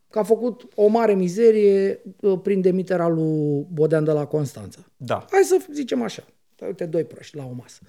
că 0.09 0.19
a 0.19 0.23
făcut 0.23 0.67
o 0.75 0.87
mare 0.87 1.13
mizerie 1.13 2.01
uh, 2.21 2.39
prin 2.43 2.61
demiterea 2.61 3.07
lui 3.07 3.65
Bodean 3.73 4.03
de 4.03 4.11
la 4.11 4.25
Constanța. 4.25 4.79
Da. 4.97 5.25
Hai 5.31 5.41
să 5.43 5.57
zicem 5.73 6.01
așa. 6.01 6.23
Uite, 6.65 6.85
doi 6.85 7.03
proști 7.03 7.35
la 7.35 7.43
o 7.45 7.53
masă. 7.55 7.79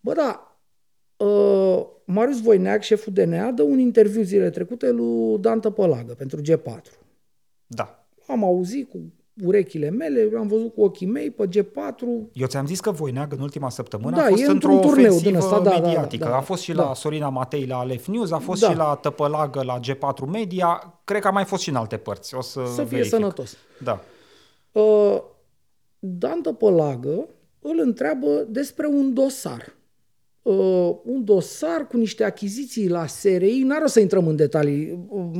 Bă, 0.00 0.12
da, 0.12 0.51
uh, 1.26 1.84
Marius 2.04 2.40
Voineag, 2.42 2.82
șeful 2.82 3.12
DNA, 3.12 3.50
dă 3.50 3.62
un 3.62 3.78
interviu 3.78 4.22
zilele 4.22 4.50
trecute 4.50 4.90
lui 4.90 5.38
Dan 5.38 5.60
Tăpălagă 5.60 6.14
pentru 6.14 6.40
G4. 6.40 6.98
Da. 7.66 8.06
Am 8.26 8.44
auzit 8.44 8.90
cu 8.90 8.98
urechile 9.44 9.90
mele, 9.90 10.28
am 10.38 10.46
văzut 10.46 10.74
cu 10.74 10.82
ochii 10.82 11.06
mei 11.06 11.30
pe 11.30 11.48
G4. 11.48 12.30
Eu 12.32 12.46
ți-am 12.46 12.66
zis 12.66 12.80
că 12.80 12.90
Voineag 12.90 13.32
în 13.32 13.40
ultima 13.40 13.70
săptămână 13.70 14.16
Da, 14.16 14.22
a 14.22 14.28
fost 14.28 14.42
e 14.42 14.46
într-o 14.46 14.70
într-un 14.72 14.90
turneu 14.90 15.06
ofensivă 15.10 15.30
din 15.30 15.38
ăsta, 15.38 15.60
da, 15.60 15.70
da, 15.70 15.80
da, 15.80 15.86
mediatică. 15.86 16.24
da, 16.24 16.36
a 16.36 16.40
fost 16.40 16.62
și 16.62 16.72
da. 16.72 16.82
la 16.82 16.94
Sorina 16.94 17.28
Matei 17.28 17.66
la 17.66 17.76
Alef 17.78 18.06
News, 18.06 18.30
a 18.30 18.38
fost 18.38 18.60
Da. 18.60 18.70
și 18.70 18.76
la 18.76 18.94
Tăpălagă 19.02 19.62
la 19.62 19.80
G4 19.80 20.26
Media, 20.32 21.00
cred 21.04 21.20
că 21.20 21.28
a 21.28 21.30
mai 21.30 21.44
fost 21.44 21.62
și 21.62 21.68
în 21.68 21.76
alte 21.76 21.96
părți. 21.96 22.34
O 22.34 22.40
să, 22.40 22.60
Să 22.66 22.74
fie 22.74 22.84
verific. 22.84 23.12
sănătos. 23.12 23.56
Da. 23.82 24.00
Uh, 24.72 25.22
Dan 25.98 26.40
Tăpălagă 26.40 27.28
îl 27.60 27.80
întreabă 27.82 28.46
despre 28.48 28.86
un 28.86 29.14
dosar. 29.14 29.72
Uh, 30.42 30.96
un 31.04 31.24
dosar 31.24 31.86
cu 31.86 31.96
niște 31.96 32.24
achiziții 32.24 32.88
la 32.88 33.06
SRI, 33.06 33.62
n-ar 33.62 33.82
o 33.82 33.86
să 33.86 34.00
intrăm 34.00 34.26
în 34.26 34.36
detalii. 34.36 35.06
Uh, 35.08 35.30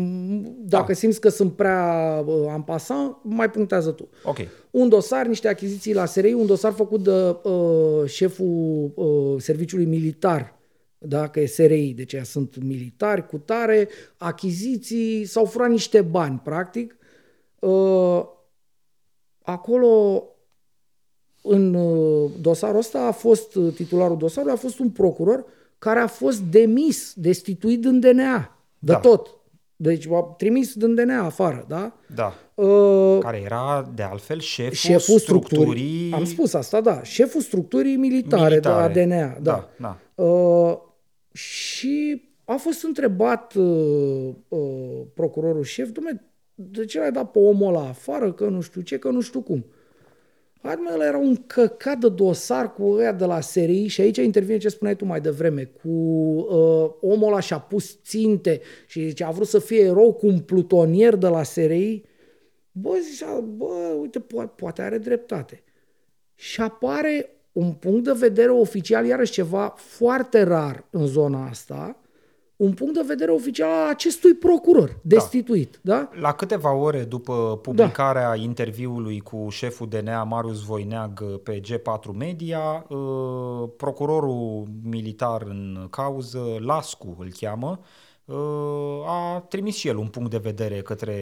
Dacă 0.58 0.84
Da. 0.86 0.92
simți 0.92 1.20
că 1.20 1.28
sunt 1.28 1.52
prea 1.52 2.22
uh, 2.26 2.46
ampasant, 2.48 3.16
mai 3.22 3.50
punctează 3.50 3.90
tu. 3.90 4.08
Ok. 4.24 4.36
Un 4.70 4.88
dosar, 4.88 5.26
niște 5.26 5.48
achiziții 5.48 5.94
la 5.94 6.04
SRI, 6.04 6.32
un 6.32 6.46
dosar 6.46 6.72
făcut 6.72 7.02
de 7.02 7.36
uh, 7.48 8.08
șeful 8.08 8.92
uh, 8.94 9.40
serviciului 9.40 9.84
militar, 9.84 10.58
da, 10.98 11.28
că 11.28 11.40
e 11.40 11.46
SRI, 11.46 11.92
deci 11.96 12.12
ea 12.12 12.24
sunt 12.24 12.62
militari 12.64 13.26
cu 13.26 13.38
tare, 13.38 13.88
achiziții, 14.16 15.24
s-au 15.24 15.44
furat 15.44 15.70
niște 15.70 16.00
bani, 16.02 16.40
practic. 16.44 16.96
Uh, 17.58 18.22
acolo, 19.42 20.24
în 21.42 21.74
uh, 21.74 22.30
dosarul 22.40 22.78
ăsta, 22.78 22.98
a 23.06 23.10
fost, 23.12 23.54
uh, 23.54 23.74
titularul 23.74 24.16
dosarului 24.16 24.54
a 24.54 24.58
fost 24.60 24.78
un 24.78 24.90
procuror 24.90 25.44
care 25.78 25.98
a 26.00 26.06
fost 26.06 26.40
demis, 26.40 27.12
destituit 27.16 27.80
din 27.80 28.00
DNA, 28.00 28.58
de 28.78 28.92
Da. 28.92 28.98
tot. 28.98 29.36
Deci 29.76 30.06
a 30.10 30.20
trimis 30.36 30.74
din 30.74 30.94
DNA 30.94 31.24
afară, 31.24 31.64
da? 31.68 31.92
Da. 32.14 32.34
Uh, 32.54 33.18
Care 33.20 33.40
era, 33.44 33.90
de 33.94 34.02
altfel, 34.02 34.38
șeful, 34.40 34.72
șeful 34.74 35.18
structurii, 35.18 35.56
structurii... 35.62 36.12
am 36.12 36.24
spus 36.24 36.54
asta, 36.54 36.80
da, 36.80 37.02
șeful 37.02 37.40
structurii 37.40 37.96
militare, 37.96 38.48
Militare. 38.48 38.92
de 38.92 39.00
la 39.00 39.06
DNA, 39.06 39.38
da. 39.40 39.68
Da, 39.78 39.98
da. 40.16 40.24
Uh, 40.24 40.76
și 41.32 42.22
a 42.44 42.54
fost 42.54 42.84
întrebat 42.84 43.54
uh, 43.54 44.28
uh, 44.48 45.00
procurorul 45.14 45.62
șef, 45.64 45.88
dumne, 45.90 46.24
de 46.54 46.84
ce 46.84 46.98
l-ai 46.98 47.12
dat 47.12 47.30
pe 47.30 47.38
omul 47.38 47.68
ăla 47.74 47.88
afară, 47.88 48.32
că 48.32 48.44
nu 48.48 48.60
știu 48.60 48.80
ce, 48.80 48.98
că 48.98 49.08
nu 49.10 49.20
știu 49.20 49.40
cum. 49.40 49.64
Admă, 50.62 50.90
ăla 50.92 51.06
era 51.06 51.18
un 51.18 51.36
căcat 51.46 51.98
de 51.98 52.08
dosar 52.08 52.72
cu 52.72 52.90
ăia 52.90 53.12
de 53.12 53.24
la 53.24 53.40
serii 53.40 53.88
și 53.88 54.00
aici 54.00 54.16
intervine 54.16 54.58
ce 54.58 54.68
spuneai 54.68 54.96
tu 54.96 55.04
mai 55.04 55.20
devreme, 55.20 55.64
cu 55.64 55.88
uh, 55.88 56.90
omul 57.00 57.28
ăla 57.28 57.40
și-a 57.40 57.58
pus 57.58 57.98
ținte 58.02 58.60
și 58.86 59.08
zice, 59.08 59.24
a 59.24 59.30
vrut 59.30 59.46
să 59.46 59.58
fie 59.58 59.80
erou 59.80 60.12
cu 60.12 60.26
un 60.26 60.40
plutonier 60.40 61.16
de 61.16 61.26
la 61.28 61.42
SRI. 61.42 62.02
Bă, 62.72 62.98
zicea, 63.10 63.40
bă, 63.40 63.96
uite, 64.00 64.20
poate, 64.20 64.52
poate 64.56 64.82
are 64.82 64.98
dreptate. 64.98 65.62
Și 66.34 66.60
apare 66.60 67.30
un 67.52 67.72
punct 67.72 68.04
de 68.04 68.12
vedere 68.12 68.50
oficial, 68.50 69.06
iarăși 69.06 69.32
ceva 69.32 69.74
foarte 69.76 70.42
rar 70.42 70.84
în 70.90 71.06
zona 71.06 71.48
asta, 71.48 72.01
un 72.56 72.72
punct 72.72 72.94
de 72.94 73.02
vedere 73.06 73.30
oficial 73.30 73.70
al 73.70 73.88
acestui 73.88 74.34
procuror 74.34 74.98
destituit. 75.02 75.78
Da? 75.82 76.08
La 76.20 76.32
câteva 76.32 76.72
ore 76.74 77.04
după 77.04 77.58
publicarea 77.62 78.28
da. 78.28 78.34
interviului 78.34 79.20
cu 79.20 79.46
șeful 79.50 79.88
DNA 79.88 80.24
Marius 80.24 80.64
Voineag 80.64 81.40
pe 81.42 81.60
G4 81.60 82.16
Media, 82.16 82.86
uh, 82.88 83.68
procurorul 83.76 84.66
militar 84.82 85.42
în 85.42 85.86
cauză, 85.90 86.56
Lascu 86.60 87.16
îl 87.18 87.32
cheamă, 87.40 87.80
uh, 88.24 88.36
a 89.06 89.44
trimis 89.48 89.76
și 89.76 89.88
el 89.88 89.96
un 89.96 90.06
punct 90.08 90.30
de 90.30 90.38
vedere 90.38 90.80
către 90.82 91.14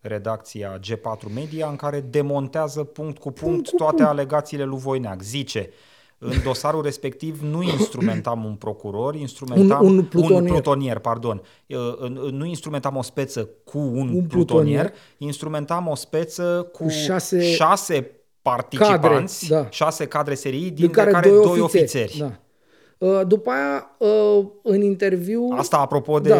redacția 0.00 0.78
G4 0.78 1.32
Media 1.34 1.68
în 1.68 1.76
care 1.76 2.00
demontează 2.00 2.84
punct 2.84 3.18
cu 3.18 3.30
punct, 3.30 3.40
Punct 3.54 3.68
cu 3.68 3.76
toate 3.76 3.94
punct. 3.94 4.10
alegațiile 4.10 4.64
lui 4.64 4.78
Voineag. 4.78 5.22
Zice, 5.22 5.70
în 6.22 6.32
dosarul 6.44 6.82
respectiv 6.82 7.40
nu 7.42 7.62
instrumentam 7.78 8.44
un 8.44 8.54
procuror, 8.54 9.14
instrumentam 9.14 9.84
Un- 9.84 9.96
un 9.98 10.04
plutonier. 10.04 10.40
un 10.40 10.46
plutonier 10.46 10.98
pardon. 10.98 11.42
Uh, 11.66 12.08
Nu 12.30 12.44
instrumentam 12.44 12.96
o 12.96 13.02
speță 13.02 13.48
cu 13.64 13.78
un, 13.78 13.84
un 13.94 14.06
plutonier, 14.08 14.26
plutonier. 14.26 14.92
instrumentam 15.18 15.86
o 15.88 15.94
speță 15.94 16.68
cu, 16.72 16.82
Cu 16.82 16.88
șase 16.88 17.52
șase 17.52 18.10
participanți, 18.42 19.46
cadre, 19.48 19.62
da. 19.62 19.70
șase 19.70 20.06
cadre 20.06 20.34
serii, 20.34 20.60
din, 20.60 20.74
din 20.74 20.90
care, 20.90 21.06
de 21.10 21.12
care 21.16 21.28
doi, 21.30 21.44
doi 21.44 21.60
ofițeri. 21.60 22.02
ofițeri. 22.04 22.18
Da. 22.18 22.38
Uh, 23.00 23.20
după 23.26 23.50
aia, 23.50 23.90
uh, 23.98 24.46
în 24.62 24.82
interviu... 24.82 25.54
Asta 25.56 25.76
apropo 25.76 26.18
de 26.18 26.28
da. 26.28 26.36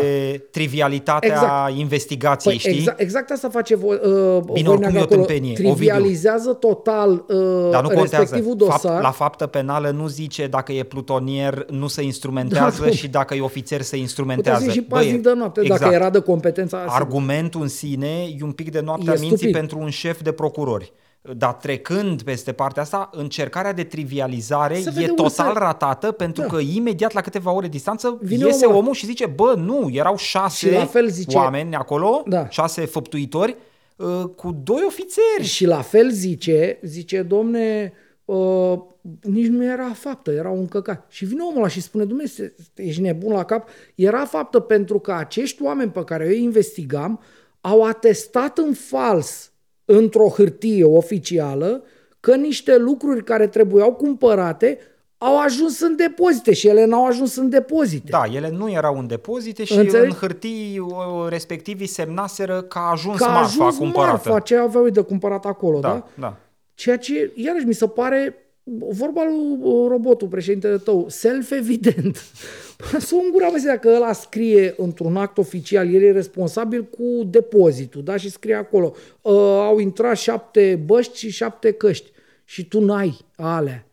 trivialitatea 0.51 1.29
exact. 1.29 1.77
investigației, 1.77 2.53
păi, 2.53 2.63
știi? 2.63 2.79
Exact, 2.79 3.01
exact 3.01 3.31
asta 3.31 3.49
face 3.49 3.77
vo, 3.77 3.87
uh, 3.87 4.43
Bine, 4.53 4.69
oricum 4.69 4.97
e 4.97 5.01
o 5.01 5.05
tâmpenie. 5.05 5.55
Trivializează 5.55 6.49
Ovidiu. 6.49 6.69
total 6.69 7.11
uh, 7.11 7.71
Dar 7.71 7.83
nu 7.83 7.89
respectivul 7.89 8.49
contează. 8.49 8.55
dosar. 8.55 8.81
Fapt, 8.81 9.03
la 9.03 9.11
faptă 9.11 9.47
penală 9.47 9.91
nu 9.91 10.07
zice 10.07 10.47
dacă 10.47 10.73
e 10.73 10.83
plutonier, 10.83 11.67
nu 11.71 11.87
se 11.87 12.03
instrumentează 12.03 12.85
da, 12.85 12.91
și 12.91 13.09
dacă 13.09 13.35
e 13.35 13.41
ofițer 13.41 13.81
se 13.81 13.97
instrumentează. 13.97 14.59
Putea 14.59 14.75
și 14.75 14.83
paznic 14.83 15.23
de 15.23 15.33
noapte, 15.35 15.61
exact. 15.61 15.81
dacă 15.81 15.95
era 15.95 16.11
de 16.11 16.21
competența 16.21 16.77
asta. 16.79 16.93
Argumentul 16.93 17.63
în 17.63 17.69
sine 17.69 18.25
e 18.39 18.43
un 18.43 18.53
pic 18.53 18.71
de 18.71 18.81
noaptea 18.81 19.13
minții 19.13 19.37
stupid. 19.37 19.55
pentru 19.55 19.79
un 19.79 19.91
șef 19.91 20.23
de 20.23 20.33
procurori. 20.33 20.93
Dar 21.23 21.55
trecând 21.55 22.23
peste 22.23 22.53
partea 22.53 22.83
asta, 22.83 23.11
încercarea 23.13 23.73
de 23.73 23.85
trivializare 23.85 24.83
e 24.99 25.07
total 25.07 25.53
ratată 25.55 26.13
pentru 26.13 26.43
da. 26.43 26.49
că 26.49 26.59
imediat 26.59 27.13
la 27.13 27.21
câteva 27.21 27.53
ore 27.53 27.69
distanță 27.69 28.19
Vine 28.23 28.47
iese 28.47 28.67
omul. 28.67 28.79
omul 28.79 28.95
și 28.95 29.07
zice, 29.07 29.27
bă, 29.27 29.55
nu, 29.57 29.89
erau 29.93 30.17
șase 30.17 30.69
și 30.69 30.75
la 30.75 30.85
fel 30.85 31.09
zice, 31.09 31.37
oameni 31.37 31.75
acolo, 31.75 32.23
da. 32.27 32.49
șase 32.49 32.85
făptuitori, 32.85 33.57
uh, 33.97 34.25
cu 34.37 34.61
doi 34.63 34.83
ofițeri. 34.87 35.43
Și 35.43 35.67
la 35.67 35.81
fel 35.81 36.11
zice, 36.11 36.79
zice, 36.83 37.23
domne, 37.23 37.93
uh, 38.25 38.79
nici 39.23 39.47
nu 39.47 39.65
era 39.65 39.93
faptă, 39.93 40.31
era 40.31 40.51
un 40.51 40.67
căcat. 40.67 41.07
Și 41.09 41.25
vine 41.25 41.43
omul 41.43 41.57
ăla 41.57 41.69
și 41.69 41.81
spune, 41.81 42.05
Dumnezeu, 42.05 42.47
ești 42.75 43.01
nebun 43.01 43.33
la 43.33 43.45
cap? 43.45 43.69
Era 43.95 44.25
faptă 44.25 44.61
pentru 44.61 44.99
că 44.99 45.13
acești 45.13 45.63
oameni 45.63 45.91
pe 45.91 46.05
care 46.05 46.25
eu 46.25 46.31
îi 46.31 46.43
investigam 46.43 47.21
au 47.61 47.85
atestat 47.85 48.59
în 48.59 48.73
fals 48.73 49.50
într-o 49.93 50.29
hârtie 50.29 50.85
oficială 50.85 51.83
că 52.21 52.35
niște 52.35 52.77
lucruri 52.77 53.25
care 53.25 53.47
trebuiau 53.47 53.93
cumpărate 53.93 54.79
au 55.19 55.39
ajuns 55.39 55.81
în 55.81 55.97
depozite 55.97 56.53
și 56.53 56.69
ele 56.69 56.85
n-au 56.85 57.07
ajuns 57.07 57.37
în 57.37 57.49
depozite. 57.49 58.09
Da, 58.11 58.23
ele 58.35 58.51
nu 58.51 58.71
erau 58.71 58.99
în 58.99 59.07
depozite 59.07 59.65
și 59.65 59.77
Înțelegi? 59.79 60.13
în 60.13 60.19
hârtii 60.19 60.87
respectivii 61.29 61.87
semnaseră 61.87 62.63
că 62.63 62.79
a 62.79 62.91
ajuns 62.91 63.19
că 63.19 63.25
a 63.25 63.29
marfa 63.29 63.47
ajuns 63.47 63.77
cumpărată. 63.77 64.11
marfa, 64.29 64.41
ce 64.41 64.57
aveau 64.57 64.89
de 64.89 65.01
cumpărat 65.01 65.45
acolo, 65.45 65.81
da? 65.81 65.89
Da, 65.89 66.07
da. 66.15 66.37
Ceea 66.75 66.99
ce, 66.99 67.33
iarăși, 67.35 67.67
mi 67.67 67.75
se 67.75 67.87
pare 67.87 68.35
vorba 68.73 69.25
lui 69.25 69.59
robotul, 69.89 70.29
președintele 70.29 70.79
tău, 70.79 71.09
self-evident. 71.09 72.17
Să 72.99 73.15
o 73.15 73.25
îngura, 73.25 73.47
mă, 73.47 73.63
dacă 73.67 73.89
ăla 73.89 74.13
scrie 74.13 74.75
într-un 74.77 75.17
act 75.17 75.39
oficial, 75.39 75.95
el 75.95 76.03
e 76.03 76.13
responsabil 76.13 76.85
cu 76.85 77.25
depozitul, 77.25 78.03
da? 78.03 78.17
Și 78.17 78.31
scrie 78.31 78.55
acolo, 78.55 78.95
uh, 79.21 79.33
au 79.43 79.79
intrat 79.79 80.17
șapte 80.17 80.83
băști 80.85 81.19
și 81.19 81.31
șapte 81.31 81.73
căști 81.73 82.11
și 82.45 82.69
tu 82.69 82.81
n-ai 82.85 83.19
alea. 83.37 83.87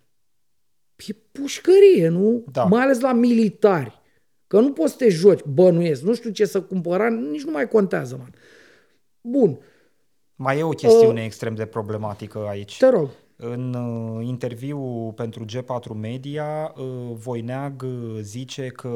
E 1.07 1.13
pușcărie, 1.31 2.07
nu? 2.07 2.43
Da. 2.51 2.63
Mai 2.63 2.81
ales 2.81 2.99
la 2.99 3.13
militari. 3.13 4.01
Că 4.47 4.59
nu 4.59 4.71
poți 4.71 4.91
să 4.91 4.97
te 4.97 5.09
joci, 5.09 5.43
bănuiesc, 5.43 6.01
nu 6.01 6.13
știu 6.13 6.29
ce 6.29 6.45
să 6.45 6.61
cumpăra, 6.61 7.09
nici 7.09 7.43
nu 7.43 7.51
mai 7.51 7.67
contează, 7.67 8.15
man. 8.19 8.33
Bun. 9.21 9.59
Mai 10.35 10.59
e 10.59 10.63
o 10.63 10.69
chestiune 10.69 11.19
uh, 11.19 11.25
extrem 11.25 11.55
de 11.55 11.65
problematică 11.65 12.45
aici. 12.49 12.77
Te 12.77 12.89
rog. 12.89 13.09
În 13.39 13.73
uh, 13.73 14.25
interviu 14.27 15.11
pentru 15.15 15.45
G4 15.45 15.95
Media, 15.95 16.73
uh, 16.77 16.85
Voineag 17.13 17.81
uh, 17.81 18.19
zice 18.21 18.67
că 18.67 18.89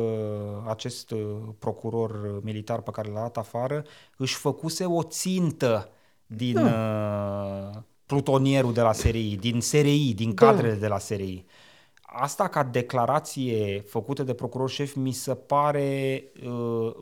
acest 0.67 1.13
procuror 1.59 2.41
militar 2.43 2.81
pe 2.81 2.91
care 2.91 3.09
l-a 3.09 3.19
dat 3.19 3.37
afară 3.37 3.85
își 4.17 4.35
făcuse 4.35 4.85
o 4.85 5.03
țintă 5.03 5.89
din 6.25 6.53
da. 6.53 7.83
plutonierul 8.05 8.73
de 8.73 8.81
la 8.81 8.93
SRI, 8.93 9.35
din 9.35 9.61
SRI, 9.61 10.13
din 10.13 10.33
da. 10.33 10.45
cadrele 10.45 10.73
da. 10.73 10.79
de 10.79 10.87
la 10.87 10.97
SRI 10.97 11.45
asta 12.14 12.47
ca 12.47 12.64
declarație 12.64 13.84
făcută 13.88 14.24
de 14.24 14.34
procuror 14.34 14.70
șef 14.70 14.95
mi 14.95 15.12
se 15.12 15.34
pare 15.34 16.24
uh, 16.45 16.93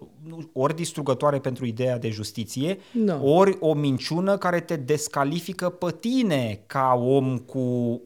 ori 0.53 0.75
distrugătoare 0.75 1.39
pentru 1.39 1.65
ideea 1.65 1.97
de 1.97 2.09
justiție, 2.09 2.77
no. 2.91 3.15
ori 3.23 3.57
o 3.59 3.73
minciună 3.73 4.37
care 4.37 4.59
te 4.59 4.75
descalifică 4.75 5.69
pe 5.69 5.95
tine 5.99 6.63
ca 6.65 7.01
om 7.05 7.37
cu 7.37 7.59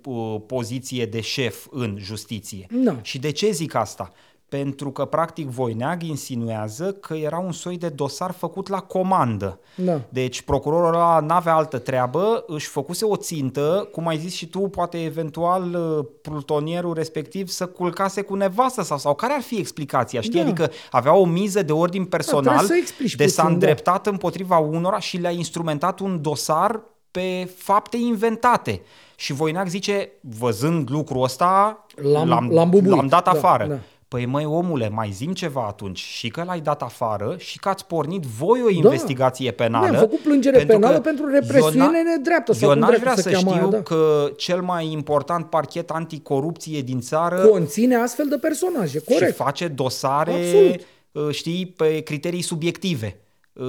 uh, 0.06 0.42
poziție 0.46 1.06
de 1.06 1.22
șef 1.22 1.68
în 1.72 1.98
justiție. 2.00 2.66
No. 2.70 2.94
Și 3.02 3.20
de 3.20 3.32
ce 3.32 3.52
zic 3.52 3.76
asta? 3.76 4.12
Pentru 4.54 4.92
că 4.92 5.06
practic 5.06 5.48
Voineag 5.48 6.04
insinuează 6.04 6.92
că 6.92 7.14
era 7.14 7.38
un 7.38 7.52
soi 7.52 7.78
de 7.78 7.90
dosar 7.90 8.32
făcut 8.32 8.68
la 8.68 8.80
comandă. 8.80 9.60
Da. 9.76 10.02
Deci 10.10 10.42
procurorul 10.42 10.94
ăla 10.94 11.20
n-avea 11.20 11.56
altă 11.56 11.78
treabă, 11.78 12.44
își 12.48 12.68
făcuse 12.68 13.06
o 13.06 13.16
țintă, 13.16 13.90
cum 13.92 14.08
ai 14.08 14.18
zis 14.18 14.34
și 14.34 14.48
tu, 14.48 14.60
poate 14.60 15.04
eventual 15.04 15.74
uh, 15.74 16.06
plutonierul 16.22 16.94
respectiv 16.94 17.48
să 17.48 17.66
culcase 17.66 18.22
cu 18.22 18.36
nevastă 18.36 18.84
sau, 18.84 18.98
sau 18.98 19.16
care 19.16 19.34
ar 19.34 19.42
fi 19.42 19.58
explicația, 19.58 20.22
știi? 20.22 20.40
Da. 20.40 20.46
Adică 20.46 20.72
avea 20.92 21.14
o 21.14 21.26
miză 21.26 21.64
de 21.64 21.72
ordin 21.72 22.06
personal, 22.06 22.68
da, 22.68 22.76
de 23.18 23.28
s-a 23.28 23.44
da. 23.44 23.50
îndreptat 23.50 24.04
da. 24.04 24.10
împotriva 24.10 24.58
unora 24.58 25.00
și 25.00 25.18
le-a 25.18 25.32
instrumentat 25.32 26.00
un 26.00 26.22
dosar 26.22 26.82
pe 27.12 27.52
fapte 27.58 27.98
inventate. 27.98 28.82
Și 29.16 29.34
Voineag 29.34 29.68
zice, 29.68 30.12
văzând 30.40 30.90
lucrul 30.90 31.24
ăsta, 31.24 31.86
l-am, 31.96 32.28
l-am, 32.28 32.50
l-am, 32.52 32.82
l-am 32.84 33.08
dat 33.08 33.24
da, 33.24 33.32
afară. 33.32 33.66
Da. 33.68 33.80
Păi 34.14 34.26
măi 34.26 34.46
omule, 34.46 34.90
mai 34.90 35.12
zim 35.12 35.34
ceva 35.34 35.66
atunci 35.68 36.00
și 36.00 36.28
că 36.28 36.44
l-ai 36.46 36.60
dat 36.60 36.82
afară 36.82 37.36
și 37.38 37.60
că 37.60 37.70
ați 37.70 37.86
pornit 37.86 38.22
voi 38.22 38.62
o 38.62 38.70
da. 38.70 38.72
investigație 38.72 39.50
da. 39.50 39.64
penală. 39.64 39.90
Ne-am 39.90 40.02
făcut 40.02 40.20
plângere 40.20 40.58
pentru 40.58 40.80
penală 40.80 41.00
pentru 41.00 41.30
represiune 41.30 42.02
nedreaptă. 42.02 42.54
Sau 42.54 42.70
eu 42.70 42.76
n-aș 42.76 42.98
vrea 42.98 43.16
să 43.16 43.32
știu 43.32 43.50
aia, 43.50 43.66
da. 43.66 43.82
că 43.82 44.32
cel 44.38 44.62
mai 44.62 44.92
important 44.92 45.46
parchet 45.46 45.90
anticorupție 45.90 46.82
din 46.82 47.00
țară 47.00 47.46
conține 47.46 47.96
astfel 47.96 48.28
de 48.28 48.38
personaje, 48.38 49.00
corect. 49.00 49.32
Și 49.32 49.38
face 49.38 49.68
dosare, 49.68 50.32
Absolut. 50.32 50.80
Uh, 51.12 51.36
știi, 51.36 51.66
pe 51.66 52.00
criterii 52.00 52.42
subiective. 52.42 53.20
Uh, 53.54 53.66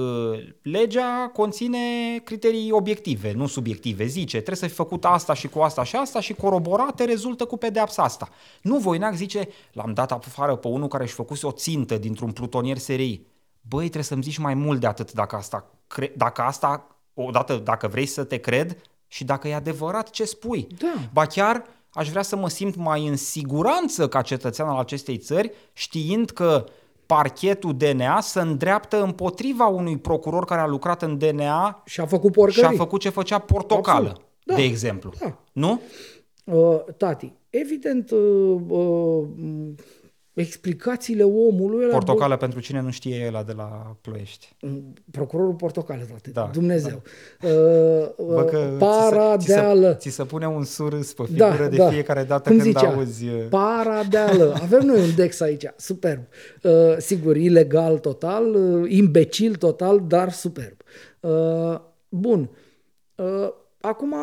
legea 0.61 1.29
conține 1.33 1.79
criterii 2.23 2.71
obiective, 2.71 3.31
nu 3.31 3.47
subiective. 3.47 4.05
Zice, 4.05 4.35
trebuie 4.35 4.55
să 4.55 4.67
fi 4.67 4.73
făcut 4.73 5.05
asta 5.05 5.33
și 5.33 5.47
cu 5.47 5.59
asta 5.59 5.83
și 5.83 5.95
asta 5.95 6.19
și 6.19 6.33
coroborate 6.33 7.03
rezultă 7.03 7.45
cu 7.45 7.57
pedeapsa 7.57 8.03
asta. 8.03 8.29
Nu, 8.61 8.77
Voinac 8.77 9.15
zice, 9.15 9.47
l-am 9.71 9.93
dat 9.93 10.11
afară 10.11 10.55
pe 10.55 10.67
unul 10.67 10.87
care 10.87 11.03
își 11.03 11.13
făcuse 11.13 11.45
o 11.45 11.51
țintă 11.51 11.97
dintr-un 11.97 12.31
plutonier 12.31 12.77
serii. 12.77 13.27
Băi, 13.61 13.81
trebuie 13.81 14.03
să-mi 14.03 14.23
zici 14.23 14.37
mai 14.37 14.53
mult 14.53 14.79
de 14.79 14.87
atât 14.87 15.11
dacă 15.11 15.35
asta, 15.35 15.71
dacă 16.15 16.41
asta, 16.41 16.97
odată, 17.13 17.55
dacă 17.55 17.87
vrei 17.87 18.05
să 18.05 18.23
te 18.23 18.37
cred 18.37 18.77
și 19.07 19.23
dacă 19.23 19.47
e 19.47 19.55
adevărat 19.55 20.09
ce 20.09 20.23
spui. 20.23 20.67
Da. 20.77 20.93
Ba 21.13 21.25
chiar 21.25 21.63
aș 21.89 22.09
vrea 22.09 22.21
să 22.21 22.35
mă 22.35 22.49
simt 22.49 22.75
mai 22.75 23.07
în 23.07 23.15
siguranță 23.15 24.07
ca 24.07 24.21
cetățean 24.21 24.67
al 24.67 24.77
acestei 24.77 25.17
țări, 25.17 25.51
știind 25.73 26.29
că 26.29 26.65
parchetul 27.05 27.75
DNA 27.77 28.21
să 28.21 28.39
îndreaptă 28.39 29.03
împotriva 29.03 29.65
unui 29.65 29.97
procuror 29.97 30.45
care 30.45 30.61
a 30.61 30.67
lucrat 30.67 31.01
în 31.01 31.17
DNA 31.17 31.81
și 31.85 31.99
a 32.01 32.05
făcut 32.05 32.31
porcării. 32.31 32.69
Și 32.69 32.75
a 32.75 32.83
făcut 32.83 32.99
ce 32.99 33.09
făcea 33.09 33.39
portocală, 33.39 34.21
da. 34.43 34.55
de 34.55 34.61
exemplu. 34.61 35.13
Da. 35.19 35.37
Nu? 35.51 35.81
Uh, 36.43 36.83
tati, 36.97 37.33
evident, 37.49 38.11
uh, 38.11 38.59
uh, 38.67 39.23
explicațiile 40.35 41.23
omului... 41.23 41.87
Portocală 41.87 42.33
bă... 42.33 42.39
pentru 42.39 42.59
cine 42.59 42.81
nu 42.81 42.91
știe 42.91 43.15
el 43.15 43.43
de 43.45 43.53
la 43.53 43.97
Ploiești. 44.01 44.55
Mm, 44.61 44.93
procurorul 45.11 45.53
Portocală, 45.53 46.03
frate. 46.03 46.29
Da, 46.29 46.49
Dumnezeu. 46.53 47.01
Da. 47.39 47.47
Uh, 47.47 48.25
Bă, 48.33 48.43
că 48.43 48.75
paradeală. 48.77 49.93
Ți 49.93 50.03
se, 50.03 50.09
ți 50.09 50.15
se 50.15 50.23
pune 50.23 50.47
un 50.47 50.63
surâs 50.63 51.13
pe 51.13 51.23
da, 51.35 51.51
figură 51.51 51.69
da, 51.69 51.85
de 51.85 51.93
fiecare 51.93 52.23
dată 52.23 52.49
Cum 52.49 52.59
când 52.59 52.75
zicea? 52.75 52.93
auzi... 52.93 53.25
Uh, 53.25 53.45
paradeală. 53.49 54.57
Avem 54.61 54.81
noi 54.85 54.99
un 54.99 55.15
dex 55.15 55.39
aici, 55.39 55.65
superb. 55.75 56.21
Uh, 56.63 56.71
sigur, 56.97 57.35
ilegal 57.35 57.97
total, 57.97 58.55
uh, 58.55 58.91
imbecil 58.91 59.55
total, 59.55 60.03
dar 60.07 60.31
superb. 60.31 60.81
Uh, 61.19 61.79
bun. 62.09 62.49
Uh, 63.15 63.49
acum 63.81 64.13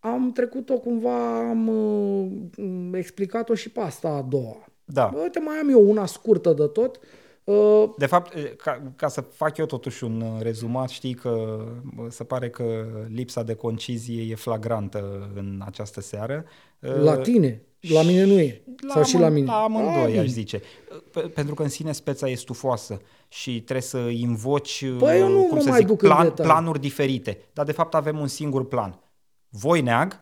am 0.00 0.32
trecut-o 0.32 0.78
cumva, 0.78 1.48
am 1.48 1.68
uh, 1.68 2.30
explicat-o 2.92 3.54
și 3.54 3.70
pe 3.70 3.80
asta 3.80 4.08
a 4.08 4.22
doua. 4.22 4.67
Da. 4.92 5.12
Uite, 5.22 5.40
mai 5.40 5.56
am 5.56 5.68
eu 5.68 5.90
una 5.90 6.06
scurtă 6.06 6.52
de 6.52 6.66
tot. 6.66 6.98
Uh, 7.44 7.90
de 7.96 8.06
fapt, 8.06 8.56
ca, 8.56 8.82
ca 8.96 9.08
să 9.08 9.20
fac 9.20 9.56
eu 9.56 9.66
totuși 9.66 10.04
un 10.04 10.20
uh, 10.20 10.42
rezumat, 10.42 10.88
știi 10.88 11.14
că 11.14 11.64
se 12.08 12.24
pare 12.24 12.50
că 12.50 12.86
lipsa 13.08 13.42
de 13.42 13.54
concizie 13.54 14.30
e 14.30 14.34
flagrantă 14.34 15.30
în 15.34 15.62
această 15.66 16.00
seară. 16.00 16.44
Uh, 16.78 17.02
la 17.02 17.16
tine, 17.16 17.62
la 17.80 18.02
mine 18.02 18.24
nu 18.24 18.32
e. 18.32 18.62
La 18.86 18.92
Sau 18.92 19.02
și 19.02 19.18
la 19.18 19.28
mine. 19.28 19.46
La 19.46 19.62
amândoi, 19.62 20.18
aș 20.18 20.26
zice. 20.26 20.62
Pentru 21.34 21.54
că 21.54 21.62
în 21.62 21.68
sine 21.68 21.92
speța 21.92 22.28
e 22.28 22.34
stufoasă 22.34 23.00
și 23.28 23.50
trebuie 23.62 23.82
să 23.82 23.98
invoci 23.98 24.84
păi 24.98 25.18
eu 25.18 25.28
nu 25.28 25.42
cum 25.42 25.60
să 25.60 25.72
zic, 25.76 25.96
plan, 25.96 26.30
planuri 26.30 26.80
diferite. 26.80 27.38
Dar 27.52 27.64
de 27.64 27.72
fapt 27.72 27.94
avem 27.94 28.18
un 28.18 28.26
singur 28.26 28.66
plan. 28.66 29.00
Voineag, 29.48 30.20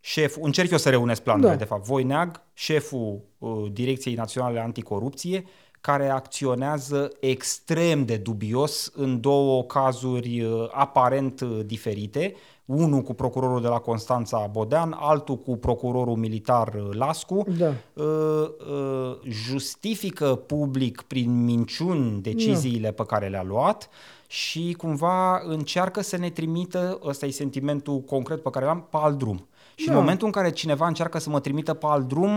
șef, 0.00 0.36
încerc 0.40 0.70
eu 0.70 0.78
să 0.78 0.90
reunesc 0.90 1.22
planurile, 1.22 1.52
da. 1.52 1.58
de 1.58 1.64
fapt, 1.64 1.84
Voineag, 1.84 2.42
șeful 2.54 3.20
uh, 3.38 3.50
Direcției 3.72 4.14
Naționale 4.14 4.60
Anticorupție, 4.60 5.44
care 5.80 6.08
acționează 6.08 7.12
extrem 7.20 8.04
de 8.04 8.16
dubios 8.16 8.92
în 8.94 9.20
două 9.20 9.64
cazuri 9.64 10.40
uh, 10.40 10.68
aparent 10.70 11.40
uh, 11.40 11.60
diferite, 11.66 12.34
unul 12.64 13.02
cu 13.02 13.14
procurorul 13.14 13.60
de 13.60 13.68
la 13.68 13.78
Constanța 13.78 14.48
Bodean, 14.52 14.96
altul 14.98 15.38
cu 15.38 15.56
procurorul 15.56 16.16
militar 16.16 16.74
uh, 16.74 16.88
Lascu, 16.96 17.44
Da. 17.58 17.74
justifică 19.28 20.34
public 20.34 21.02
prin 21.02 21.44
minciuni 21.44 22.20
deciziile 22.20 22.92
pe 22.92 23.04
care 23.04 23.28
le-a 23.28 23.42
luat 23.42 23.88
și 24.26 24.74
cumva 24.78 25.42
încearcă 25.44 26.00
să 26.00 26.16
ne 26.16 26.30
trimită, 26.30 27.00
ăsta 27.04 27.26
e 27.26 27.30
sentimentul 27.30 28.00
concret 28.00 28.42
pe 28.42 28.50
care 28.50 28.64
l-am, 28.64 28.86
pe 28.90 28.96
alt 29.00 29.18
drum. 29.18 29.48
Și 29.80 29.86
Da. 29.86 29.92
în 29.92 29.98
momentul 29.98 30.26
în 30.26 30.32
care 30.32 30.50
cineva 30.50 30.86
încearcă 30.86 31.18
să 31.18 31.30
mă 31.30 31.40
trimită 31.40 31.74
pe 31.74 31.86
alt 31.88 32.08
drum, 32.08 32.30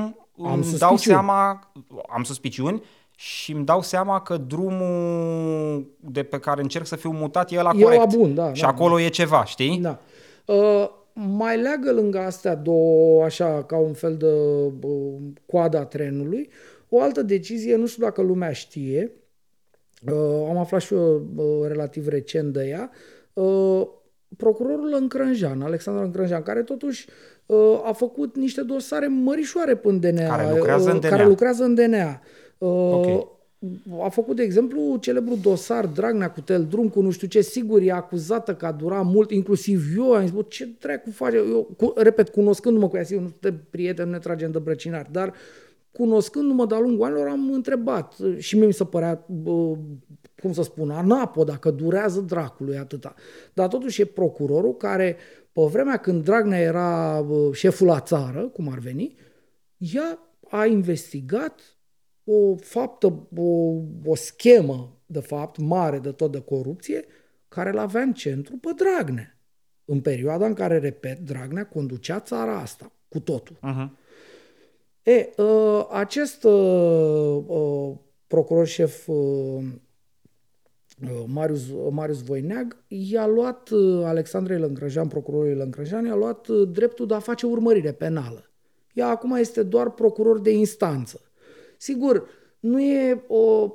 Am 0.43 0.53
îmi 0.53 0.63
suspiciuni. 0.63 0.79
dau 0.79 0.97
seama, 0.97 1.71
am 2.09 2.23
suspiciuni 2.23 2.81
și 3.15 3.51
îmi 3.51 3.65
dau 3.65 3.81
seama 3.81 4.21
că 4.21 4.37
drumul 4.37 5.87
de 5.99 6.23
pe 6.23 6.39
care 6.39 6.61
încerc 6.61 6.85
să 6.85 6.95
fiu 6.95 7.11
mutat 7.11 7.51
e 7.51 7.59
ăla 7.59 7.71
E 7.75 7.85
ăla 7.85 7.95
corect. 7.95 8.15
bun, 8.15 8.35
da, 8.35 8.53
Și 8.53 8.61
da, 8.61 8.67
acolo 8.67 8.99
e 8.99 9.07
ceva, 9.07 9.43
știi? 9.45 9.79
Da. 9.81 9.99
Uh, 10.45 10.89
mai 11.13 11.61
leagă 11.61 11.91
lângă 11.91 12.19
astea 12.19 12.55
două, 12.55 13.23
așa, 13.23 13.63
ca 13.63 13.77
un 13.77 13.93
fel 13.93 14.15
de 14.17 14.27
uh, 14.87 15.15
coada 15.45 15.85
trenului, 15.85 16.49
o 16.89 17.01
altă 17.01 17.21
decizie, 17.21 17.75
nu 17.75 17.85
știu 17.85 18.03
dacă 18.03 18.21
lumea 18.21 18.51
știe, 18.51 19.11
uh, 20.11 20.47
am 20.49 20.57
aflat 20.57 20.81
și 20.81 20.93
eu 20.93 21.27
uh, 21.35 21.67
relativ 21.67 22.07
recent 22.07 22.53
de 22.53 22.67
ea, 22.67 22.91
uh, 23.33 23.87
procurorul 24.37 24.93
Încrânjan, 24.99 25.61
Alexandru 25.61 26.03
Încrânjan, 26.03 26.41
care 26.41 26.61
totuși 26.63 27.07
uh, 27.09 27.13
a 27.83 27.91
făcut 27.91 28.35
niște 28.35 28.61
dosare 28.61 29.07
mărișoare 29.07 29.75
până 29.75 29.97
DNA. 29.97 30.35
Care 30.35 30.55
lucrează 30.55 30.89
în 30.89 30.95
uh, 30.95 31.01
DNA. 31.01 31.09
Care 31.09 31.27
lucrează 31.27 31.63
în 31.63 31.75
DNA. 31.75 32.21
Uh, 32.57 32.69
Ok. 32.69 33.31
A 34.03 34.09
făcut, 34.09 34.35
de 34.35 34.43
exemplu, 34.43 34.97
celebrul 34.99 35.37
dosar 35.41 35.85
Dragnea 35.85 36.31
cu 36.31 36.41
Tel 36.41 36.65
Drum, 36.65 36.89
cu 36.89 37.01
nu 37.01 37.11
știu 37.11 37.27
ce, 37.27 37.41
sigur, 37.41 37.81
e 37.81 37.91
acuzată 37.91 38.55
că 38.55 38.65
a 38.65 38.71
durat 38.71 39.05
mult, 39.05 39.31
inclusiv 39.31 39.83
eu 39.97 40.13
am 40.13 40.21
zis, 40.21 40.31
bă, 40.31 40.45
ce 40.47 40.69
dracu 40.79 41.09
face? 41.11 41.35
Eu, 41.35 41.67
cu, 41.77 41.93
repet, 41.95 42.29
cunoscându-mă 42.29 42.87
cu 42.87 42.95
ea, 42.95 43.03
sigur, 43.03 43.21
nu 43.21 43.29
suntem 43.29 43.67
prieteni, 43.69 44.07
nu 44.07 44.13
ne 44.13 44.19
tragem 44.19 44.51
de 44.51 44.59
brăcinari, 44.59 45.11
dar 45.11 45.33
cunoscându-mă 45.91 46.65
de-a 46.65 46.79
lungul 46.79 47.05
anilor, 47.05 47.27
am 47.27 47.51
întrebat 47.53 48.15
și 48.37 48.57
mie 48.57 48.65
mi 48.65 48.73
se 48.73 48.85
părea, 48.85 49.25
bă, 49.27 49.75
cum 50.41 50.53
să 50.53 50.61
spun, 50.61 50.89
anapo, 50.89 51.43
dacă 51.43 51.71
durează 51.71 52.19
dracului 52.19 52.77
atâta. 52.77 53.13
Dar 53.53 53.67
totuși 53.67 54.01
e 54.01 54.05
procurorul 54.05 54.75
care, 54.75 55.17
pe 55.53 55.61
vremea 55.61 55.97
când 55.97 56.23
Dragnea 56.23 56.59
era 56.59 57.21
bă, 57.21 57.53
șeful 57.53 57.87
la 57.87 57.99
țară, 57.99 58.47
cum 58.47 58.69
ar 58.69 58.79
veni, 58.79 59.15
ea 59.77 60.19
a 60.49 60.65
investigat 60.65 61.61
o 62.23 62.55
faptă, 62.55 63.27
o, 63.35 63.43
o 64.05 64.15
schemă, 64.15 65.01
de 65.05 65.19
fapt, 65.19 65.57
mare 65.57 65.99
de 65.99 66.11
tot 66.11 66.31
de 66.31 66.41
corupție, 66.41 67.05
care 67.47 67.71
l 67.71 67.77
avea 67.77 68.01
în 68.01 68.13
centru 68.13 68.57
pe 68.57 68.69
Dragnea. 68.75 69.37
În 69.85 70.01
perioada 70.01 70.45
în 70.45 70.53
care, 70.53 70.77
repet, 70.77 71.19
Dragnea 71.19 71.65
conducea 71.65 72.19
țara 72.19 72.59
asta, 72.59 72.91
cu 73.07 73.19
totul. 73.19 73.55
Uh-huh. 73.55 74.01
E, 75.03 75.29
uh, 75.37 75.87
acest 75.91 76.43
uh, 76.43 77.43
uh, 77.47 77.95
procuror 78.27 78.67
șef 78.67 79.07
uh, 79.07 79.15
uh, 79.15 79.63
Marius, 81.27 81.61
Marius 81.89 82.23
Voineag 82.23 82.77
i-a 82.87 83.27
luat 83.27 83.69
uh, 83.69 84.03
Alexandrei 84.05 84.59
Lăncrăjean, 84.59 85.07
procurorului 85.07 85.55
Lăncrăjean, 85.55 86.05
i-a 86.05 86.15
luat 86.15 86.47
uh, 86.47 86.69
dreptul 86.71 87.07
de 87.07 87.13
a 87.13 87.19
face 87.19 87.45
urmărire 87.45 87.91
penală. 87.91 88.51
Ea 88.93 89.07
acum 89.07 89.35
este 89.35 89.63
doar 89.63 89.89
procuror 89.89 90.39
de 90.39 90.51
instanță. 90.51 91.21
Sigur, 91.77 92.27
nu 92.59 92.81
e 92.81 93.23
o, 93.27 93.69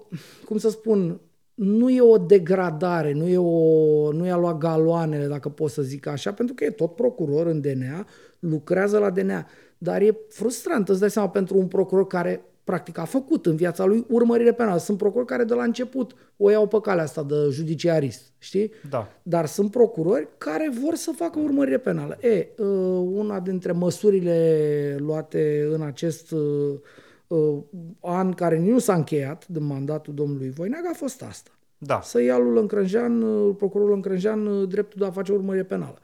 cum 0.44 0.58
să 0.58 0.70
spun, 0.70 1.20
nu 1.54 1.90
e 1.90 2.00
o 2.00 2.18
degradare, 2.18 3.12
nu, 3.12 3.26
e 3.26 3.38
o, 3.38 4.12
nu 4.12 4.26
i-a 4.26 4.36
luat 4.36 4.58
galoanele, 4.58 5.26
dacă 5.26 5.48
pot 5.48 5.70
să 5.70 5.82
zic 5.82 6.06
așa, 6.06 6.32
pentru 6.32 6.54
că 6.54 6.64
e 6.64 6.70
tot 6.70 6.94
procuror 6.94 7.46
în 7.46 7.60
DNA, 7.60 8.06
lucrează 8.38 8.98
la 8.98 9.10
DNA. 9.10 9.46
Dar 9.78 10.00
e 10.00 10.18
frustrant, 10.28 10.88
îți 10.88 11.00
dai 11.00 11.10
seama, 11.10 11.30
pentru 11.30 11.58
un 11.58 11.66
procuror 11.66 12.06
care 12.06 12.44
practic 12.68 12.98
a 12.98 13.04
făcut 13.04 13.46
în 13.46 13.56
viața 13.56 13.84
lui 13.84 14.04
urmărire 14.08 14.52
penală. 14.52 14.78
Sunt 14.78 14.98
procurori 14.98 15.26
care 15.26 15.44
de 15.44 15.54
la 15.54 15.62
început 15.62 16.14
o 16.36 16.50
iau 16.50 16.66
pe 16.66 16.80
calea 16.80 17.02
asta 17.02 17.22
de 17.22 17.34
judiciarist, 17.50 18.32
știi? 18.38 18.72
Da. 18.90 19.08
Dar 19.22 19.46
sunt 19.46 19.70
procurori 19.70 20.28
care 20.38 20.70
vor 20.82 20.94
să 20.94 21.12
facă 21.16 21.38
urmărire 21.38 21.78
penală. 21.78 22.18
E, 22.20 22.46
uh, 22.58 22.66
una 23.12 23.40
dintre 23.40 23.72
măsurile 23.72 24.96
luate 24.98 25.68
în 25.72 25.82
acest 25.82 26.30
uh, 26.30 26.78
uh, 27.26 27.58
an, 28.00 28.32
care 28.32 28.58
nici 28.58 28.70
nu 28.70 28.78
s-a 28.78 28.94
încheiat 28.94 29.46
de 29.46 29.58
mandatul 29.58 30.14
domnului 30.14 30.50
Voineag, 30.50 30.86
a 30.86 30.94
fost 30.94 31.22
asta. 31.22 31.50
Da. 31.78 32.00
Să 32.02 32.22
ia 32.22 32.38
lui 32.38 32.54
Lăncrânjean, 32.54 33.22
uh, 33.22 33.54
procurorul 33.56 33.92
Lăncrânjean, 33.92 34.46
uh, 34.46 34.68
dreptul 34.68 34.98
de 35.00 35.06
a 35.06 35.10
face 35.10 35.32
urmărire 35.32 35.64
penală. 35.64 35.98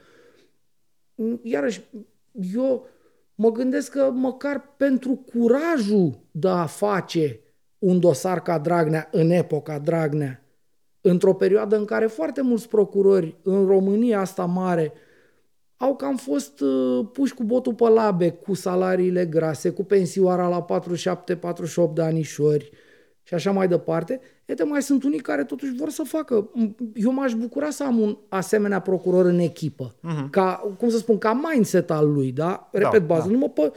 Mm, 1.14 1.40
Iarăși, 1.42 1.84
eu 2.54 2.86
mă 3.34 3.50
gândesc 3.52 3.90
că 3.90 4.10
măcar 4.14 4.74
pentru 4.76 5.24
curajul 5.32 6.18
de 6.30 6.48
a 6.48 6.66
face 6.66 7.40
un 7.78 8.00
dosar 8.00 8.42
ca 8.42 8.58
Dragnea 8.58 9.08
în 9.12 9.30
epoca 9.30 9.78
Dragnea, 9.78 10.44
într-o 11.00 11.34
perioadă 11.34 11.76
în 11.76 11.84
care 11.84 12.06
foarte 12.06 12.42
mulți 12.42 12.68
procurori 12.68 13.36
în 13.42 13.66
România 13.66 14.20
asta 14.20 14.44
mare 14.44 14.92
au 15.76 15.96
cam 15.96 16.16
fost 16.16 16.60
uh, 16.60 17.06
puși 17.12 17.34
cu 17.34 17.42
botul 17.42 17.74
pe 17.74 17.88
labe 17.88 18.30
cu 18.30 18.54
salariile 18.54 19.26
grase, 19.26 19.70
cu 19.70 19.84
pensioara 19.84 20.48
la 20.48 20.64
47-48 21.90 21.92
de 21.94 22.02
anișori 22.02 22.70
și 23.24 23.34
așa 23.34 23.50
mai 23.50 23.68
departe. 23.68 24.20
Iată, 24.46 24.64
mai 24.64 24.82
sunt 24.82 25.02
unii 25.02 25.18
care 25.18 25.44
totuși 25.44 25.74
vor 25.76 25.90
să 25.90 26.02
facă. 26.02 26.50
Eu 26.94 27.12
m-aș 27.12 27.32
bucura 27.32 27.70
să 27.70 27.84
am 27.84 27.98
un 27.98 28.16
asemenea 28.28 28.80
procuror 28.80 29.24
în 29.24 29.38
echipă. 29.38 29.94
Uh-huh. 29.94 30.30
Ca, 30.30 30.74
cum 30.78 30.88
să 30.88 30.98
spun, 30.98 31.18
ca 31.18 31.32
mindset 31.32 31.90
al 31.90 32.12
lui, 32.12 32.32
da? 32.32 32.68
Repet, 32.72 33.00
Da, 33.00 33.14
bazându-mă 33.14 33.48
pe 33.48 33.72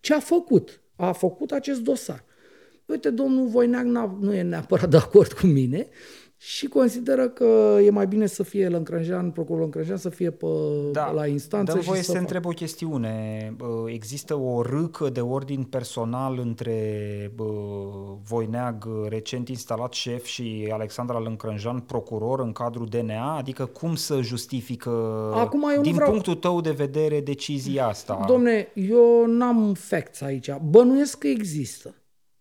ce 0.00 0.14
a 0.14 0.20
făcut. 0.20 0.80
A 0.96 1.12
făcut 1.12 1.50
acest 1.50 1.80
dosar. 1.80 2.24
Uite, 2.86 3.10
domnul 3.10 3.46
Voineag 3.46 3.86
n-a, 3.86 4.16
nu 4.20 4.34
e 4.34 4.42
neapărat 4.42 4.90
de 4.90 4.96
acord 4.96 5.32
cu 5.32 5.46
mine 5.46 5.86
și 6.40 6.66
consideră 6.66 7.28
că 7.28 7.78
e 7.84 7.90
mai 7.90 8.06
bine 8.06 8.26
să 8.26 8.42
fie 8.42 8.68
Lăncrânjean, 8.68 9.30
procurorul 9.30 9.60
Lăncrânjean, 9.62 9.96
să 9.96 10.08
fie 10.08 10.30
pe, 10.30 10.46
Da. 10.92 11.10
la 11.10 11.26
instanță 11.26 11.72
Dă 11.72 11.80
și 11.80 11.86
voie 11.86 11.98
să 11.98 12.04
să 12.04 12.12
te 12.12 12.18
facă. 12.18 12.32
întreb 12.34 12.50
o 12.52 12.54
chestiune. 12.54 13.52
Bă, 13.56 13.84
Există 13.90 14.34
o 14.34 14.62
râcă 14.62 15.08
de 15.08 15.20
ordin 15.20 15.62
personal 15.62 16.38
între 16.38 16.76
bă, 17.34 17.44
Voineag, 18.22 18.88
recent 19.08 19.48
instalat 19.48 19.92
șef, 19.92 20.24
și 20.24 20.68
Alexandra 20.72 21.18
Lâncrânjan, 21.18 21.80
procuror 21.80 22.40
în 22.40 22.52
cadrul 22.52 22.86
DNA? 22.86 23.36
Adică 23.36 23.64
cum 23.66 23.94
să 23.94 24.20
justifică, 24.22 24.90
Acum 25.34 25.62
eu 25.70 25.76
nu 25.76 25.82
din 25.82 25.94
vreau- 25.94 26.10
punctul 26.10 26.34
tău 26.34 26.60
de 26.60 26.70
vedere, 26.70 27.20
decizia 27.20 27.86
asta? 27.86 28.24
Domne, 28.26 28.68
eu 28.74 29.26
n-am 29.26 29.74
facts 29.74 30.20
aici. 30.20 30.50
Bănuiesc 30.70 31.18
că 31.18 31.26
există. 31.26 31.94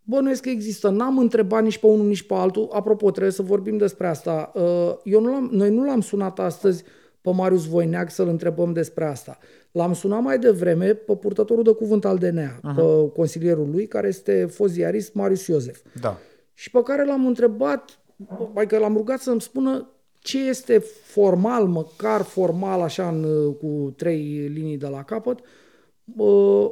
Bănuiesc 0.10 0.42
că 0.42 0.50
există. 0.50 0.90
N-am 0.90 1.18
întrebat 1.18 1.64
nici 1.64 1.78
pe 1.78 1.86
unul, 1.86 2.06
nici 2.06 2.24
pe 2.24 2.34
altul. 2.34 2.70
Apropo, 2.72 3.12
trebuie 3.12 3.32
să 3.32 3.42
vorbim 3.42 3.78
despre 3.78 4.08
asta. 4.08 4.52
Uh, 4.56 4.94
Eu 5.04 5.22
nu 5.22 5.32
l-am, 5.32 5.50
noi 5.52 5.70
nu 5.70 5.86
l-am 5.86 6.02
sunat 6.02 6.40
astăzi 6.40 6.84
pe 7.22 7.32
Marius 7.32 7.66
Voineag 7.66 8.10
să-l 8.10 8.28
întrebăm 8.28 8.74
despre 8.74 9.06
asta. 9.06 9.38
L-am 9.72 9.94
sunat 9.94 10.22
mai 10.22 10.40
devreme 10.40 10.94
pe 10.94 11.16
purtătorul 11.16 11.64
de 11.64 11.72
cuvânt 11.72 12.06
al 12.06 12.18
DNA, 12.18 12.58
uh-huh. 12.58 12.76
pe 12.76 13.12
consilierul 13.16 13.70
lui, 13.72 13.88
care 13.88 14.08
este 14.08 14.46
fost 14.46 14.74
ziarist 14.74 15.14
Marius 15.14 15.48
Iosef. 15.48 15.80
Da. 16.02 16.18
și 16.54 16.72
pe 16.72 16.84
care 16.84 17.06
l-am 17.06 17.26
întrebat, 17.26 18.00
adică 18.54 18.78
l-am 18.78 18.96
rugat 18.96 19.20
să-mi 19.20 19.42
spună 19.42 19.90
ce 20.20 20.48
este 20.48 20.80
formal, 21.04 21.66
măcar 21.66 22.22
formal, 22.22 22.82
așa, 22.82 23.08
în, 23.08 23.54
cu 23.54 23.94
trei 23.98 24.52
linii 24.54 24.78
de 24.78 24.88
la 24.88 25.04
capăt, 25.04 25.40
bă, 25.40 25.46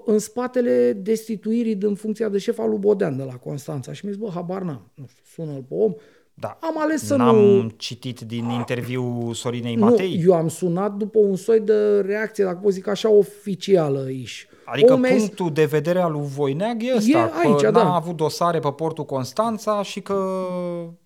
în 0.06 0.20
spatele 0.20 0.94
destituirii 0.94 1.76
din 1.76 1.96
funcția 1.96 2.30
de 2.30 2.38
șef 2.38 2.60
al 2.60 2.70
lui 2.70 2.78
Bodean 2.78 3.18
de 3.18 3.24
la 3.24 3.34
Constanța. 3.36 3.94
Și 3.94 4.06
mi-a 4.06 4.14
zis, 4.14 4.22
bă, 4.24 4.30
habar 4.34 4.62
n-am, 4.62 4.92
nu 4.94 5.06
știu, 5.08 5.24
sună-l 5.44 5.66
pe 5.68 5.74
om. 5.74 5.94
Da. 6.34 6.58
Am 6.62 6.80
ales 6.82 7.02
să 7.06 7.16
N-am 7.16 7.36
nu... 7.36 7.70
citit 7.78 8.20
din 8.20 8.50
interviul 8.50 9.34
Sorinei 9.34 9.76
Nu, 9.76 9.86
Matei. 9.86 10.24
eu 10.26 10.34
am 10.34 10.48
sunat 10.48 10.94
după 10.94 11.20
un 11.20 11.36
soi 11.36 11.60
de 11.60 12.00
reacție, 12.00 12.44
dacă 12.44 12.60
pot 12.64 12.72
zic 12.72 12.88
așa, 12.88 13.10
oficială 13.10 14.10
iși. 14.10 14.48
Adică 14.66 14.94
Omul 14.94 15.06
mi-a 15.06 15.16
zis- 15.18 15.26
punctul 15.26 15.52
de 15.54 15.66
vedere 15.66 16.00
al 16.00 16.12
lui 16.12 16.26
Voineag 16.36 16.82
e 16.84 16.96
ăsta, 16.96 17.18
E 17.18 17.48
aici, 17.48 17.62
că 17.62 17.72
da. 17.72 17.84
n-a 17.84 17.96
avut 17.96 18.16
dosare 18.16 18.60
pe 18.60 18.72
portul 18.72 19.06
Constanța 19.06 19.82
și 19.84 20.02
că 20.02 20.46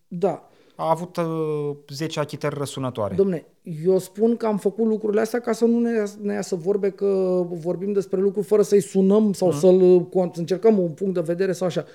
Da, 0.07 0.48
a 0.79 0.89
avut 0.89 1.17
uh, 1.17 1.75
10 1.89 2.19
achitări 2.19 2.55
răsunătoare. 2.57 3.15
Domne, 3.15 3.45
eu 3.85 3.97
spun 3.97 4.35
că 4.37 4.45
am 4.45 4.57
făcut 4.57 4.85
lucrurile 4.85 5.21
astea 5.21 5.39
ca 5.39 5.51
să 5.51 5.65
nu 5.65 5.79
ne, 5.79 6.03
ne 6.21 6.33
iasă 6.33 6.55
vorbe 6.55 6.89
că 6.89 7.41
vorbim 7.49 7.91
despre 7.91 8.19
lucruri 8.19 8.45
fără 8.45 8.61
să-i 8.61 8.81
sunăm 8.81 9.33
sau 9.33 9.51
să-l 9.51 10.07
con- 10.07 10.33
să 10.33 10.39
încercăm 10.39 10.79
un 10.79 10.89
punct 10.89 11.13
de 11.13 11.19
vedere 11.19 11.51
sau 11.51 11.67
așa. 11.67 11.85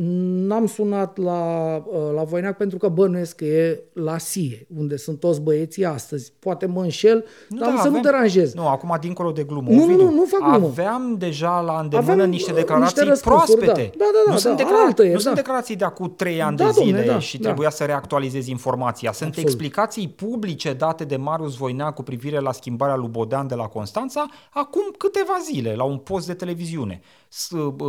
N-am 0.00 0.66
sunat 0.66 1.16
la, 1.16 1.74
uh, 1.86 1.98
la 2.14 2.22
Voineac 2.22 2.56
pentru 2.56 2.78
că 2.78 2.88
bănuiesc 2.88 3.36
că 3.36 3.44
e 3.44 3.82
la 3.92 4.18
SIE, 4.18 4.66
unde 4.78 4.96
sunt 4.96 5.20
toți 5.20 5.40
băieții 5.40 5.84
astăzi. 5.84 6.32
Poate 6.38 6.66
mă 6.66 6.82
înșel, 6.82 7.24
nu, 7.48 7.58
dar 7.58 7.68
da, 7.68 7.74
să 7.74 7.80
avem, 7.80 7.92
nu 7.92 8.00
deranjez. 8.00 8.54
Nu, 8.54 8.68
acum 8.68 8.96
dincolo 9.00 9.30
de 9.30 9.42
glumă. 9.42 9.70
Nu, 9.70 9.82
Ovidiu, 9.82 10.04
nu, 10.04 10.14
nu 10.14 10.24
fac 10.24 10.50
glumă. 10.50 10.66
Aveam 10.66 11.14
deja 11.18 11.60
la 11.60 11.80
îndemână 11.80 12.12
aveam, 12.12 12.30
niște 12.30 12.52
declarații 12.52 13.08
niște 13.08 13.20
proaspete. 13.24 13.66
Da, 13.66 13.72
da, 13.72 13.82
da, 13.98 14.22
da, 14.26 14.32
nu, 14.32 14.38
sunt, 14.38 14.56
da, 14.56 14.62
declara- 14.62 15.04
e, 15.04 15.06
nu 15.06 15.12
da. 15.12 15.18
sunt 15.18 15.34
declarații 15.34 15.76
de 15.76 15.84
acum 15.84 16.14
trei 16.16 16.42
ani 16.42 16.56
da, 16.56 16.64
de 16.64 16.70
zile 16.70 16.96
domne, 16.96 17.12
da, 17.12 17.18
și 17.18 17.38
da. 17.38 17.44
trebuia 17.44 17.70
să 17.70 17.84
reactualizezi 17.84 18.50
informația. 18.50 19.12
Sunt 19.12 19.28
Absolut. 19.28 19.50
explicații 19.50 20.08
publice 20.08 20.72
date 20.72 21.04
de 21.04 21.16
Marius 21.16 21.56
Voineac 21.56 21.94
cu 21.94 22.02
privire 22.02 22.38
la 22.38 22.52
schimbarea 22.52 22.96
lui 22.96 23.08
Bodean 23.08 23.46
de 23.46 23.54
la 23.54 23.66
Constanța 23.66 24.26
acum 24.50 24.82
câteva 24.98 25.36
zile, 25.52 25.74
la 25.74 25.84
un 25.84 25.96
post 25.96 26.26
de 26.26 26.34
televiziune, 26.34 27.00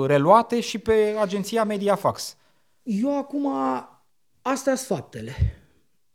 reluate 0.05 0.59
și 0.59 0.77
pe 0.77 1.15
agenția 1.19 1.63
Mediafax. 1.63 2.37
Eu 2.83 3.17
acum, 3.17 3.47
astea 4.41 4.75
sunt 4.75 4.97
faptele. 4.99 5.31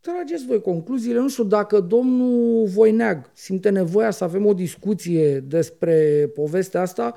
Trageți 0.00 0.46
voi 0.46 0.60
concluziile. 0.60 1.18
Nu 1.18 1.28
știu 1.28 1.44
dacă 1.44 1.80
domnul 1.80 2.66
Voineag 2.66 3.30
simte 3.32 3.70
nevoia 3.70 4.10
să 4.10 4.24
avem 4.24 4.46
o 4.46 4.54
discuție 4.54 5.40
despre 5.40 6.30
povestea 6.34 6.80
asta, 6.80 7.14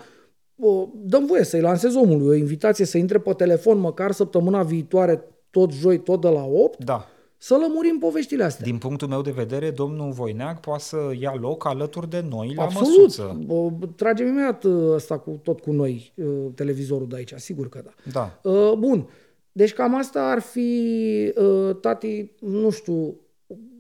o, 0.59 0.87
dăm 0.95 1.25
voie 1.25 1.43
să-i 1.43 1.61
lansez 1.61 1.95
omului 1.95 2.27
o 2.27 2.33
invitație 2.33 2.85
să 2.85 2.97
intre 2.97 3.19
pe 3.19 3.33
telefon 3.33 3.77
măcar 3.77 4.11
săptămâna 4.11 4.63
viitoare, 4.63 5.23
tot 5.49 5.71
joi, 5.71 5.99
tot 5.99 6.21
de 6.21 6.27
la 6.27 6.43
8, 6.43 6.83
Da. 6.83 7.07
Să 7.37 7.57
lămurim 7.61 7.97
poveștile 7.99 8.43
astea. 8.43 8.65
Din 8.65 8.77
punctul 8.77 9.07
meu 9.07 9.21
de 9.21 9.31
vedere, 9.31 9.71
domnul 9.71 10.11
Voineac 10.11 10.59
poate 10.59 10.83
să 10.83 10.97
ia 11.19 11.35
loc 11.39 11.67
alături 11.67 12.09
de 12.09 12.25
noi 12.29 12.53
la 12.55 12.63
Absolut. 12.63 12.89
măsuță. 12.89 13.45
O, 13.47 13.71
Tragem 13.95 14.27
imediat 14.27 14.63
uh, 14.63 14.93
ăsta 14.93 15.17
cu, 15.17 15.39
tot 15.43 15.59
cu 15.59 15.71
noi, 15.71 16.13
uh, 16.15 16.25
televizorul 16.55 17.07
de 17.07 17.15
aici, 17.15 17.33
sigur 17.35 17.69
că 17.69 17.81
da. 17.83 17.93
Da. 18.11 18.51
Uh, 18.51 18.73
bun. 18.77 19.07
Deci 19.51 19.73
cam 19.73 19.95
asta 19.95 20.29
ar 20.29 20.39
fi, 20.39 21.33
uh, 21.35 21.75
tati, 21.81 22.31
nu 22.39 22.69
știu, 22.69 23.15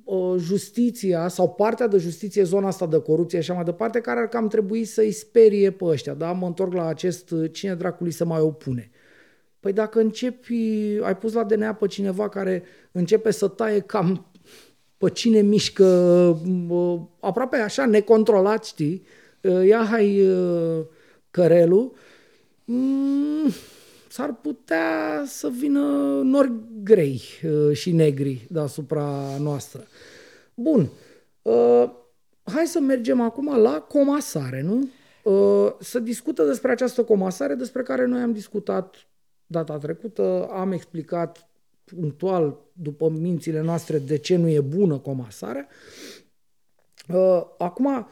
uh, 0.03 0.35
justiția 0.37 1.27
sau 1.27 1.49
partea 1.49 1.87
de 1.87 1.97
justiție, 1.97 2.43
zona 2.43 2.67
asta 2.67 2.87
de 2.87 2.99
corupție 2.99 3.39
și 3.39 3.49
așa 3.49 3.53
mai 3.53 3.63
departe, 3.63 3.99
care 3.99 4.19
ar 4.19 4.27
cam 4.27 4.47
trebui 4.47 4.85
să-i 4.85 5.11
sperie 5.11 5.71
pe 5.71 5.85
ăștia. 5.85 6.13
Da? 6.13 6.31
Mă 6.31 6.45
întorc 6.45 6.73
la 6.73 6.85
acest 6.85 7.31
uh, 7.31 7.51
cine 7.51 7.75
dracului 7.75 8.11
se 8.11 8.23
mai 8.23 8.39
opune. 8.39 8.89
Păi 9.59 9.73
dacă 9.73 9.99
începi, 9.99 10.55
ai 11.01 11.17
pus 11.17 11.33
la 11.33 11.43
DNA 11.43 11.73
pe 11.73 11.87
cineva 11.87 12.29
care 12.29 12.63
începe 12.91 13.31
să 13.31 13.47
taie 13.47 13.79
cam 13.79 14.25
pe 14.97 15.09
cine 15.09 15.41
mișcă 15.41 15.85
uh, 16.69 16.99
aproape 17.19 17.55
așa 17.57 17.85
necontrolat, 17.85 18.65
știi? 18.65 19.05
Uh, 19.41 19.67
Ia 19.67 19.83
hai 19.83 20.27
uh, 20.27 20.85
cărelul, 21.31 21.93
mm, 22.65 23.51
s-ar 24.09 24.33
putea 24.41 25.23
să 25.25 25.49
vină 25.49 25.81
nori 26.23 26.51
grei 26.83 27.21
uh, 27.43 27.75
și 27.75 27.91
negri 27.91 28.45
deasupra 28.49 29.37
noastră. 29.39 29.87
Bun, 30.53 30.89
uh, 31.41 31.89
hai 32.43 32.65
să 32.65 32.79
mergem 32.79 33.21
acum 33.21 33.57
la 33.57 33.79
comasare, 33.79 34.61
nu? 34.61 34.89
Uh, 35.23 35.73
să 35.79 35.99
discută 35.99 36.43
despre 36.43 36.71
această 36.71 37.03
comasare 37.03 37.53
despre 37.53 37.83
care 37.83 38.05
noi 38.05 38.21
am 38.21 38.31
discutat 38.31 38.95
data 39.47 39.77
trecută, 39.77 40.47
am 40.51 40.71
explicat 40.71 41.49
punctual 41.83 42.65
după 42.73 43.09
mințile 43.09 43.61
noastre 43.61 43.99
de 43.99 44.17
ce 44.17 44.35
nu 44.35 44.49
e 44.49 44.61
bună 44.61 44.97
comasarea. 44.97 45.67
Uh, 47.13 47.41
acum, 47.57 48.07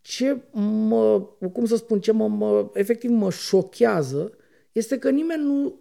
ce 0.00 0.42
mă, 0.52 1.20
cum 1.52 1.64
să 1.64 1.76
spun, 1.76 2.00
ce 2.00 2.12
mă, 2.12 2.28
mă, 2.28 2.70
efectiv 2.74 3.10
mă 3.10 3.30
șochează 3.30 4.32
este 4.72 4.98
că 4.98 5.10
nimeni 5.10 5.42
nu 5.42 5.80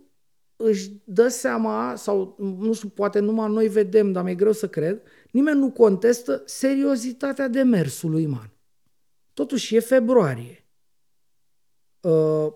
își 0.56 0.92
dă 1.04 1.28
seama, 1.28 1.96
sau 1.96 2.36
nu 2.40 2.74
știu, 2.74 2.90
poate 2.90 3.20
numai 3.20 3.50
noi 3.52 3.68
vedem, 3.68 4.12
dar 4.12 4.24
mi-e 4.24 4.36
greu 4.36 4.52
să 4.52 4.68
cred, 4.68 5.02
nimeni 5.32 5.60
nu 5.60 5.72
contestă 5.72 6.44
seriozitatea 6.46 7.48
demersului, 7.48 8.26
man. 8.26 8.50
Totuși 9.34 9.76
e 9.76 9.80
februarie. 9.80 10.66
Uh, 12.02 12.54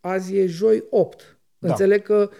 azi 0.00 0.36
e 0.36 0.46
joi 0.46 0.84
8. 0.90 1.38
Da. 1.58 1.68
Înțeleg 1.68 2.02
că 2.02 2.30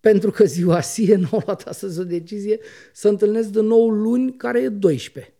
pentru 0.00 0.30
că 0.30 0.44
ziua 0.44 0.80
SIE 0.80 1.16
nu 1.16 1.28
au 1.32 1.42
luat 1.46 1.62
astăzi 1.62 2.00
o 2.00 2.04
decizie, 2.04 2.60
să 2.92 3.08
întâlnesc 3.08 3.48
de 3.48 3.60
nou 3.60 3.88
luni, 3.88 4.36
care 4.36 4.60
e 4.60 4.68
12. 4.68 5.34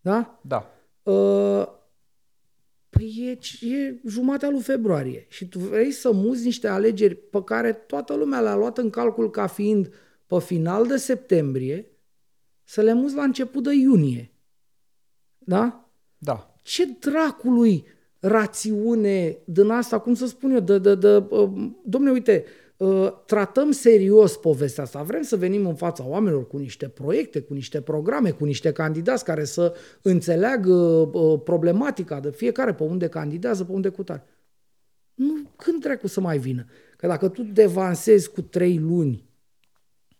Da? 0.00 0.40
Da. 0.42 0.70
Uh, 1.02 1.78
Păi 2.90 3.38
e, 3.60 3.66
e 3.66 4.00
jumatea 4.06 4.50
lui 4.50 4.60
februarie 4.60 5.26
și 5.28 5.48
tu 5.48 5.58
vrei 5.58 5.90
să 5.90 6.12
muzi 6.12 6.44
niște 6.44 6.68
alegeri 6.68 7.14
pe 7.14 7.42
care 7.44 7.72
toată 7.72 8.14
lumea 8.14 8.40
le-a 8.40 8.54
luat 8.54 8.78
în 8.78 8.90
calcul 8.90 9.30
ca 9.30 9.46
fiind 9.46 9.94
pe 10.26 10.40
final 10.40 10.86
de 10.86 10.96
septembrie, 10.96 11.90
să 12.64 12.82
le 12.82 12.92
muzi 12.92 13.14
la 13.14 13.22
început 13.22 13.62
de 13.62 13.74
iunie. 13.74 14.32
Da? 15.38 15.90
Da. 16.18 16.54
Ce 16.62 16.84
dracului 16.86 17.86
rațiune 18.20 19.38
din 19.44 19.68
asta, 19.70 19.98
cum 19.98 20.14
să 20.14 20.26
spun 20.26 20.50
eu, 20.50 20.60
de, 20.60 20.78
de, 20.78 20.94
de, 20.94 21.24
uh, 21.28 21.50
domne, 21.84 22.10
uite, 22.10 22.44
uh, 22.76 23.12
tratăm 23.26 23.70
serios 23.70 24.36
povestea 24.36 24.82
asta. 24.82 25.02
Vrem 25.02 25.22
să 25.22 25.36
venim 25.36 25.66
în 25.66 25.74
fața 25.74 26.06
oamenilor 26.06 26.46
cu 26.46 26.56
niște 26.56 26.88
proiecte, 26.88 27.40
cu 27.40 27.54
niște 27.54 27.80
programe, 27.80 28.30
cu 28.30 28.44
niște 28.44 28.72
candidați 28.72 29.24
care 29.24 29.44
să 29.44 29.74
înțeleagă 30.02 30.72
uh, 30.72 31.40
problematica 31.44 32.20
de 32.20 32.30
fiecare 32.30 32.74
pe 32.74 32.82
unde 32.82 33.08
candidează, 33.08 33.64
pe 33.64 33.72
unde 33.72 33.88
cutare. 33.88 34.24
Nu, 35.14 35.50
când 35.56 35.80
dracu 35.80 36.06
să 36.06 36.20
mai 36.20 36.38
vină? 36.38 36.66
Că 36.96 37.06
dacă 37.06 37.28
tu 37.28 37.42
devansezi 37.42 38.30
cu 38.30 38.42
trei 38.42 38.78
luni 38.78 39.28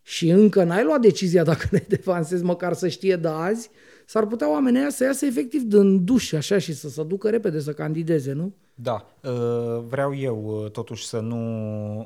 și 0.03 0.28
încă 0.28 0.64
n-ai 0.64 0.84
luat 0.84 1.01
decizia 1.01 1.44
dacă 1.44 1.68
ne 1.70 1.84
devansezi, 1.88 2.42
măcar 2.44 2.72
să 2.72 2.88
știe 2.88 3.16
de 3.16 3.28
azi, 3.28 3.70
s-ar 4.11 4.27
putea 4.27 4.51
oamenii 4.51 4.81
ăia 4.81 4.91
să 4.91 5.05
iasă 5.05 5.27
efectiv 5.27 5.63
din 5.63 6.05
duș 6.05 6.33
așa 6.33 6.59
și 6.59 6.73
să 6.73 6.89
se 6.89 7.03
ducă 7.03 7.31
repede 7.31 7.61
să 7.61 7.73
candideze, 7.73 8.33
nu? 8.33 8.53
Da, 8.75 9.07
uh, 9.23 9.83
vreau 9.89 10.15
eu 10.15 10.45
uh, 10.45 10.71
totuși 10.71 11.07
să 11.07 11.21
nu 11.21 11.41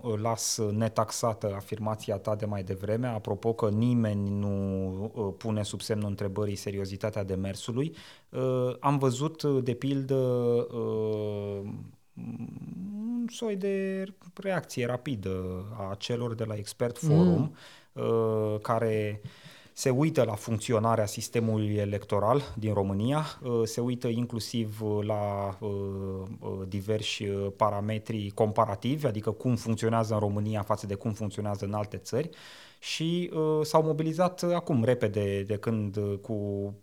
uh, 0.03 0.21
las 0.23 0.61
netaxată 0.71 1.53
afirmația 1.55 2.17
ta 2.17 2.35
de 2.35 2.45
mai 2.45 2.63
devreme, 2.63 3.07
apropo 3.07 3.53
că 3.53 3.69
nimeni 3.69 4.31
nu 4.39 5.35
pune 5.39 5.63
sub 5.63 5.81
semnul 5.81 6.09
întrebării 6.09 6.55
seriozitatea 6.55 7.25
demersului. 7.25 7.95
Am 8.81 8.99
văzut, 8.99 9.43
de 9.43 9.73
pildă, 9.75 10.15
un 12.95 13.27
soi 13.29 13.57
de 13.57 14.05
reacție 14.35 14.87
rapidă 14.87 15.65
a 15.79 15.95
celor 15.95 16.35
de 16.35 16.45
la 16.45 16.55
Expert 16.55 16.99
Forum, 16.99 17.55
mm. 17.93 18.59
care 18.63 19.21
se 19.77 19.91
uită 19.91 20.23
la 20.25 20.35
funcționarea 20.35 21.07
sistemului 21.07 21.75
electoral 21.75 22.43
din 22.59 22.73
România, 22.73 23.25
se 23.65 23.81
uită 23.81 24.09
inclusiv 24.09 24.81
la 25.01 25.59
diversi 26.69 27.25
parametri 27.57 28.31
comparativi, 28.35 29.07
adică 29.07 29.31
cum 29.31 29.57
funcționează 29.57 30.15
în 30.15 30.21
România 30.21 30.63
față 30.63 30.87
de 30.87 30.95
cum 30.95 31.13
funcționează 31.13 31.65
în 31.65 31.73
alte 31.73 31.97
țări 31.97 32.31
și 32.85 33.31
uh, 33.35 33.61
s-au 33.63 33.83
mobilizat 33.83 34.43
acum 34.43 34.85
repede 34.85 35.43
de 35.43 35.57
când 35.57 35.99
cu 36.21 36.33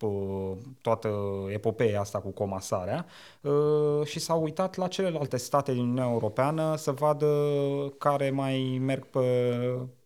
uh, 0.02 0.52
toată 0.82 1.10
epopeea 1.50 2.00
asta 2.00 2.20
cu 2.20 2.30
comasarea 2.30 3.06
uh, 3.42 4.06
și 4.06 4.20
s-au 4.20 4.44
uitat 4.44 4.76
la 4.76 4.88
celelalte 4.88 5.38
state 5.38 5.72
din 5.72 5.82
Uniunea 5.82 6.10
Europeană 6.12 6.76
să 6.76 6.92
vadă 6.92 7.28
care 7.98 8.30
mai 8.30 8.80
merg 8.82 9.06
pe 9.06 9.20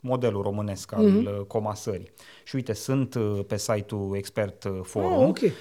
modelul 0.05 0.41
românesc 0.41 0.93
al 0.93 1.05
mm-hmm. 1.05 1.47
comasării. 1.47 2.11
Și 2.43 2.55
uite, 2.55 2.73
sunt 2.73 3.17
pe 3.47 3.57
site-ul 3.57 4.15
Expert 4.15 4.67
Forum. 4.81 5.11
Oh, 5.11 5.27
okay. 5.27 5.51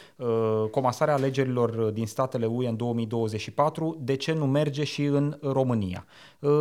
Comasarea 0.70 1.14
alegerilor 1.14 1.70
din 1.70 2.07
statele 2.07 2.47
UE 2.47 2.68
în 2.68 2.76
2024, 2.76 3.99
de 4.01 4.14
ce 4.14 4.32
nu 4.32 4.47
merge 4.47 4.84
și 4.84 5.05
în 5.05 5.38
România? 5.42 6.07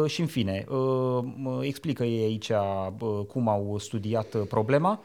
Și 0.05 0.21
în 0.21 0.27
fine, 0.27 0.65
explică 1.61 2.03
ei 2.03 2.23
aici 2.23 2.51
cum 3.27 3.47
au 3.47 3.77
studiat 3.77 4.35
problema, 4.35 5.01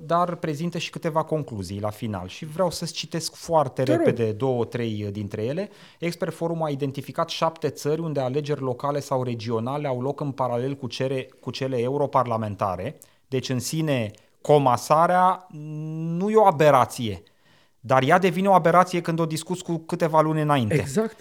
dar 0.00 0.34
prezintă 0.34 0.78
și 0.78 0.90
câteva 0.90 1.22
concluzii 1.22 1.80
la 1.80 1.90
final 1.90 2.28
și 2.28 2.44
vreau 2.44 2.70
să-ți 2.70 2.92
citesc 2.92 3.34
foarte 3.34 3.82
Te 3.82 3.94
rog. 3.94 4.04
repede 4.04 4.32
două, 4.32 4.64
trei 4.64 5.08
dintre 5.12 5.44
ele. 5.44 5.70
Expert 5.98 6.34
Forum 6.34 6.62
a 6.62 6.68
identificat 6.68 7.28
șapte 7.28 7.68
țări 7.68 8.00
unde 8.00 8.20
alegeri 8.20 8.60
locale 8.60 9.00
sau 9.00 9.22
regionale 9.22 9.88
au 9.88 10.00
loc 10.00 10.20
în 10.20 10.30
paralel 10.30 10.74
cu, 10.74 10.86
cere, 10.86 11.28
cu 11.40 11.50
cele 11.50 11.80
europarlamentare, 11.80 12.98
deci 13.28 13.48
în 13.48 13.58
sine 13.58 14.10
comasarea 14.40 15.46
nu 16.16 16.30
e 16.30 16.36
o 16.36 16.46
aberație, 16.46 17.22
dar 17.80 18.02
ea 18.02 18.18
devine 18.18 18.48
o 18.48 18.52
aberație 18.52 19.00
când 19.00 19.18
o 19.18 19.26
discuți 19.26 19.64
cu 19.64 19.78
câteva 19.78 20.20
luni 20.20 20.40
înainte. 20.40 20.74
Exact. 20.74 21.16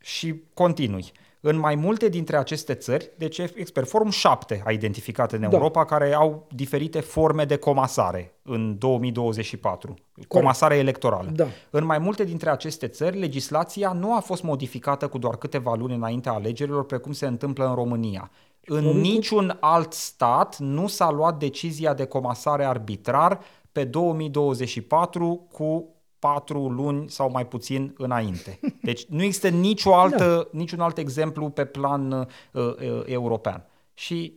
Și 0.00 0.42
continui. 0.54 1.12
În 1.48 1.58
mai 1.58 1.74
multe 1.74 2.08
dintre 2.08 2.36
aceste 2.36 2.74
țări, 2.74 3.10
deci 3.18 3.38
Expertforum 3.38 4.10
7 4.10 4.62
a 4.64 4.70
identificat 4.70 5.32
în 5.32 5.40
Da. 5.40 5.48
Europa 5.52 5.84
care 5.84 6.14
au 6.14 6.46
diferite 6.54 7.00
forme 7.00 7.44
de 7.44 7.56
comasare 7.56 8.34
în 8.42 8.78
2024, 8.78 9.94
comasare 10.28 10.76
electorală. 10.76 11.30
Da. 11.34 11.46
În 11.70 11.84
mai 11.84 11.98
multe 11.98 12.24
dintre 12.24 12.50
aceste 12.50 12.86
țări, 12.86 13.18
legislația 13.18 13.92
nu 13.92 14.14
a 14.14 14.20
fost 14.20 14.42
modificată 14.42 15.08
cu 15.08 15.18
doar 15.18 15.36
câteva 15.36 15.74
luni 15.74 15.94
înaintea 15.94 16.32
alegerilor, 16.32 16.84
precum 16.84 17.12
se 17.12 17.26
întâmplă 17.26 17.68
în 17.68 17.74
România. 17.74 18.30
În 18.64 18.84
niciun 18.84 19.56
alt 19.60 19.92
stat 19.92 20.58
nu 20.58 20.86
s-a 20.86 21.10
luat 21.10 21.38
decizia 21.38 21.94
de 21.94 22.04
comasare 22.04 22.64
arbitrar 22.64 23.40
pe 23.72 23.84
2024 23.84 25.46
cu 25.52 25.95
patru 26.26 26.68
luni 26.68 27.10
sau 27.10 27.30
mai 27.30 27.46
puțin 27.46 27.94
înainte. 27.98 28.58
Deci 28.82 29.04
nu 29.04 29.22
există 29.22 29.48
nicio 29.48 29.94
altă, 29.94 30.48
da. 30.52 30.58
niciun 30.58 30.80
alt 30.80 30.98
exemplu 30.98 31.48
pe 31.50 31.64
plan 31.64 32.12
uh, 32.12 32.26
uh, 32.52 33.02
european. 33.04 33.66
Și 33.94 34.32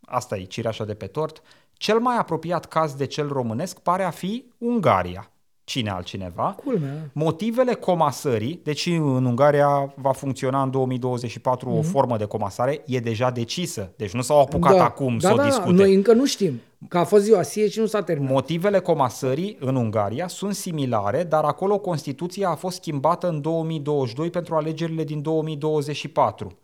asta 0.00 0.36
e 0.36 0.44
cireașa 0.44 0.84
de 0.84 0.94
pe 0.94 1.06
tort. 1.06 1.42
Cel 1.72 1.98
mai 1.98 2.16
apropiat 2.16 2.64
caz 2.64 2.94
de 2.94 3.04
cel 3.04 3.28
românesc 3.28 3.78
pare 3.78 4.02
a 4.02 4.10
fi 4.10 4.44
Ungaria. 4.58 5.30
Cine 5.64 5.90
altcineva? 5.90 6.56
Culmea. 6.64 7.10
Motivele 7.12 7.74
comasării, 7.74 8.60
deci 8.62 8.86
în 8.86 9.24
Ungaria 9.24 9.92
va 9.96 10.12
funcționa 10.12 10.62
în 10.62 10.70
2024 10.70 11.70
mm-hmm. 11.70 11.78
o 11.78 11.82
formă 11.82 12.16
de 12.16 12.24
comasare, 12.24 12.82
e 12.86 12.98
deja 12.98 13.30
decisă. 13.30 13.92
Deci 13.96 14.12
nu 14.12 14.22
s-au 14.22 14.40
apucat 14.40 14.78
acum 14.78 15.18
da, 15.18 15.28
să 15.28 15.34
da, 15.34 15.42
o 15.42 15.46
discute. 15.46 15.72
Noi 15.72 15.94
încă 15.94 16.12
nu 16.12 16.26
știm. 16.26 16.60
Că 16.88 16.98
a 16.98 17.04
fost 17.04 17.22
ziua 17.22 17.42
sie 17.42 17.68
și 17.68 17.78
nu 17.78 17.86
s-a 17.86 18.02
terminat. 18.02 18.32
Motivele 18.32 18.78
comasării 18.78 19.56
în 19.60 19.76
Ungaria 19.76 20.28
sunt 20.28 20.54
similare, 20.54 21.22
dar 21.22 21.44
acolo 21.44 21.78
Constituția 21.78 22.48
a 22.48 22.54
fost 22.54 22.76
schimbată 22.76 23.28
în 23.28 23.40
2022 23.40 24.30
pentru 24.30 24.54
alegerile 24.54 25.04
din 25.04 25.22
2024. 25.22 26.58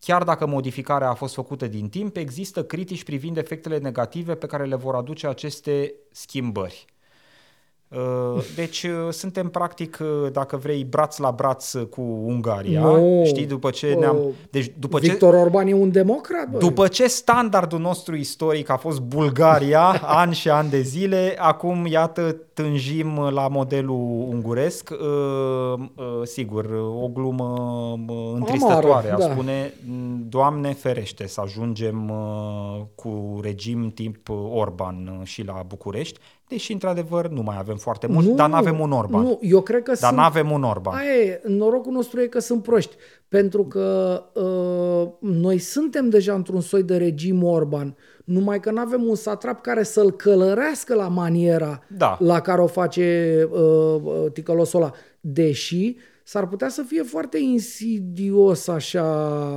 Chiar 0.00 0.22
dacă 0.22 0.46
modificarea 0.46 1.08
a 1.08 1.14
fost 1.14 1.34
făcută 1.34 1.66
din 1.66 1.88
timp, 1.88 2.16
există 2.16 2.64
critici 2.64 3.04
privind 3.04 3.36
efectele 3.36 3.78
negative 3.78 4.34
pe 4.34 4.46
care 4.46 4.64
le 4.64 4.76
vor 4.76 4.94
aduce 4.94 5.26
aceste 5.26 5.94
schimbări. 6.10 6.86
Uh, 7.96 8.42
Deci 8.54 8.82
uh, 8.82 9.12
suntem 9.12 9.48
practic, 9.48 9.98
uh, 10.00 10.32
dacă 10.32 10.56
vrei, 10.56 10.84
braț 10.84 11.18
la 11.18 11.30
braț 11.30 11.72
cu 11.72 12.00
Ungaria. 12.24 12.80
Nu. 12.80 13.22
Știi, 13.26 13.46
după 13.46 13.70
ce 13.70 13.96
ne-am... 13.98 14.16
Uh, 14.16 14.34
Deci 14.50 14.72
după 14.78 14.98
ce... 14.98 15.08
Victor 15.08 15.34
Orban 15.34 15.66
e 15.66 15.72
un 15.74 15.90
democrat, 15.90 16.48
bă. 16.50 16.58
După 16.58 16.88
ce 16.88 17.06
standardul 17.06 17.78
nostru 17.78 18.16
istoric 18.16 18.68
a 18.70 18.76
fost 18.76 19.00
Bulgaria, 19.00 19.82
ani 20.22 20.34
și 20.34 20.50
ani 20.50 20.70
de 20.70 20.80
zile, 20.80 21.36
acum, 21.38 21.86
iată, 21.86 22.36
tânjim 22.62 23.18
la 23.18 23.48
modelul 23.48 24.26
unguresc. 24.28 24.90
Uh, 24.90 24.98
uh, 25.78 26.04
Sigur, 26.22 26.64
o 27.02 27.08
glumă 27.08 27.54
uh, 28.08 28.32
întristătoare, 28.34 29.08
Amară, 29.08 29.24
a 29.24 29.26
da. 29.26 29.32
spune, 29.32 29.74
Doamne 30.28 30.72
ferește 30.72 31.26
să 31.26 31.40
ajungem 31.40 32.10
uh, 32.10 32.80
cu 32.94 33.38
regim 33.42 33.90
tip 33.90 34.28
Orban 34.52 35.18
uh, 35.20 35.26
și 35.26 35.44
la 35.44 35.62
București, 35.66 36.20
deși, 36.50 36.72
într-adevăr, 36.72 37.28
nu 37.28 37.42
mai 37.42 37.56
avem 37.58 37.76
foarte 37.76 38.06
mult, 38.06 38.26
dar 38.26 38.48
nu 38.48 38.54
avem 38.54 38.80
un 38.80 38.92
Orban. 38.92 39.22
Nu, 39.22 39.38
eu 39.42 39.60
cred 39.60 39.82
că 39.82 39.90
Dar 39.90 39.96
sunt... 39.96 40.16
nu 40.16 40.22
avem 40.22 40.50
un 40.50 40.62
Orban. 40.62 40.94
Aia 40.94 41.14
e, 41.14 41.40
norocul 41.46 41.92
nostru 41.92 42.20
e 42.20 42.26
că 42.26 42.38
sunt 42.38 42.62
proști. 42.62 42.94
Pentru 43.28 43.64
că 43.64 44.22
uh, 44.34 45.30
noi 45.30 45.58
suntem 45.58 46.08
deja 46.08 46.34
într-un 46.34 46.60
soi 46.60 46.82
de 46.82 46.96
regim 46.96 47.44
Orban, 47.44 47.96
numai 48.24 48.60
că 48.60 48.70
nu 48.70 48.80
avem 48.80 49.02
un 49.04 49.14
satrap 49.14 49.60
care 49.60 49.82
să-l 49.82 50.10
călărească 50.10 50.94
la 50.94 51.08
maniera 51.08 51.82
Da. 51.96 52.16
la 52.20 52.40
care 52.40 52.60
o 52.60 52.66
face 52.66 53.48
uh, 53.50 53.60
uh, 54.02 54.32
ticălosul 54.32 54.80
ăla. 54.82 54.92
Deși 55.20 55.96
s-ar 56.24 56.46
putea 56.48 56.68
să 56.68 56.82
fie 56.82 57.02
foarte 57.02 57.38
insidios 57.38 58.68
așa 58.68 59.04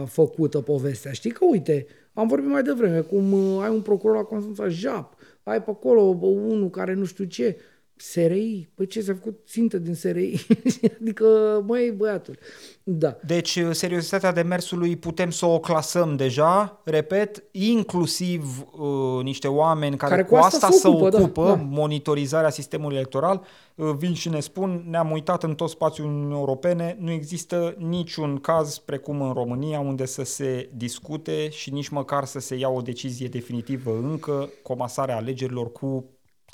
făcută 0.08 0.62
povestea. 0.62 1.12
Știi 1.12 1.32
că, 1.32 1.46
uite, 1.50 1.86
am 2.14 2.28
vorbit 2.28 2.50
mai 2.50 2.62
devreme, 2.62 3.00
cum 3.00 3.32
uh, 3.32 3.64
ai 3.64 3.70
un 3.70 3.82
procuror 3.82 4.16
la 4.16 4.22
Constanța 4.22 4.68
Jap, 4.68 5.14
ai 5.44 5.64
pe 5.64 5.70
acolo 5.70 6.16
bă, 6.16 6.26
unul 6.26 6.70
care 6.70 6.94
nu 6.94 7.04
știu 7.06 7.26
ce, 7.26 7.58
SRI, 7.96 8.70
păi 8.76 8.88
ce 8.88 9.02
s-a 9.02 9.14
făcut 9.14 9.40
țintă 9.48 9.78
din 9.78 9.94
SRI? 9.94 10.46
adică, 11.02 11.26
măi, 11.68 11.92
băiatul. 11.92 12.38
Da. 12.84 13.18
Deci, 13.26 13.60
seriozitatea 13.72 14.32
demersului 14.32 14.96
putem 14.96 15.30
să 15.30 15.46
o 15.46 15.60
clasăm 15.60 16.16
deja, 16.16 16.82
repet, 16.84 17.44
inclusiv 17.52 18.66
uh, 18.72 19.24
niște 19.24 19.48
oameni 19.48 19.98
care, 19.98 20.12
Care 20.12 20.24
cu 20.24 20.36
asta 20.36 20.70
se 20.70 20.88
ocupă, 20.88 21.10
da, 21.10 21.18
ocupă 21.18 21.46
da. 21.46 21.56
monitorizarea 21.70 22.50
sistemului 22.50 22.96
electoral, 22.96 23.46
uh, 23.76 23.94
vin 23.98 24.14
și 24.14 24.30
ne 24.30 24.40
spun, 24.40 24.86
ne-am 24.90 25.12
uitat 25.12 25.44
în 25.44 25.56
tot 25.56 25.70
spațiul 25.70 26.08
Uniunii 26.08 26.38
Europene, 26.38 26.98
nu 27.00 27.12
există 27.12 27.76
niciun 27.78 28.38
caz 28.38 28.78
precum 28.78 29.22
în 29.22 29.34
România 29.34 29.80
unde 29.80 30.06
să 30.06 30.24
se 30.24 30.70
discute 30.76 31.50
și 31.50 31.72
nici 31.72 31.90
măcar 31.90 32.26
să 32.26 32.40
se 32.40 32.56
ia 32.56 32.70
o 32.70 32.82
decizie 32.82 33.28
definitivă 33.28 33.92
încă, 34.04 34.50
comasarea 34.64 35.16
alegerilor 35.16 35.72
cu 35.72 36.06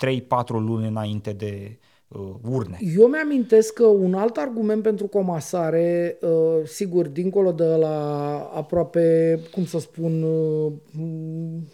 3-4 0.06 0.47
luni 0.47 0.88
înainte 0.88 1.32
de 1.32 1.80
uh, 2.08 2.34
urne. 2.50 2.78
Eu 2.97 3.08
mi-amintesc 3.08 3.74
că 3.74 3.86
un 3.86 4.14
alt 4.14 4.38
argument 4.38 4.82
pentru 4.82 5.08
comasare, 5.08 6.18
uh, 6.22 6.66
sigur, 6.66 7.08
dincolo 7.08 7.52
de 7.52 7.66
la 7.66 8.38
aproape, 8.54 9.39
cum 9.52 9.66
să 9.66 9.80
spun, 9.80 10.24
uh, 10.24 10.72
m, 10.91 11.68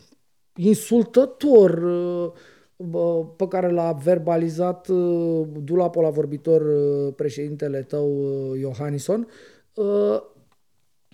insultător 0.56 1.84
uh, 1.84 2.32
bă, 2.76 3.26
pe 3.26 3.48
care 3.48 3.72
l-a 3.72 3.92
verbalizat 3.92 4.88
uh, 4.88 5.48
dulapul 5.64 6.04
la 6.04 6.10
vorbitor 6.10 6.62
uh, 6.62 7.14
președintele 7.16 7.82
tău, 7.82 8.08
uh, 8.52 8.60
Iohannisson, 8.60 9.28
uh, 9.74 10.22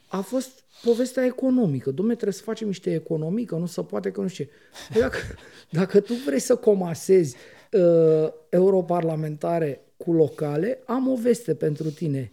a 0.08 0.22
fost 0.22 0.61
povestea 0.84 1.26
economică. 1.26 1.92
Dom'le, 1.92 2.16
trebuie 2.16 2.34
să 2.34 2.44
facem 2.44 2.68
niște 2.68 2.94
economii, 2.94 3.46
că 3.46 3.56
nu 3.56 3.66
se 3.66 3.84
poate, 3.84 4.12
că 4.12 4.22
nu 4.22 4.28
știu 4.28 4.44
ce. 4.44 4.52
Păi 4.92 5.02
dacă, 5.02 5.18
dacă 5.80 6.00
tu 6.00 6.14
vrei 6.14 6.40
să 6.40 6.56
comasezi 6.56 7.36
uh, 7.72 8.30
europarlamentare 8.50 9.82
cu 9.98 10.14
locale, 10.14 10.82
am 10.86 11.08
o 11.08 11.16
veste 11.16 11.56
pentru 11.56 11.92
tine. 11.92 12.32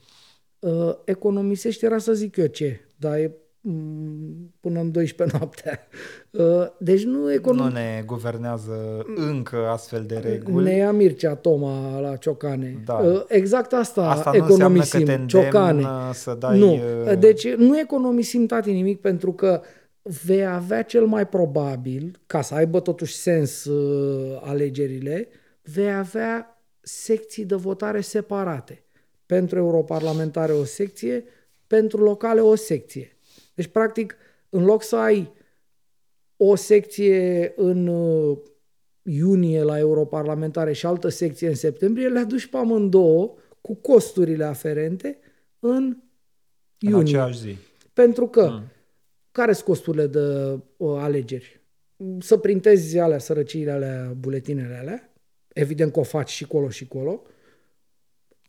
Uh, 0.59 0.95
economisești, 1.05 1.85
era 1.85 1.99
să 1.99 2.13
zic 2.13 2.37
eu 2.37 2.47
ce, 2.47 2.81
dar 2.97 3.19
e 3.19 3.27
mm, 3.27 3.35
până 4.61 4.81
în 4.81 4.91
12 4.91 5.37
noaptea. 5.37 5.81
Uh, 6.31 6.67
deci 6.79 7.05
nu 7.05 7.33
econom... 7.33 7.67
Nu 7.67 7.73
ne 7.73 8.03
guvernează 8.07 9.05
încă 9.17 9.57
astfel 9.57 10.05
de 10.07 10.17
reguli. 10.17 10.65
Ne 10.65 10.77
ia 10.77 10.93
Mircea 10.93 11.35
Toma 11.35 11.99
la 12.01 12.17
Ciocane. 12.17 12.83
Da. 12.85 12.95
Uh, 12.95 13.23
Exact 13.29 13.73
asta, 13.73 14.11
Asta 14.11 14.31
nu 14.35 14.45
înseamnă 14.45 14.55
economisim. 14.65 14.99
că 15.01 15.05
te 15.05 15.13
îndemn 15.13 15.29
Ciocane. 15.29 15.85
să 16.13 16.35
dai, 16.39 16.59
Nu. 16.59 16.73
uh, 16.73 17.19
Deci 17.19 17.49
nu 17.55 17.79
economisim 17.79 18.47
tati 18.47 18.73
nimic 18.73 19.01
pentru 19.01 19.33
că 19.33 19.61
vei 20.25 20.47
avea 20.47 20.83
cel 20.83 21.07
mai 21.07 21.27
probabil, 21.29 22.19
ca 22.27 22.41
să 22.43 22.55
aibă 22.55 22.81
totuși 22.81 23.15
sens 23.15 23.65
uh, 23.65 24.41
alegerile, 24.45 25.29
vei 25.63 25.95
avea 25.95 26.63
secții 26.81 27.45
de 27.45 27.55
votare 27.55 28.01
separate. 28.01 28.83
Pentru 29.27 29.59
europarlamentare 29.59 30.53
o 30.53 30.65
secție, 30.65 31.25
pentru 31.67 32.03
locale 32.03 32.41
o 32.41 32.55
secție. 32.55 33.18
Deci, 33.59 33.67
practic, 33.67 34.17
în 34.49 34.65
loc 34.65 34.83
să 34.83 34.97
ai 34.97 35.33
o 36.37 36.55
secție 36.55 37.53
în 37.57 37.87
uh, 37.87 38.39
iunie 39.03 39.63
la 39.63 39.79
europarlamentare 39.79 40.73
și 40.73 40.87
altă 40.87 41.09
secție 41.09 41.49
în 41.49 41.55
septembrie, 41.55 42.09
le 42.09 42.19
aduci 42.19 42.47
pe 42.47 42.57
amândouă 42.57 43.35
cu 43.61 43.75
costurile 43.75 44.45
aferente 44.45 45.19
în 45.59 45.75
în 45.75 45.97
iunie. 46.79 47.01
aceeași 47.01 47.39
zi. 47.39 47.57
Pentru 47.93 48.29
că, 48.29 48.49
mm. 48.51 48.63
care 49.33 49.53
sunt 49.53 49.65
costurile 49.65 50.07
de 50.07 50.59
uh, 50.77 50.97
alegeri? 50.99 51.61
Să 52.19 52.37
printezi 52.37 52.99
alea, 52.99 53.19
sărăciile 53.19 53.71
alea, 53.71 54.15
buletinele 54.19 54.77
alea, 54.77 55.13
evident 55.53 55.93
că 55.93 55.99
o 55.99 56.03
faci 56.03 56.31
și 56.31 56.47
colo 56.47 56.69
și 56.69 56.87
colo, 56.87 57.23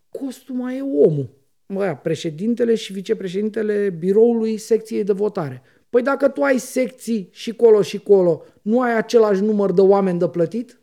costul 0.10 0.56
mai 0.56 0.78
e 0.78 0.82
omul. 0.82 1.39
Băia, 1.74 1.96
președintele 1.96 2.76
și 2.76 2.94
vicepreședintele 2.94 3.90
biroului 3.90 4.58
secției 4.58 5.04
de 5.04 5.14
votare. 5.14 5.62
Păi 5.90 6.02
dacă 6.02 6.28
tu 6.28 6.42
ai 6.42 6.58
secții 6.58 7.30
și 7.32 7.54
colo 7.54 7.82
și 7.82 8.00
colo, 8.00 8.44
nu 8.62 8.82
ai 8.82 8.98
același 8.98 9.42
număr 9.42 9.72
de 9.72 9.82
oameni 9.82 10.20
de 10.20 10.28
plătit? 10.28 10.80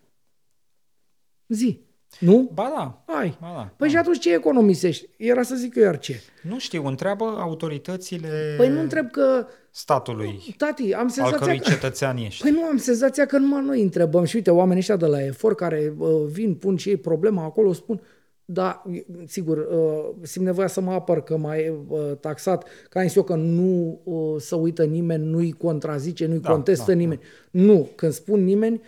Zi. 1.49 1.85
Nu? 2.21 2.51
Ba 2.55 2.73
da. 2.77 3.15
Ai. 3.15 3.37
Ba 3.41 3.53
da. 3.55 3.73
Păi 3.77 3.89
și 3.89 3.97
atunci 3.97 4.19
ce 4.19 4.35
economisești? 4.35 5.09
Era 5.17 5.43
să 5.43 5.55
zic 5.55 5.75
eu 5.75 5.83
iar 5.83 5.99
ce. 5.99 6.21
Nu 6.43 6.59
știu, 6.59 6.87
întreabă 6.87 7.25
autoritățile 7.25 8.55
Păi 8.57 8.69
nu 8.69 8.81
întreb 8.81 9.11
că, 9.11 9.47
statului 9.71 10.55
tati, 10.57 10.95
am 10.95 11.03
al 11.03 11.09
senzația 11.09 11.39
cărui 11.39 11.59
că... 11.59 11.71
cetățean 11.71 12.17
ești. 12.17 12.43
Păi 12.43 12.51
nu 12.51 12.63
am 12.65 12.77
senzația 12.77 13.27
că 13.27 13.39
numai 13.39 13.65
noi 13.65 13.83
întrebăm. 13.83 14.25
Și 14.25 14.37
uite, 14.37 14.51
oamenii 14.51 14.79
ăștia 14.79 14.97
de 14.97 15.07
la 15.07 15.25
efort 15.25 15.57
care 15.57 15.95
uh, 15.99 16.09
vin, 16.27 16.55
pun 16.55 16.77
și 16.77 16.89
ei 16.89 16.97
problema 16.97 17.45
acolo, 17.45 17.73
spun, 17.73 18.01
da, 18.49 18.83
sigur, 19.27 19.59
uh, 19.59 20.15
simt 20.23 20.45
nevoia 20.45 20.67
să 20.67 20.81
mă 20.81 20.93
apăr 20.93 21.23
că 21.23 21.37
mai 21.37 21.69
uh, 21.89 21.99
taxat, 22.21 22.65
ca 22.89 23.01
am 23.01 23.07
zis 23.07 23.17
eu 23.17 23.23
că 23.23 23.35
nu 23.35 24.01
uh, 24.05 24.35
să 24.41 24.55
uită 24.57 24.85
nimeni, 24.85 25.25
nu-i 25.27 25.53
contrazice, 25.53 26.27
nu-i 26.27 26.39
Da, 26.39 26.51
contestă 26.51 26.91
da, 26.91 26.97
nimeni. 26.97 27.21
Nu, 27.51 27.89
când 27.95 28.13
spun 28.13 28.45
nimeni, 28.45 28.81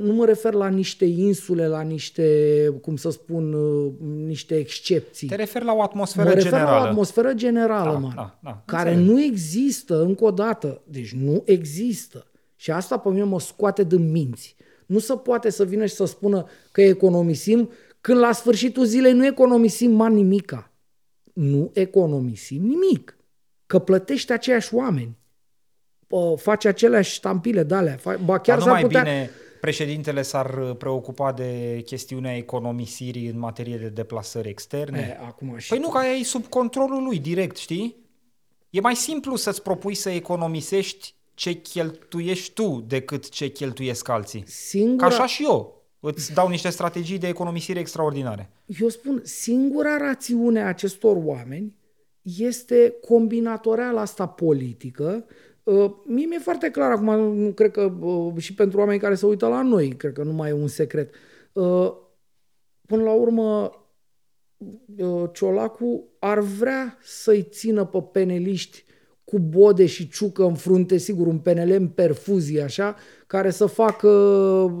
nu 0.00 0.12
mă 0.12 0.24
refer 0.24 0.52
la 0.52 0.68
niște 0.68 1.04
insule, 1.04 1.66
la 1.66 1.80
niște, 1.80 2.26
cum 2.80 2.96
să 2.96 3.10
spun, 3.10 3.52
uh, 3.52 3.92
niște 4.26 4.54
excepții. 4.56 5.28
Te 5.28 5.34
referi 5.34 5.64
la 5.64 5.72
o 5.72 5.82
atmosferă 5.82 6.28
mă 6.28 6.34
refer 6.34 6.50
generală. 6.50 6.76
la 6.78 6.84
o 6.84 6.88
atmosferă 6.88 7.32
generală, 7.34 7.90
Da, 7.92 7.98
man, 7.98 8.12
da, 8.16 8.38
da, 8.42 8.62
care 8.64 8.90
înțeleg. 8.94 9.10
nu 9.10 9.22
există, 9.22 10.02
încă 10.02 10.24
o 10.24 10.30
dată. 10.30 10.82
Deci 10.84 11.12
nu 11.12 11.42
există. 11.44 12.26
Și 12.56 12.70
asta 12.70 12.98
pe 12.98 13.08
mine 13.08 13.22
mă 13.24 13.40
scoate 13.40 13.84
din 13.84 14.10
minți. 14.10 14.56
Nu 14.86 14.98
se 14.98 15.14
poate 15.14 15.50
să 15.50 15.64
vină 15.64 15.86
și 15.86 15.94
să 15.94 16.04
spună 16.04 16.46
că 16.72 16.82
economisim, 16.82 17.70
când 18.00 18.18
la 18.18 18.32
sfârșitul 18.32 18.84
zilei 18.84 19.12
nu 19.12 19.26
economisim 19.26 19.90
man 19.90 20.14
nimica. 20.14 20.72
Nu 21.32 21.70
economisim 21.74 22.62
nimic. 22.62 23.16
Că 23.66 23.78
plătești 23.78 24.32
aceiași 24.32 24.74
oameni. 24.74 25.18
Pă, 26.06 26.34
Faci 26.36 26.64
aceleași 26.64 27.12
ștampile 27.12 27.62
de 27.62 27.74
alea. 27.74 27.96
Fa- 27.96 28.24
Ba 28.24 28.38
chiar 28.38 28.58
Dar 28.58 28.58
nu 28.58 28.62
s-ar 28.62 28.72
mai 28.72 28.82
putea... 28.82 29.02
bine 29.02 29.30
președintele 29.60 30.22
s-ar 30.22 30.58
uh, 30.58 30.76
preocupa 30.76 31.32
de 31.32 31.82
chestiunea 31.84 32.36
economisirii 32.36 33.26
în 33.26 33.38
materie 33.38 33.76
de 33.76 33.88
deplasări 33.88 34.48
externe? 34.48 35.18
E, 35.20 35.24
acum 35.26 35.56
și 35.58 35.68
Păi 35.68 35.78
nu, 35.78 35.88
că 35.88 35.98
aia 35.98 36.12
e 36.12 36.22
sub 36.22 36.46
controlul 36.46 37.02
lui 37.02 37.18
direct, 37.18 37.56
știi? 37.56 37.96
E 38.70 38.80
mai 38.80 38.96
simplu 38.96 39.36
să-ți 39.36 39.62
propui 39.62 39.94
să 39.94 40.10
economisești 40.10 41.14
ce 41.34 41.52
cheltuiești 41.52 42.52
tu 42.52 42.84
decât 42.86 43.28
ce 43.28 43.48
cheltuiesc 43.48 44.08
alții. 44.08 44.40
Ca 44.40 44.46
singura... 44.48 45.06
așa 45.06 45.26
și 45.26 45.44
eu. 45.44 45.77
Îți 46.00 46.32
dau 46.32 46.48
niște 46.48 46.68
strategii 46.68 47.18
de 47.18 47.28
economisire 47.28 47.78
extraordinare. 47.78 48.50
eu 48.80 48.88
spun, 48.88 49.20
singura 49.24 49.96
rațiune 49.96 50.62
a 50.62 50.66
acestor 50.66 51.16
oameni 51.24 51.76
este 52.22 52.94
combinatoriala 53.06 54.00
asta 54.00 54.26
politică. 54.26 55.24
Uh, 55.62 55.90
Mie 56.04 56.26
mi-e 56.26 56.38
foarte 56.38 56.70
clar 56.70 56.90
acum, 56.90 57.34
nu 57.34 57.52
cred 57.52 57.70
că 57.70 57.92
uh, 58.00 58.34
și 58.36 58.54
pentru 58.54 58.78
oamenii 58.78 59.00
care 59.00 59.14
se 59.14 59.26
uită 59.26 59.46
la 59.46 59.62
noi, 59.62 59.88
cred 59.88 60.12
că 60.12 60.22
nu 60.22 60.32
mai 60.32 60.48
e 60.50 60.52
un 60.52 60.68
secret. 60.68 61.14
Uh, 61.52 61.92
Până 62.88 63.02
la 63.02 63.12
urmă, 63.12 63.72
uh, 64.96 65.30
Ciolacu 65.32 66.08
ar 66.18 66.38
vrea 66.38 66.98
să-i 67.02 67.42
țină 67.42 67.84
pe 67.84 68.02
peneliști 68.02 68.84
cu 69.30 69.38
bode 69.38 69.86
și 69.86 70.08
ciucă 70.08 70.44
în 70.44 70.54
frunte, 70.54 70.96
sigur, 70.96 71.26
un 71.26 71.38
PNL 71.38 71.70
în 71.70 71.88
perfuzie, 71.88 72.62
așa, 72.62 72.96
care 73.26 73.50
să 73.50 73.66
facă, 73.66 74.08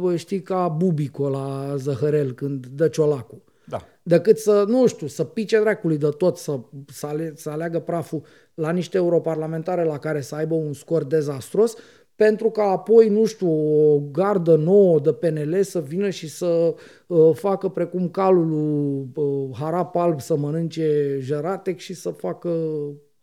bă, 0.00 0.16
știi, 0.16 0.42
ca 0.42 0.68
Bubico 0.68 1.28
la 1.28 1.74
Zăhărel 1.76 2.32
când 2.32 2.66
dă 2.66 2.88
Ciolacu 2.88 3.42
Da. 3.64 3.84
decât 4.02 4.38
să, 4.38 4.64
nu 4.68 4.86
știu, 4.86 5.06
să 5.06 5.24
pice 5.24 5.60
dracului 5.60 5.98
de 5.98 6.08
tot, 6.08 6.36
să, 6.36 6.58
să, 6.86 7.06
ale, 7.06 7.32
să 7.36 7.50
aleagă 7.50 7.78
praful 7.78 8.22
la 8.54 8.70
niște 8.70 8.96
europarlamentare 8.96 9.84
la 9.84 9.98
care 9.98 10.20
să 10.20 10.34
aibă 10.34 10.54
un 10.54 10.72
scor 10.72 11.04
dezastros, 11.04 11.74
pentru 12.14 12.50
că 12.50 12.60
apoi, 12.60 13.08
nu 13.08 13.24
știu, 13.24 13.50
o 13.94 14.00
gardă 14.12 14.56
nouă 14.56 15.00
de 15.00 15.12
PNL 15.12 15.62
să 15.62 15.80
vină 15.80 16.10
și 16.10 16.28
să 16.28 16.74
uh, 17.06 17.30
facă 17.34 17.68
precum 17.68 18.08
calul 18.08 18.48
lui 18.48 19.08
uh, 19.24 19.56
Harap 19.58 19.96
Alb 19.96 20.20
să 20.20 20.36
mănânce 20.36 21.18
Jeratec 21.20 21.78
și 21.78 21.94
să 21.94 22.10
facă 22.10 22.50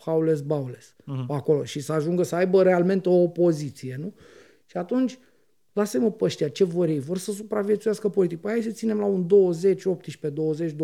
haules 0.05 0.41
baules 0.41 0.95
uh-huh. 1.01 1.25
acolo 1.27 1.63
și 1.63 1.79
să 1.79 1.93
ajungă 1.93 2.23
să 2.23 2.35
aibă 2.35 2.63
realmente 2.63 3.09
o 3.09 3.21
opoziție, 3.21 3.95
nu? 3.99 4.13
Și 4.65 4.77
atunci, 4.77 5.19
lasă-mă 5.73 6.11
pe 6.11 6.23
ăștia, 6.23 6.47
ce 6.47 6.63
vor 6.63 6.87
ei? 6.87 6.99
Vor 6.99 7.17
să 7.17 7.31
supraviețuiască 7.31 8.09
politic. 8.09 8.39
Păi 8.41 8.51
hai 8.51 8.61
să 8.61 8.69
ținem 8.69 8.99
la 8.99 9.05
un 9.05 9.27
20, 9.27 9.85
18, 9.85 10.29
20, 10.29 10.71
22% 10.71 10.75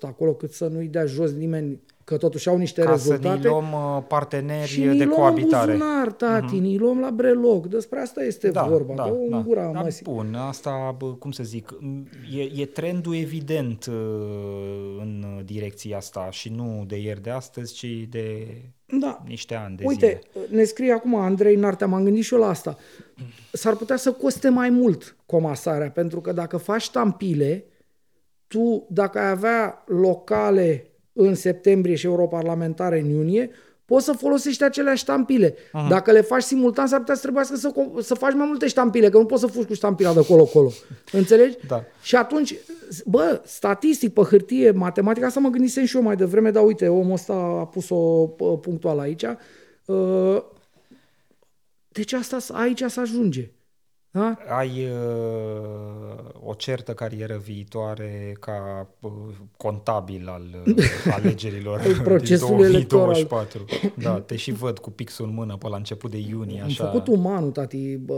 acolo, 0.00 0.34
cât 0.34 0.52
să 0.52 0.66
nu-i 0.66 0.88
dea 0.88 1.06
jos 1.06 1.32
nimeni, 1.32 1.80
că 2.06 2.16
totuși 2.16 2.48
au 2.48 2.56
niște 2.56 2.80
Ca 2.82 2.90
rezultate. 2.90 3.28
să 3.28 3.34
ne 3.42 3.48
luăm 3.48 3.72
uh, 3.96 4.02
parteneri 4.08 4.68
și 4.68 4.80
de 4.80 4.86
ni 4.90 4.96
luăm 4.96 5.08
în 5.08 5.14
coabitare. 5.14 5.72
buzunar, 5.72 6.12
tati, 6.12 6.56
uh-huh. 6.56 6.60
ni 6.60 6.78
luăm 6.78 7.00
la 7.00 7.10
breloc. 7.10 7.66
Despre 7.66 8.00
asta 8.00 8.22
este 8.24 8.50
Da, 8.50 8.62
vorba. 8.62 8.94
da, 8.94 9.04
Dă-o 9.04 9.28
da. 9.30 9.36
în 9.36 9.42
gura 9.42 9.70
da, 9.72 9.80
măsii. 9.80 10.04
bun, 10.04 10.34
asta, 10.34 10.94
bă, 10.98 11.06
cum 11.06 11.30
să 11.30 11.42
zic, 11.42 11.74
e, 12.36 12.60
e 12.60 12.66
trendul 12.66 13.14
evident 13.16 13.86
uh, 13.86 13.94
în 15.00 15.24
direcția 15.44 15.96
asta 15.96 16.28
și 16.30 16.52
nu 16.56 16.84
de 16.86 16.96
ieri 17.00 17.22
de 17.22 17.30
astăzi, 17.30 17.74
ci 17.74 17.86
de 18.08 18.46
Da. 19.00 19.22
niște 19.26 19.54
ani 19.54 19.76
de 19.76 19.84
Uite, 19.86 20.20
zile. 20.32 20.46
ne 20.56 20.64
scrie 20.64 20.92
acum 20.92 21.14
Andrei 21.14 21.56
Nartea, 21.56 21.86
m-am 21.86 22.04
gândit 22.04 22.24
și 22.24 22.34
eu 22.34 22.40
la 22.40 22.48
asta. 22.48 22.78
S-ar 23.52 23.74
putea 23.76 23.96
să 23.96 24.12
coste 24.12 24.48
mai 24.48 24.70
mult 24.70 25.16
comasarea, 25.26 25.90
pentru 25.90 26.20
că 26.20 26.32
dacă 26.32 26.56
faci 26.56 26.82
ștampile, 26.82 27.64
tu, 28.46 28.86
dacă 28.90 29.18
ai 29.18 29.30
avea 29.30 29.84
locale 29.86 30.90
în 31.16 31.34
septembrie 31.34 31.94
și 31.94 32.06
europarlamentare 32.06 33.00
în 33.00 33.08
iunie, 33.08 33.50
poți 33.84 34.04
să 34.04 34.12
folosești 34.12 34.64
aceleași 34.64 35.02
ștampile. 35.02 35.52
Uh-huh. 35.52 35.88
Dacă 35.88 36.12
le 36.12 36.20
faci 36.20 36.42
simultan, 36.42 36.86
s-ar 36.86 36.98
putea 36.98 37.14
să 37.14 37.20
trebuiască 37.20 37.56
să, 37.56 37.72
co- 37.72 38.00
să 38.00 38.14
faci 38.14 38.34
mai 38.34 38.46
multe 38.46 38.66
ștampile, 38.66 39.08
că 39.08 39.18
nu 39.18 39.26
poți 39.26 39.40
să 39.40 39.46
fugi 39.46 39.66
cu 39.66 39.74
ștampila 39.74 40.14
de 40.14 40.26
colo-colo. 40.26 40.72
Înțelegi? 41.12 41.56
Da. 41.66 41.84
Și 42.02 42.16
atunci, 42.16 42.54
bă, 43.04 43.40
statistic, 43.44 44.12
pe 44.12 44.20
hârtie, 44.20 44.70
matematica, 44.70 45.26
asta 45.26 45.40
mă 45.40 45.48
gândisem 45.48 45.84
și 45.84 45.96
eu 45.96 46.02
mai 46.02 46.16
devreme, 46.16 46.50
dar 46.50 46.64
uite, 46.64 46.88
omul 46.88 47.12
ăsta 47.12 47.32
a 47.32 47.66
pus-o 47.66 48.26
pă, 48.26 48.58
punctual 48.58 48.98
aici. 48.98 49.24
Uh, 49.84 50.42
Deci 51.88 52.12
asta, 52.12 52.38
aici 52.52 52.82
să 52.86 53.00
ajunge. 53.00 53.50
Da? 54.16 54.38
Ai 54.48 54.88
uh, 54.88 56.48
o 56.48 56.54
certă 56.54 56.94
carieră 56.94 57.36
viitoare 57.36 58.36
ca 58.40 58.88
uh, 59.00 59.10
contabil 59.56 60.28
al 60.28 60.42
uh, 60.66 60.84
alegerilor 61.16 61.80
Al 61.80 62.00
procesului 62.02 62.66
din 62.66 62.74
electoral. 62.74 63.26
2024. 63.26 63.64
Da, 63.94 64.20
te 64.20 64.36
și 64.36 64.52
văd 64.52 64.78
cu 64.78 64.90
pixul 64.90 65.26
în 65.26 65.34
mână 65.34 65.56
pe 65.56 65.68
la 65.68 65.76
început 65.76 66.10
de 66.10 66.18
iunie. 66.18 66.60
Am 66.60 66.66
Așa. 66.66 66.84
făcut 66.84 67.06
umanul, 67.06 67.50
tati, 67.50 67.96
bă, 67.96 68.14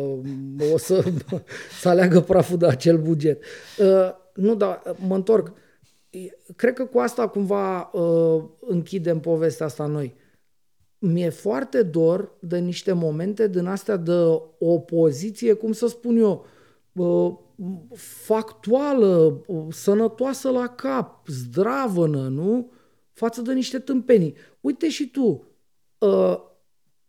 o 0.72 0.78
să, 0.78 1.05
să 1.80 1.88
aleagă 1.88 2.20
praful 2.20 2.59
de 2.59 2.66
acel 2.66 2.99
buget. 2.99 3.44
Uh, 3.78 4.11
nu, 4.34 4.55
dar 4.55 4.82
mă 5.07 5.14
întorc. 5.14 5.53
Cred 6.57 6.74
că 6.74 6.84
cu 6.84 6.99
asta 6.99 7.28
cumva 7.28 7.90
uh, 7.92 8.44
închidem 8.61 9.20
povestea 9.20 9.66
asta 9.66 9.86
noi. 9.86 10.14
Mi-e 10.99 11.30
foarte 11.30 11.82
dor 11.82 12.36
de 12.38 12.59
niște 12.59 12.92
momente 12.92 13.49
din 13.49 13.66
astea 13.66 13.96
de 13.96 14.40
opoziție, 14.59 15.53
cum 15.53 15.72
să 15.72 15.86
spun 15.86 16.16
eu, 16.16 16.46
uh, 16.92 17.32
factuală, 18.24 19.42
uh, 19.46 19.66
sănătoasă 19.70 20.51
la 20.51 20.66
cap, 20.66 21.26
zdravănă, 21.26 22.28
nu? 22.28 22.70
Față 23.12 23.42
de 23.42 23.53
niște 23.53 23.78
tâmpenii. 23.78 24.34
Uite 24.61 24.88
și 24.88 25.11
tu, 25.11 25.46
uh, 25.99 26.38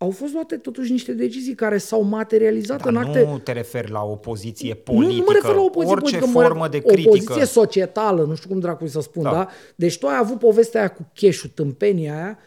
au 0.02 0.10
fost 0.10 0.34
luate 0.34 0.58
totuși 0.58 0.92
niște 0.92 1.12
decizii 1.12 1.56
care 1.56 1.78
s-au 1.78 2.02
materializat 2.02 2.84
Dar 2.84 2.88
în 2.88 2.98
acte... 2.98 3.26
nu 3.26 3.38
te 3.40 3.52
referi 3.52 3.92
la 3.92 4.04
opoziție 4.04 4.74
Nu, 4.86 4.94
politică, 4.94 5.20
nu 5.20 5.24
mă 5.26 5.34
refer 5.34 5.56
la 5.56 5.62
opoziție 5.62 5.96
orice 5.96 6.18
politică, 6.18 6.38
mă 6.38 6.46
formă 6.46 6.66
refer- 6.66 6.72
de 6.72 6.80
critică. 6.80 7.10
Opoziție 7.10 7.46
societală, 7.46 8.24
nu 8.24 8.36
știu 8.36 8.50
cum 8.50 8.60
dracu 8.60 8.88
să 8.88 9.00
spun, 9.00 9.24
da. 9.24 9.30
Da. 9.30 9.36
da? 9.36 9.48
Deci 9.76 9.98
tu 9.98 10.08
ai 10.08 10.18
avut 10.18 10.40
povestea 10.40 10.80
aia 10.80 10.90
cu 10.90 11.10
cheșul, 11.14 11.50
tâmpenia 11.54 12.16
aia, 12.16 12.38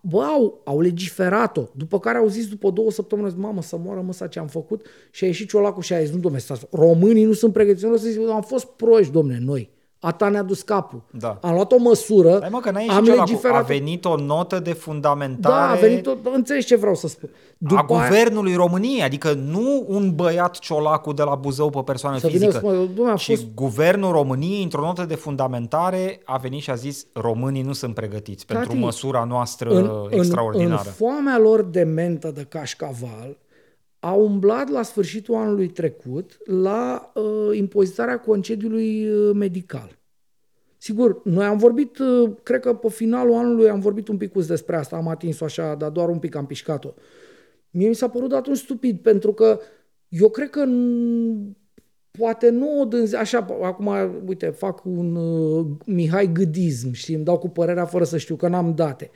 bă, 0.00 0.22
au, 0.22 0.60
au 0.64 0.80
legiferat-o, 0.80 1.62
după 1.76 1.98
care 1.98 2.18
au 2.18 2.26
zis 2.26 2.48
după 2.48 2.70
două 2.70 2.90
săptămâni, 2.90 3.34
mamă, 3.36 3.62
să 3.62 3.76
moară 3.76 4.00
măsa 4.00 4.26
ce 4.26 4.38
am 4.38 4.46
făcut. 4.46 4.86
Și 5.10 5.24
a 5.24 5.26
ieșit 5.26 5.48
Ciolacu 5.48 5.80
și 5.80 5.92
a 5.92 6.00
zis, 6.00 6.10
nu, 6.10 6.18
domne, 6.18 6.38
stați, 6.38 6.66
românii 6.70 7.24
nu 7.24 7.32
sunt 7.32 7.52
pregătiți, 7.52 7.86
nu, 7.86 7.96
să 7.96 8.08
zic, 8.08 8.28
am 8.28 8.42
fost 8.42 8.66
proști, 8.66 9.12
domne, 9.12 9.38
noi. 9.44 9.70
A 10.02 10.12
ta 10.12 10.28
ne-a 10.28 10.42
dus 10.42 10.62
capul. 10.62 11.00
Da. 11.10 11.38
Am 11.42 11.54
luat 11.54 11.72
o 11.72 11.76
măsură, 11.78 12.38
Dai 12.38 12.48
mă 12.52 12.58
că 12.60 12.70
n-ai 12.70 12.86
am 12.86 12.90
ieșit 12.94 13.04
Ciolacu. 13.04 13.30
legiferat 13.30 13.58
A 13.58 13.62
venit 13.66 14.04
o 14.04 14.16
notă 14.16 14.58
de 14.58 14.72
fundamentare 14.72 15.54
Da, 15.54 15.70
a 15.70 15.74
venit 15.74 16.06
o, 16.06 16.12
înțelegi 16.34 16.66
ce 16.66 16.76
vreau 16.76 16.94
să 16.94 17.08
spun. 17.08 17.28
a 17.76 17.82
guvernului 17.84 18.54
României, 18.54 19.02
adică 19.02 19.32
nu 19.32 19.84
un 19.88 20.14
băiat 20.14 20.58
Ciolacu 20.58 21.12
de 21.12 21.22
la 21.22 21.34
Buzău 21.34 21.70
pe 21.70 21.80
persoană 21.84 22.18
Să 22.18 22.26
vină 22.26 22.38
fizică, 22.38 22.52
să 22.52 22.58
spună, 22.58 22.86
"Dom'le, 22.86 23.12
a 23.12 23.16
ci 23.16 23.24
fost 23.26 23.46
guvernul 23.54 24.12
României, 24.12 24.62
într-o 24.62 24.80
notă 24.80 25.04
de 25.04 25.14
fundamentare, 25.14 26.20
a 26.24 26.36
venit 26.36 26.62
și 26.62 26.70
a 26.70 26.74
zis 26.74 27.06
românii 27.12 27.62
nu 27.62 27.72
sunt 27.72 27.94
pregătiți 27.94 28.46
Tati, 28.46 28.58
pentru 28.66 28.78
măsura 28.78 29.24
noastră 29.24 29.70
în, 29.70 30.06
extraordinară. 30.18 30.72
În, 30.82 30.86
în 30.86 30.92
foamea 31.06 31.38
lor 31.38 31.62
de 31.62 31.82
mentă 31.82 32.30
de 32.34 32.46
cașcaval, 32.48 33.36
au 34.00 34.24
umblat 34.24 34.68
la 34.68 34.82
sfârșitul 34.82 35.34
anului 35.34 35.68
trecut 35.68 36.38
la 36.44 37.12
uh, 37.14 37.56
impozitarea 37.56 38.20
concediului 38.20 39.08
uh, 39.08 39.34
medical. 39.34 39.98
Sigur, 40.76 41.20
noi 41.24 41.44
am 41.44 41.58
vorbit, 41.58 41.98
uh, 41.98 42.30
cred 42.42 42.60
că 42.60 42.74
pe 42.74 42.88
finalul 42.88 43.34
anului 43.34 43.68
am 43.68 43.80
vorbit 43.80 44.08
un 44.08 44.16
pic 44.16 44.32
despre 44.32 44.76
asta, 44.76 44.96
am 44.96 45.08
atins-o 45.08 45.44
așa, 45.44 45.74
dar 45.74 45.90
doar 45.90 46.08
un 46.08 46.18
pic 46.18 46.34
am 46.34 46.46
pișcat-o. 46.46 46.94
Mie 47.70 47.88
mi 47.88 47.94
s-a 47.94 48.08
părut 48.08 48.32
atunci 48.32 48.56
stupid, 48.56 48.98
pentru 48.98 49.32
că 49.32 49.60
eu 50.08 50.30
cred 50.30 50.50
că 50.50 50.64
n- 50.66 51.58
poate 52.10 52.50
nu 52.50 52.80
o 52.80 52.84
dânze, 52.84 53.16
așa, 53.16 53.46
acum, 53.62 53.90
uite, 54.26 54.46
fac 54.46 54.84
un 54.84 55.16
uh, 55.16 55.66
Mihai 55.86 56.32
Gâdism, 56.32 56.92
știi, 56.92 57.14
îmi 57.14 57.24
dau 57.24 57.38
cu 57.38 57.48
părerea 57.48 57.84
fără 57.84 58.04
să 58.04 58.18
știu, 58.18 58.36
că 58.36 58.48
n-am 58.48 58.74
date. 58.74 59.10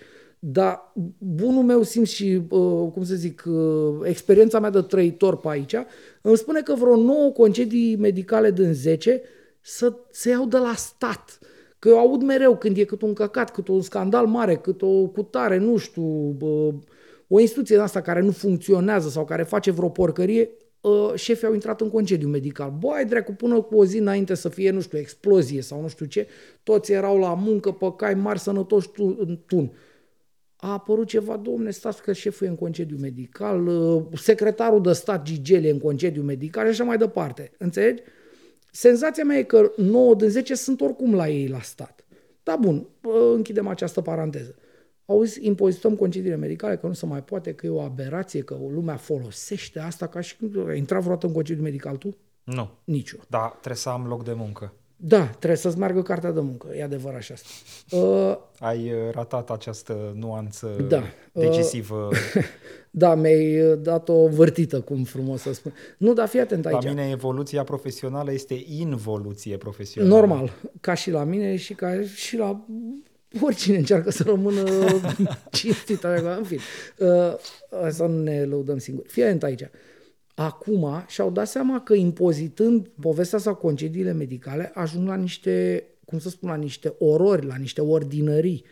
Dar 0.47 0.93
bunul 1.19 1.63
meu 1.63 1.83
simț 1.83 2.09
și, 2.09 2.43
uh, 2.49 2.91
cum 2.93 3.05
să 3.05 3.15
zic, 3.15 3.43
uh, 3.47 3.95
experiența 4.03 4.61
mea 4.61 4.71
de 4.71 4.81
trăitor 4.81 5.37
pe 5.37 5.49
aici, 5.49 5.75
îmi 6.23 6.37
spune 6.37 6.61
că 6.61 6.75
vreo 6.75 6.97
9 6.97 7.31
concedii 7.31 7.97
medicale 7.97 8.51
din 8.51 8.73
10 8.73 9.23
să 9.61 9.97
se 10.11 10.31
iau 10.31 10.47
de 10.47 10.57
la 10.57 10.75
stat. 10.77 11.39
Că 11.79 11.89
eu 11.89 11.99
aud 11.99 12.23
mereu 12.23 12.57
când 12.57 12.77
e 12.77 12.85
cât 12.85 13.03
un 13.03 13.13
căcat, 13.13 13.51
cât 13.51 13.69
un 13.69 13.81
scandal 13.81 14.27
mare, 14.27 14.57
cât 14.57 14.83
o 14.83 15.07
cutare, 15.07 15.59
nu 15.59 15.77
știu, 15.77 16.03
bă, 16.39 16.73
o 17.29 17.41
instituție 17.41 17.75
din 17.75 17.85
asta 17.85 18.01
care 18.01 18.21
nu 18.21 18.31
funcționează 18.31 19.09
sau 19.09 19.25
care 19.25 19.43
face 19.43 19.71
vreo 19.71 19.89
porcărie, 19.89 20.51
uh, 20.81 21.13
șefii 21.15 21.47
au 21.47 21.53
intrat 21.53 21.81
în 21.81 21.91
concediu 21.91 22.29
medical. 22.29 22.75
Băi, 22.79 23.05
dracu, 23.09 23.33
până 23.33 23.61
cu 23.61 23.77
o 23.77 23.85
zi 23.85 23.99
înainte 23.99 24.35
să 24.35 24.49
fie, 24.49 24.71
nu 24.71 24.81
știu, 24.81 24.99
explozie 24.99 25.61
sau 25.61 25.81
nu 25.81 25.89
știu 25.89 26.07
ce, 26.07 26.27
toți 26.63 26.93
erau 26.93 27.19
la 27.19 27.35
muncă, 27.35 27.71
pe 27.71 27.93
cai 27.97 28.15
mari, 28.15 28.39
sănătoși 28.39 28.89
tu, 28.89 29.17
în 29.19 29.39
tun. 29.47 29.73
A 30.57 30.73
apărut 30.73 31.07
ceva, 31.07 31.37
domne, 31.37 31.71
stați 31.71 32.03
că 32.03 32.13
șeful 32.13 32.47
e 32.47 32.51
în 32.51 32.57
concediu 32.57 32.97
medical, 32.97 33.67
uh, 33.67 34.03
secretarul 34.15 34.83
de 34.83 34.93
stat 34.93 35.23
Gigel 35.23 35.65
e 35.65 35.71
în 35.71 35.79
concediu 35.79 36.23
medical 36.23 36.65
și 36.65 36.71
așa 36.71 36.85
mai 36.85 36.97
departe. 36.97 37.53
Înțelegi? 37.59 38.03
Senzația 38.71 39.25
mea 39.25 39.37
e 39.37 39.43
că 39.43 39.73
9 39.77 40.15
din 40.15 40.29
10 40.29 40.55
sunt 40.55 40.81
oricum 40.81 41.15
la 41.15 41.29
ei 41.29 41.49
la 41.49 41.61
stat. 41.61 42.05
Da, 42.43 42.57
bun, 42.57 42.87
uh, 43.03 43.33
închidem 43.35 43.67
această 43.67 44.01
paranteză. 44.01 44.55
Auzi, 45.07 45.47
impozităm 45.47 45.97
concediile 45.97 46.37
medicale, 46.37 46.77
că 46.77 46.87
nu 46.87 46.93
se 46.93 47.07
mai 47.07 47.23
poate, 47.23 47.55
că 47.55 47.67
e 47.67 47.71
o 47.71 47.81
aberație, 47.81 48.43
că 48.43 48.57
lumea 48.71 48.97
folosește 48.97 49.79
asta 49.79 50.07
ca 50.07 50.21
și 50.21 50.37
când 50.37 50.69
ai 50.69 50.79
intrat 50.79 51.01
vreodată 51.01 51.27
în 51.27 51.33
concediu 51.33 51.63
medical 51.63 51.97
tu? 51.97 52.17
Nu. 52.45 52.71
Nicio. 52.85 53.17
Da, 53.29 53.49
trebuie 53.49 53.77
să 53.77 53.89
am 53.89 54.07
loc 54.07 54.25
de 54.25 54.33
muncă. 54.33 54.73
Da, 55.07 55.25
trebuie 55.27 55.57
să-ți 55.59 55.79
meargă 55.79 56.03
cartea 56.03 56.31
de 56.31 56.41
muncă, 56.41 56.67
e 56.77 56.83
adevărat 56.83 57.23
și 57.23 57.33
asta. 57.33 57.49
Uh, 57.91 58.37
Ai 58.59 58.91
uh, 58.93 59.13
ratat 59.13 59.51
această 59.51 60.13
nuanță 60.19 60.85
Da. 60.89 61.03
decisivă. 61.33 62.09
da, 62.91 63.15
mi-ai 63.15 63.61
uh, 63.61 63.79
dat 63.83 64.09
o 64.09 64.29
vârtită, 64.29 64.81
cum 64.81 65.05
frumos 65.05 65.41
să 65.41 65.53
spun. 65.53 65.75
Nu, 65.99 66.13
dar 66.13 66.29
fii 66.29 66.41
atent 66.41 66.65
La 66.65 66.71
aici. 66.77 66.85
mine 66.89 67.09
evoluția 67.11 67.65
profesională 67.65 68.33
este 68.33 68.63
involuție 68.79 69.57
profesională. 69.57 70.15
Normal, 70.15 70.53
ca 70.81 70.95
și 70.95 71.11
la 71.11 71.25
mine 71.25 71.57
și 71.57 71.75
ca 71.75 72.01
și 72.15 72.37
la 72.37 72.65
oricine 73.41 73.77
încearcă 73.77 74.11
să 74.11 74.23
rămână 74.27 74.63
cinstit. 75.53 76.05
adică, 76.05 76.37
În 76.37 76.45
fine, 76.45 76.61
uh, 76.99 77.91
să 77.91 78.05
nu 78.07 78.23
ne 78.23 78.45
lăudăm 78.45 78.79
singuri. 78.79 79.09
Fii 79.09 79.23
atent 79.23 79.43
aici. 79.43 79.63
Acum 80.35 81.05
și-au 81.07 81.31
dat 81.31 81.49
seama 81.49 81.81
că 81.81 81.95
impozitând 81.95 82.89
povestea 83.01 83.39
sau 83.39 83.55
concediile 83.55 84.13
medicale 84.13 84.71
ajung 84.75 85.09
la 85.09 85.15
niște, 85.15 85.85
cum 86.05 86.19
să 86.19 86.29
spun, 86.29 86.49
la 86.49 86.55
niște 86.55 86.95
orori, 86.99 87.47
la 87.47 87.57
niște 87.57 87.81
ordinării. 87.81 88.65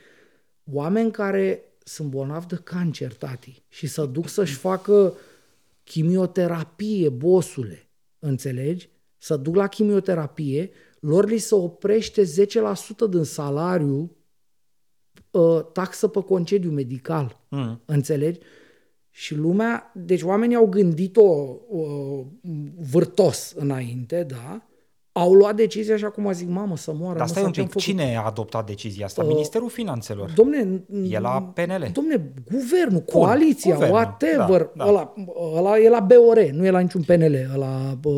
Oameni 0.72 1.10
care 1.10 1.64
sunt 1.84 2.09
bolnavi 2.09 2.47
de 2.47 2.60
cancer, 2.64 3.14
tati, 3.14 3.62
și 3.68 3.86
să 3.86 4.05
duc 4.05 4.28
să-și 4.28 4.55
facă 4.55 5.14
chimioterapie, 5.84 7.09
bosule, 7.09 7.89
înțelegi? 8.18 8.90
Să 9.18 9.36
duc 9.36 9.55
la 9.55 9.66
chimioterapie, 9.66 10.70
lor 11.01 11.28
li 11.28 11.39
se 11.39 11.55
oprește 11.55 12.22
10% 12.22 12.24
din 13.10 13.22
salariu 13.22 14.16
uh, 15.30 15.60
taxă 15.72 16.09
pe 16.09 16.22
concediu 16.22 16.70
medical, 16.70 17.40
Mm. 17.48 17.80
înțelegi? 17.84 18.39
Și 19.14 19.34
lumea, 19.34 19.90
deci 19.94 20.22
oamenii 20.22 20.56
au 20.56 20.66
gândit-o 20.66 21.22
uh, 21.68 22.20
vârtos 22.90 23.52
înainte, 23.56 24.26
da? 24.28 24.62
Au 25.12 25.32
luat 25.32 25.55
decizia 25.56 25.97
și 25.97 26.05
acum 26.05 26.32
zic, 26.32 26.48
mamă, 26.48 26.76
să 26.76 26.93
moară. 26.94 27.18
Dar 27.18 27.26
mă, 27.26 27.28
stai 27.28 27.40
să 27.40 27.47
un 27.47 27.52
ce-am 27.52 27.66
pic, 27.66 27.74
făcut?" 27.74 27.89
cine 27.89 28.16
a 28.16 28.22
adoptat 28.26 28.66
decizia 28.66 29.05
asta? 29.05 29.22
Uh, 29.22 29.28
Ministerul 29.28 29.68
Finanțelor. 29.68 30.30
Domne, 30.34 30.84
E 31.09 31.18
la 31.18 31.52
PNL. 31.55 31.90
Domne, 31.93 32.32
guvernul, 32.51 33.01
coaliția, 33.01 33.72
guvernul, 33.74 33.97
whatever. 33.98 34.60
da, 34.76 34.84
da. 34.84 34.89
Ăla, 34.89 35.14
ăla 35.56 35.78
e 35.78 35.89
la 35.89 36.01
BOR, 36.01 36.51
nu 36.52 36.66
e 36.66 36.70
la 36.70 36.78
niciun 36.80 37.02
PNL. 37.02 37.48
Ăla, 37.55 37.97
bă, 38.01 38.10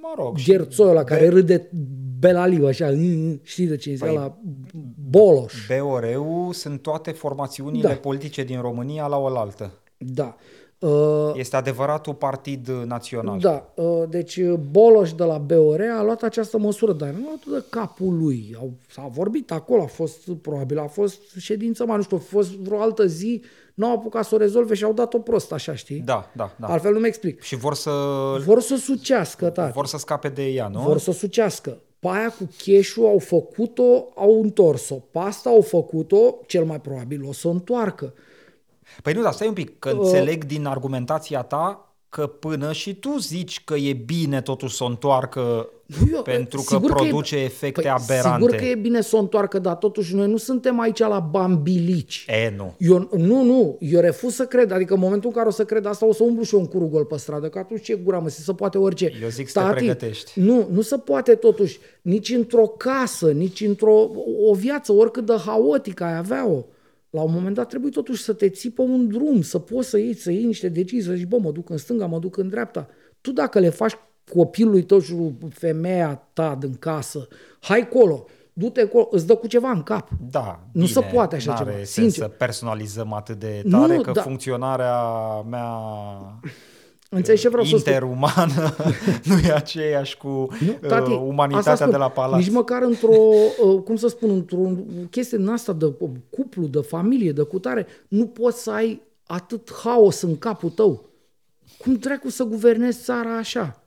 Mă 0.00 0.14
rog. 0.16 0.36
și 0.36 0.50
Gherțoi 0.50 0.88
ăla 0.90 1.04
care 1.04 1.28
râde 1.28 1.70
belaliu, 2.18 2.66
așa, 2.66 2.90
"Mm, 2.90 3.40
știi 3.42 3.66
de 3.66 3.76
cine 3.76 3.96
Păi, 3.96 4.08
ăla, 4.10 4.38
Boloș. 5.10 5.54
BOR-ul 5.78 6.52
sunt 6.52 6.82
toate 6.82 7.10
formațiunile 7.10 7.88
Da. 7.88 7.94
politice 7.94 8.44
din 8.44 8.60
România 8.60 9.06
la 9.06 9.16
oaltă. 9.18 9.72
Da. 10.06 10.36
Uh, 10.78 11.32
Este 11.34 11.56
adevăratul 11.56 12.14
partid 12.14 12.68
național. 12.86 13.38
Da, 13.38 13.72
uh, 13.74 14.02
deci 14.08 14.36
uh, 14.36 14.54
Boloș 14.70 15.12
de 15.12 15.24
la 15.24 15.38
BOR 15.38 15.80
a 15.98 16.02
luat 16.02 16.22
această 16.22 16.58
măsură, 16.58 16.92
dar 16.92 17.08
nu 17.08 17.26
a 17.28 17.38
luat 17.46 17.60
de 17.62 17.66
capul 17.70 18.18
lui. 18.18 18.56
Au, 18.58 18.72
s-a 18.90 19.10
vorbit 19.12 19.50
acolo, 19.52 19.82
a 19.82 19.86
fost, 19.86 20.30
probabil 20.42 20.78
a 20.78 20.86
fost 20.86 21.20
ședință 21.38 21.86
mai, 21.86 21.96
nu 21.96 22.02
știu, 22.02 22.16
a 22.16 22.20
fost 22.30 22.50
vreo 22.50 22.80
altă 22.80 23.06
zi, 23.06 23.42
n-au 23.74 23.92
apucat 23.92 24.24
să 24.24 24.34
o 24.34 24.38
rezolve 24.38 24.74
și 24.74 24.84
au 24.84 24.92
dat-o 24.92 25.18
prost, 25.18 25.52
așa, 25.52 25.74
știi? 25.74 26.00
Da, 26.00 26.30
da, 26.36 26.52
da. 26.60 26.66
Altfel 26.66 26.92
nu-mi 26.92 27.06
explic. 27.06 27.40
Și 27.40 27.56
vor 27.56 27.74
să, 27.74 27.90
Vor 28.46 28.60
să 28.60 28.76
sucească, 28.76 29.50
tati. 29.50 29.72
vor 29.72 29.86
să 29.86 29.96
scape 29.98 30.28
de 30.28 30.44
ea, 30.46 30.68
nu? 30.68 30.80
Vor 30.80 30.98
să 30.98 31.12
sucească. 31.12 31.78
Pe 31.98 32.08
aia 32.10 32.28
cu 32.38 32.48
cash 32.64 32.94
au 32.98 33.18
făcut-o, 33.18 34.08
au 34.14 34.42
întors-o. 34.42 34.94
Pe 34.94 35.18
asta 35.18 35.50
au 35.50 35.60
făcut-o, 35.60 36.34
cel 36.46 36.64
mai 36.64 36.80
probabil 36.80 37.24
o 37.28 37.32
să 37.32 37.48
o 37.48 37.50
întoarcă. 37.50 38.12
Păi 39.02 39.12
nu, 39.12 39.22
dar 39.22 39.32
stai 39.32 39.46
un 39.48 39.52
pic, 39.52 39.78
că 39.78 39.88
înțeleg 39.88 40.44
din 40.44 40.66
argumentația 40.66 41.42
ta 41.42 41.94
că 42.14 42.26
până 42.26 42.72
și 42.72 42.94
tu 42.94 43.16
zici 43.18 43.64
că 43.64 43.74
e 43.74 43.92
bine 43.92 44.40
totuși 44.40 44.76
să 44.76 44.84
o 44.84 44.86
întoarcă 44.86 45.68
Eu- 46.12 46.22
pentru 46.22 46.62
că 46.62 46.74
sigur 46.74 46.92
produce 46.92 47.36
e, 47.36 47.44
efecte 47.44 47.80
păi, 47.80 47.90
aberante. 47.90 48.42
Sigur 48.42 48.56
că 48.56 48.64
e 48.64 48.74
bine 48.74 49.00
să 49.00 49.16
o 49.16 49.18
întoarcă, 49.18 49.58
dar 49.58 49.74
totuși 49.74 50.14
noi 50.14 50.26
nu 50.26 50.36
suntem 50.36 50.80
aici 50.80 50.98
la 50.98 51.18
bambilici. 51.18 52.24
E, 52.28 52.54
nu. 52.56 52.74
Eu, 52.78 53.08
nu, 53.16 53.42
nu, 53.42 53.76
eu 53.80 54.00
refuz 54.00 54.34
să 54.34 54.44
cred. 54.44 54.70
Adică 54.70 54.94
în 54.94 55.00
momentul 55.00 55.28
în 55.28 55.36
care 55.36 55.48
o 55.48 55.50
să 55.50 55.64
cred 55.64 55.86
asta, 55.86 56.06
o 56.06 56.12
să 56.12 56.22
umblu 56.22 56.42
și 56.42 56.54
eu 56.54 56.60
un 56.60 56.66
curul 56.66 56.88
gol 56.88 57.04
pe 57.04 57.16
stradă, 57.16 57.48
că 57.48 57.58
atunci 57.58 57.82
ce 57.82 57.94
gura 57.94 58.18
mă, 58.18 58.28
se 58.28 58.52
poate 58.52 58.78
orice. 58.78 59.12
Eu 59.22 59.28
zic 59.28 59.48
să 59.48 59.60
te 59.60 59.74
pregătești. 59.74 60.40
Nu, 60.40 60.68
nu 60.72 60.80
se 60.80 60.98
poate 60.98 61.34
totuși, 61.34 61.78
nici 62.02 62.30
într-o 62.30 62.66
casă, 62.66 63.30
nici 63.30 63.60
într-o 63.60 64.10
o 64.50 64.54
viață, 64.54 64.92
oricât 64.92 65.26
de 65.26 65.34
haotică 65.46 66.04
ai 66.04 66.16
avea-o. 66.16 66.64
La 67.14 67.22
un 67.22 67.32
moment 67.32 67.54
dat 67.54 67.68
trebuie 67.68 67.90
totuși 67.90 68.22
să 68.22 68.32
te 68.32 68.48
ții 68.48 68.70
pe 68.70 68.80
un 68.80 69.08
drum, 69.08 69.42
să 69.42 69.58
poți 69.58 69.88
să 69.88 69.98
iei, 69.98 70.14
să 70.14 70.30
iei 70.30 70.44
niște 70.44 70.68
decizii, 70.68 71.08
să 71.10 71.14
zici, 71.14 71.26
bă, 71.26 71.38
mă 71.38 71.50
duc 71.50 71.70
în 71.70 71.76
stânga, 71.76 72.06
mă 72.06 72.18
duc 72.18 72.36
în 72.36 72.48
dreapta. 72.48 72.88
Tu 73.20 73.32
dacă 73.32 73.58
le 73.58 73.68
faci 73.68 73.92
copilului 74.34 74.82
tău 74.82 75.00
și 75.00 75.12
lui 75.12 75.34
femeia 75.50 76.28
ta 76.32 76.56
din 76.60 76.74
casă, 76.74 77.28
hai 77.60 77.88
colo, 77.88 78.24
du-te 78.52 78.80
acolo, 78.80 79.08
îți 79.10 79.26
dă 79.26 79.34
cu 79.34 79.46
ceva 79.46 79.70
în 79.70 79.82
cap. 79.82 80.08
Da, 80.30 80.60
Nu 80.72 80.80
bine, 80.80 80.86
se 80.86 81.00
poate 81.00 81.34
așa 81.34 81.50
n-are 81.52 81.64
ceva, 81.64 81.76
sens 81.76 81.88
sincer. 81.90 82.22
să 82.22 82.28
personalizăm 82.28 83.12
atât 83.12 83.38
de 83.38 83.60
Nu, 83.64 83.80
tare 83.80 83.96
nu, 83.96 84.02
că 84.02 84.10
da. 84.10 84.22
funcționarea 84.22 85.00
mea 85.50 85.68
Înțelegi 87.14 87.42
ce 87.42 87.48
vreau 87.48 87.64
să 87.64 87.76
spun? 87.76 87.92
interumană 87.92 88.76
nu 89.28 89.38
e 89.38 89.52
aceeași 89.52 90.16
cu 90.16 90.28
Nu, 90.28 90.70
uh, 90.82 90.88
tati, 90.88 91.10
asta 91.10 91.12
umanitatea 91.12 91.74
spun. 91.74 91.90
de 91.90 91.96
la 91.96 92.08
palat. 92.08 92.38
Nici 92.38 92.50
măcar 92.50 92.82
într-o, 92.82 93.16
uh, 93.64 93.82
cum 93.84 93.96
să 93.96 94.08
spun, 94.08 94.30
într-o 94.30 94.70
chestie 95.10 95.38
din 95.38 95.48
asta 95.48 95.72
de 95.72 95.84
uh, 95.84 96.10
cuplu, 96.30 96.66
de 96.66 96.80
familie, 96.80 97.32
de 97.32 97.42
cutare, 97.42 97.86
nu 98.08 98.26
poți 98.26 98.62
să 98.62 98.70
ai 98.70 99.02
atât 99.26 99.72
haos 99.82 100.20
în 100.20 100.38
capul 100.38 100.70
tău. 100.70 101.08
Cum 101.78 101.94
dracu 101.94 102.28
să 102.28 102.44
guvernezi 102.44 103.02
țara 103.02 103.36
așa? 103.36 103.84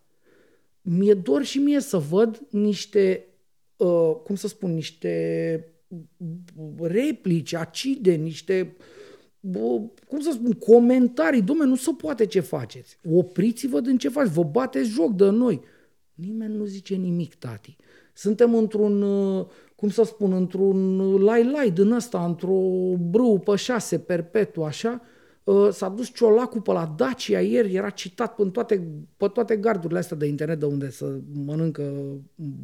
Mi-e 0.82 1.14
dor 1.14 1.44
și 1.44 1.58
mie 1.58 1.80
să 1.80 1.98
văd 1.98 2.42
niște, 2.50 3.26
uh, 3.78 4.16
cum 4.24 4.36
să 4.36 4.48
spun, 4.48 4.74
niște 4.74 5.74
replici 6.82 7.54
acide, 7.54 8.12
niște, 8.12 8.76
bă, 8.78 8.84
cum 10.08 10.20
să 10.20 10.32
spun, 10.34 10.52
comentarii. 10.52 11.42
Dom'le, 11.42 11.66
nu 11.66 11.76
se 11.76 11.92
poate 11.98 12.26
ce 12.26 12.40
faceți. 12.40 12.98
Opriți-vă 13.12 13.80
din 13.80 13.98
ce 13.98 14.10
faceți. 14.10 14.34
Vă 14.34 14.44
bateți 14.44 14.90
joc 14.90 15.16
de 15.16 15.30
noi. 15.30 15.62
Nimeni 16.14 16.56
nu 16.56 16.66
zice 16.66 16.96
nimic, 16.96 17.36
tati. 17.36 17.76
Suntem 18.14 18.56
într-un, 18.56 19.02
uh, 19.02 19.46
cum 19.76 19.90
să 19.90 20.04
spun, 20.04 20.34
într-un 20.34 20.98
lai-lai 21.24 21.72
din 21.72 21.92
ăsta, 21.92 22.26
într-o 22.26 22.62
brâu 22.98 23.40
pe 23.40 23.56
șase 23.56 24.00
perpetu, 24.00 24.64
așa. 24.64 25.02
Uh, 25.44 25.70
S-a 25.72 25.90
dus 25.90 26.14
ciolacul 26.14 26.62
pe 26.62 26.72
la 26.72 26.94
Dacia 26.98 27.42
ieri, 27.42 27.76
era 27.76 27.90
citat 27.90 28.36
pe 28.36 28.44
toate, 28.44 28.88
pe 29.18 29.28
toate 29.28 29.56
gardurile 29.56 30.00
astea 30.00 30.18
de 30.18 30.26
internet 30.26 30.60
de 30.60 30.66
unde 30.66 30.90
să 30.90 31.20
mănâncă 31.46 31.94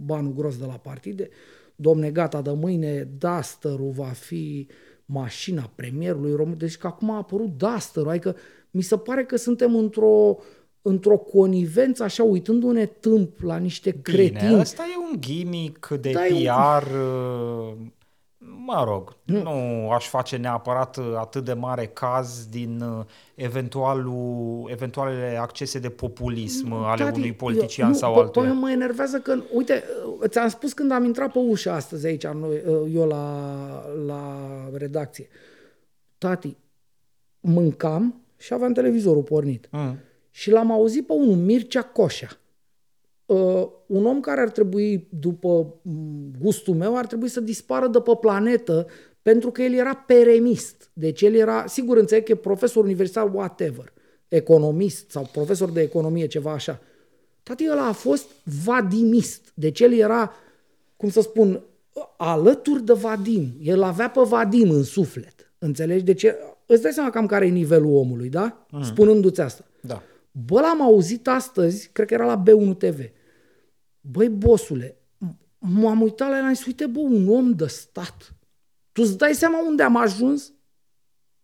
banul 0.05 0.33
gros 0.33 0.57
de 0.57 0.65
la 0.65 0.77
partide. 0.77 1.29
Domne, 1.75 2.11
gata, 2.11 2.41
de 2.41 2.51
mâine 2.51 3.09
Duster-ul 3.17 3.91
va 3.91 4.05
fi 4.05 4.67
mașina 5.05 5.71
premierului 5.75 6.35
român. 6.35 6.57
Deci 6.57 6.77
că 6.77 6.87
acum 6.87 7.09
a 7.11 7.17
apărut 7.17 7.57
Duster-ul, 7.57 8.09
adică 8.09 8.35
mi 8.71 8.81
se 8.81 8.97
pare 8.97 9.23
că 9.25 9.35
suntem 9.35 9.75
într-o 9.75 10.37
într-o 10.85 11.17
conivență, 11.17 12.03
așa, 12.03 12.23
uitându-ne 12.23 12.85
tâmp 12.85 13.41
la 13.41 13.57
niște 13.57 13.89
Bine, 13.91 14.01
cretini. 14.01 14.59
ăsta 14.59 14.83
e 14.93 15.11
un 15.13 15.21
gimmick 15.21 15.87
de 15.87 16.11
Da, 16.11 16.27
e 16.27 16.33
un- 16.33 16.43
PR, 16.43 16.85
uh, 16.95 17.73
mă 18.65 18.83
rog, 18.85 19.15
nu 19.23 19.89
aș 19.89 20.07
face 20.07 20.37
neapărat 20.37 20.97
uh, 20.97 21.13
atât 21.17 21.45
de 21.45 21.53
mare 21.53 21.85
caz 21.85 22.45
din 22.45 22.81
uh, 22.81 23.05
eventualul, 23.35 24.67
eventualele 24.71 25.37
accese 25.41 25.79
de 25.79 25.89
populism 25.89 26.71
uh, 26.71 26.81
ale 26.85 27.03
Tati, 27.03 27.19
unui 27.19 27.33
politician 27.33 27.87
eu, 27.87 27.93
sau 27.93 28.13
nu, 28.13 28.19
altuia. 28.19 28.49
Păi 28.49 28.57
mă 28.59 28.71
enervează 28.71 29.19
că, 29.19 29.37
uite, 29.53 29.83
ți-am 30.27 30.47
spus 30.47 30.73
când 30.73 30.91
am 30.91 31.03
intrat 31.03 31.31
pe 31.31 31.39
ușă 31.39 31.71
astăzi 31.71 32.05
aici, 32.05 32.27
noi, 32.27 32.61
eu 32.93 33.07
la, 33.07 33.45
la 34.05 34.49
redacție. 34.73 35.27
Tati, 36.17 36.57
mâncam 37.39 38.21
și 38.37 38.53
aveam 38.53 38.73
televizorul 38.73 39.23
pornit. 39.23 39.67
Mm. 39.71 39.97
Și 40.31 40.51
l-am 40.51 40.71
auzit 40.71 41.05
pe 41.05 41.13
unul, 41.13 41.35
Mircea 41.35 41.81
Coșa. 41.81 42.27
Uh, 43.25 43.67
un 43.85 44.05
om 44.05 44.19
care 44.19 44.41
ar 44.41 44.49
trebui, 44.49 45.07
după 45.19 45.73
mm, 45.81 46.31
gustul 46.41 46.75
meu, 46.75 46.97
ar 46.97 47.05
trebui 47.05 47.27
să 47.27 47.39
dispară 47.39 47.87
de 47.87 47.99
pe 47.99 48.17
planetă 48.19 48.87
pentru 49.21 49.51
că 49.51 49.61
el 49.61 49.73
era 49.73 49.95
peremist. 49.95 50.89
Deci 50.93 51.21
el 51.21 51.33
era, 51.33 51.65
sigur 51.67 51.97
înțeleg 51.97 52.23
că 52.23 52.31
e 52.31 52.35
profesor 52.35 52.83
universitar, 52.83 53.33
whatever. 53.33 53.93
economist 54.27 55.09
sau 55.09 55.29
profesor 55.31 55.69
de 55.69 55.81
economie, 55.81 56.27
ceva 56.27 56.51
așa. 56.51 56.81
Tati 57.43 57.67
ăla 57.71 57.87
a 57.87 57.91
fost 57.91 58.29
vadimist. 58.63 59.51
Deci 59.53 59.79
el 59.79 59.93
era, 59.93 60.33
cum 60.97 61.09
să 61.09 61.21
spun, 61.21 61.61
alături 62.17 62.83
de 62.83 62.93
Vadim. 62.93 63.55
El 63.61 63.83
avea 63.83 64.09
pe 64.09 64.21
Vadim 64.23 64.69
în 64.69 64.83
suflet. 64.83 65.53
Înțelegi? 65.57 66.03
Deci 66.03 66.25
îți 66.65 66.81
dai 66.81 66.91
seama 66.91 67.09
cam 67.09 67.25
care 67.25 67.45
e 67.45 67.49
nivelul 67.49 67.95
omului, 67.95 68.29
da? 68.29 68.65
Mm. 68.71 68.83
Spunându-ți 68.83 69.41
asta. 69.41 69.65
Da. 69.81 70.01
Bă, 70.35 70.59
l-am 70.59 70.81
auzit 70.81 71.27
astăzi, 71.27 71.89
cred 71.91 72.07
că 72.07 72.13
era 72.13 72.25
la 72.25 72.43
B1 72.43 72.77
TV. 72.77 72.99
Băi, 74.01 74.29
bosule, 74.29 74.97
m-am 75.59 76.01
uitat 76.01 76.29
la 76.29 76.37
el 76.37 76.49
și 76.49 76.55
zis, 76.55 76.65
uite, 76.65 76.85
bă, 76.85 76.99
un 76.99 77.27
om 77.27 77.51
de 77.51 77.67
stat. 77.67 78.35
Tu 78.91 79.01
îți 79.01 79.17
dai 79.17 79.33
seama 79.33 79.65
unde 79.67 79.83
am 79.83 79.95
ajuns? 79.95 80.53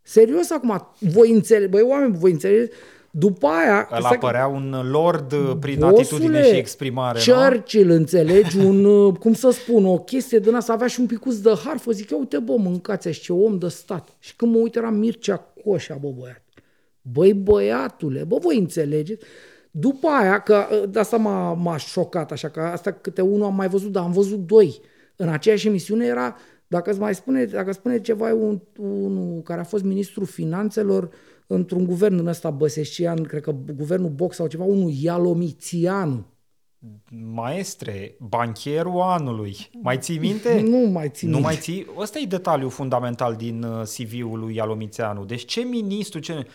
Serios 0.02 0.50
acum, 0.50 0.88
voi 1.00 1.32
înțelege, 1.32 1.68
băi, 1.68 1.82
oameni, 1.82 2.18
voi 2.18 2.32
înțelege? 2.32 2.72
După 3.12 3.48
aia... 3.48 3.88
Îl 3.92 4.04
apărea 4.04 4.48
un 4.48 4.90
lord 4.92 5.34
prin 5.60 5.80
bosule, 5.80 6.00
atitudine 6.00 6.44
și 6.44 6.56
exprimare, 6.56 7.20
Churchill, 7.26 7.88
nu? 7.88 7.94
înțelegi? 7.94 8.58
Un, 8.58 9.14
cum 9.14 9.34
să 9.34 9.50
spun, 9.50 9.86
o 9.86 9.98
chestie 9.98 10.40
din 10.40 10.56
asta, 10.56 10.74
avea 10.74 10.88
și 10.88 11.00
un 11.00 11.06
picuț 11.06 11.36
de 11.36 11.54
harfă. 11.66 11.92
Zic, 11.92 12.20
uite, 12.20 12.40
bă, 12.40 12.56
mâncați 12.56 13.10
ce 13.10 13.34
om 13.34 13.58
de 13.58 13.68
stat. 13.68 14.16
Și 14.20 14.36
când 14.36 14.54
mă 14.54 14.58
uit, 14.58 14.76
era 14.76 14.90
Mircea 14.90 15.38
Coșa, 15.64 15.96
bă, 15.96 16.10
băiat. 16.20 16.44
Băi, 17.02 17.34
băiatule, 17.34 18.24
bă, 18.24 18.38
voi 18.42 18.58
înțelegeți? 18.58 19.26
După 19.72 20.08
aia, 20.08 20.40
că 20.40 20.66
de 20.90 21.00
asta 21.00 21.18
m-a, 21.18 21.54
m-a 21.54 21.78
șocat, 21.78 22.32
așa 22.32 22.50
că 22.50 22.60
asta 22.62 22.92
câte 22.92 23.22
unul 23.22 23.46
am 23.46 23.56
mai 23.56 23.68
văzut, 23.68 23.92
dar 23.92 24.04
am 24.04 24.12
văzut 24.12 24.40
doi. 24.40 24.82
În 25.16 25.30
aceeași 25.30 25.68
emisiune 25.68 26.06
era, 26.06 26.36
dacă 26.68 26.90
îți 26.90 27.00
mai 27.00 27.16
spune, 27.16 27.46
dacă 27.46 27.72
spune 27.72 28.02
ceva, 28.02 28.34
un, 28.34 28.60
unul 28.78 29.42
care 29.42 29.60
a 29.60 29.64
fost 29.64 29.84
ministrul 29.84 30.26
finanțelor 30.26 31.10
într-un 31.48 31.86
guvern 31.86 32.18
în 32.18 32.28
ăsta 32.28 32.50
băsescian, 32.50 33.24
cred 33.24 33.42
că 33.42 33.56
guvernul 33.76 34.10
Box 34.10 34.36
sau 34.36 34.48
ceva, 34.48 34.64
unul 34.64 34.92
Ialomițianu. 35.02 36.26
Maestre, 37.34 38.16
bancherul 38.20 39.02
anului. 39.02 39.56
Mai 39.82 39.98
ții 39.98 40.18
minte? 40.18 40.62
Nu 40.70 40.78
mai 40.78 41.10
ții 41.10 41.28
Nu 41.28 41.34
minte. 41.34 41.48
mai 41.48 41.58
ții? 41.62 41.88
Ăsta 41.98 42.20
e 42.20 42.26
detaliul 42.26 42.70
fundamental 42.70 43.36
din 43.36 43.64
uh, 43.64 43.82
CV-ul 43.82 44.40
lui 44.40 44.56
Ialomițeanu. 44.56 45.26
Deci 45.26 45.46
ce 45.46 45.62
ministru, 45.62 46.20
ce... 46.20 46.46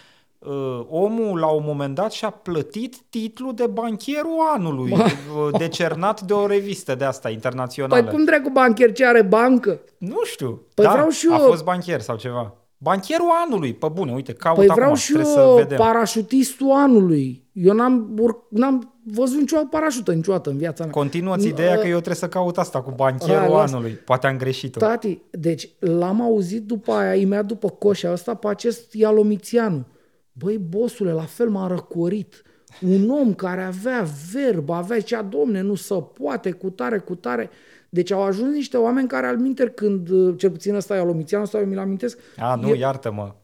Uh, 0.46 0.86
omul 0.88 1.38
la 1.38 1.46
un 1.46 1.62
moment 1.66 1.94
dat 1.94 2.12
și-a 2.12 2.30
plătit 2.30 2.96
titlul 3.10 3.54
de 3.54 3.66
bancherul 3.66 4.36
anului, 4.54 4.90
uh, 4.92 5.58
decernat 5.58 6.20
de 6.20 6.32
o 6.32 6.46
revistă 6.46 6.94
de 6.94 7.04
asta 7.04 7.30
internațională. 7.30 8.02
Păi 8.02 8.12
cum 8.12 8.24
dracu 8.24 8.50
bancher 8.50 8.92
ce 8.92 9.06
are 9.06 9.22
bancă? 9.22 9.80
Nu 9.98 10.24
știu. 10.24 10.62
Păi 10.74 10.84
da, 10.84 10.90
vreau 10.92 11.08
și 11.08 11.28
a 11.30 11.36
eu- 11.40 11.46
fost 11.46 11.64
bancher 11.64 12.00
sau 12.00 12.16
ceva. 12.16 12.54
Bancherul 12.78 13.26
anului, 13.46 13.74
pe 13.74 13.88
bune, 13.92 14.12
uite, 14.12 14.32
caut 14.32 14.56
Păi 14.56 14.64
acum, 14.64 14.76
vreau 14.80 14.94
și 14.94 15.12
trebuie 15.12 15.32
să 15.34 15.40
eu 15.40 15.54
vedem. 15.56 15.76
parașutistul 15.78 16.70
anului. 16.70 17.44
Eu 17.52 17.74
n-am, 17.74 18.16
ur- 18.20 18.46
n-am 18.50 18.94
văzut 19.04 19.38
nicio 19.38 19.56
parașută 19.70 20.12
niciodată 20.12 20.50
în 20.50 20.56
viața 20.56 20.84
mea. 20.84 20.92
Continuă-ți 20.92 21.46
ideea 21.46 21.74
că 21.74 21.86
eu 21.86 21.92
trebuie 21.94 22.14
să 22.14 22.28
caut 22.28 22.58
asta 22.58 22.82
cu 22.82 22.90
bancherul 22.96 23.36
Hai, 23.36 23.48
lasă. 23.48 23.74
anului. 23.74 23.92
Poate 23.92 24.26
am 24.26 24.36
greșit-o. 24.36 24.78
Tati, 24.78 25.18
deci 25.30 25.68
l-am 25.78 26.20
auzit 26.22 26.62
după 26.66 26.92
aia, 26.92 27.14
imediat 27.14 27.44
după 27.46 27.68
coșa 27.68 28.12
ăsta, 28.12 28.34
pe 28.34 28.48
acest 28.48 28.92
Ialomițianu. 28.92 29.84
Băi, 30.38 30.58
bosule, 30.58 31.12
la 31.12 31.22
fel 31.24 31.48
m-a 31.48 31.66
răcorit. 31.66 32.42
Un 32.80 33.10
om 33.10 33.34
care 33.34 33.62
avea 33.62 34.06
verb, 34.32 34.70
avea 34.70 35.00
cea, 35.00 35.22
domne, 35.22 35.60
nu 35.60 35.74
se 35.74 35.94
poate, 36.20 36.50
cu 36.50 36.70
tare, 36.70 36.98
cu 36.98 37.14
tare. 37.14 37.50
Deci 37.88 38.10
au 38.10 38.22
ajuns 38.22 38.54
niște 38.54 38.76
oameni 38.76 39.08
care 39.08 39.26
al 39.26 39.36
minter 39.38 39.68
când, 39.70 40.08
uh, 40.08 40.34
cel 40.38 40.50
puțin 40.50 40.74
ăsta 40.74 40.94
Ialomițianu, 40.96 41.42
ăsta 41.44 41.58
eu 41.58 41.66
mi-l 41.66 41.78
amintesc, 41.78 42.18
A, 42.36 42.54
nu, 42.54 42.68
e- 42.68 42.78
iartă-mă. 42.78 43.34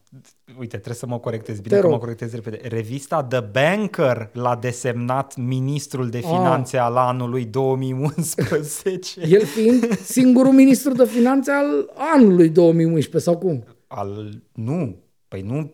Uite, 0.58 0.76
trebuie 0.76 0.94
să 0.94 1.06
mă 1.06 1.18
corectez. 1.18 1.60
Bine 1.60 1.74
Te 1.74 1.80
că 1.80 1.86
rog. 1.86 1.90
mă 1.94 1.98
corectez 1.98 2.32
repede. 2.34 2.60
Revista 2.68 3.22
The 3.24 3.40
Banker 3.40 4.30
l-a 4.32 4.56
desemnat 4.56 5.36
ministrul 5.36 6.08
de 6.08 6.16
Ah. 6.18 6.24
finanțe 6.24 6.76
al 6.78 6.96
anului 6.96 7.44
2011. 7.44 9.20
el 9.28 9.44
fiind 9.44 9.98
singurul 9.98 10.52
ministru 10.52 10.92
de 10.92 11.04
finanțe 11.04 11.50
al 11.50 11.90
anului 12.14 12.48
2011, 12.48 13.30
sau 13.30 13.38
cum? 13.38 13.64
Al, 13.86 14.42
nu, 14.54 14.96
păi 15.28 15.40
nu 15.40 15.72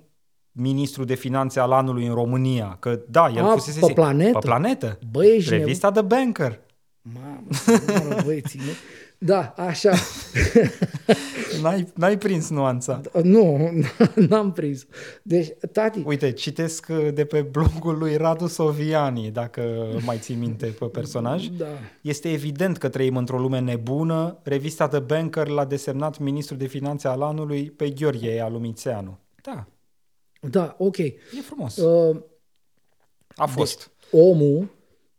ministru 0.56 1.04
de 1.04 1.14
finanțe 1.14 1.60
al 1.60 1.72
anului 1.72 2.06
în 2.06 2.14
România, 2.14 2.76
că 2.80 3.00
da, 3.08 3.32
el 3.36 3.44
A, 3.44 3.52
fusese... 3.52 3.86
pe 3.86 3.92
planetă? 3.92 4.38
Pe 4.38 4.46
planetă. 4.46 4.98
Băi, 5.10 5.36
ești 5.36 5.50
Revista 5.50 5.90
The 5.90 6.02
Banker. 6.02 6.60
Mamă, 7.02 7.42
mă, 8.08 8.22
băieții, 8.24 8.60
nu? 8.60 8.72
Da, 9.18 9.54
așa. 9.56 9.92
N-ai, 11.62 11.86
n-ai 11.94 12.18
prins 12.18 12.50
nuanța. 12.50 13.00
nu, 13.22 13.70
n-am 14.28 14.52
prins. 14.52 14.86
Deci, 15.22 15.48
tati, 15.72 16.02
Uite, 16.04 16.32
citesc 16.32 16.86
uh, 16.90 17.08
de 17.14 17.24
pe 17.24 17.40
blogul 17.40 17.98
lui 17.98 18.16
Radu 18.16 18.46
Soviani, 18.46 19.30
dacă 19.30 19.86
mai 20.04 20.16
ții 20.18 20.34
minte 20.34 20.66
pe 20.66 20.84
personaj. 20.84 21.46
da. 21.58 21.66
Este 22.00 22.32
evident 22.32 22.76
că 22.76 22.88
trăim 22.88 23.16
într-o 23.16 23.38
lume 23.38 23.60
nebună. 23.60 24.38
Revista 24.42 24.88
The 24.88 24.98
Banker 25.00 25.48
l-a 25.48 25.64
desemnat 25.64 26.18
ministrul 26.18 26.58
de 26.58 26.66
finanțe 26.66 27.08
al 27.08 27.22
anului 27.22 27.70
pe 27.70 27.90
Gheorghe 27.90 28.40
Alumițeanu. 28.40 29.18
Da, 29.42 29.66
Da, 30.50 30.76
ok. 30.78 30.98
e 30.98 31.14
frumos. 31.42 31.76
Uh, 31.76 32.16
A 33.34 33.46
fost. 33.46 33.90
omul, 34.10 34.68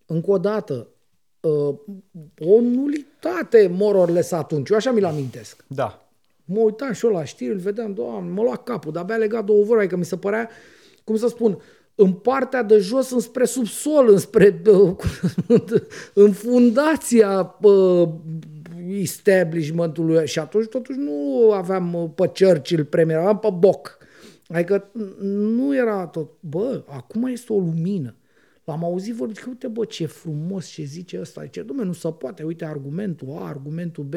încă 0.05 0.31
o 0.31 0.37
dată, 0.37 0.87
uh, 1.39 1.75
o 2.39 2.61
nulitate 2.61 3.67
mororles 3.71 4.31
atunci. 4.31 4.69
Eu 4.69 4.77
așa 4.77 4.91
mi-l 4.91 5.05
amintesc. 5.05 5.65
Da. 5.67 6.09
Mă 6.45 6.59
uitam 6.59 6.91
și 6.91 7.05
eu 7.05 7.11
la 7.11 7.23
știri, 7.23 7.51
îl 7.51 7.57
vedeam, 7.57 7.93
doamne, 7.93 8.31
mă 8.31 8.41
lua 8.41 8.55
capul, 8.55 8.91
de-abia 8.91 9.15
legat 9.15 9.45
două 9.45 9.63
vorbe, 9.63 9.81
adică 9.81 9.97
mi 9.97 10.05
se 10.05 10.17
părea, 10.17 10.49
cum 11.03 11.15
să 11.15 11.27
spun, 11.27 11.61
în 11.95 12.11
partea 12.11 12.63
de 12.63 12.77
jos, 12.77 13.11
înspre 13.11 13.45
subsol, 13.45 14.09
înspre, 14.09 14.61
uh, 14.65 14.95
cum 14.97 15.09
să 15.09 15.27
spun, 15.27 15.63
în 16.13 16.31
fundația 16.31 17.57
uh, 17.61 18.09
establishmentului 18.89 20.27
și 20.27 20.39
atunci 20.39 20.67
totuși 20.67 20.99
nu 20.99 21.51
aveam 21.51 21.93
uh, 21.93 22.09
pe 22.15 22.31
Churchill 22.43 22.85
premier, 22.85 23.17
aveam 23.17 23.39
pe 23.39 23.49
Boc. 23.59 23.97
Adică 24.47 24.91
nu 25.21 25.75
era 25.75 26.07
tot, 26.07 26.29
bă, 26.39 26.83
acum 26.87 27.25
este 27.25 27.53
o 27.53 27.59
lumină. 27.59 28.15
L-am 28.63 28.83
auzit 28.83 29.15
vorbind 29.15 29.37
că 29.37 29.49
uite 29.49 29.67
bă 29.67 29.85
ce 29.85 30.05
frumos 30.05 30.67
ce 30.67 30.83
zice 30.83 31.19
ăsta. 31.19 31.43
Zice, 31.43 31.63
dom'le, 31.63 31.83
nu 31.85 31.93
se 31.93 32.11
poate, 32.11 32.43
uite 32.43 32.65
argumentul 32.65 33.37
A, 33.39 33.47
argumentul 33.47 34.03
B. 34.03 34.13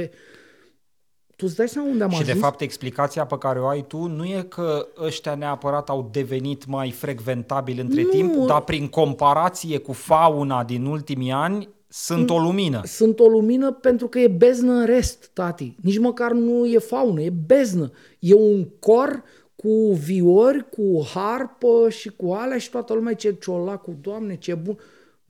Tu 1.37 1.47
îți 1.47 1.57
dai 1.57 1.69
seama 1.69 1.89
unde 1.89 2.03
am 2.03 2.11
Și 2.11 2.17
ajuns? 2.17 2.35
de 2.35 2.41
fapt 2.41 2.61
explicația 2.61 3.25
pe 3.27 3.39
care 3.39 3.61
o 3.61 3.67
ai 3.67 3.85
tu 3.87 4.07
nu 4.07 4.25
e 4.25 4.47
că 4.49 4.87
ăștia 5.05 5.35
neapărat 5.35 5.89
au 5.89 6.09
devenit 6.13 6.67
mai 6.67 6.91
frecventabili 6.91 7.81
între 7.81 8.03
Nu. 8.03 8.09
timp, 8.09 8.47
dar 8.47 8.61
prin 8.63 8.89
comparație 8.89 9.79
cu 9.79 9.93
fauna 9.93 10.65
din 10.65 10.85
ultimii 10.85 11.31
ani 11.31 11.69
sunt 11.89 12.31
o 12.31 12.39
lumină. 12.39 12.81
Sunt 12.85 13.21
o 13.21 13.27
lumină 13.27 13.73
pentru 13.73 14.09
că 14.09 14.19
e 14.19 14.29
beznă 14.29 14.73
în 14.73 14.87
rest, 14.87 15.31
tati. 15.33 15.77
Nici 15.83 15.99
măcar 15.99 16.33
nu 16.33 16.67
e 16.67 16.79
faună, 16.79 17.21
e 17.21 17.31
beznă. 17.47 17.91
E 18.19 18.35
un 18.35 18.65
cor 18.65 19.23
cu 19.61 19.93
viori, 19.93 20.69
cu 20.69 21.03
harpă 21.15 21.89
și 21.89 22.09
cu 22.09 22.33
alea 22.33 22.59
și 22.59 22.71
toată 22.71 22.95
lumea 22.95 23.15
ce 23.15 23.37
ciolacul, 23.41 23.97
doamne, 24.01 24.37
ce 24.37 24.55
bun. 24.55 24.79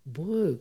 Bă, 0.02 0.58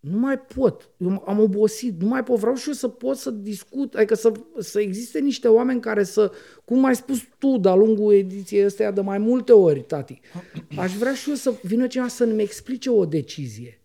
nu 0.00 0.18
mai 0.18 0.38
pot. 0.38 0.90
Eu 0.96 1.22
am 1.26 1.38
obosit. 1.38 2.00
Nu 2.00 2.08
mai 2.08 2.24
pot. 2.24 2.38
Vreau 2.38 2.54
și 2.54 2.68
eu 2.68 2.74
să 2.74 2.88
pot 2.88 3.16
să 3.16 3.30
discut. 3.30 3.94
Adică 3.94 4.14
să, 4.14 4.32
să 4.58 4.80
existe 4.80 5.18
niște 5.18 5.48
oameni 5.48 5.80
care 5.80 6.04
să, 6.04 6.32
cum 6.64 6.84
ai 6.84 6.96
spus 6.96 7.18
tu 7.38 7.58
de-a 7.58 7.74
lungul 7.74 8.14
ediției 8.14 8.64
astea 8.64 8.90
de 8.90 9.00
mai 9.00 9.18
multe 9.18 9.52
ori, 9.52 9.82
tati, 9.82 10.20
aș 10.76 10.94
vrea 10.94 11.14
și 11.14 11.28
eu 11.28 11.34
să 11.34 11.54
vină 11.62 11.86
cineva 11.86 12.08
să-mi 12.08 12.42
explice 12.42 12.90
o 12.90 13.04
decizie. 13.04 13.83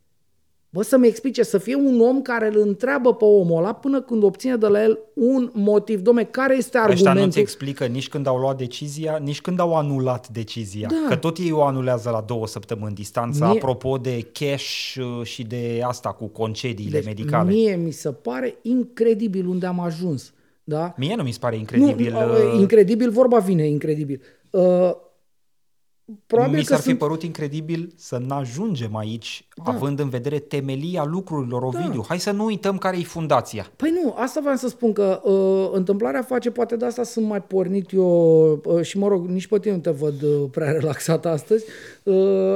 Bă, 0.72 0.82
să-mi 0.84 1.08
explice, 1.08 1.44
să 1.44 1.58
fie 1.58 1.76
un 1.76 2.02
om 2.02 2.22
care 2.22 2.48
îl 2.48 2.60
întreabă 2.60 3.14
pe 3.16 3.24
omul 3.26 3.58
ăla 3.58 3.74
până 3.74 4.02
când 4.02 4.24
obține 4.24 4.56
de 4.56 4.68
la 4.68 4.84
el 4.84 5.00
un 5.14 5.50
motiv. 5.54 6.02
Dom'le, 6.02 6.30
care 6.32 6.56
este 6.58 6.78
Ăștia 6.78 6.94
nu-ți 6.94 7.08
argumentul? 7.08 7.42
explică 7.42 7.86
nici 7.86 8.10
când 8.10 8.28
au 8.28 8.38
luat 8.38 8.58
decizia, 8.58 9.18
nici 9.24 9.42
când 9.42 9.60
au 9.60 9.76
anulat 9.76 10.28
decizia. 10.28 10.88
Da. 10.88 11.08
Că 11.08 11.16
tot 11.16 11.38
ei 11.38 11.52
o 11.52 11.64
anulează 11.64 12.10
la 12.10 12.22
două 12.22 12.48
săptămâni 12.48 12.96
distanță, 12.96 13.46
Mie- 13.46 13.56
apropo 13.58 13.98
de 13.98 14.28
cash 14.32 14.96
uh, 15.00 15.26
și 15.26 15.44
de 15.44 15.82
asta 15.84 16.10
cu 16.10 16.26
concediile 16.28 16.92
Deci, 16.98 17.06
medicale. 17.06 17.52
Mie 17.52 17.76
mi 17.76 17.92
se 17.92 18.12
pare 18.12 18.58
incredibil 18.62 19.48
unde 19.48 19.66
am 19.66 19.80
ajuns. 19.80 20.34
Da? 20.64 20.94
Mie 20.98 21.16
nu 21.16 21.24
mi 21.24 21.32
se 21.32 21.38
pare 21.42 21.56
incredibil. 21.56 22.12
Nu, 22.12 22.20
uh, 22.20 22.60
incredibil, 22.60 23.10
vorba 23.10 23.38
vine, 23.38 23.68
incredibil. 23.68 24.22
Uh, 24.50 24.92
probabil 26.28 26.58
mi 26.58 26.64
că 26.64 26.68
s-ar 26.68 26.78
fi 26.78 26.84
sunt... 26.84 26.98
părut 26.98 27.24
incredibil 27.24 27.94
să 27.96 28.18
n-ajungem 28.28 28.96
aici, 28.96 29.48
da. 29.66 29.72
având 29.72 30.00
în 30.00 30.10
vedere 30.10 30.40
temelia 30.40 31.06
lucrurilor, 31.06 31.62
Ovidiu. 31.62 32.00
Da. 32.00 32.06
Hai 32.08 32.20
să 32.20 32.32
nu 32.32 32.46
uităm 32.46 32.78
care 32.78 32.98
e 32.98 33.04
fundația. 33.04 33.72
Păi 33.76 34.00
nu, 34.04 34.14
asta 34.18 34.40
vreau 34.40 34.56
să 34.56 34.68
spun 34.68 34.94
că 34.94 35.22
uh, 35.24 35.70
întâmplarea 35.74 36.22
face, 36.22 36.52
poate 36.52 36.76
de 36.76 36.86
asta 36.86 37.04
sunt 37.04 37.26
mai 37.26 37.42
pornit 37.42 37.92
eu 37.92 38.62
uh, 38.66 38.82
și 38.82 38.98
mă 38.98 39.08
rog, 39.08 39.28
nici 39.28 39.48
pe 39.48 39.60
tine 39.60 39.74
nu 39.74 39.80
te 39.80 39.90
văd 39.90 40.22
uh, 40.22 40.50
prea 40.52 40.72
relaxat 40.72 41.26
astăzi. 41.26 41.66
Uh, 42.04 42.16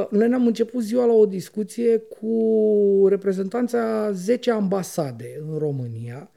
noi 0.09 0.27
ne-am 0.27 0.45
început 0.45 0.81
ziua 0.81 1.05
la 1.05 1.13
o 1.13 1.25
discuție 1.25 1.97
cu 1.97 3.07
reprezentanța 3.07 4.11
10 4.11 4.51
ambasade 4.51 5.43
în 5.51 5.57
România, 5.57 6.30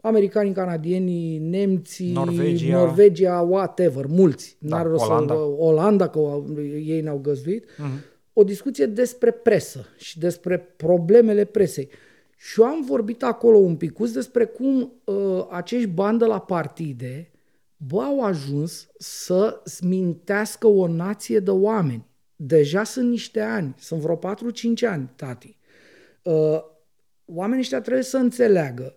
americanii, 0.00 0.52
canadienii, 0.52 1.38
nemții, 1.38 2.12
Norvegia. 2.12 2.76
Norvegia 2.76 3.40
whatever, 3.40 4.06
mulți. 4.06 4.56
Da, 4.58 4.76
N-are 4.76 4.88
rost 4.88 5.04
Olanda. 5.04 5.34
Să, 5.34 5.40
Olanda, 5.40 6.08
că 6.08 6.42
ei 6.84 7.00
ne-au 7.00 7.18
găzduit. 7.18 7.64
Mhm. 7.76 8.04
O 8.32 8.44
discuție 8.44 8.86
despre 8.86 9.30
presă 9.30 9.86
și 9.96 10.18
despre 10.18 10.58
problemele 10.58 11.44
presei. 11.44 11.88
Și 12.36 12.60
eu 12.60 12.66
am 12.66 12.84
vorbit 12.86 13.22
acolo 13.22 13.56
un 13.56 13.76
picuț 13.76 14.10
despre 14.10 14.44
cum 14.44 14.92
uh, 15.04 15.46
acești 15.50 15.86
bani 15.88 16.18
de 16.18 16.24
la 16.24 16.40
partide 16.40 17.30
bă, 17.78 18.02
au 18.02 18.24
ajuns 18.24 18.88
să 18.98 19.62
mintească 19.80 20.66
o 20.66 20.86
nație 20.86 21.40
de 21.40 21.50
oameni. 21.50 22.06
Deja 22.36 22.84
sunt 22.84 23.10
niște 23.10 23.40
ani, 23.40 23.74
sunt 23.78 24.00
vreo 24.00 24.16
4-5 24.16 24.20
ani, 24.88 25.10
tati. 25.16 25.56
Uh, 26.22 26.60
oamenii 27.24 27.60
ăștia 27.60 27.80
trebuie 27.80 28.04
să 28.04 28.16
înțeleagă 28.16 28.96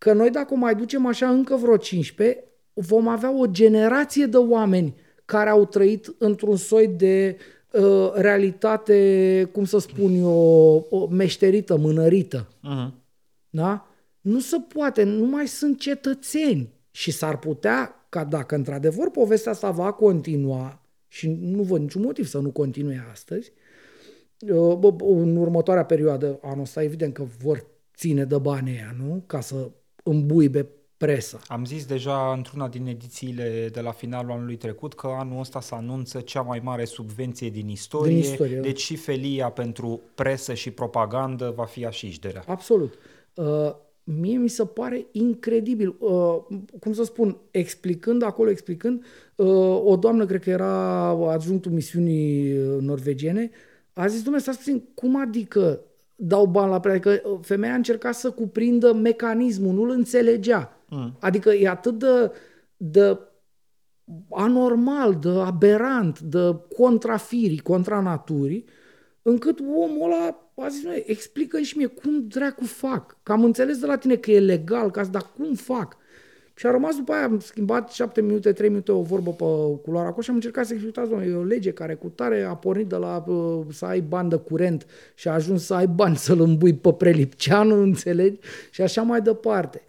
că 0.00 0.12
noi 0.12 0.30
dacă 0.30 0.54
o 0.54 0.56
mai 0.56 0.74
ducem 0.74 1.06
așa 1.06 1.28
încă 1.28 1.56
vreo 1.56 1.76
15, 1.76 2.44
vom 2.72 3.08
avea 3.08 3.38
o 3.38 3.46
generație 3.46 4.26
de 4.26 4.36
oameni 4.36 4.94
care 5.24 5.50
au 5.50 5.64
trăit 5.64 6.14
într-un 6.18 6.56
soi 6.56 6.88
de 6.88 7.36
uh, 7.72 8.12
realitate, 8.14 9.48
cum 9.52 9.64
să 9.64 9.78
spun 9.78 10.14
eu, 10.14 10.86
o 10.90 11.06
meșterită, 11.06 11.76
mânărită. 11.76 12.48
Mhm. 12.60 12.94
Da? 13.50 13.86
Nu 14.20 14.40
se 14.40 14.56
poate, 14.74 15.02
nu 15.02 15.24
mai 15.24 15.46
sunt 15.46 15.78
cetățeni. 15.78 16.72
Și 16.90 17.10
s-ar 17.10 17.38
putea 17.38 18.06
ca 18.08 18.24
dacă 18.24 18.54
într-adevăr 18.54 19.10
povestea 19.10 19.52
asta 19.52 19.70
va 19.70 19.92
continua, 19.92 20.82
și 21.08 21.28
nu 21.40 21.62
văd 21.62 21.80
niciun 21.80 22.02
motiv 22.02 22.26
să 22.26 22.38
nu 22.38 22.50
continue 22.50 23.06
astăzi, 23.10 23.52
uh, 24.38 24.76
bă, 24.76 24.90
bă, 24.90 25.04
în 25.04 25.36
următoarea 25.36 25.84
perioadă, 25.84 26.38
anul 26.42 26.62
ăsta, 26.62 26.82
evident 26.82 27.14
că 27.14 27.24
vor 27.42 27.66
ține 27.96 28.24
de 28.24 28.38
banii 28.38 28.72
aia, 28.72 28.94
nu? 28.98 29.22
Ca 29.26 29.40
să 29.40 29.70
îmbuibe 30.04 30.68
presa. 30.96 31.38
Am 31.46 31.64
zis 31.64 31.84
deja 31.84 32.32
într-una 32.36 32.68
din 32.68 32.86
edițiile 32.86 33.68
de 33.72 33.80
la 33.80 33.90
finalul 33.90 34.30
anului 34.32 34.56
trecut 34.56 34.94
că 34.94 35.06
anul 35.06 35.40
ăsta 35.40 35.60
se 35.60 35.74
anunță 35.74 36.20
cea 36.20 36.40
mai 36.40 36.60
mare 36.62 36.84
subvenție 36.84 37.50
din 37.50 37.68
istorie, 37.68 38.12
Din 38.12 38.22
istorie, 38.22 38.56
da. 38.56 38.62
deci 38.62 38.80
și 38.80 38.96
felia 38.96 39.50
pentru 39.50 40.00
presă 40.14 40.54
și 40.54 40.70
propagandă 40.70 41.52
va 41.56 41.64
fi 41.64 41.84
așișderea. 41.84 42.44
Absolut. 42.46 42.94
Uh, 43.34 43.74
mie 44.04 44.38
mi 44.38 44.48
se 44.48 44.64
pare 44.64 45.06
incredibil. 45.12 45.96
Uh, 45.98 46.36
cum 46.80 46.92
să 46.92 47.04
spun, 47.04 47.36
explicând 47.50 48.22
acolo, 48.22 48.50
explicând, 48.50 49.04
uh, 49.34 49.80
o 49.84 49.96
doamnă, 49.96 50.26
cred 50.26 50.42
că 50.42 50.50
era 50.50 51.08
adjunctul 51.08 51.72
misiunii 51.72 52.58
uh, 52.58 52.80
norvegiene, 52.80 53.50
a 53.92 54.06
zis, 54.06 54.22
domnule, 54.22 54.42
stați 54.42 54.58
puțin, 54.58 54.82
cum 54.94 55.20
adică 55.20 55.80
dau 56.22 56.46
bani 56.46 56.70
la 56.70 56.80
presă? 56.80 56.96
Adică 56.96 57.28
uh, 57.28 57.38
femeia 57.42 57.72
a 57.72 57.76
încercat 57.76 58.14
să 58.14 58.30
cuprindă 58.30 58.92
mecanismul, 58.92 59.74
nu-l 59.74 59.90
înțelegea. 59.90 60.76
Mm. 60.88 61.16
Adică 61.20 61.50
e 61.50 61.68
atât 61.68 61.98
de, 61.98 62.32
de 62.76 63.18
anormal, 64.30 65.14
de 65.14 65.28
aberant, 65.28 66.20
de 66.20 66.56
contrafirii, 66.76 67.58
contra 67.58 68.00
naturii, 68.00 68.64
încât 69.22 69.60
omul 69.60 70.12
ăla 70.12 70.50
a 70.54 70.68
zis, 70.68 70.84
noi, 70.84 71.02
explică 71.06 71.60
și 71.60 71.76
mie 71.76 71.86
cum 71.86 72.26
dracu 72.26 72.64
fac. 72.64 73.16
Că 73.22 73.32
am 73.32 73.44
înțeles 73.44 73.78
de 73.78 73.86
la 73.86 73.96
tine 73.96 74.16
că 74.16 74.30
e 74.30 74.40
legal, 74.40 74.90
ca 74.90 75.02
să, 75.02 75.10
dar 75.10 75.26
cum 75.36 75.54
fac? 75.54 75.96
Și 76.60 76.66
a 76.66 76.70
rămas 76.70 76.96
după 76.96 77.12
aia, 77.12 77.24
am 77.24 77.38
schimbat 77.38 77.92
7 77.92 78.20
minute, 78.20 78.52
3 78.52 78.68
minute 78.68 78.92
o 78.92 79.02
vorbă 79.02 79.30
pe 79.30 79.44
culoare 79.82 80.06
acolo 80.06 80.22
și 80.22 80.28
am 80.28 80.34
încercat 80.34 80.66
să 80.66 80.72
explicați, 80.72 81.10
domnule, 81.10 81.30
e 81.30 81.34
o 81.34 81.42
lege 81.42 81.72
care 81.72 81.94
cu 81.94 82.08
tare 82.08 82.42
a 82.42 82.54
pornit 82.54 82.86
de 82.86 82.96
la 82.96 83.24
uh, 83.26 83.60
să 83.70 83.84
ai 83.84 84.00
bani 84.00 84.28
de 84.28 84.36
curent 84.36 84.86
și 85.14 85.28
a 85.28 85.32
ajuns 85.32 85.64
să 85.64 85.74
ai 85.74 85.86
bani 85.86 86.16
să-l 86.26 86.40
îmbui 86.40 86.74
pe 86.74 86.92
prelipceanu, 86.92 87.80
înțelegi? 87.90 88.38
Și 88.70 88.82
așa 88.82 89.02
mai 89.02 89.20
departe. 89.20 89.82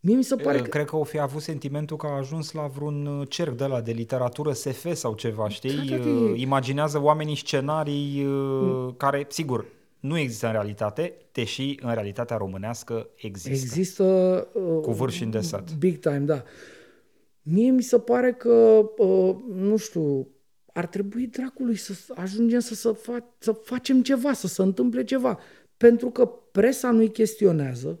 Mie 0.00 0.16
mi 0.16 0.24
se 0.24 0.34
pare 0.34 0.46
Pare 0.46 0.58
că... 0.58 0.68
Cred 0.68 0.86
că 0.86 0.96
o 0.96 1.04
fi 1.04 1.18
avut 1.18 1.42
sentimentul 1.42 1.96
că 1.96 2.06
a 2.06 2.16
ajuns 2.16 2.52
la 2.52 2.66
vreun 2.66 3.06
uh, 3.06 3.28
cerc 3.28 3.56
de 3.56 3.64
la 3.64 3.80
de 3.80 3.92
literatură 3.92 4.52
SF 4.52 4.92
sau 4.92 5.14
ceva, 5.14 5.48
știi? 5.48 5.88
Da, 5.88 5.96
da, 5.96 6.02
Uh, 6.02 6.30
da. 6.30 6.36
Imaginează 6.36 7.00
oamenii 7.02 7.36
scenarii 7.36 8.24
uh, 8.24 8.94
care, 8.96 9.26
sigur, 9.28 9.64
nu 10.02 10.18
există 10.18 10.46
în 10.46 10.52
realitate, 10.52 11.14
deși 11.32 11.76
în 11.80 11.94
realitatea 11.94 12.36
românească 12.36 13.08
există. 13.16 13.50
Există... 13.50 14.04
Uh, 14.52 14.80
Cu 14.80 14.92
vârf 14.92 15.12
și 15.12 15.22
îndesat. 15.22 15.74
Big 15.74 15.98
time, 15.98 16.18
da. 16.18 16.42
Mie 17.42 17.70
mi 17.70 17.82
se 17.82 17.98
pare 17.98 18.32
că, 18.32 18.84
uh, 18.96 19.36
nu 19.54 19.76
știu, 19.76 20.28
ar 20.72 20.86
trebui 20.86 21.26
dracului 21.26 21.76
să 21.76 21.92
ajungem 22.14 22.60
să, 22.60 22.74
să, 22.74 22.96
fa- 22.96 23.38
să 23.38 23.52
facem 23.52 24.02
ceva, 24.02 24.32
să 24.32 24.46
se 24.46 24.62
întâmple 24.62 25.04
ceva. 25.04 25.38
Pentru 25.76 26.10
că 26.10 26.26
presa 26.26 26.90
nu-i 26.90 27.10
chestionează, 27.10 27.98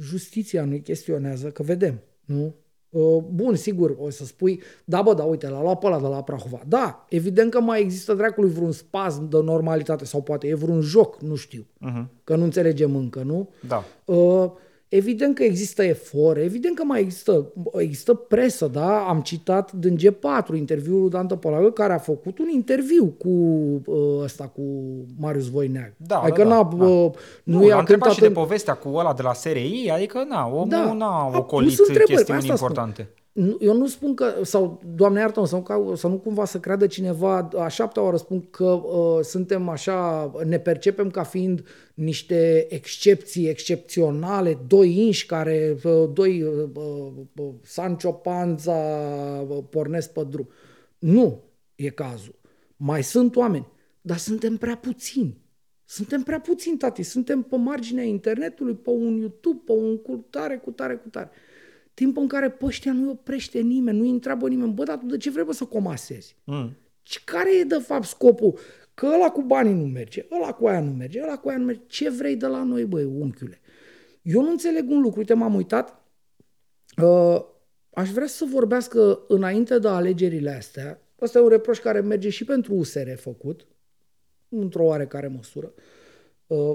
justiția 0.00 0.64
nu-i 0.64 0.82
chestionează, 0.82 1.50
că 1.50 1.62
vedem, 1.62 2.02
nu? 2.24 2.54
Uh, 2.90 3.22
Bun, 3.32 3.54
sigur, 3.54 3.96
o 4.00 4.10
să 4.10 4.24
spui, 4.24 4.62
da 4.84 5.02
bă, 5.02 5.14
da, 5.14 5.22
uite, 5.22 5.48
l-a 5.48 5.62
luat 5.62 5.78
pe 5.78 5.86
ăla 5.86 6.00
de 6.00 6.06
la 6.06 6.22
Prahova. 6.22 6.60
Da, 6.68 7.06
evident 7.08 7.50
că 7.50 7.60
mai 7.60 7.80
există 7.80 8.14
dracului 8.14 8.50
vreun 8.50 8.72
spasm 8.72 9.28
de 9.28 9.40
normalitate 9.42 10.04
sau 10.04 10.22
poate 10.22 10.46
e 10.48 10.54
vreun 10.54 10.80
joc, 10.80 11.20
nu 11.20 11.34
știu, 11.34 11.66
Uh-huh. 11.86 12.04
că 12.24 12.36
nu 12.36 12.42
înțelegem 12.44 12.96
încă, 12.96 13.22
nu? 13.22 13.48
Da. 13.66 13.84
Uh, 14.04 14.50
evident 14.90 15.34
că 15.34 15.42
există 15.42 15.82
efort, 15.82 16.38
evident 16.38 16.74
că 16.76 16.84
mai 16.84 17.00
există, 17.00 17.52
există 17.72 18.14
presă, 18.14 18.66
da? 18.66 18.98
Am 19.08 19.20
citat 19.20 19.72
din 19.72 19.96
G4 19.98 20.54
interviul 20.54 21.00
lui 21.00 21.10
Dan 21.10 21.26
Topolagă, 21.26 21.70
care 21.70 21.92
a 21.92 21.98
făcut 21.98 22.38
un 22.38 22.48
interviu 22.48 23.06
cu 23.18 23.28
uh, 23.86 24.22
ăsta, 24.24 24.44
cu 24.44 24.62
Marius 25.18 25.50
Voineag. 25.50 25.92
Da, 25.96 26.18
adică 26.18 26.42
da, 26.42 26.48
n-a, 26.48 26.62
da, 26.62 26.76
da. 26.76 26.84
uh, 26.84 27.10
Nu, 27.44 27.58
nu 27.58 27.66
i-a 27.66 27.74
l-a 27.74 27.78
întrebat 27.78 27.86
cântat 27.86 28.12
și 28.12 28.20
de 28.20 28.26
în- 28.26 28.32
povestea 28.32 28.74
cu 28.74 28.88
ăla 28.94 29.12
de 29.12 29.22
la 29.22 29.32
SRI, 29.32 29.90
adică 29.94 30.24
na, 30.28 30.46
omul 30.46 30.68
Da, 30.68 30.92
n-a 30.92 31.30
a 31.32 31.38
ocolit 31.38 31.68
pus 31.76 31.78
întrebări, 31.88 32.14
chestiuni 32.14 32.40
asta 32.40 32.56
spun. 32.56 32.68
Importante. 33.32 33.64
Nu- 33.64 33.66
Eu 33.72 33.76
nu 33.76 33.86
spun 33.86 34.14
că, 34.14 34.34
sau, 34.42 34.80
Doamne 34.94 35.20
iartă 35.20 35.44
să 35.44 35.54
nu, 35.54 35.62
ca- 35.62 35.92
să 35.94 36.06
nu 36.08 36.18
cumva 36.18 36.44
să 36.44 36.60
creadă 36.60 36.86
cineva, 36.86 37.48
a 37.56 37.68
șaptea 37.68 38.02
oară 38.02 38.16
spun 38.16 38.50
că 38.50 38.64
uh, 38.64 39.24
suntem 39.24 39.68
așa, 39.68 40.32
ne 40.44 40.58
percepem 40.58 41.10
ca 41.10 41.22
fiind 41.22 41.64
niște 41.94 42.66
excepții 42.74 43.48
excepționale, 43.48 44.58
doi 44.66 44.98
inși 44.98 45.26
care, 45.26 45.76
uh, 45.84 46.08
doi 46.12 46.42
uh, 46.42 46.68
uh, 47.34 47.52
Sancho 47.62 48.12
Panza 48.12 48.76
uh, 49.48 49.58
pornesc 49.70 50.12
pe 50.12 50.24
drum. 50.30 50.48
Nu 50.98 51.42
e 51.74 51.88
cazul. 51.88 52.38
Mai 52.76 53.02
sunt 53.02 53.36
oameni, 53.36 53.66
dar 54.00 54.16
suntem 54.16 54.56
prea 54.56 54.76
puțini. 54.76 55.38
Suntem 55.84 56.22
prea 56.22 56.40
puțini, 56.40 56.76
tati. 56.76 57.02
Suntem 57.02 57.42
pe 57.42 57.56
marginea 57.56 58.04
internetului, 58.04 58.74
pe 58.74 58.90
un 58.90 59.16
YouTube, 59.16 59.62
pe 59.66 59.72
un 59.72 59.98
cu 59.98 60.26
tare, 60.30 60.58
cu 60.58 60.70
tare, 60.70 60.96
cu 60.96 61.08
tare. 61.08 61.30
Timp 61.94 62.16
în 62.16 62.28
care 62.28 62.50
pe 62.50 62.64
ăștia 62.64 62.92
nu-i 62.92 63.08
oprește 63.10 63.60
nimeni, 63.60 63.98
nu-i 63.98 64.10
întreabă 64.10 64.48
nimeni, 64.48 64.72
bă, 64.72 64.84
dar 64.84 64.98
tu 64.98 65.06
de 65.06 65.16
ce 65.16 65.30
vrei 65.30 65.44
bă, 65.44 65.52
să 65.52 65.64
comasezi? 65.64 66.36
Mm. 66.44 66.76
Și 67.02 67.24
care 67.24 67.58
e 67.58 67.64
de 67.64 67.78
fapt 67.78 68.04
scopul? 68.04 68.58
Că 68.94 69.06
ăla 69.14 69.30
cu 69.30 69.42
banii 69.42 69.72
nu 69.72 69.86
merge, 69.86 70.26
ăla 70.30 70.52
cu 70.52 70.66
aia 70.66 70.80
nu 70.80 70.90
merge, 70.90 71.22
ăla 71.22 71.36
cu 71.38 71.48
aia 71.48 71.58
nu 71.58 71.64
merge. 71.64 71.82
Ce 71.86 72.10
vrei 72.10 72.36
de 72.36 72.46
la 72.46 72.62
noi, 72.62 72.84
băi, 72.84 73.04
unchiule? 73.04 73.60
Eu 74.22 74.42
nu 74.42 74.50
înțeleg 74.50 74.90
un 74.90 75.00
lucru, 75.00 75.18
uite, 75.18 75.34
m-am 75.34 75.54
uitat, 75.54 76.04
uh, 77.02 77.44
aș 77.90 78.10
vrea 78.10 78.26
să 78.26 78.44
vorbească 78.50 79.24
înainte 79.28 79.78
de 79.78 79.88
alegerile 79.88 80.50
astea, 80.50 81.02
ăsta 81.20 81.38
e 81.38 81.42
un 81.42 81.48
reproș 81.48 81.78
care 81.78 82.00
merge 82.00 82.28
și 82.28 82.44
pentru 82.44 82.74
USR 82.74 83.14
făcut, 83.16 83.66
într-o 84.48 84.84
oarecare 84.84 85.28
măsură, 85.28 85.72
uh, 85.76 85.82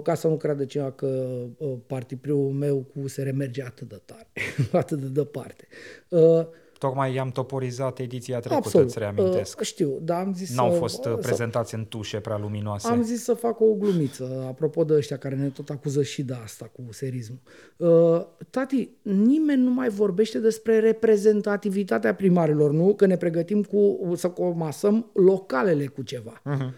ca 0.04 0.14
să 0.14 0.28
nu 0.28 0.38
creadă 0.38 0.66
cineva 0.66 0.92
că 0.92 1.28
uh, 1.58 1.74
partidul 1.88 2.50
meu 2.50 2.78
cu 2.78 3.00
USR 3.00 3.30
merge 3.32 3.64
atât 3.64 3.90
de 3.90 4.02
tare, 4.06 4.28
atât 4.82 5.00
de 5.00 5.08
departe. 5.08 5.68
Uh, 6.10 6.48
Tocmai 6.78 7.14
i-am 7.14 7.30
toporizat 7.30 8.00
ediția 8.00 8.40
trecută, 8.40 8.58
Absolut. 8.66 8.88
îți 8.88 9.00
reamintesc. 9.00 9.60
Uh, 9.60 9.66
știu, 9.66 10.00
dar 10.02 10.20
am 10.20 10.34
zis 10.34 10.56
N-au 10.56 10.72
să, 10.72 10.78
fost 10.78 11.06
uh, 11.06 11.12
să, 11.12 11.28
prezentați 11.28 11.76
în 11.76 11.86
tușe 11.86 12.20
prea 12.20 12.38
luminoase. 12.38 12.88
am 12.88 13.04
zis 13.04 13.24
să 13.24 13.34
fac 13.34 13.60
o 13.60 13.74
glumiță, 13.74 14.46
apropo 14.48 14.84
de 14.84 14.94
ăștia 14.94 15.18
care 15.18 15.36
ne 15.36 15.48
tot 15.48 15.70
acuză 15.70 16.04
și 16.04 16.24
de 16.24 16.34
asta 16.44 16.72
cu 16.74 16.84
serismul. 16.92 17.40
Uh, 17.78 18.26
tati, 18.50 18.90
nimeni 19.02 19.62
nu 19.62 19.72
mai 19.72 19.90
vorbește 19.90 20.40
despre 20.40 20.80
reprezentativitatea 20.80 22.16
primarilor, 22.16 22.72
nu? 22.72 22.94
Că 22.94 23.06
ne 23.06 23.18
pregătim 23.18 23.64
cu 23.64 24.12
să 24.16 24.30
comasăm 24.30 25.10
localele 25.14 25.86
cu 25.86 26.02
ceva. 26.02 26.42
Mhm. 26.44 26.74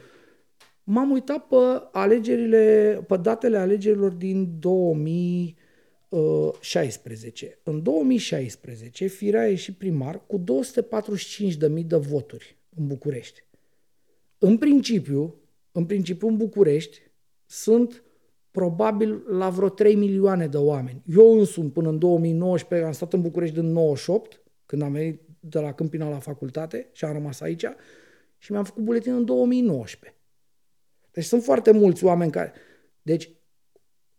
M-am 0.90 1.12
uitat 1.12 1.48
pe 1.48 1.56
alegerile, 1.92 3.00
pe 3.08 3.18
datele 3.18 3.58
alegerilor 3.58 4.12
din 4.12 4.60
2016. 4.60 7.60
În 7.64 7.84
2016, 7.84 9.06
Firea 9.06 9.42
a 9.42 9.48
ieșit 9.48 9.78
primar 9.78 10.26
cu 10.26 10.40
245.000 10.40 10.44
de 11.86 11.96
voturi 11.96 12.58
în 12.76 12.88
București. 12.88 13.44
În 14.38 14.58
principiu, 14.58 15.36
în 15.72 15.86
principiu 15.86 16.28
în 16.28 16.38
București 16.38 17.02
sunt 17.46 18.04
probabil 18.52 19.24
la 19.30 19.50
vreo 19.50 19.70
3 19.70 19.96
milioane 19.96 20.48
de 20.48 20.58
oameni. 20.58 21.04
Eu 21.06 21.40
însumi 21.40 21.70
până 21.70 21.90
în 21.90 22.00
2019 22.00 22.88
am 22.88 22.94
stat 22.94 23.14
în 23.14 23.22
București 23.22 23.56
din 23.56 23.72
98, 23.72 24.42
când 24.66 24.82
am 24.82 24.92
venit 24.92 25.22
de 25.40 25.60
la 25.60 25.74
Câmpina 25.74 26.10
la 26.10 26.20
facultate 26.20 26.90
și 26.92 27.06
am 27.06 27.14
rămas 27.14 27.42
aici 27.42 27.66
și 28.38 28.52
mi-am 28.52 28.64
făcut 28.64 28.84
buletin 28.84 29.14
în 29.14 29.26
2019. 29.26 30.17
Deci 31.18 31.26
sunt 31.26 31.44
foarte 31.44 31.72
mulți 31.72 32.04
oameni 32.04 32.32
care... 32.32 32.54
Deci, 33.02 33.30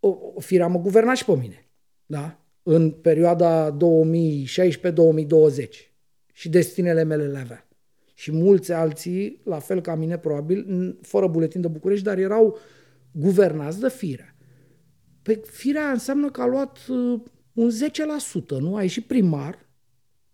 o, 0.01 0.19
o 0.35 0.41
firea 0.41 0.67
mă 0.67 0.79
guverna 0.79 1.15
și 1.15 1.25
pe 1.25 1.37
mine. 1.37 1.69
Da? 2.07 2.49
în 2.71 2.91
perioada 2.91 3.77
2016-2020 3.77 3.79
și 6.33 6.49
destinele 6.49 7.03
mele 7.03 7.27
le 7.27 7.39
avea. 7.39 7.69
Și 8.15 8.33
mulți 8.33 8.73
alții, 8.73 9.41
la 9.45 9.59
fel 9.59 9.81
ca 9.81 9.95
mine 9.95 10.19
probabil, 10.19 10.99
fără 11.03 11.27
buletin 11.27 11.61
de 11.61 11.69
București, 11.69 12.05
dar 12.05 12.19
erau 12.19 12.59
guvernați 13.13 13.81
de 13.81 13.89
firea. 13.89 14.37
Pe 15.23 15.43
firea 15.45 15.91
înseamnă 15.91 16.31
că 16.31 16.41
a 16.41 16.47
luat 16.47 16.79
uh, 16.89 17.21
un 17.53 17.71
10%, 17.71 18.59
nu? 18.59 18.77
A 18.77 18.83
ieșit 18.83 19.07
primar, 19.07 19.68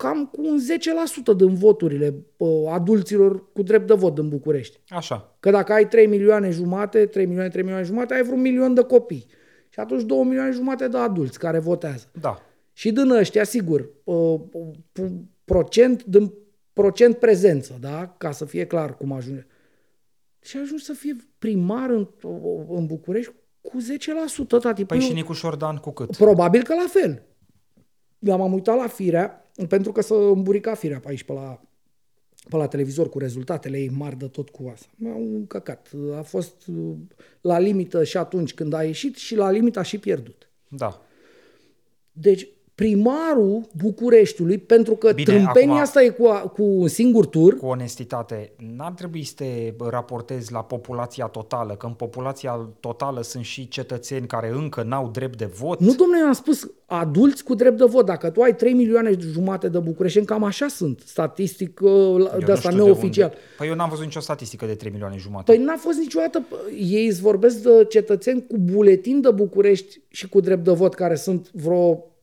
cam 0.04 0.26
cu 0.26 0.40
un 0.46 0.58
10% 1.34 1.36
din 1.36 1.54
voturile 1.54 2.14
uh, 2.36 2.48
adulților 2.70 3.52
cu 3.52 3.62
drept 3.62 3.86
de 3.86 3.94
vot 3.94 4.18
în 4.18 4.28
București. 4.28 4.80
Așa. 4.88 5.36
Că 5.40 5.50
dacă 5.50 5.72
ai 5.72 5.88
3 5.88 6.06
milioane 6.06 6.50
jumate, 6.50 7.06
3 7.06 7.24
milioane, 7.24 7.48
3 7.48 7.62
milioane 7.62 7.86
jumate, 7.86 8.14
ai 8.14 8.22
vreun 8.22 8.40
milion 8.40 8.74
de 8.74 8.82
copii. 8.82 9.26
Și 9.68 9.80
atunci 9.80 10.02
2 10.02 10.22
milioane 10.24 10.50
jumate 10.50 10.88
de 10.88 10.96
adulți 10.96 11.38
care 11.38 11.58
votează. 11.58 12.06
Da. 12.20 12.42
Și 12.72 12.92
din 12.92 13.10
ăștia, 13.10 13.44
sigur, 13.44 13.90
uh, 14.04 14.40
procent, 15.44 16.04
din 16.04 16.32
procent 16.72 17.16
prezență, 17.16 17.76
da? 17.80 18.14
Ca 18.18 18.30
să 18.30 18.44
fie 18.44 18.66
clar 18.66 18.96
cum 18.96 19.12
ajunge. 19.12 19.46
Și 20.40 20.56
ajungi 20.56 20.84
să 20.84 20.92
fie 20.92 21.16
primar 21.38 21.90
în, 21.90 22.08
în 22.68 22.86
București 22.86 23.32
cu 23.60 23.76
10%, 24.56 24.60
tati. 24.60 24.84
Păi 24.84 25.00
și 25.00 25.12
Nicu 25.12 25.32
Șordan 25.32 25.76
cu 25.76 25.90
cât? 25.90 26.16
Probabil 26.16 26.62
că 26.62 26.74
la 26.74 26.86
fel. 26.88 27.22
Dar 28.18 28.38
m-am 28.38 28.52
uitat 28.52 28.76
la 28.76 28.86
firea, 28.86 29.43
pentru 29.68 29.92
că 29.92 30.00
să 30.00 30.14
îmburica 30.14 30.74
firea 30.74 31.00
pe 31.00 31.08
aici, 31.08 31.22
pe 31.22 31.32
la, 31.32 31.62
pe 32.48 32.56
la 32.56 32.66
televizor, 32.66 33.08
cu 33.08 33.18
rezultatele 33.18 33.78
ei 33.78 33.88
mari 33.88 34.16
de 34.16 34.26
tot 34.26 34.50
cu 34.50 34.68
asta. 34.72 34.88
M-am 34.96 35.44
căcat. 35.46 35.90
A 36.16 36.22
fost 36.22 36.70
la 37.40 37.58
limită 37.58 38.04
și 38.04 38.16
atunci 38.16 38.54
când 38.54 38.72
a 38.72 38.84
ieșit 38.84 39.16
și 39.16 39.36
la 39.36 39.50
limită 39.50 39.78
a 39.78 39.82
și 39.82 39.98
pierdut. 39.98 40.50
Da. 40.68 41.02
Deci, 42.12 42.48
primarul 42.74 43.68
Bucureștiului, 43.72 44.58
pentru 44.58 44.94
că 44.94 45.12
Bine, 45.12 45.24
trâmpenia 45.24 45.68
acum, 45.68 45.80
asta 45.80 46.02
e 46.02 46.08
cu, 46.08 46.50
cu 46.52 46.62
un 46.62 46.88
singur 46.88 47.26
tur. 47.26 47.56
Cu 47.56 47.66
onestitate, 47.66 48.52
n-ar 48.76 48.92
trebui 48.92 49.24
să 49.24 49.32
te 49.36 49.72
raportezi 49.90 50.52
la 50.52 50.62
populația 50.62 51.26
totală, 51.26 51.74
că 51.74 51.86
în 51.86 51.92
populația 51.92 52.68
totală 52.80 53.22
sunt 53.22 53.44
și 53.44 53.68
cetățeni 53.68 54.26
care 54.26 54.50
încă 54.54 54.82
n-au 54.82 55.08
drept 55.12 55.38
de 55.38 55.44
vot. 55.44 55.80
Nu, 55.80 55.94
domnule, 55.94 56.22
am 56.26 56.32
spus 56.32 56.70
adulți 56.86 57.44
cu 57.44 57.54
drept 57.54 57.78
de 57.78 57.84
vot. 57.84 58.06
Dacă 58.06 58.30
tu 58.30 58.40
ai 58.40 58.54
3 58.54 58.72
milioane 58.72 59.16
jumate 59.18 59.68
de 59.68 59.78
bucurești, 59.78 60.24
cam 60.24 60.44
așa 60.44 60.68
sunt, 60.68 61.02
statistic 61.06 61.80
uh, 61.82 62.44
de 62.44 62.52
asta 62.52 62.70
neoficial. 62.70 63.28
De 63.28 63.36
păi 63.58 63.68
eu 63.68 63.74
n-am 63.74 63.88
văzut 63.88 64.04
nicio 64.04 64.20
statistică 64.20 64.66
de 64.66 64.74
3 64.74 64.90
milioane 64.90 65.16
jumate. 65.18 65.52
Păi 65.52 65.64
n-a 65.64 65.76
fost 65.76 65.98
niciodată, 65.98 66.42
ei 66.78 67.06
îți 67.06 67.20
vorbesc 67.20 67.62
de 67.62 67.84
cetățeni 67.88 68.46
cu 68.46 68.56
buletin 68.58 69.20
de 69.20 69.30
București 69.30 70.00
și 70.08 70.28
cu 70.28 70.40
drept 70.40 70.64
de 70.64 70.72
vot, 70.72 70.94
care 70.94 71.14
sunt 71.14 71.50
vreo 71.52 71.76
o, 71.76 71.96
1.800.000 71.96 72.13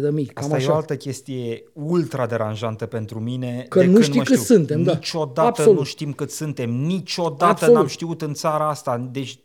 de 0.00 0.10
mii. 0.10 0.26
Cam 0.26 0.44
Asta 0.44 0.56
așa. 0.56 0.70
e 0.70 0.72
o 0.72 0.74
altă 0.74 0.96
chestie 0.96 1.62
ultra 1.72 2.26
deranjantă 2.26 2.86
pentru 2.86 3.20
mine. 3.20 3.66
Că 3.68 3.78
de 3.78 3.86
nu 3.86 3.92
când 3.92 4.04
știi 4.04 4.18
mă 4.18 4.24
cât 4.24 4.40
știu. 4.40 4.54
suntem, 4.54 4.82
da. 4.82 4.92
Niciodată 4.92 5.40
Absolut. 5.40 5.78
nu 5.78 5.84
știm 5.84 6.12
cât 6.12 6.30
suntem. 6.30 6.70
Niciodată 6.70 7.44
Absolut. 7.44 7.74
n-am 7.74 7.86
știut 7.86 8.22
în 8.22 8.34
țara 8.34 8.68
asta. 8.68 9.08
Deci 9.12 9.38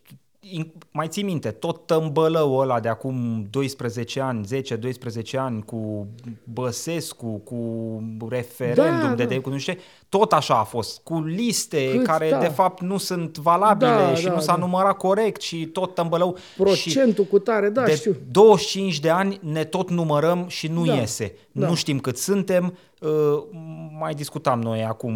mai 0.92 1.08
ții 1.08 1.24
minte, 1.24 1.50
tot 1.52 1.86
tămbălăul 1.86 2.62
ăla 2.62 2.80
de 2.80 2.88
acum 2.90 3.48
12 3.50 4.20
ani, 4.20 4.46
10-12 5.34 5.38
ani, 5.38 5.64
cu 5.64 6.08
Băsescu, 6.44 7.28
cu 7.44 7.58
referendum 8.30 9.10
Da, 9.10 9.14
de, 9.14 9.24
da. 9.24 9.30
de 9.30 9.40
cu 9.40 9.50
nu 9.50 9.58
știu 9.58 9.74
ce, 9.74 9.80
tot 10.10 10.34
așa 10.34 10.60
a 10.60 10.64
fost, 10.64 11.00
cu 11.04 11.22
liste 11.22 11.92
Cât, 11.92 12.06
care 12.06 12.30
da. 12.30 12.40
de 12.40 12.48
fapt 12.48 12.82
nu 12.82 12.98
sunt 12.98 13.38
valabile 13.38 13.90
Da, 13.90 14.16
și 14.16 14.26
da, 14.26 14.34
nu 14.34 14.40
s-a 14.40 14.54
da. 14.54 14.58
numărat 14.60 14.98
corect 14.98 15.42
și 15.42 15.66
tot 15.66 15.94
tămbălău. 15.96 16.36
și 16.38 16.54
Procentul 16.58 17.24
cu 17.24 17.40
tare, 17.40 17.70
da, 17.70 17.84
de 17.84 17.96
știu. 17.96 18.16
25 18.32 19.00
de 19.00 19.10
ani 19.10 19.40
ne 19.44 19.64
tot 19.64 19.90
numărăm 19.90 20.46
și 20.48 20.68
nu 20.68 20.86
Da, 20.86 20.94
iese. 20.94 21.36
da. 21.52 21.68
Nu 21.68 21.76
știm 21.76 22.00
cât 22.00 22.18
suntem. 22.18 22.78
Uh, 23.02 23.44
mai 24.00 24.14
discutam 24.14 24.62
noi 24.62 24.84
acum 24.84 25.14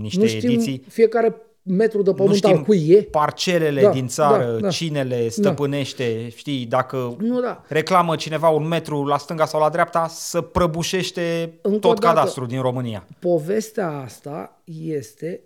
niște 0.00 0.20
Nu 0.20 0.26
știm 0.26 0.50
ediții. 0.50 0.82
fiecare 0.88 1.36
metru 1.68 2.02
de 2.02 2.10
Nu 2.10 2.16
pământ 2.16 2.44
al 2.44 2.50
știm 2.50 2.62
cui 2.64 2.88
e. 2.88 3.02
parcelele 3.02 3.82
Da, 3.82 3.90
din 3.90 4.06
țară, 4.06 4.52
da, 4.52 4.58
da. 4.58 4.68
cine 4.68 5.02
le 5.02 5.28
stăpânește, 5.28 6.28
știi, 6.28 6.66
dacă 6.66 7.16
Nu, 7.18 7.40
da. 7.40 7.62
reclamă 7.68 8.16
cineva 8.16 8.48
un 8.48 8.66
metru 8.68 9.04
la 9.04 9.18
stânga 9.18 9.44
sau 9.44 9.60
la 9.60 9.68
dreapta, 9.68 10.06
să 10.08 10.40
prăbușește 10.40 11.58
Încă 11.62 11.76
o 11.86 11.90
tot 11.90 12.00
dată. 12.00 12.14
cadastrul 12.14 12.46
din 12.46 12.60
România. 12.60 13.06
Povestea 13.18 13.88
asta 13.88 14.62
este 14.64 15.40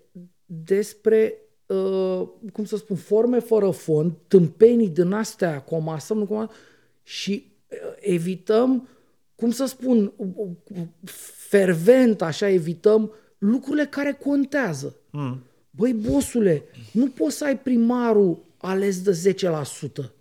despre, 0.45 1.33
uh, 1.65 2.21
cum 2.53 2.65
să 2.65 2.77
spun, 2.77 2.95
forme 2.95 3.39
fără 3.39 3.69
fond, 3.69 4.11
tâmpenii 4.27 4.89
din 4.89 5.11
astea, 5.13 5.61
comasăm, 5.61 6.17
nu 6.17 6.25
comasăm, 6.25 6.51
și 7.03 7.51
uh, 7.67 7.77
evităm, 7.99 8.87
cum 9.35 9.51
să 9.51 9.65
spun, 9.65 10.13
uh, 10.15 10.27
uh, 10.37 10.77
fervent, 11.49 12.21
așa, 12.21 12.49
evităm 12.49 13.11
lucrurile 13.37 13.85
care 13.85 14.19
contează. 14.25 14.95
Mm. 15.09 15.41
Băi, 15.81 15.93
bosule, 15.93 16.63
nu 16.91 17.07
poți 17.07 17.37
să 17.37 17.45
ai 17.45 17.57
primarul 17.59 18.43
ales 18.57 19.01
de 19.01 19.11
10% 19.11 20.13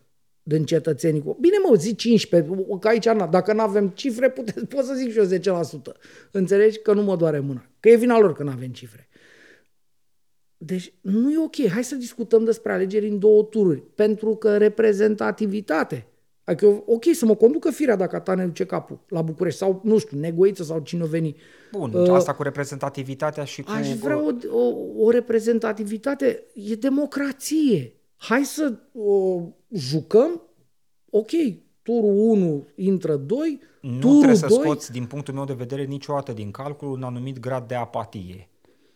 din 0.42 0.64
cetățenii. 0.64 1.22
cu- 1.22 1.36
Bine 1.40 1.56
mă, 1.68 1.74
zi 1.76 1.94
15, 1.94 2.54
că 2.80 2.88
aici, 2.88 3.04
na, 3.04 3.26
dacă 3.26 3.52
nu 3.52 3.60
avem 3.60 3.88
cifre, 3.88 4.30
puteți, 4.30 4.66
pot 4.74 4.84
să 4.84 4.94
zic 4.94 5.10
și 5.12 5.18
eu 5.18 5.60
10%. 5.92 5.96
Înțelegi 6.30 6.78
că 6.78 6.92
nu 6.92 7.02
mă 7.02 7.16
doare 7.16 7.38
mâna. 7.38 7.66
Că 7.80 7.88
e 7.88 7.96
vina 7.96 8.18
lor 8.18 8.32
că 8.34 8.42
nu 8.42 8.50
avem 8.50 8.68
cifre. 8.68 9.08
Deci 10.56 10.92
nu 11.00 11.30
e 11.32 11.38
ok. 11.38 11.66
Hai 11.68 11.84
să 11.84 11.94
discutăm 11.94 12.44
despre 12.44 12.72
alegeri 12.72 13.08
în 13.08 13.18
două 13.18 13.42
tururi. 13.42 13.82
Pentru 13.94 14.36
că 14.36 14.56
reprezentativitate. 14.56 16.06
Adică, 16.50 16.64
eu- 16.66 16.82
ok, 16.86 17.04
să 17.12 17.24
mă 17.24 17.34
conducă 17.34 17.70
firea 17.70 17.96
dacă 17.96 18.18
ta 18.18 18.34
ne 18.34 18.46
duce 18.46 18.64
capul 18.64 18.98
la 19.08 19.22
București 19.22 19.58
sau, 19.58 19.80
nu 19.84 19.98
știu, 19.98 20.18
negoiță 20.18 20.62
sau 20.62 20.78
cine 20.78 21.02
o 21.02 21.06
veni. 21.06 21.36
Bun, 21.72 21.92
Uh, 21.94 22.08
asta 22.10 22.34
cu 22.34 22.42
reprezentativitatea 22.42 23.44
și 23.44 23.62
cu... 23.62 23.70
Aș 23.70 23.92
vrea 23.92 24.18
o, 24.18 24.30
o, 24.50 24.74
o 25.04 25.10
reprezentativitate. 25.10 26.42
E 26.54 26.74
democrație. 26.74 27.94
Hai 28.16 28.44
să 28.44 28.74
o 28.92 29.40
jucăm. 29.72 30.42
Ok, 31.10 31.30
turul 31.82 32.14
1 32.16 32.66
intră 32.74 33.16
2, 33.16 33.60
Nu 33.80 33.98
turul 33.98 34.16
trebuie 34.16 34.36
să 34.38 34.46
2... 34.46 34.58
scoți, 34.60 34.92
din 34.92 35.04
punctul 35.04 35.34
meu 35.34 35.44
de 35.44 35.52
vedere, 35.52 35.84
niciodată 35.84 36.32
din 36.32 36.50
calcul 36.50 36.90
un 36.90 37.02
anumit 37.02 37.38
grad 37.40 37.68
de 37.68 37.74
apatie 37.74 38.48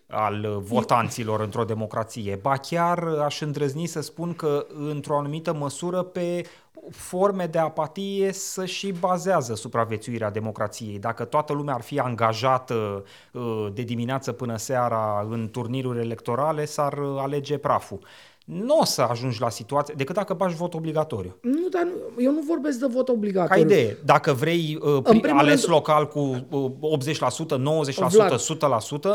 al 0.06 0.44
uh, 0.44 0.56
votanților 0.62 1.40
într-o 1.40 1.64
democrație. 1.64 2.38
Ba 2.42 2.56
chiar 2.56 3.02
uh, 3.02 3.20
aș 3.20 3.40
îndrăzni 3.40 3.86
să 3.86 4.00
spun 4.00 4.34
că 4.34 4.66
într-o 4.74 5.18
anumită 5.18 5.54
măsură 5.54 6.02
pe 6.02 6.44
forme 6.90 7.46
de 7.46 7.58
apatie 7.58 8.32
să 8.32 8.64
și 8.64 8.92
bazează 8.92 9.54
supraviețuirea 9.54 10.30
democrației. 10.30 10.98
Dacă 10.98 11.24
toată 11.24 11.52
lumea 11.52 11.74
ar 11.74 11.82
fi 11.82 11.98
angajată 11.98 13.04
uh, 13.32 13.66
de 13.72 13.82
dimineață 13.82 14.32
până 14.32 14.56
seara 14.56 15.26
în 15.30 15.48
turniruri 15.50 16.00
electorale, 16.00 16.64
s-ar 16.64 16.92
uh, 16.92 17.18
alege 17.18 17.58
praful. 17.58 17.98
Nu 18.44 18.78
o 18.78 18.84
să 18.84 19.00
ajungi 19.02 19.40
la 19.40 19.50
situație, 19.50 19.94
decât 19.96 20.14
dacă 20.14 20.34
bagi 20.34 20.54
vot 20.54 20.74
obligatoriu. 20.74 21.36
Nu, 21.42 21.68
dar 21.70 21.82
nu, 21.82 22.22
eu 22.22 22.32
nu 22.32 22.40
vorbesc 22.46 22.78
de 22.78 22.86
vot 22.90 23.06
Ca 23.06 23.12
obligatoriu. 23.12 23.62
idee, 23.64 23.96
dacă 24.04 24.32
vrei 24.32 24.78
uh, 24.82 25.02
pri- 25.02 25.20
primul 25.20 25.38
ales 25.38 25.60
rând- 25.60 25.72
local 25.74 26.08
cu 26.08 26.46
uh, 26.50 26.98
80%, 26.98 27.56
90%, 27.56 28.08
Vlad. 28.10 28.40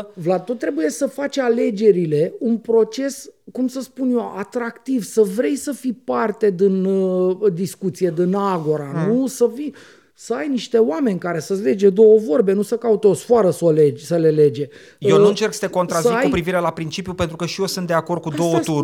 100%, 0.04 0.06
Vlad, 0.14 0.44
tu 0.44 0.54
trebuie 0.54 0.90
să 0.90 1.06
faci 1.06 1.38
alegerile 1.38 2.34
un 2.38 2.56
proces, 2.58 3.30
cum 3.52 3.68
să 3.68 3.80
spun 3.80 4.10
eu, 4.10 4.32
atractiv, 4.36 5.02
să 5.02 5.22
vrei 5.22 5.56
să 5.56 5.72
fii 5.72 5.92
parte 6.04 6.50
din 6.50 6.84
uh, 6.84 7.36
discuție, 7.52 8.12
din 8.16 8.34
agora, 8.34 8.90
Hmm. 9.04 9.12
nu? 9.16 9.26
Să 9.26 9.50
fii, 9.54 9.74
să 10.22 10.34
ai 10.34 10.48
niște 10.48 10.78
oameni 10.78 11.18
care 11.18 11.40
să-ți 11.40 11.62
lege 11.62 11.90
două 11.90 12.18
vorbe, 12.18 12.52
nu 12.52 12.62
să 12.62 12.76
caute 12.76 13.06
o 13.06 13.14
sfoară 13.14 13.50
să, 13.50 13.64
o 13.64 13.70
legi, 13.70 14.04
să 14.04 14.16
le 14.16 14.30
lege. 14.30 14.68
eu 14.98 15.16
Uh, 15.16 15.22
nu 15.22 15.28
încerc 15.28 15.52
să 15.52 15.66
te 15.66 15.72
contrazic 15.72 16.06
să 16.10 16.12
cu 16.16 16.18
ai- 16.24 16.30
privire 16.30 16.58
la 16.58 16.70
principiu 16.70 17.14
pentru 17.14 17.36
că 17.36 17.46
și 17.46 17.60
eu 17.60 17.66
sunt 17.66 17.86
de 17.86 17.92
acord 17.92 18.20
cu 18.20 18.28
Asta 18.28 18.40
două 18.42 18.60
spun. 18.62 18.74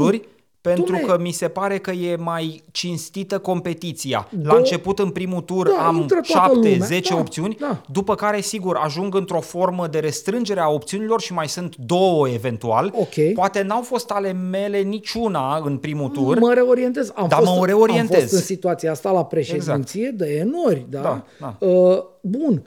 Tururi. 0.75 0.87
Pentru 0.91 1.07
Dom'le, 1.07 1.17
că 1.17 1.23
mi 1.23 1.31
se 1.31 1.49
pare 1.49 1.79
că 1.79 1.91
e 1.91 2.17
mai 2.17 2.65
cinstită 2.73 3.39
competiția. 3.39 4.29
La 4.31 4.39
Două- 4.43 4.57
început, 4.59 4.99
în 4.99 5.11
primul 5.11 5.41
tur, 5.41 5.69
Da, 5.69 5.87
am 5.87 5.97
intră 5.97 6.21
toată 6.33 6.53
lumea. 6.55 6.87
7-10 7.01 7.09
Da, 7.09 7.17
opțiuni, 7.19 7.57
da. 7.61 7.81
după 7.93 8.15
care, 8.15 8.41
sigur, 8.41 8.77
ajung 8.77 9.15
într-o 9.15 9.41
formă 9.41 9.87
de 9.87 9.99
restrângere 9.99 10.61
a 10.61 10.69
opțiunilor 10.69 11.21
și 11.21 11.33
mai 11.33 11.49
sunt 11.49 11.77
două 11.77 12.29
eventual. 12.29 12.93
Ok. 12.95 13.33
Poate 13.35 13.63
n-au 13.63 13.83
fost 13.83 14.11
ale 14.11 14.33
mele 14.33 14.79
niciuna 14.81 15.57
în 15.65 15.77
primul 15.79 16.09
tur. 16.09 16.39
Mă 16.39 16.53
reorientez. 16.55 17.13
Am 17.15 17.29
Da, 17.29 17.37
fost, 17.37 17.59
mă 17.59 17.67
reorientez. 17.67 18.15
Am 18.15 18.21
fost 18.21 18.33
în 18.33 18.41
situația 18.41 18.91
asta 18.91 19.11
la 19.11 19.25
președinție 19.25 20.01
exact. 20.03 20.17
de 20.19 20.35
enori, 20.37 20.87
da? 20.91 21.01
Da, 21.01 21.25
da. 21.41 21.67
Uh, 21.67 21.99
bun. 22.23 22.63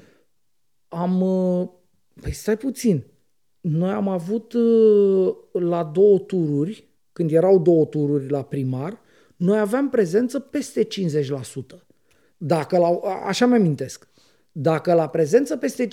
Am... 0.88 1.21
Uh, 1.21 1.67
păi 2.21 2.34
stai 2.34 2.57
puțin. 2.57 3.03
Noi 3.61 3.89
am 3.91 4.07
avut 4.07 4.53
uh, 4.53 5.34
la 5.51 5.84
două 5.93 6.17
tururi, 6.17 6.88
când 7.19 7.31
erau 7.31 7.59
două 7.59 7.85
tururi 7.85 8.29
la 8.29 8.43
primar, 8.43 8.99
noi 9.35 9.59
aveam 9.59 9.89
prezență 9.89 10.39
peste 10.39 10.87
50%. 10.87 10.87
Dacă 12.37 12.77
la, 12.77 12.99
a- 13.03 13.23
așa 13.25 13.45
mi 13.45 13.55
amintesc. 13.55 14.07
Dacă 14.51 14.93
la 14.93 15.09
prezență 15.09 15.57
peste 15.57 15.87
50% 15.87 15.89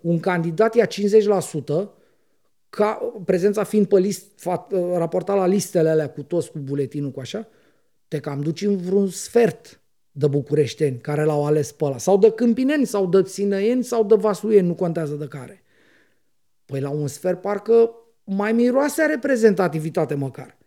un 0.00 0.20
candidat 0.20 0.74
ia 0.74 0.86
50%, 0.86 0.90
ca 2.70 3.12
prezența 3.24 3.62
fiind 3.64 3.86
pe 3.86 3.98
list, 3.98 4.24
fa, 4.36 4.66
raportat 4.94 5.36
la 5.36 5.46
listele 5.46 5.88
alea 5.88 6.10
cu 6.10 6.22
toți, 6.22 6.50
cu 6.50 6.58
buletinul, 6.58 7.10
cu 7.10 7.20
așa, 7.20 7.48
te 8.08 8.20
cam 8.20 8.40
duci 8.40 8.62
în 8.62 8.76
vreun 8.76 9.08
sfert 9.08 9.80
de 10.12 10.26
bucureșteni 10.26 10.98
care 10.98 11.24
l-au 11.24 11.46
ales 11.46 11.72
pe 11.72 11.84
ăla, 11.84 11.98
sau 11.98 12.18
de 12.18 12.30
câmpineni, 12.30 12.86
sau 12.86 13.06
de 13.06 13.22
sinăieni, 13.26 13.84
sau 13.84 14.04
de 14.04 14.14
vasuieni, 14.14 14.66
nu 14.66 14.74
contează 14.74 15.14
de 15.14 15.26
care. 15.26 15.62
Păi 16.64 16.80
la 16.80 16.90
un 16.90 17.06
sfert 17.06 17.40
parcă 17.40 17.90
mai 18.24 18.52
miroase 18.52 19.02
a 19.02 19.06
reprezentativitate 19.06 20.14
măcar. 20.14 20.58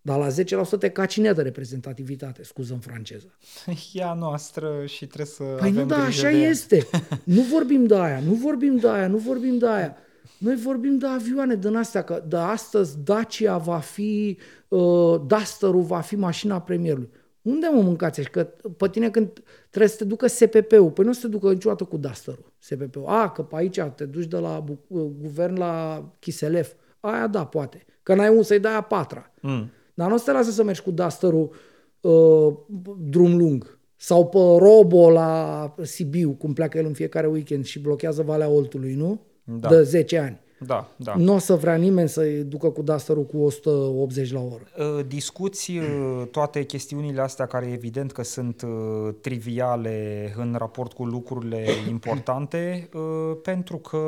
Dar 0.00 0.18
la 0.18 0.28
10% 0.76 0.78
te 0.78 0.88
cacinea 0.90 1.32
de 1.32 1.42
reprezentativitate, 1.42 2.44
scuză 2.44 2.72
în 2.72 2.78
franceză. 2.78 3.38
E 3.92 4.02
a 4.04 4.14
noastră 4.14 4.82
și 4.86 5.06
trebuie 5.06 5.26
să 5.26 5.42
Păi 5.42 5.68
avem 5.68 5.72
nu, 5.74 5.84
da, 5.86 5.94
grijă 6.02 6.06
așa 6.26 6.30
de 6.36 6.42
ea. 6.42 6.48
este. 6.48 6.86
Nu 7.24 7.40
vorbim 7.42 7.86
de 7.86 7.96
aia, 7.96 8.20
nu 8.20 8.32
vorbim 8.34 8.76
de 8.76 8.88
aia, 8.88 9.06
nu 9.08 9.16
vorbim 9.16 9.58
de 9.58 9.68
aia. 9.68 9.96
Noi 10.38 10.56
vorbim 10.56 10.98
de 10.98 11.06
avioane 11.06 11.54
din 11.54 11.76
astea, 11.76 12.02
că 12.02 12.24
de 12.28 12.36
astăzi 12.36 12.96
Dacia 13.04 13.56
va 13.58 13.78
fi, 13.78 14.38
uh, 14.68 15.20
Duster-ul 15.26 15.82
va 15.82 16.00
fi 16.00 16.16
mașina 16.16 16.60
premierului. 16.60 17.10
Unde 17.42 17.66
mă 17.72 17.82
mâncați 17.82 18.20
așa? 18.20 18.28
Că 18.28 18.44
pe 18.76 18.88
tine 18.88 19.10
când 19.10 19.42
trebuie 19.70 19.90
să 19.90 19.96
te 19.96 20.04
ducă 20.04 20.26
SPP-ul, 20.26 20.90
păi 20.90 21.04
nu 21.04 21.10
o 21.10 21.14
să 21.14 21.20
te 21.20 21.28
ducă 21.28 21.52
niciodată 21.52 21.84
cu 21.84 21.96
Duster-ul, 21.96 22.52
SPP-ul. 22.58 23.04
A, 23.06 23.30
că 23.30 23.42
pe 23.42 23.56
aici 23.56 23.80
te 23.94 24.04
duci 24.04 24.24
de 24.26 24.36
la 24.38 24.60
bu- 24.60 24.84
uh, 24.86 25.10
guvern 25.20 25.58
la 25.58 26.04
Chiselef. 26.18 26.72
Aia 27.06 27.26
da, 27.26 27.44
poate. 27.44 27.84
Că 28.02 28.14
n-ai 28.14 28.28
unde 28.28 28.42
să-i 28.42 28.60
dai 28.60 28.76
a 28.76 28.80
patra. 28.80 29.32
Mm. 29.40 29.70
Dar 29.94 30.08
nu 30.08 30.14
o 30.14 30.18
să 30.18 30.24
te 30.24 30.32
lasă 30.32 30.50
să 30.50 30.64
mergi 30.64 30.82
cu 30.82 30.90
Duster-ul 30.90 31.50
uh, 32.00 32.54
drum 32.98 33.36
lung. 33.36 33.78
Sau 33.96 34.26
pe 34.26 34.38
Robo 34.38 35.10
la 35.10 35.74
Sibiu, 35.82 36.32
cum 36.32 36.52
pleacă 36.52 36.78
el 36.78 36.86
în 36.86 36.92
fiecare 36.92 37.26
weekend 37.26 37.64
și 37.64 37.80
blochează 37.80 38.22
Valea 38.22 38.48
Oltului, 38.48 38.94
nu? 38.94 39.20
Da. 39.44 39.68
De 39.68 39.82
10 39.82 40.18
ani. 40.18 40.40
Da, 40.58 40.88
da. 40.96 41.14
Nu 41.16 41.34
o 41.34 41.38
să 41.38 41.54
vrea 41.54 41.74
nimeni 41.74 42.08
să-i 42.08 42.42
ducă 42.42 42.70
cu 42.70 42.82
Duster-ul 42.82 43.24
cu 43.24 43.38
180 43.38 44.32
la 44.32 44.40
oră. 44.40 44.62
Uh, 44.78 45.06
Discuți 45.06 45.70
uh, 45.70 46.26
toate 46.30 46.64
chestiunile 46.64 47.20
astea 47.20 47.46
care 47.46 47.70
evident 47.72 48.12
că 48.12 48.22
sunt 48.22 48.62
uh, 48.62 49.14
triviale 49.20 50.32
în 50.36 50.54
raport 50.58 50.92
cu 50.92 51.04
lucrurile 51.04 51.66
importante, 51.88 52.88
uh, 52.94 53.36
pentru 53.42 53.76
că 53.76 53.98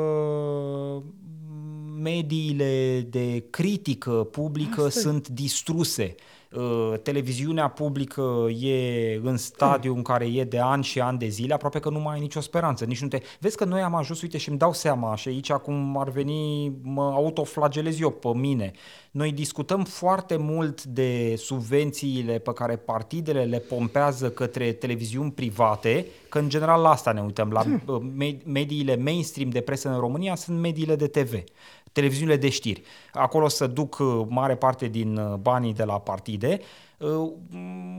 mediile 2.01 3.05
de 3.09 3.43
critică 3.49 4.11
publică 4.11 4.81
Asta 4.85 4.99
e. 4.99 5.01
sunt 5.01 5.27
distruse. 5.27 6.15
Uh, 6.51 6.93
Televiziunea 7.03 7.67
publică 7.67 8.47
e 8.59 9.15
în 9.23 9.37
stadiu 9.37 9.95
în 9.95 10.01
care 10.01 10.25
e 10.25 10.43
de 10.43 10.59
ani 10.59 10.83
și 10.83 10.99
ani 10.99 11.17
de 11.17 11.27
zile, 11.27 11.53
aproape 11.53 11.79
că 11.79 11.89
nu 11.89 11.99
mai 11.99 12.13
ai 12.13 12.19
nicio 12.19 12.39
speranță. 12.39 12.85
Nici 12.85 13.01
nu 13.01 13.07
te... 13.07 13.21
Vezi 13.39 13.57
că 13.57 13.65
noi 13.65 13.81
am 13.81 13.95
ajuns, 13.95 14.21
uite, 14.21 14.37
și 14.37 14.49
îmi 14.49 14.57
dau 14.57 14.73
seama, 14.73 15.15
și 15.15 15.27
aici 15.27 15.51
acum 15.51 15.97
ar 15.97 16.09
veni, 16.09 16.71
mă 16.81 17.03
autoflagelez 17.03 17.99
eu 17.99 18.09
pe 18.09 18.29
mine. 18.33 18.71
Noi 19.11 19.31
discutăm 19.31 19.83
foarte 19.83 20.35
mult 20.37 20.83
de 20.83 21.35
subvențiile 21.37 22.37
pe 22.39 22.53
care 22.53 22.75
partidele 22.75 23.43
le 23.43 23.57
pompează 23.57 24.29
către 24.29 24.71
televiziuni 24.71 25.31
private, 25.31 26.05
că 26.29 26.39
în 26.39 26.49
general 26.49 26.81
la 26.81 26.89
asta 26.89 27.11
ne 27.11 27.21
uităm. 27.21 27.51
La 27.51 27.63
uh, 27.85 28.01
me- 28.15 28.37
mediile 28.45 28.95
mainstream 28.95 29.49
de 29.49 29.61
presă 29.61 29.89
în 29.89 29.99
România 29.99 30.35
sunt 30.35 30.59
mediile 30.59 30.95
de 30.95 31.07
TV 31.07 31.43
televiziunile 31.91 32.37
de 32.37 32.49
știri. 32.49 32.81
Acolo 33.13 33.47
să 33.47 33.67
duc 33.67 33.97
uh, 33.99 34.25
mare 34.27 34.55
parte 34.55 34.87
din 34.87 35.17
uh, 35.17 35.33
banii 35.33 35.73
de 35.73 35.83
la 35.83 35.99
partide. 35.99 36.59
Uh, 36.97 37.31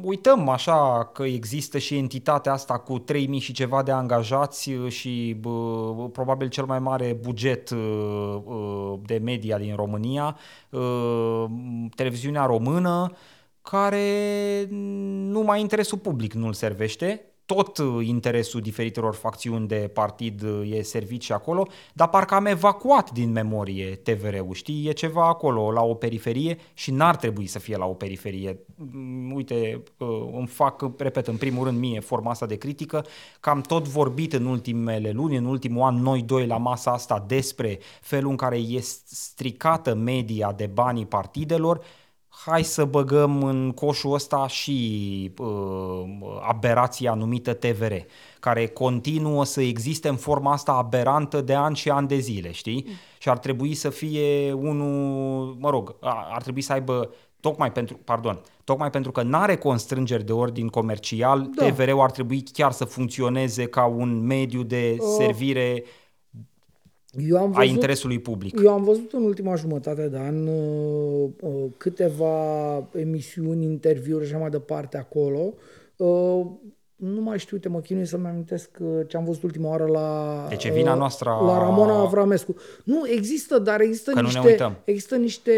Uităm 0.02 0.48
așa 0.48 1.10
că 1.12 1.22
există 1.22 1.78
și 1.78 1.96
entitatea 1.96 2.52
asta 2.52 2.78
cu 2.78 2.98
3000 2.98 3.38
și 3.38 3.52
ceva 3.52 3.82
de 3.82 3.90
angajați 3.90 4.72
uh, 4.72 4.90
și 4.90 5.36
bă, 5.40 6.08
probabil 6.12 6.48
cel 6.48 6.64
mai 6.64 6.78
mare 6.78 7.18
buget 7.22 7.70
uh, 7.70 8.42
uh, 8.44 8.98
de 9.06 9.18
media 9.18 9.58
din 9.58 9.74
România, 9.76 10.36
uh, 10.70 11.44
televiziunea 11.94 12.44
română, 12.44 13.12
care 13.62 14.66
numai 14.70 15.60
interesul 15.60 15.98
public 15.98 16.32
nu-l 16.32 16.52
servește, 16.52 17.29
tot 17.54 17.78
uh, 17.78 18.06
interesul 18.06 18.60
diferitelor 18.60 19.14
facțiuni 19.14 19.66
de 19.66 19.90
partid 19.94 20.42
uh, 20.42 20.72
e 20.72 20.82
servit 20.82 21.22
și 21.22 21.32
acolo, 21.32 21.66
dar 21.92 22.08
parcă 22.08 22.34
am 22.34 22.46
evacuat 22.46 23.10
din 23.10 23.32
memorie 23.32 24.00
TVR-ul, 24.02 24.54
știi? 24.54 24.88
E 24.88 24.92
ceva 24.92 25.28
acolo, 25.28 25.72
la 25.72 25.82
o 25.82 25.94
periferie 25.94 26.58
și 26.74 26.90
n-ar 26.90 27.16
trebui 27.16 27.46
să 27.46 27.58
fie 27.58 27.76
la 27.76 27.84
o 27.84 27.92
periferie. 27.92 28.58
Mm, 28.74 29.32
Uite, 29.34 29.82
uh, 29.98 30.08
îmi 30.32 30.46
fac, 30.46 30.90
repet, 30.98 31.26
în 31.26 31.36
primul 31.36 31.64
rând 31.64 31.78
mie 31.78 32.00
forma 32.00 32.30
asta 32.30 32.46
de 32.46 32.56
critică, 32.56 33.04
că 33.40 33.50
am 33.50 33.60
tot 33.60 33.88
vorbit 33.88 34.32
în 34.32 34.46
ultimele 34.46 35.10
luni, 35.10 35.36
în 35.36 35.44
ultimul 35.44 35.82
an, 35.82 35.94
noi 35.94 36.22
doi 36.22 36.46
la 36.46 36.56
masa 36.56 36.92
asta 36.92 37.24
despre 37.26 37.78
felul 38.00 38.30
în 38.30 38.36
care 38.36 38.56
e 38.56 38.80
stricată 39.04 39.94
media 39.94 40.52
de 40.52 40.66
banii 40.66 41.06
partidelor, 41.06 41.80
hai 42.44 42.64
să 42.64 42.84
băgăm 42.84 43.42
în 43.42 43.72
coșul 43.72 44.12
ăsta 44.12 44.46
și 44.48 45.30
uh, 45.38 45.48
aberația 46.48 47.14
numită 47.14 47.52
TVR, 47.54 47.92
care 48.40 48.66
continuă 48.66 49.44
să 49.44 49.60
existe 49.62 50.08
în 50.08 50.16
forma 50.16 50.52
asta 50.52 50.72
aberantă 50.72 51.40
de 51.40 51.54
ani 51.54 51.76
și 51.76 51.90
ani 51.90 52.08
de 52.08 52.18
zile, 52.18 52.50
știi? 52.52 52.86
Și 53.18 53.28
ar 53.28 53.38
trebui 53.38 53.74
să 53.74 53.90
fie 53.90 54.52
unul, 54.52 55.56
mă 55.58 55.70
rog, 55.70 55.94
a- 56.00 56.28
ar 56.32 56.42
trebui 56.42 56.60
să 56.60 56.72
aibă 56.72 57.10
tocmai 57.40 57.72
pentru, 57.72 57.98
pardon, 58.04 58.40
tocmai 58.64 58.90
pentru 58.90 59.10
că 59.10 59.22
n-are 59.22 59.56
constrângeri 59.56 60.24
de 60.24 60.32
ordin 60.32 60.68
comercial, 60.68 61.50
Da. 61.54 61.66
TVR-ul 61.66 62.00
ar 62.00 62.10
trebui 62.10 62.42
chiar 62.52 62.72
să 62.72 62.84
funcționeze 62.84 63.64
ca 63.66 63.84
un 63.84 64.26
mediu 64.26 64.62
de 64.62 64.96
servire 65.18 65.82
Eu 67.18 67.36
am 67.36 67.42
a 67.54 67.58
văzut, 67.58 67.70
interesului 67.74 68.18
public. 68.20 68.60
eu 68.62 68.72
am 68.72 68.82
văzut 68.82 69.12
în 69.12 69.22
ultima 69.22 69.54
jumătate 69.54 70.08
de 70.08 70.16
an 70.18 70.46
uh, 70.46 71.28
uh, 71.40 71.64
câteva 71.76 72.76
emisiuni, 72.94 73.64
interviuri 73.64 74.24
și 74.26 74.30
așa 74.30 74.40
mai 74.40 74.50
departe 74.50 74.96
acolo. 74.96 75.54
Uh, 75.96 76.46
nu 76.96 77.20
mai 77.20 77.38
știu, 77.38 77.56
uite, 77.56 77.68
mă 77.68 77.80
chinuie 77.80 78.04
să-mi 78.06 78.26
amintesc 78.26 78.70
uh, 78.80 78.88
ce 79.06 79.16
am 79.16 79.24
văzut 79.24 79.42
ultima 79.42 79.68
oară 79.68 79.84
la... 79.86 80.46
Deci 80.48 80.64
e 80.64 80.70
vina 80.70 80.92
uh, 80.92 80.98
noastră 80.98 81.28
a- 81.30 81.44
La 81.44 81.58
Ramona 81.58 81.94
Avramescu. 82.00 82.54
Nu, 82.84 83.02
există, 83.08 83.58
dar 83.58 83.80
există 83.80 84.10
Că 84.10 84.20
nu 84.20 84.26
ne 84.26 84.32
niște... 84.32 84.48
uităm. 84.50 84.76
Există 84.84 85.16
niște, 85.16 85.52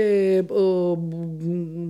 uh, 0.48 0.98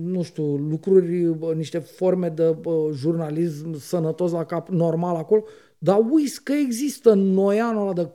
nu 0.03 0.21
știu, 0.23 0.43
lucruri, 0.55 1.25
uh, 1.25 1.55
niște 1.55 1.77
forme 1.79 2.29
de 2.29 2.55
uh, 2.63 2.73
jurnalism 2.93 3.77
sănătos 3.79 4.31
la 4.31 4.43
cap, 4.45 4.67
normal 4.69 5.15
acolo, 5.15 5.43
dar 5.77 5.99
uiți 6.11 6.43
că 6.43 6.53
există 6.53 7.13
noianul 7.13 7.81
ăla 7.81 7.93
de 7.93 8.09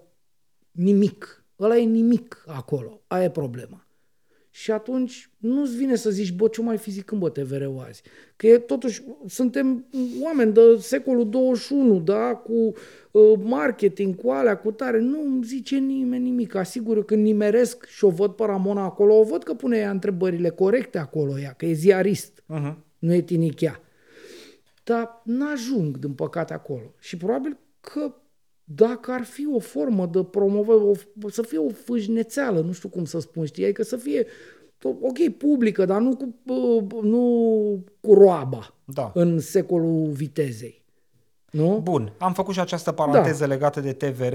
nimic. 0.70 1.38
Ăla 1.60 1.76
e 1.76 1.85
nimic 1.85 2.44
acolo. 2.47 3.02
Aia 3.06 3.24
e 3.24 3.30
problema. 3.30 3.82
Și 4.51 4.70
atunci 4.70 5.30
nu-ți 5.36 5.76
vine 5.76 5.94
să 5.94 6.10
zici, 6.10 6.32
bă, 6.32 6.48
ce 6.48 6.62
mai 6.62 6.76
fi 6.76 6.90
zicând, 6.90 7.20
bă, 7.20 7.28
TVR-ul 7.28 7.85
azi? 7.86 8.02
Că 8.36 8.47
e, 8.47 8.59
totuși 8.59 9.02
suntem 9.26 9.86
oameni 10.22 10.52
de 10.52 10.60
secolul 10.78 11.30
21, 11.30 12.01
da, 12.01 12.35
cu 12.35 12.52
uh, 13.10 13.39
marketing, 13.43 14.14
cu 14.14 14.30
alea, 14.30 14.56
cu 14.56 14.70
tare. 14.70 14.98
Nu 15.01 15.20
îmi 15.20 15.44
zice 15.44 15.76
nimeni 15.76 16.24
nimic. 16.24 16.55
Asigur 16.55 16.97
eu 16.97 17.02
când 17.02 17.22
nimeresc 17.22 17.86
și 17.86 18.05
o 18.05 18.10
văd 18.10 18.32
pe 18.32 18.44
Ramona 18.44 18.82
acolo, 18.82 19.18
o 19.18 19.22
văd 19.24 19.43
că 19.43 19.55
pune 19.55 19.76
ea 19.76 19.90
întrebările 19.90 20.48
corecte 20.48 20.98
acolo, 20.98 21.39
ea, 21.39 21.52
că 21.52 21.66
e 21.66 21.72
ziarist, 21.72 22.43
Uh-huh. 22.55 22.74
nu 22.98 23.14
e 23.14 23.20
tinichea. 23.22 23.80
Dar 24.85 25.22
n-ajung, 25.24 25.97
din 25.97 26.12
păcate, 26.12 26.52
acolo. 26.52 26.94
Și 26.98 27.16
probabil 27.16 27.59
că 27.80 28.14
dacă 28.74 29.12
ar 29.12 29.23
fi 29.24 29.47
o 29.53 29.59
formă 29.59 30.07
de 30.07 30.23
promovare, 30.23 30.78
o, 31.23 31.28
să 31.28 31.43
fie 31.43 31.59
o 31.59 31.69
fâșnețeală, 31.69 32.61
nu 32.61 32.73
știu 32.73 32.89
cum 32.89 33.05
să 33.05 33.19
spun, 33.19 33.45
știi, 33.45 33.65
adică 33.65 33.82
să 33.82 33.97
fie, 33.97 34.27
ok, 34.82 35.28
publică, 35.39 35.85
dar 35.85 36.01
nu 36.01 36.16
cu, 36.16 36.35
uh, 36.53 37.03
nu 37.03 37.85
cu 38.01 38.15
roaba 38.15 38.74
Da. 38.85 39.12
în 39.15 39.39
secolul 39.40 40.07
vitezei. 40.11 40.77
Nu? 41.51 41.81
Bun, 41.83 42.12
am 42.19 42.33
făcut 42.33 42.55
și 42.55 42.61
această 42.61 42.93
paranteză 42.93 43.47
da. 43.47 43.53
legată 43.53 43.81
de 43.81 43.93
TVR, 43.93 44.35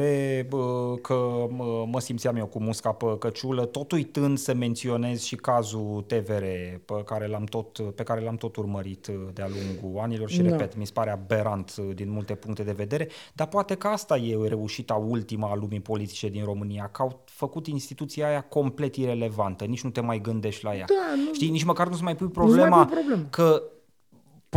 bă, 0.49 0.94
că 1.02 1.14
mă, 1.49 1.85
mă 1.91 1.99
simțeam 1.99 2.35
eu 2.35 2.45
cu 2.45 2.60
musca 2.60 2.91
pe 2.91 3.06
căciulă, 3.19 3.65
tot 3.65 3.91
uitând 3.91 4.38
să 4.38 4.53
menționez 4.53 5.22
și 5.22 5.35
cazul 5.35 6.03
TVR 6.07 6.44
pe 6.85 7.03
care 7.06 7.27
l-am 7.27 7.44
tot, 7.44 7.80
pe 7.95 8.03
care 8.03 8.22
l-am 8.22 8.35
tot 8.35 8.56
urmărit 8.56 9.07
uh, 9.07 9.15
de-a 9.34 9.48
lungul 9.48 10.02
anilor 10.02 10.30
și, 10.30 10.41
Da. 10.41 10.49
repet, 10.49 10.77
mi 10.77 10.85
se 10.85 10.91
pare 10.94 11.11
aberant 11.11 11.73
uh, 11.77 11.95
din 11.95 12.11
multe 12.11 12.35
puncte 12.35 12.64
de 12.64 12.72
vedere, 12.72 13.07
dar 13.34 13.48
poate 13.48 13.76
că 13.76 13.88
asta 13.88 14.18
e 14.18 14.48
reușita 14.48 14.94
ultima 14.94 15.49
a 15.49 15.56
lumii 15.56 15.80
politice 15.80 16.27
din 16.30 16.44
România, 16.44 16.90
că 16.91 17.02
au 17.02 17.22
făcut 17.26 17.68
instituția 17.68 18.27
aia 18.27 18.41
complet 18.41 18.95
irelevantă, 18.95 19.65
nici 19.65 19.84
nu 19.84 19.90
te 19.90 20.02
mai 20.02 20.22
gândești 20.22 20.64
la 20.64 20.76
ea. 20.76 20.85
Da, 20.88 21.15
nu- 21.26 21.34
Știi, 21.34 21.49
nici 21.49 21.64
măcar 21.64 21.88
nu-ți 21.88 22.03
mai 22.03 22.15
pui 22.15 22.26
Nu-ți 22.26 22.38
mai 22.40 22.48
problema, 22.48 22.85
pui 22.85 22.95
problemă. 22.95 23.27
că 23.30 23.64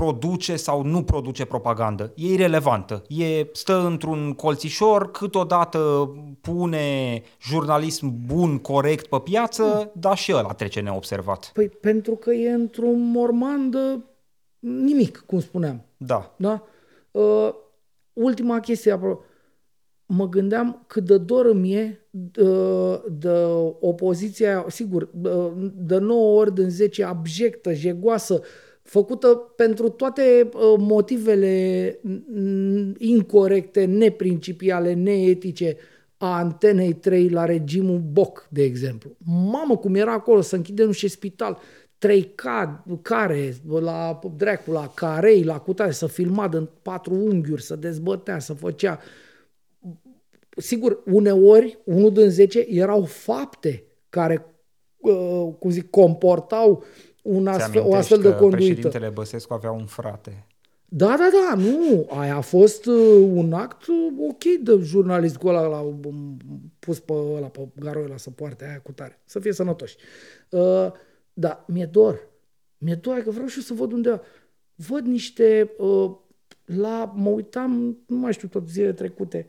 produce 0.00 0.56
sau 0.56 0.82
nu 0.82 1.02
produce 1.02 1.44
propagandă. 1.44 2.12
E 2.14 2.32
irelevantă. 2.32 3.02
E, 3.08 3.46
stă 3.52 3.86
într-un 3.86 4.32
colțișor, 4.32 5.10
câteodată 5.10 6.10
pune 6.40 7.22
jurnalism 7.42 8.14
bun, 8.26 8.58
corect 8.58 9.06
pe 9.06 9.20
piață, 9.24 9.90
dar 9.94 10.16
și 10.16 10.32
ăla 10.34 10.52
trece 10.52 10.80
neobservat. 10.80 11.50
Păi 11.54 11.68
pentru 11.68 12.14
că 12.14 12.32
e 12.32 12.50
într-un 12.50 13.10
morman 13.10 13.70
de 13.70 13.98
nimic, 14.58 15.22
cum 15.26 15.40
spuneam. 15.40 15.84
Da. 15.96 16.34
Da? 16.36 16.62
Uh, 17.10 17.54
ultima 18.12 18.60
chestie, 18.60 18.92
apro- 18.92 19.24
mă 20.06 20.28
gândeam 20.28 20.84
cât 20.86 21.04
de 21.04 21.18
dor 21.18 21.46
îmi 21.46 21.74
e 21.74 22.08
de, 22.10 22.50
de 23.10 23.34
opoziția, 23.80 24.64
sigur, 24.68 25.08
de, 25.12 25.30
de 25.74 25.98
9 25.98 26.38
ori 26.38 26.54
din 26.54 26.70
10 26.70 27.04
abjectă, 27.04 27.72
jegoasă, 27.72 28.40
făcută 28.86 29.28
pentru 29.56 29.88
toate 29.88 30.48
uh, 30.52 30.60
motivele 30.78 31.98
mm, 32.02 32.94
incorrecte, 32.98 33.84
neprincipiale, 33.84 34.92
neetice 34.92 35.76
a 36.16 36.36
Antenei 36.36 36.92
3 36.92 37.28
la 37.28 37.44
regimul 37.44 37.98
Boc, 37.98 38.46
de 38.50 38.62
exemplu. 38.62 39.16
Mamă, 39.26 39.76
cum 39.76 39.94
era 39.94 40.12
acolo, 40.12 40.40
să 40.40 40.56
închide 40.56 40.84
nu 40.84 40.92
știu 40.92 41.08
spital, 41.08 41.58
3K, 42.06 42.44
care, 43.02 43.54
la 43.80 44.20
Dracula, 44.36 44.88
carei, 44.94 45.42
la 45.42 45.58
cutare, 45.58 45.90
să 45.90 46.06
filma 46.06 46.48
în 46.52 46.68
patru 46.82 47.14
unghiuri, 47.14 47.62
să 47.62 47.76
dezbătea, 47.76 48.38
să 48.38 48.52
făcea. 48.52 49.00
Sigur, 50.56 51.02
uneori, 51.06 51.78
unul 51.84 52.12
din 52.12 52.30
zece 52.30 52.66
erau 52.68 53.04
fapte 53.04 53.84
care, 54.08 54.46
uh, 54.96 55.48
cum 55.58 55.70
zic, 55.70 55.90
comportau 55.90 56.84
un 57.26 57.46
astfel, 57.46 57.82
o 57.86 57.94
astfel 57.94 58.20
de 58.20 58.34
conduită. 58.34 58.56
președintele 58.56 59.08
Băsescu 59.08 59.54
avea 59.54 59.70
un 59.70 59.86
frate. 59.86 60.46
Da, 60.88 61.06
da, 61.06 61.28
da, 61.32 61.54
nu, 61.54 62.06
aia 62.10 62.36
a 62.36 62.40
fost 62.40 62.86
uh, 62.86 63.28
un 63.34 63.52
act 63.52 63.86
uh, 63.86 64.28
ok 64.28 64.44
de 64.62 64.78
jurnalist 64.82 65.36
cu 65.36 65.48
ăla, 65.48 65.66
l-a 65.66 65.80
um, 65.80 66.36
pus 66.78 67.00
pe 67.00 67.12
ăla, 67.12 67.46
pe 67.46 67.68
garul 67.74 68.04
ăla 68.04 68.16
să 68.16 68.30
poarte 68.30 68.64
aia 68.64 68.80
cu 68.80 68.92
tare, 68.92 69.20
să 69.24 69.38
fie 69.38 69.52
sănătoși. 69.52 69.96
Uh, 70.50 70.92
da, 71.32 71.64
mi-e 71.68 71.84
dor. 71.84 72.28
Mi-e 72.78 72.94
dor 72.94 73.18
că 73.18 73.30
vreau 73.30 73.46
și 73.46 73.56
eu 73.56 73.62
să 73.62 73.74
văd 73.74 73.92
undeva. 73.92 74.20
Văd 74.74 75.04
niște, 75.04 75.70
uh, 75.78 76.10
la, 76.64 77.12
mă 77.14 77.28
uitam, 77.28 77.98
nu 78.06 78.16
mai 78.16 78.32
știu 78.32 78.48
tot 78.48 78.68
zilele 78.68 78.92
trecute, 78.92 79.46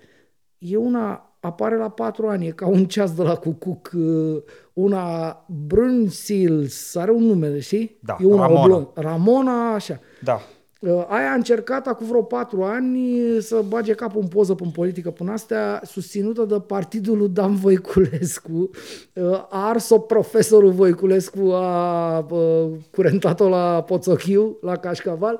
e 0.57 0.77
una, 0.77 1.26
apare 1.47 1.77
la 1.77 1.89
patru 1.89 2.27
ani, 2.27 2.47
e 2.47 2.51
ca 2.51 2.67
un 2.67 2.85
ceas 2.85 3.11
de 3.15 3.23
la 3.23 3.35
cucuc, 3.35 3.91
uh, 3.95 4.41
una 4.73 5.37
Brunsils, 5.67 6.95
are 6.95 7.11
un 7.11 7.23
nume, 7.23 7.59
știi? 7.59 7.97
Da, 8.03 8.17
e 8.21 8.25
una 8.25 8.41
Ramona. 8.41 8.61
oblong. 8.63 8.87
Ramona, 8.93 9.73
așa. 9.73 9.99
Da. 10.23 10.39
Uh, 10.81 11.05
Aia 11.07 11.31
a 11.31 11.33
încercat 11.33 11.87
acum 11.87 12.07
vreo 12.07 12.21
patru 12.21 12.63
ani 12.63 13.19
să 13.39 13.63
bage 13.67 13.93
capul 13.93 14.21
în 14.21 14.27
poză 14.27 14.55
în 14.59 14.69
politică 14.69 15.09
până 15.09 15.31
astea, 15.31 15.81
susținută 15.85 16.43
de 16.45 16.59
partidul 16.59 17.17
lui 17.17 17.29
Dan 17.29 17.55
Voiculescu. 17.55 18.69
Uh, 19.13 19.45
A 19.49 19.67
ars-o 19.67 19.99
profesorul 19.99 20.71
Voiculescu, 20.71 21.39
a 21.51 22.17
uh, 22.29 22.67
curentat-o 22.91 23.49
la 23.49 23.83
Poțochiu, 23.87 24.57
la 24.61 24.75
Cașcaval. 24.75 25.39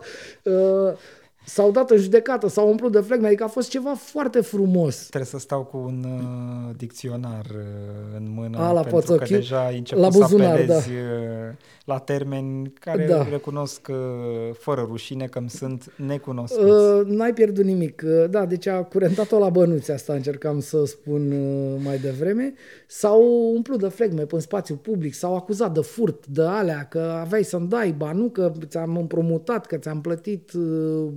Uh, 1.47 1.53
S-au 1.53 1.71
dat 1.71 1.89
în 1.89 1.97
judecată, 1.97 2.47
s-au 2.49 2.69
umplut 2.69 2.91
de 2.91 2.99
flegme, 2.99 3.27
adică 3.27 3.43
a 3.43 3.47
fost 3.47 3.69
ceva 3.69 3.93
foarte 3.95 4.41
frumos. 4.41 4.95
Trebuie 4.95 5.25
să 5.25 5.39
stau 5.39 5.63
cu 5.63 5.77
un 5.77 6.05
uh, 6.07 6.75
dicționar 6.77 7.45
uh, 7.45 8.17
în 8.17 8.33
mână, 8.35 8.57
A, 8.57 8.71
la 8.71 8.81
pentru 8.81 8.89
că 8.89 8.95
Poțochiu? 8.95 9.35
deja 9.35 9.65
ai 9.65 9.77
început 9.77 10.03
La 10.03 10.09
buzunar, 10.09 10.59
să 10.59 10.65
da. 10.65 10.73
apelezi 10.75 10.89
uh, 10.89 11.53
la 11.87 11.97
termeni 11.97 12.73
care 12.79 13.05
Da. 13.05 13.27
recunosc 13.29 13.87
uh, 13.89 13.95
fără 14.53 14.85
rușine 14.87 15.25
că 15.25 15.39
îmi 15.39 15.49
sunt 15.49 15.91
necunoscuți. 15.95 16.71
Uh, 16.71 17.05
n-ai 17.05 17.33
pierdut 17.33 17.63
nimic. 17.63 18.01
Uh, 18.05 18.29
Da, 18.29 18.45
deci 18.45 18.67
a 18.67 18.83
curentat-o 18.83 19.39
la 19.39 19.49
bănuți, 19.49 19.91
asta 19.91 20.13
încercam 20.13 20.59
să 20.59 20.85
spun 20.85 21.31
uh, 21.31 21.81
mai 21.83 21.97
devreme. 21.97 22.53
S-au 22.87 23.51
umplut 23.53 23.79
de 23.79 23.87
flegme 23.87 24.23
pe 24.23 24.39
spațiu 24.39 24.75
public, 24.75 25.13
s-au 25.13 25.35
acuzat 25.35 25.73
de 25.73 25.81
furt, 25.81 26.25
de 26.25 26.41
alea, 26.41 26.87
că 26.89 26.99
aveai 26.99 27.43
să-mi 27.43 27.67
dai 27.67 27.91
bani, 27.97 28.19
nu 28.19 28.29
că 28.29 28.51
ți-am 28.65 28.97
împrumutat, 28.97 29.65
că 29.65 29.77
ți-am 29.77 30.01
plătit 30.01 30.51
uh, 30.53 31.07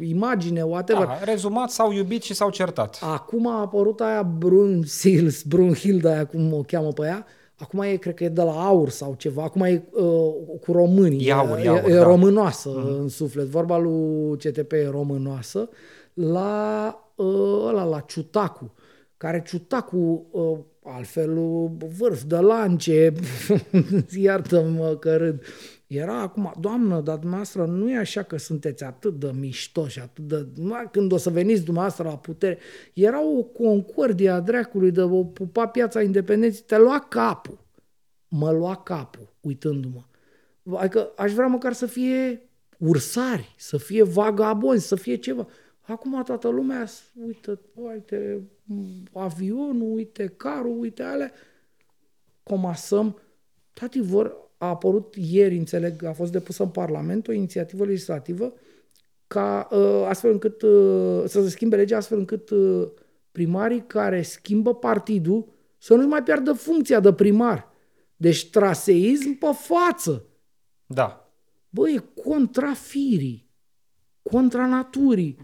imagine, 0.00 0.62
whatever. 0.62 1.06
da, 1.06 1.18
rezumat, 1.24 1.70
s-au 1.70 1.92
iubit 1.92 2.22
și 2.22 2.34
s-au 2.34 2.50
certat. 2.50 2.98
Acum 3.02 3.46
a 3.46 3.60
apărut 3.60 4.00
aia 4.00 4.22
Brunsils, 4.38 5.42
Brunhilda, 5.42 6.10
aia 6.12 6.26
cum 6.26 6.52
o 6.52 6.62
cheamă 6.66 6.88
pe 6.92 7.02
ea. 7.06 7.26
Acum 7.60 7.80
e, 7.80 7.96
cred 7.96 8.14
că 8.14 8.24
e 8.24 8.28
de 8.28 8.42
la 8.42 8.66
aur 8.66 8.90
sau 8.90 9.14
ceva. 9.14 9.42
Acum 9.42 9.62
e 9.62 9.82
uh, 9.92 10.34
cu 10.60 10.72
românii. 10.72 11.26
E 11.26 11.32
aur, 11.32 11.58
e 11.58 11.68
aur, 11.68 11.90
e 11.90 11.94
da. 11.94 12.02
românoasă 12.02 12.68
mm. 12.68 13.00
în 13.00 13.08
suflet. 13.08 13.46
Vorba 13.46 13.78
lui 13.78 14.36
CTP 14.36 14.72
e 14.72 14.88
românoasă. 14.90 15.68
La 16.14 16.94
uh, 17.14 17.64
ăla, 17.66 17.84
la 17.84 18.00
Ciutacu, 18.00 18.72
care 19.16 19.42
Ciutacu, 19.46 20.26
uh, 20.30 20.58
altfel 20.84 21.36
uh, 21.36 21.70
vârf 21.98 22.22
de 22.22 22.36
lance, 22.36 23.12
iartă-mă 24.22 24.96
că 25.00 25.16
râd, 25.16 25.42
era 25.90 26.20
acum, 26.20 26.52
doamnă, 26.60 27.00
dar 27.00 27.16
dumneavoastră 27.16 27.64
nu 27.64 27.90
e 27.90 27.96
așa 27.96 28.22
că 28.22 28.36
sunteți 28.36 28.84
atât 28.84 29.18
de 29.18 29.30
mișto 29.34 29.88
și 29.88 29.98
atât 29.98 30.24
de... 30.24 30.46
numai 30.56 30.88
Când 30.90 31.12
o 31.12 31.16
să 31.16 31.30
veniți 31.30 31.64
dumneavoastră 31.64 32.08
la 32.08 32.18
putere, 32.18 32.58
era 32.94 33.24
o 33.24 33.42
concordie 33.42 34.30
a 34.30 34.40
dracului 34.40 34.90
de 34.90 35.02
o 35.02 35.24
pupa 35.24 35.66
piața 35.66 36.02
independenței, 36.02 36.62
te 36.66 36.78
lua 36.78 36.98
capul. 36.98 37.58
Mă 38.28 38.50
lua 38.50 38.76
capul, 38.76 39.34
uitându-mă. 39.40 40.02
Adică 40.76 41.12
aș 41.16 41.32
vrea 41.32 41.46
măcar 41.46 41.72
să 41.72 41.86
fie 41.86 42.48
ursari, 42.78 43.54
să 43.56 43.76
fie 43.76 44.02
vagabonzi, 44.02 44.86
să 44.86 44.96
fie 44.96 45.16
ceva. 45.16 45.46
Acum 45.80 46.22
toată 46.22 46.48
lumea, 46.48 46.86
uite, 47.26 47.58
uite 47.74 48.42
avionul, 49.12 49.92
uite 49.92 50.26
carul, 50.36 50.78
uite 50.78 51.02
alea, 51.02 51.32
comasăm. 52.42 53.20
Tati, 53.72 54.00
vor, 54.00 54.49
a 54.60 54.66
apărut 54.68 55.14
ieri, 55.16 55.56
înțeleg, 55.56 56.04
a 56.04 56.12
fost 56.12 56.32
depusă 56.32 56.62
în 56.62 56.68
Parlament 56.68 57.28
o 57.28 57.32
inițiativă 57.32 57.84
legislativă 57.84 58.52
ca 59.26 59.68
uh, 59.70 60.04
astfel 60.08 60.30
încât 60.30 60.62
uh, 60.62 61.22
să 61.26 61.42
se 61.42 61.48
schimbe 61.48 61.76
legea 61.76 61.96
astfel 61.96 62.18
încât 62.18 62.50
uh, 62.50 62.88
primarii 63.32 63.84
care 63.86 64.22
schimbă 64.22 64.74
partidul 64.74 65.48
să 65.78 65.94
nu-și 65.94 66.06
mai 66.06 66.22
piardă 66.22 66.52
funcția 66.52 67.00
de 67.00 67.12
primar. 67.12 67.68
Deci 68.16 68.50
traseism 68.50 69.38
pe 69.38 69.46
față. 69.52 70.24
Da. 70.86 71.32
Bă, 71.70 71.88
e 71.88 72.02
contra 72.24 72.72
firii, 72.72 73.50
contra 74.22 74.66
naturii. 74.66 75.36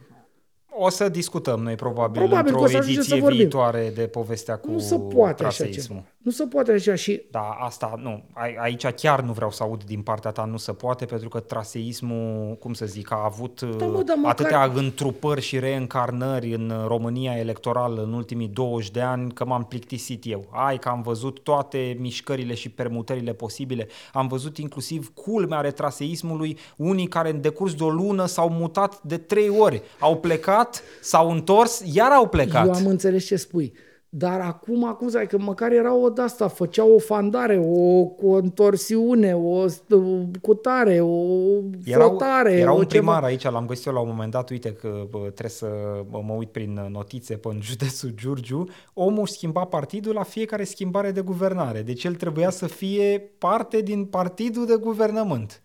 O 0.79 0.89
să 0.89 1.09
discutăm 1.09 1.61
noi 1.63 1.75
probabil, 1.75 2.21
Probabil 2.21 2.53
că 2.53 2.59
într-o 2.59 2.65
o 2.65 2.67
să 2.69 2.77
ajungem 2.77 2.99
ediție 3.01 3.17
să 3.17 3.23
vorbim. 3.23 3.41
viitoare 3.41 3.93
de 3.95 4.07
povestea 4.07 4.57
cu 4.59 4.71
Nu 4.71 4.79
se 4.79 4.99
poate 4.99 5.45
așa 5.45 5.65
traseismul. 5.65 5.99
ceva. 5.99 6.15
Nu 6.27 6.33
se 6.33 6.45
poate 6.47 6.73
așa 6.73 6.95
și 6.95 7.23
Da, 7.31 7.57
asta 7.61 7.95
nu. 8.03 8.23
A- 8.33 8.63
Aici 8.63 8.87
chiar 8.87 9.21
nu 9.21 9.33
vreau 9.33 9.51
să 9.51 9.63
aud 9.63 9.85
din 9.85 10.01
partea 10.03 10.31
ta, 10.31 10.45
nu 10.45 10.57
se 10.57 10.73
poate, 10.73 11.05
pentru 11.05 11.29
că 11.29 11.41
traseismul, 11.41 12.57
cum 12.61 12.73
să 12.75 12.87
zic, 12.87 13.11
a 13.13 13.23
avut 13.25 13.61
Da, 13.79 13.87
mă, 13.87 13.99
uh, 13.99 14.05
dar 14.05 14.17
măcar- 14.17 14.31
atâtea 14.31 14.65
întrupări 14.75 15.41
și 15.41 15.59
reîncarnări 15.59 16.55
în 16.55 16.73
România 16.87 17.37
electorală 17.39 18.03
în 18.03 18.13
ultimii 18.13 18.49
20 18.49 18.91
de 18.91 19.01
ani 19.01 19.33
că 19.33 19.45
m-am 19.45 19.65
plictisit 19.65 20.23
eu. 20.27 20.45
Ai 20.51 20.79
că 20.79 20.89
am 20.89 21.03
văzut 21.03 21.39
toate 21.43 21.97
mișcările 22.01 22.55
și 22.55 22.69
permutările 22.69 23.33
posibile. 23.33 23.87
Am 24.13 24.27
văzut 24.27 24.59
inclusiv 24.59 25.13
culmea 25.15 25.61
retraseismului, 25.61 26.59
unii 26.77 27.07
care 27.07 27.31
în 27.31 27.41
decurs 27.41 27.75
de 27.75 27.83
o 27.85 27.91
lună 27.91 28.27
s-au 28.27 28.49
mutat 28.49 29.03
de 29.03 29.17
trei 29.17 29.49
ori. 29.49 29.83
Au 30.01 30.17
plecat, 30.17 30.83
s-au 31.01 31.31
întors, 31.31 31.83
iar 31.93 32.11
au 32.11 32.29
plecat. 32.29 32.67
eu 32.67 32.73
am 32.73 32.87
înțeles 32.87 33.25
ce 33.27 33.37
spui. 33.37 33.73
Dar 34.09 34.41
acum, 34.41 34.85
acum 34.85 35.09
să 35.09 35.19
că 35.19 35.39
măcar 35.39 35.73
era 35.73 35.95
o 35.95 36.09
de-asta, 36.09 36.49
făceau 36.49 36.93
o 36.93 36.99
fandare, 36.99 37.59
o 37.65 38.05
contorsiune, 38.05 39.35
o 39.35 39.65
st- 39.67 40.41
cutare, 40.41 41.01
o 41.01 41.61
flotare, 41.83 42.53
era 42.53 42.73
o 42.73 42.77
un 42.77 42.85
ceva. 42.85 42.99
primar 42.99 43.23
aici, 43.25 43.43
l-am 43.43 43.67
găsit 43.67 43.87
eu 43.87 43.93
la 43.93 44.01
un 44.01 44.09
moment 44.09 44.31
dat, 44.31 44.51
uite 44.51 44.73
că 44.73 45.07
bă, 45.11 45.19
trebuie 45.19 45.49
să 45.49 45.67
bă, 46.11 46.21
mă 46.27 46.33
uit 46.33 46.49
prin 46.49 46.87
notițe 46.91 47.37
pe 47.37 47.49
în 47.49 47.61
județul 47.63 48.11
Giurgiu, 48.15 48.65
omul 48.95 49.23
își 49.23 49.33
schimba 49.33 49.65
partidul 49.65 50.15
la 50.15 50.23
fiecare 50.23 50.65
schimbare 50.65 51.11
de 51.11 51.21
guvernare. 51.21 51.83
Deci 51.83 52.05
el 52.05 52.15
trebuia 52.15 52.51
să 52.51 52.67
fie 52.67 53.31
parte 53.39 53.81
din 53.81 54.05
partidul 54.05 54.67
de 54.67 54.75
guvernământ. 54.81 55.63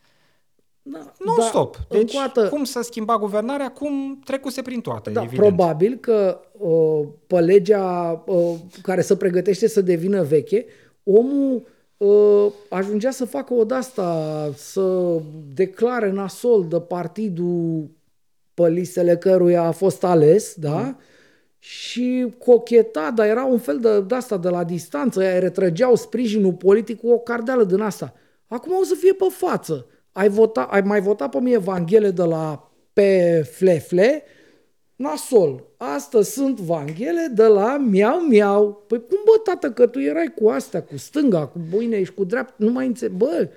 Da, 0.84 1.12
Non-stop. 1.26 1.76
da, 1.78 1.84
Deci 1.98 2.02
încă 2.14 2.14
o 2.16 2.20
dată, 2.20 2.50
cum 2.50 2.64
să 2.64 2.82
schimba 2.82 3.18
guvernarea, 3.18 3.72
cum 3.72 4.20
trecuse 4.26 4.62
prin 4.62 4.82
toate, 4.82 5.10
Da, 5.10 5.22
evident. 5.22 5.48
probabil 5.48 5.98
că 6.02 6.40
uh, 6.52 7.08
pe 7.28 7.40
legea 7.40 8.24
uh, 8.26 8.56
care 8.82 9.02
se 9.02 9.16
pregătește 9.16 9.68
să 9.68 9.82
devină 9.82 10.24
veche, 10.24 10.66
omul 11.04 11.68
uh, 11.98 12.52
ajungea 12.70 13.12
să 13.12 13.26
facă 13.26 13.54
o 13.54 13.64
de-asta, 13.64 14.52
să 14.56 15.18
declare 15.54 16.12
nasol 16.12 16.66
de 16.70 16.80
partidul 16.80 17.90
pe 18.54 18.70
listele 18.70 19.18
căruia 19.18 19.64
a 19.64 19.72
fost 19.72 20.04
ales, 20.04 20.54
da? 20.56 20.80
Mm. 20.80 20.98
Și 21.60 22.34
cocheta, 22.38 23.12
dar 23.16 23.28
era 23.28 23.46
un 23.46 23.58
fel 23.60 23.80
de, 23.80 24.02
de 24.02 24.16
asta 24.16 24.38
de 24.38 24.50
la 24.50 24.64
distanță, 24.64 25.24
ei 25.24 25.40
retrăgeau 25.40 25.96
sprijinul 25.96 26.54
politic 26.54 27.00
cu 27.00 27.10
o 27.10 27.18
cardeală 27.18 27.64
din 27.64 27.80
asta. 27.82 28.14
Acum 28.48 28.72
o 28.80 28.84
să 28.84 28.96
fie 29.00 29.14
pe 29.14 29.26
față. 29.30 29.86
Ai, 30.12 30.30
vota, 30.30 30.62
ai 30.62 30.82
mai 30.82 31.02
votat 31.02 31.30
pe 31.30 31.40
mine 31.40 31.58
Vanghele 31.58 32.12
de 32.12 32.24
la 32.24 32.72
pe 32.94 33.42
Flefle, 33.52 34.24
nasol. 34.96 35.64
Astăzi 35.78 36.32
sunt 36.32 36.60
Vanghele 36.60 37.28
de 37.34 37.44
la 37.46 37.78
Miau 37.78 38.20
Miau. 38.20 38.84
Păi 38.88 38.98
cum 38.98 39.18
bă, 39.26 39.32
tată, 39.44 39.72
că 39.72 39.88
tu 39.88 40.00
erai 40.00 40.34
cu 40.36 40.50
astea, 40.50 40.84
cu 40.84 40.98
stânga, 40.98 41.46
cu 41.48 41.60
boine, 41.70 41.96
ești 41.98 42.14
cu 42.14 42.24
dreapta, 42.24 42.54
nu 42.58 42.72
mai 42.72 42.86
înțeleg. 42.86 43.14
Bă, 43.16 43.50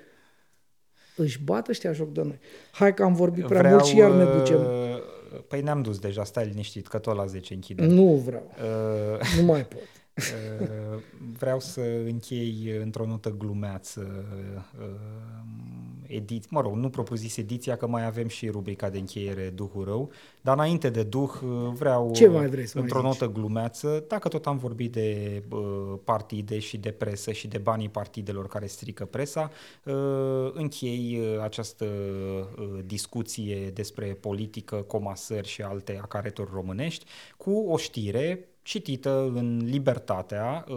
își 1.16 1.40
bat 1.44 1.68
ăștia 1.68 1.93
joc 1.93 2.12
de 2.12 2.22
noi. 2.22 2.39
Hai 2.72 2.94
că 2.94 3.02
am 3.02 3.14
vorbit 3.14 3.47
prea 3.47 3.70
mult 3.70 3.85
și 3.85 3.97
iar 3.97 4.10
ne 4.12 4.24
ducem. 4.39 4.60
uh, 4.60 4.66
Păi 5.48 5.60
ne-am 5.60 5.82
dus 5.82 5.98
deja, 5.98 6.24
stai 6.24 6.47
liniștit, 6.47 6.86
că 6.86 6.98
tot 6.98 7.16
la 7.16 7.26
10 7.26 7.55
închidem. 7.55 7.89
Nu 7.89 8.14
vreau, 8.24 8.51
Uh, 9.20 9.36
nu 9.39 9.44
mai 9.44 9.64
pot. 9.66 9.81
Uh, 10.16 11.01
vreau 11.39 11.60
să 11.60 11.81
închei 12.06 12.78
într-o 12.82 13.06
notă 13.06 13.35
glumeață 13.39 14.24
uh, 14.78 14.89
edit, 16.06 16.51
mă 16.51 16.60
rog, 16.60 16.74
nu 16.74 16.89
propriu-zis 16.89 17.36
ediția, 17.36 17.76
că 17.76 17.86
mai 17.86 18.06
avem 18.06 18.28
și 18.28 18.48
rubrica 18.48 18.89
de 18.89 18.98
încheiere 18.98 19.52
Duhul 19.55 19.85
Rău, 19.85 20.10
dar 20.40 20.55
înainte 20.55 20.90
de 20.90 21.02
Duh 21.02 21.31
vreau 21.72 22.12
Ce 22.12 22.28
mai 22.28 22.47
vrei 22.47 22.66
să 22.66 22.78
într-o 22.78 23.01
mai 23.01 23.09
notă 23.09 23.28
glumeață, 23.32 24.05
dacă 24.09 24.28
tot 24.28 24.47
am 24.47 24.56
vorbit 24.56 24.93
de 24.93 25.43
uh, 25.51 25.60
partide 26.05 26.59
și 26.59 26.76
de 26.76 26.90
presă 26.90 27.32
și 27.32 27.48
de 27.48 27.59
banii 27.59 27.89
partidelor 27.89 28.47
care 28.47 28.66
strică 28.66 29.05
presa, 29.05 29.51
uh, 29.85 30.51
închei 30.52 31.18
uh, 31.20 31.43
această 31.43 31.85
uh, 31.85 32.78
discuție 32.85 33.70
despre 33.74 34.06
politică, 34.06 34.76
comasări 34.76 35.48
și 35.48 35.62
alte 35.62 35.98
acareturi 36.02 36.51
românești 36.52 37.05
cu 37.36 37.51
o 37.51 37.76
știre 37.76 38.48
citită 38.65 39.32
în 39.35 39.61
Libertatea. 39.65 40.65
Uh, 40.69 40.77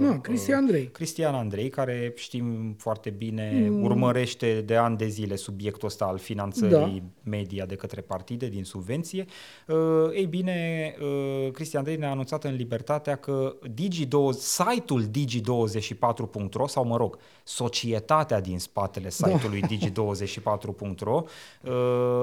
uh, 0.00 0.16
Cristian 0.20 0.58
Andrei. 0.58 0.86
Cristian 0.86 1.34
Andrei, 1.34 1.68
care 1.68 2.12
știm 2.16 2.74
foarte 2.78 3.10
bine, 3.10 3.66
mm. 3.68 3.82
urmărește 3.82 4.60
de 4.60 4.76
ani 4.76 4.96
de 4.96 5.06
zile 5.06 5.36
subiectul 5.36 5.88
ăsta 5.88 6.04
al 6.04 6.18
finanțării 6.18 7.02
da. 7.22 7.30
media 7.30 7.66
de 7.66 7.74
către 7.74 8.00
partide 8.00 8.48
din 8.48 8.64
subvenție. 8.64 9.24
Uh, 9.66 9.76
ei 10.12 10.26
bine, 10.26 10.94
uh, 11.00 11.50
Cristian 11.50 11.82
Andrei 11.82 11.98
ne-a 12.00 12.10
anunțat 12.10 12.44
în 12.44 12.54
Libertatea 12.54 13.16
că 13.16 13.56
Digi2, 13.68 14.38
site-ul 14.38 15.04
digi24.ro 15.04 16.66
sau 16.66 16.84
mă 16.84 16.96
rog, 16.96 17.18
societatea 17.44 18.40
din 18.40 18.58
spatele 18.58 19.08
da. 19.18 19.28
site-ului 19.28 19.60
da. 19.60 19.66
digi24.ro 19.66 21.24
uh, 21.62 21.72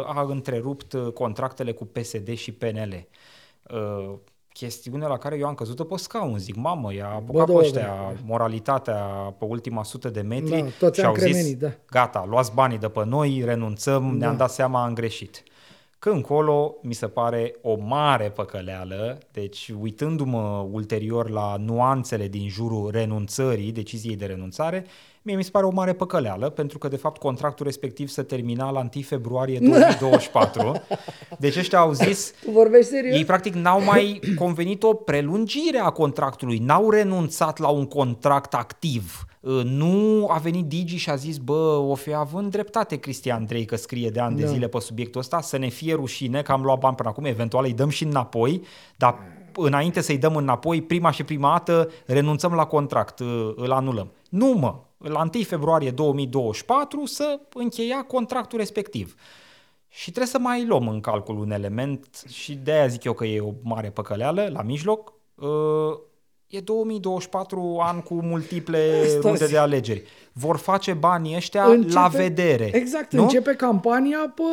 a 0.06 0.26
întrerupt 0.30 0.96
contractele 1.14 1.72
cu 1.72 1.86
PSD 1.86 2.34
și 2.36 2.52
PNL. 2.52 3.08
Uh, 4.54 4.60
chestiune 4.60 5.08
la 5.08 5.18
care 5.18 5.38
eu 5.38 5.48
am 5.48 5.54
căzut 5.54 5.88
pe 5.88 5.98
scaun. 5.98 6.38
Zic, 6.38 6.56
mamă, 6.56 6.94
i-a 6.94 7.10
apucat 7.10 7.46
Bă, 7.46 7.54
pe 7.54 7.60
ăștia 7.60 7.82
da. 7.82 8.14
moralitatea 8.26 8.96
pe 9.40 9.46
ultima 9.46 9.84
sută 9.84 10.10
de 10.10 10.22
metri 10.22 10.66
da, 10.80 10.92
și 10.92 11.02
au 11.06 11.16
zis, 11.16 11.56
da. 11.56 11.72
gata, 11.92 12.26
luați 12.30 12.54
banii 12.54 12.78
de 12.78 12.88
pe 12.88 13.06
noi, 13.06 13.42
renunțăm, 13.46 14.10
da. 14.12 14.18
ne-am 14.18 14.38
dat 14.38 14.52
seama, 14.52 14.84
am 14.84 14.94
greșit. 14.94 15.44
Că 16.04 16.10
încolo 16.10 16.76
mi 16.82 16.94
se 16.94 17.08
pare 17.08 17.56
o 17.62 17.76
mare 17.80 18.30
păcăleală, 18.30 19.18
deci 19.32 19.72
uitându-mă 19.82 20.68
ulterior 20.72 21.30
la 21.30 21.56
nuanțele 21.60 22.28
din 22.28 22.50
jurul 22.50 22.90
renunțării, 22.92 23.72
deciziei 23.72 24.16
de 24.16 24.26
renunțare, 24.26 24.86
Mie 25.22 25.36
mi 25.36 25.44
se 25.44 25.50
pare 25.50 25.66
o 25.66 25.70
mare 25.70 25.94
păcăleală, 25.94 26.50
pentru 26.50 26.78
că 26.78 26.88
de 26.88 26.96
fapt 26.96 27.20
contractul 27.20 27.66
respectiv 27.66 28.10
se 28.10 28.24
termina 28.24 28.72
la 28.72 28.80
1 28.80 28.90
februarie 29.04 29.60
2024. 29.70 30.82
Deci 31.40 31.58
ăștia 31.58 31.80
au 31.80 31.92
zis... 31.92 32.34
Tu 32.44 32.52
vorbești 32.52 32.90
serios? 32.90 33.16
Ei 33.16 33.26
practic 33.26 33.54
n-au 33.54 33.84
mai 33.84 34.20
convenit 34.36 34.84
o 34.84 34.94
prelungire 34.94 35.80
a 35.80 35.90
contractului, 35.90 36.58
n-au 36.58 36.90
renunțat 36.90 37.58
la 37.58 37.68
un 37.68 37.86
contract 37.86 38.54
activ. 38.54 39.26
Uh, 39.44 39.64
nu 39.64 40.28
a 40.30 40.38
venit 40.38 40.66
Digi 40.66 40.96
și 40.96 41.10
a 41.10 41.16
zis, 41.16 41.38
bă, 41.38 41.84
o 41.88 41.96
fi 41.96 42.14
având 42.14 42.52
dreptate 42.52 42.96
Cristian 42.96 43.38
Andrei 43.38 43.66
că 43.66 43.76
scrie 43.76 44.10
de 44.10 44.20
ani 44.20 44.36
da. 44.36 44.42
de 44.42 44.52
zile 44.52 44.68
pe 44.68 44.80
subiectul 44.80 45.20
ăsta, 45.20 45.42
să 45.42 45.58
ne 45.58 45.68
fie 45.68 45.94
rușine 45.94 46.42
că 46.42 46.52
am 46.52 46.64
luat 46.64 46.80
bani 46.80 46.96
până 46.96 47.10
acum, 47.10 47.26
eventual 47.26 47.64
îi 47.64 47.74
dăm 47.74 47.90
și 47.90 48.04
înapoi, 48.04 48.62
dar 48.98 49.16
înainte 49.56 50.02
să-i 50.02 50.18
dăm 50.18 50.36
înapoi, 50.36 50.82
prima 50.82 51.12
și 51.12 51.24
prima 51.24 51.50
dată 51.50 51.90
renunțăm 52.06 52.54
la 52.54 52.66
contract, 52.66 53.20
uh, 53.20 53.52
îl 53.56 53.72
anulăm. 53.72 54.12
Nu 54.30 54.48
mă, 54.48 54.80
la 54.98 55.30
1 55.34 55.44
februarie 55.44 55.92
2024 55.92 57.06
să 57.06 57.40
încheia 57.54 58.04
contractul 58.04 58.58
respectiv. 58.58 59.16
Și 59.88 60.04
trebuie 60.04 60.32
să 60.32 60.40
mai 60.40 60.66
luăm 60.66 60.88
în 60.88 61.00
calcul 61.00 61.40
un 61.40 61.52
element 61.52 62.24
și 62.30 62.54
de 62.54 62.72
aia 62.72 62.88
zic 62.88 63.04
eu 63.04 63.14
că 63.14 63.26
e 63.26 63.40
o 63.40 63.52
mare 63.64 63.90
păcăleală 63.90 64.50
la 64.54 64.62
mijloc. 64.62 65.14
Uh, 66.54 66.58
e 66.58 66.62
2024 66.62 67.80
an 67.82 68.02
cu 68.02 68.14
multiple 68.14 69.20
runde 69.22 69.48
de 69.48 69.58
alegeri 69.58 70.04
vor 70.36 70.58
face 70.58 70.94
banii 70.94 71.36
ăștia 71.36 71.64
începe, 71.64 71.94
la 71.94 72.08
vedere. 72.08 72.70
Exact, 72.76 73.14
nu? 73.14 73.22
începe 73.22 73.54
campania 73.54 74.34
pe 74.36 74.44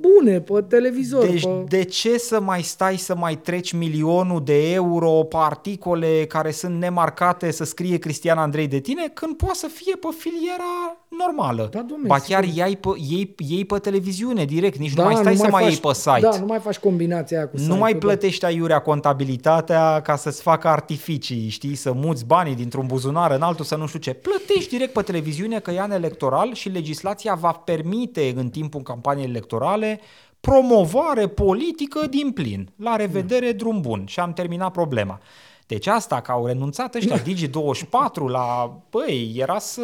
bune, 0.00 0.40
pe 0.40 0.62
televizor. 0.68 1.26
Deci 1.26 1.42
pe... 1.42 1.64
de 1.68 1.84
ce 1.84 2.18
să 2.18 2.40
mai 2.40 2.62
stai 2.62 2.96
să 2.96 3.14
mai 3.16 3.36
treci 3.36 3.72
milionul 3.72 4.44
de 4.44 4.72
euro 4.72 5.10
pe 5.10 5.36
articole 5.38 6.24
care 6.28 6.50
sunt 6.50 6.78
nemarcate 6.78 7.50
să 7.50 7.64
scrie 7.64 7.98
Cristian 7.98 8.38
Andrei 8.38 8.66
de 8.66 8.78
tine 8.78 9.08
când 9.14 9.36
poate 9.36 9.54
să 9.54 9.66
fie 9.66 9.96
pe 9.96 10.08
filiera 10.18 10.96
normală. 11.08 11.68
Da, 11.70 11.78
domnule, 11.78 12.08
ba 12.08 12.18
chiar 12.18 12.44
iei 12.44 12.76
pe, 12.76 12.88
iei, 13.08 13.34
iei 13.38 13.64
pe 13.64 13.78
televiziune 13.78 14.44
direct, 14.44 14.78
nici 14.78 14.92
da, 14.92 15.02
nu 15.02 15.08
mai 15.08 15.18
stai 15.18 15.32
nu 15.32 15.38
să 15.38 15.48
mai, 15.50 15.62
faci, 15.62 15.72
iei 15.72 15.80
pe 15.80 15.92
site. 15.94 16.20
Da, 16.20 16.38
nu 16.38 16.46
mai 16.46 16.58
faci 16.58 16.78
combinația 16.78 17.36
aia 17.38 17.48
cu 17.48 17.56
Nu 17.66 17.76
mai 17.76 17.92
da. 17.92 17.98
plătești 17.98 18.44
aiurea 18.44 18.78
contabilitatea 18.78 20.00
ca 20.00 20.16
să-ți 20.16 20.42
facă 20.42 20.68
artificii, 20.68 21.48
știi, 21.48 21.74
să 21.74 21.92
muți 21.92 22.26
banii 22.26 22.54
dintr-un 22.54 22.86
buzunar 22.86 23.30
în 23.30 23.42
altul, 23.42 23.64
să 23.64 23.76
nu 23.76 23.86
știu 23.86 23.98
ce. 23.98 24.12
Plătești 24.12 24.70
direct 24.70 24.92
pe 24.92 24.98
televiziune 24.98 25.20
televiziune 25.22 25.60
că 25.60 25.70
e 25.70 25.80
an 25.80 25.90
electoral 25.90 26.54
și 26.54 26.68
legislația 26.68 27.34
va 27.34 27.52
permite 27.52 28.32
în 28.36 28.48
timpul 28.48 28.82
campaniei 28.82 29.26
electorale 29.26 30.00
promovare 30.40 31.28
politică 31.28 32.06
din 32.06 32.30
plin. 32.30 32.68
La 32.76 32.96
revedere, 32.96 33.52
drum 33.52 33.80
bun. 33.80 34.04
Și 34.06 34.20
am 34.20 34.32
terminat 34.32 34.72
problema. 34.72 35.20
Deci 35.66 35.86
asta, 35.86 36.20
că 36.20 36.32
au 36.32 36.46
renunțat 36.46 36.94
ăștia 36.94 37.22
Digi24 37.22 38.26
la... 38.26 38.76
Băi, 38.90 39.34
era 39.36 39.58
să, 39.58 39.82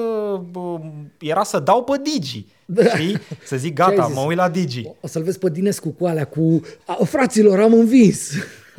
era 1.19 1.43
să 1.43 1.59
dau 1.59 1.85
pe 1.85 2.01
Digi. 2.03 2.47
Da. 2.65 2.85
Știi? 2.85 3.19
Să 3.45 3.57
zic, 3.57 3.75
gata, 3.75 4.07
mă 4.15 4.21
uit 4.21 4.37
la 4.37 4.49
Digi. 4.49 4.83
O 5.01 5.07
să-l 5.07 5.23
vezi 5.23 5.39
pe 5.39 5.51
Dinescu 5.51 5.89
cu 5.89 6.07
alea, 6.07 6.25
cu... 6.25 6.61
Fraților, 7.05 7.61
am 7.61 7.73
învins! 7.73 8.31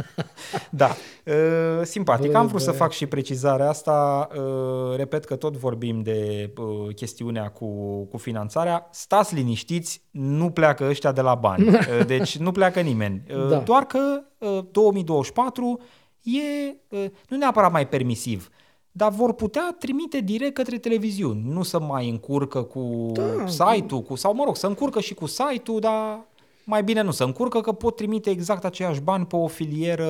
da. 0.70 0.96
Uh, 1.26 1.84
simpatic. 1.84 2.34
Am 2.34 2.48
vrut 2.48 2.62
să 2.62 2.72
fac 2.72 2.92
și 2.92 3.06
precizarea 3.06 3.70
asta. 3.70 4.28
Uh, 4.36 4.96
repet 4.96 5.26
că 5.26 5.36
tot 5.36 5.58
vorbim 5.58 6.02
de 6.02 6.50
uh, 6.58 6.96
chestiunea 6.96 7.50
cu, 7.50 7.68
cu 8.04 8.18
finanțarea. 8.18 8.88
Stați 8.92 9.36
liniștiți, 9.36 10.02
nu 10.12 10.50
pleacă 10.50 10.86
ăștia 10.90 11.12
de 11.12 11.22
la 11.22 11.36
bani. 11.36 11.68
Uh, 11.80 12.06
deci 12.06 12.38
nu 12.38 12.52
pleacă 12.52 12.80
nimeni. 12.80 13.24
Uh, 13.30 13.50
da. 13.50 13.58
Doar 13.58 13.86
că 13.86 14.22
uh, 14.38 14.60
2024 14.72 15.80
e 16.22 16.76
uh, 16.90 17.06
nu 17.30 17.38
neapărat 17.38 17.72
mai 17.72 17.88
permisiv, 17.88 18.50
dar 18.92 19.12
vor 19.12 19.34
putea 19.34 19.76
trimite 19.80 20.20
direct 20.20 20.54
către 20.54 20.78
televiziuni. 20.78 21.42
Nu 21.46 21.64
să 21.64 21.80
mai 21.80 22.10
încurcă 22.10 22.64
cu 22.64 23.12
da. 23.14 23.48
site-ul, 23.48 24.02
cu, 24.02 24.16
sau 24.16 24.34
mă 24.34 24.44
rog, 24.46 24.56
să 24.56 24.68
încurcă 24.68 25.00
și 25.00 25.14
cu 25.14 25.26
site-ul, 25.26 25.80
dar 25.80 26.28
mai 26.70 26.84
bine 26.84 27.02
nu 27.02 27.12
să 27.12 27.24
încurcă 27.24 27.62
că 27.62 27.72
pot 27.72 27.96
trimite 27.96 28.30
exact 28.30 28.66
aceiași 28.66 29.02
bani 29.02 29.26
pe 29.26 29.36
o 29.36 29.48
filieră 29.48 30.06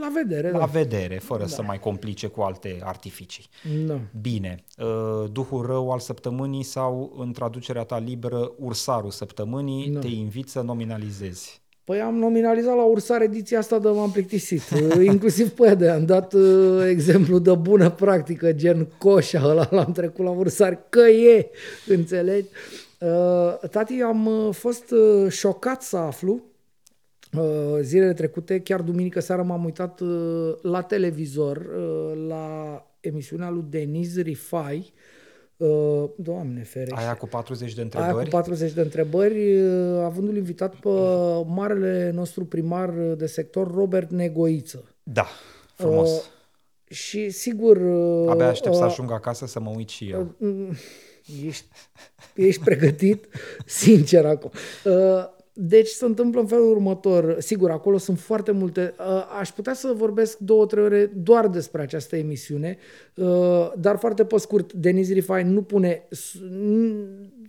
la 0.00 0.10
vedere, 0.14 0.50
la 0.50 0.58
da. 0.58 0.64
vedere 0.64 1.18
fără 1.18 1.42
da. 1.42 1.48
să 1.48 1.62
mai 1.62 1.78
complice 1.78 2.26
cu 2.26 2.40
alte 2.40 2.80
artificii. 2.82 3.44
Da. 3.86 4.00
Bine. 4.20 4.64
Uh, 4.78 5.30
Duhul 5.32 5.66
rău 5.66 5.92
al 5.92 5.98
săptămânii 5.98 6.62
sau 6.62 7.14
în 7.18 7.32
traducerea 7.32 7.82
ta 7.82 7.98
liberă 7.98 8.52
Ursarul 8.58 9.10
săptămânii, 9.10 9.90
da. 9.90 9.98
te 9.98 10.08
invit 10.08 10.48
să 10.48 10.60
nominalizezi. 10.60 11.62
Păi 11.84 12.00
am 12.00 12.14
nominalizat 12.14 12.76
la 12.76 12.84
Ursar 12.84 13.22
ediția 13.22 13.58
asta, 13.58 13.78
dar 13.78 13.92
m-am 13.92 14.10
plictisit. 14.10 14.62
Uh, 14.70 15.04
inclusiv 15.12 15.48
pe 15.48 15.74
de 15.74 15.88
am 15.88 16.04
dat 16.04 16.32
uh, 16.32 16.86
exemplu 16.88 17.38
de 17.38 17.54
bună 17.54 17.90
practică, 17.90 18.52
gen 18.52 18.88
coșa 18.98 19.42
ăla 19.44 19.68
l-am 19.70 19.92
trecut 19.92 20.24
la 20.24 20.30
Ursar, 20.30 20.86
că 20.88 21.00
e, 21.00 21.50
înțelegi? 21.86 22.48
Uh, 23.00 23.68
tati, 23.70 24.02
am 24.02 24.26
uh, 24.26 24.54
fost 24.54 24.90
uh, 24.90 25.30
șocat 25.30 25.82
să 25.82 25.96
aflu 25.96 26.42
zilele 27.80 28.12
trecute, 28.12 28.60
chiar 28.60 28.80
duminică 28.80 29.20
seara 29.20 29.42
m-am 29.42 29.64
uitat 29.64 30.00
la 30.62 30.82
televizor 30.82 31.66
la 32.28 32.86
emisiunea 33.00 33.50
lui 33.50 33.64
Denis 33.68 34.16
Rifai, 34.16 34.92
Doamne 36.16 36.62
ferește. 36.62 36.94
Aia 36.94 37.16
cu 37.16 37.26
40 37.26 37.74
de 37.74 37.82
întrebări? 37.82 38.14
Aia 38.14 38.22
cu 38.22 38.28
40 38.28 38.72
de 38.72 38.80
întrebări, 38.80 39.58
avându-l 40.02 40.36
invitat 40.36 40.74
pe 40.74 40.88
marele 41.46 42.10
nostru 42.14 42.44
primar 42.44 42.90
de 42.90 43.26
sector, 43.26 43.74
Robert 43.74 44.10
Negoiță. 44.10 44.84
Da, 45.02 45.26
frumos. 45.74 46.10
Uh, 46.10 46.22
și 46.88 47.30
sigur... 47.30 47.76
Abia 48.28 48.48
aștept 48.48 48.74
uh, 48.74 48.80
să 48.80 48.84
ajung 48.84 49.12
acasă 49.12 49.46
să 49.46 49.60
mă 49.60 49.72
uit 49.76 49.88
și 49.88 50.10
eu. 50.10 50.34
Uh, 50.38 50.68
Ești, 51.46 51.66
ești 52.34 52.64
pregătit? 52.64 53.26
Sincer 53.66 54.26
acum. 54.26 54.50
Uh, 54.84 54.92
deci 55.56 55.88
se 55.88 56.04
întâmplă 56.04 56.40
în 56.40 56.46
felul 56.46 56.70
următor. 56.70 57.36
Sigur, 57.38 57.70
acolo 57.70 57.98
sunt 57.98 58.18
foarte 58.18 58.50
multe. 58.50 58.94
Uh, 58.98 59.04
aș 59.38 59.50
putea 59.50 59.74
să 59.74 59.92
vorbesc 59.96 60.38
două, 60.38 60.66
trei 60.66 60.84
ore 60.84 61.10
doar 61.14 61.48
despre 61.48 61.82
această 61.82 62.16
emisiune, 62.16 62.78
uh, 63.14 63.72
dar 63.78 63.98
foarte 63.98 64.24
pe 64.24 64.38
scurt, 64.38 64.72
Denis 64.72 65.12
Rifai 65.12 65.44
nu 65.44 65.62
pune 65.62 66.08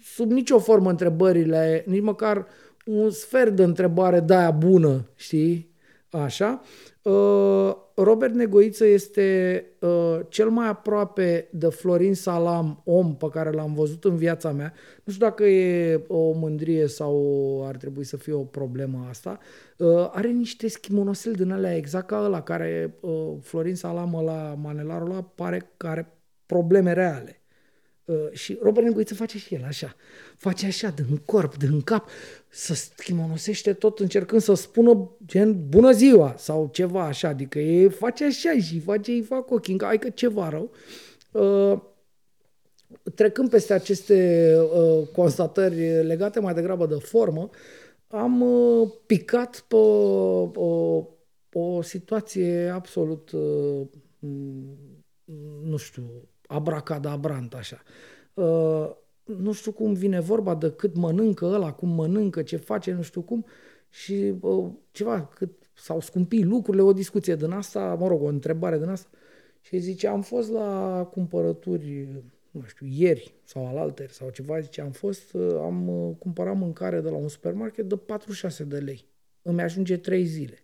sub 0.01 0.31
nicio 0.31 0.59
formă 0.59 0.89
întrebările, 0.89 1.83
nici 1.87 2.01
măcar 2.01 2.47
un 2.85 3.09
sfert 3.09 3.55
de 3.55 3.63
întrebare 3.63 4.19
de 4.19 4.35
aia 4.35 4.51
bună, 4.51 5.09
știi? 5.15 5.73
Așa. 6.09 6.61
Uh, 7.05 7.75
Robert 7.95 8.33
Negoiță 8.33 8.85
este 8.85 9.65
uh, 9.79 10.19
cel 10.29 10.49
mai 10.49 10.67
aproape 10.67 11.49
de 11.51 11.67
Florin 11.67 12.13
Salam, 12.13 12.81
om 12.85 13.15
pe 13.15 13.29
care 13.29 13.51
l-am 13.51 13.73
văzut 13.73 14.03
în 14.03 14.15
viața 14.15 14.51
mea. 14.51 14.73
Nu 15.03 15.13
știu 15.13 15.25
dacă 15.25 15.43
e 15.43 16.03
o 16.07 16.31
mândrie 16.31 16.87
sau 16.87 17.63
ar 17.67 17.75
trebui 17.75 18.03
să 18.03 18.17
fie 18.17 18.33
o 18.33 18.43
problemă 18.43 19.05
asta. 19.09 19.39
Uh, 19.77 20.09
are 20.11 20.27
niște 20.27 20.67
schimonosel 20.67 21.33
din 21.33 21.51
alea 21.51 21.75
exact 21.75 22.07
ca 22.07 22.23
ăla 22.23 22.41
care 22.41 22.97
uh, 22.99 23.33
Florin 23.41 23.75
Salam 23.75 24.21
la 24.25 24.57
manelarul 24.61 25.11
ăla 25.11 25.23
pare 25.23 25.71
că 25.77 25.87
are 25.87 26.17
probleme 26.45 26.93
reale. 26.93 27.41
Uh, 28.05 28.31
și 28.31 28.57
Robert 28.61 28.85
Negoiță 28.85 29.13
face 29.13 29.37
și 29.37 29.53
el 29.53 29.63
așa. 29.63 29.95
Face 30.37 30.65
așa, 30.65 30.89
din 30.89 31.17
corp, 31.25 31.57
din 31.57 31.81
cap, 31.81 32.09
să 32.57 32.73
schimonosește 32.73 33.73
tot 33.73 33.99
încercând 33.99 34.41
să 34.41 34.53
spună 34.53 35.09
gen 35.25 35.69
bună 35.69 35.91
ziua 35.91 36.35
sau 36.37 36.69
ceva 36.71 37.03
așa. 37.03 37.27
Adică 37.27 37.59
e 37.59 37.89
face 37.89 38.23
așa 38.23 38.57
și 38.59 38.79
face, 38.79 39.11
îi 39.11 39.21
fac 39.21 39.51
ochii, 39.51 39.77
hai 39.81 39.99
că 39.99 40.09
ceva 40.09 40.49
rău. 40.49 40.71
Uh, 41.31 41.79
trecând 43.15 43.49
peste 43.49 43.73
aceste 43.73 44.49
uh, 44.75 45.07
constatări 45.07 46.03
legate 46.03 46.39
mai 46.39 46.53
degrabă 46.53 46.85
de 46.85 46.95
formă, 46.95 47.49
am 48.07 48.41
uh, 48.41 48.91
picat 49.05 49.65
pe 49.67 49.75
uh, 49.75 51.05
o 51.53 51.81
situație 51.81 52.69
absolut, 52.73 53.31
uh, 53.31 53.87
nu 55.63 55.77
știu, 55.77 56.03
abracadabrant 56.47 57.53
așa. 57.53 57.81
Uh, 58.33 58.89
nu 59.25 59.51
știu 59.51 59.71
cum 59.71 59.93
vine 59.93 60.19
vorba 60.19 60.55
de 60.55 60.71
cât 60.71 60.95
mănâncă 60.95 61.45
ăla, 61.45 61.73
cum 61.73 61.89
mănâncă, 61.89 62.41
ce 62.41 62.57
face, 62.57 62.91
nu 62.91 63.01
știu 63.01 63.21
cum, 63.21 63.45
și 63.89 64.33
uh, 64.39 64.69
ceva, 64.91 65.25
cât 65.25 65.51
s-au 65.73 65.99
scumpit 65.99 66.45
lucrurile, 66.45 66.83
o 66.83 66.93
discuție 66.93 67.35
din 67.35 67.51
asta, 67.51 67.95
mă 67.99 68.07
rog, 68.07 68.21
o 68.21 68.27
întrebare 68.27 68.77
din 68.77 68.87
asta. 68.87 69.09
Și 69.61 69.77
zice, 69.77 70.07
am 70.07 70.21
fost 70.21 70.51
la 70.51 71.09
cumpărături, 71.11 72.07
nu 72.51 72.61
știu, 72.65 72.85
ieri 72.89 73.33
sau 73.43 73.67
alalteri 73.67 74.13
sau 74.13 74.29
ceva, 74.29 74.59
zice, 74.59 74.81
am 74.81 74.91
fost, 74.91 75.33
uh, 75.33 75.57
am 75.61 75.87
uh, 75.87 76.15
cumpărat 76.19 76.57
mâncare 76.57 77.01
de 77.01 77.09
la 77.09 77.15
un 77.15 77.27
supermarket 77.27 77.89
de 77.89 77.95
46 77.95 78.63
de 78.63 78.77
lei. 78.77 79.05
Îmi 79.41 79.61
ajunge 79.61 79.97
3 79.97 80.23
zile. 80.23 80.57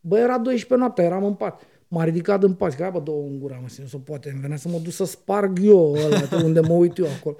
Bă, 0.00 0.18
era 0.18 0.38
12 0.38 0.74
noapte, 0.74 1.02
eram 1.02 1.24
în 1.24 1.34
pat. 1.34 1.66
M-a 1.88 2.04
ridicat 2.04 2.42
în 2.42 2.54
pas, 2.54 2.74
că 2.74 2.90
bă, 2.92 3.00
două 3.00 3.26
în 3.26 3.38
gura, 3.38 3.54
mă, 3.54 3.66
nu 3.78 3.86
se 3.86 3.98
poate, 4.04 4.30
îmi 4.30 4.40
venea 4.40 4.56
să 4.56 4.68
mă 4.68 4.78
duc 4.78 4.92
să 4.92 5.04
sparg 5.04 5.58
eu 5.62 5.92
ăla, 5.92 6.28
unde 6.44 6.60
mă 6.60 6.72
uit 6.72 6.96
eu 6.96 7.06
acolo. 7.06 7.36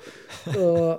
Uh, 0.47 0.99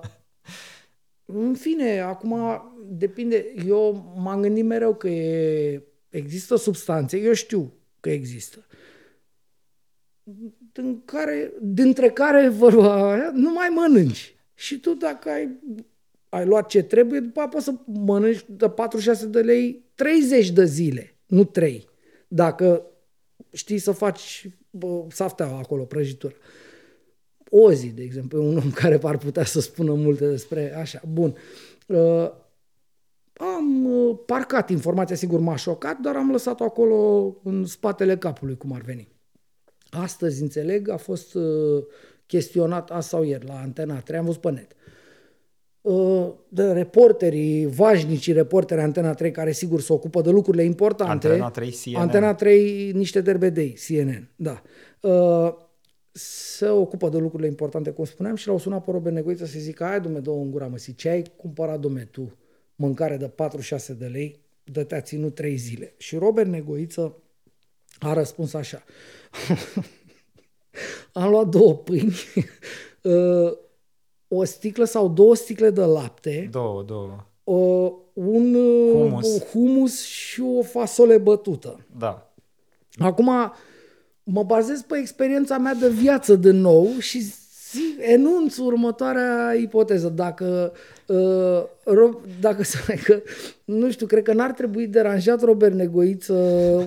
în 1.25 1.53
fine, 1.53 1.99
acum 1.99 2.61
depinde, 2.89 3.53
eu 3.67 4.13
m-am 4.17 4.41
gândit 4.41 4.65
mereu 4.65 4.95
că 4.95 5.09
e, 5.09 5.83
există 6.09 6.55
substanțe, 6.55 7.17
eu 7.17 7.33
știu 7.33 7.73
că 7.99 8.09
există, 8.09 8.65
în 10.73 11.01
care, 11.05 11.53
dintre 11.61 12.09
care 12.09 12.49
vorba 12.49 13.11
aia, 13.11 13.31
nu 13.33 13.51
mai 13.51 13.67
mănânci. 13.75 14.35
Și 14.53 14.79
tu 14.79 14.93
dacă 14.93 15.29
ai, 15.29 15.49
ai 16.29 16.45
luat 16.45 16.67
ce 16.67 16.83
trebuie, 16.83 17.19
după 17.19 17.39
aceea 17.39 17.47
poți 17.47 17.65
să 17.65 17.73
mănânci 17.85 18.45
de 18.47 18.69
46 18.69 19.25
de 19.25 19.41
lei 19.41 19.83
30 19.95 20.49
de 20.49 20.65
zile, 20.65 21.15
nu 21.25 21.43
3. 21.43 21.87
Dacă 22.27 22.85
știi 23.51 23.77
să 23.77 23.91
faci 23.91 24.49
bă, 24.69 25.05
safteaua 25.09 25.57
acolo, 25.57 25.83
prăjitură. 25.83 26.35
Ozi, 27.49 27.87
de 27.87 28.03
exemplu, 28.03 28.43
un 28.43 28.57
om 28.57 28.71
care 28.81 28.99
ar 29.03 29.17
putea 29.17 29.43
să 29.43 29.59
spună 29.59 29.93
multe 29.93 30.29
despre 30.29 30.75
așa. 30.75 31.01
Bun. 31.11 31.35
Uh, 31.87 32.31
am 33.33 33.85
uh, 33.85 34.17
parcat 34.25 34.69
informația, 34.69 35.15
sigur 35.15 35.39
m-a 35.39 35.55
șocat, 35.55 35.99
dar 35.99 36.15
am 36.15 36.31
lăsat-o 36.31 36.63
acolo 36.63 37.35
în 37.43 37.65
spatele 37.65 38.17
capului, 38.17 38.57
cum 38.57 38.71
ar 38.71 38.81
veni. 38.81 39.07
Astăzi, 39.89 40.41
înțeleg, 40.41 40.89
a 40.89 40.97
fost 40.97 41.33
uh, 41.33 41.83
chestionat 42.25 42.91
azi 42.91 43.07
sau 43.07 43.23
ieri 43.23 43.45
la 43.45 43.59
Antena 43.59 43.99
3, 43.99 44.19
am 44.19 44.25
văzut 44.25 44.41
pe 44.41 44.51
net. 44.51 44.71
Uh, 44.71 44.96
de 46.47 46.71
reporterii, 46.71 47.65
vașnicii 47.65 48.33
reporteri 48.33 48.81
Antena 48.81 49.13
3, 49.13 49.31
care 49.31 49.51
sigur 49.51 49.81
se 49.81 49.93
ocupă 49.93 50.21
de 50.21 50.29
lucrurile 50.29 50.63
importante. 50.63 51.27
Antena 51.27 51.49
3, 51.49 51.71
CNN. 51.83 51.95
Antena 51.95 52.33
3, 52.33 52.91
niște 52.91 53.21
derbedei, 53.21 53.77
CNN, 53.87 54.29
da. 54.35 54.61
Uh, 55.01 55.53
se 56.11 56.67
ocupă 56.67 57.09
de 57.09 57.17
lucrurile 57.17 57.47
importante, 57.47 57.89
cum 57.89 58.05
spuneam, 58.05 58.35
și 58.35 58.47
l-au 58.47 58.57
sunat 58.57 58.83
pe 58.83 58.91
Robert 58.91 59.15
Negoiță 59.15 59.45
să 59.45 59.59
zică, 59.59 59.83
hai, 59.83 60.01
dume, 60.01 60.19
două 60.19 60.41
în 60.41 60.51
gura, 60.51 60.67
mă, 60.67 60.77
ce 60.95 61.09
ai 61.09 61.23
cumpărat, 61.35 61.79
dume, 61.79 62.07
tu, 62.11 62.37
mâncare 62.75 63.17
de 63.17 63.27
46 63.27 63.93
de 63.93 64.05
lei, 64.05 64.39
de 64.63 64.83
te-a 64.83 65.01
ținut 65.01 65.35
3 65.35 65.55
zile. 65.55 65.93
Și 65.97 66.17
Robert 66.17 66.49
Negoiță 66.49 67.17
a 67.99 68.13
răspuns 68.13 68.53
așa. 68.53 68.83
Am 71.13 71.29
luat 71.29 71.47
două 71.47 71.75
pâini, 71.75 72.15
uh, 73.01 73.57
o 74.27 74.43
sticlă 74.43 74.83
sau 74.83 75.07
două 75.09 75.35
sticle 75.35 75.69
de 75.69 75.81
lapte. 75.81 76.47
Două, 76.51 76.83
două. 76.83 77.25
Uh, 77.43 77.91
un 78.13 78.53
humus. 78.93 79.43
humus 79.43 80.05
și 80.05 80.41
o 80.41 80.61
fasole 80.61 81.17
bătută. 81.17 81.85
Da. 81.97 82.31
Acum 82.97 83.31
mă 84.23 84.43
bazez 84.43 84.81
pe 84.81 84.97
experiența 84.97 85.57
mea 85.57 85.73
de 85.73 85.89
viață 85.89 86.35
de 86.35 86.51
nou 86.51 86.89
și 86.99 87.19
zi, 87.19 87.33
enunț 87.97 88.57
următoarea 88.57 89.53
ipoteză. 89.53 90.09
Dacă, 90.09 90.73
uh, 91.05 91.63
dacă 92.39 92.63
că, 93.05 93.21
nu 93.65 93.91
știu, 93.91 94.05
cred 94.05 94.23
că 94.23 94.33
n-ar 94.33 94.51
trebui 94.51 94.87
deranjat 94.87 95.41
Robert 95.41 95.73
Negoiță 95.73 96.33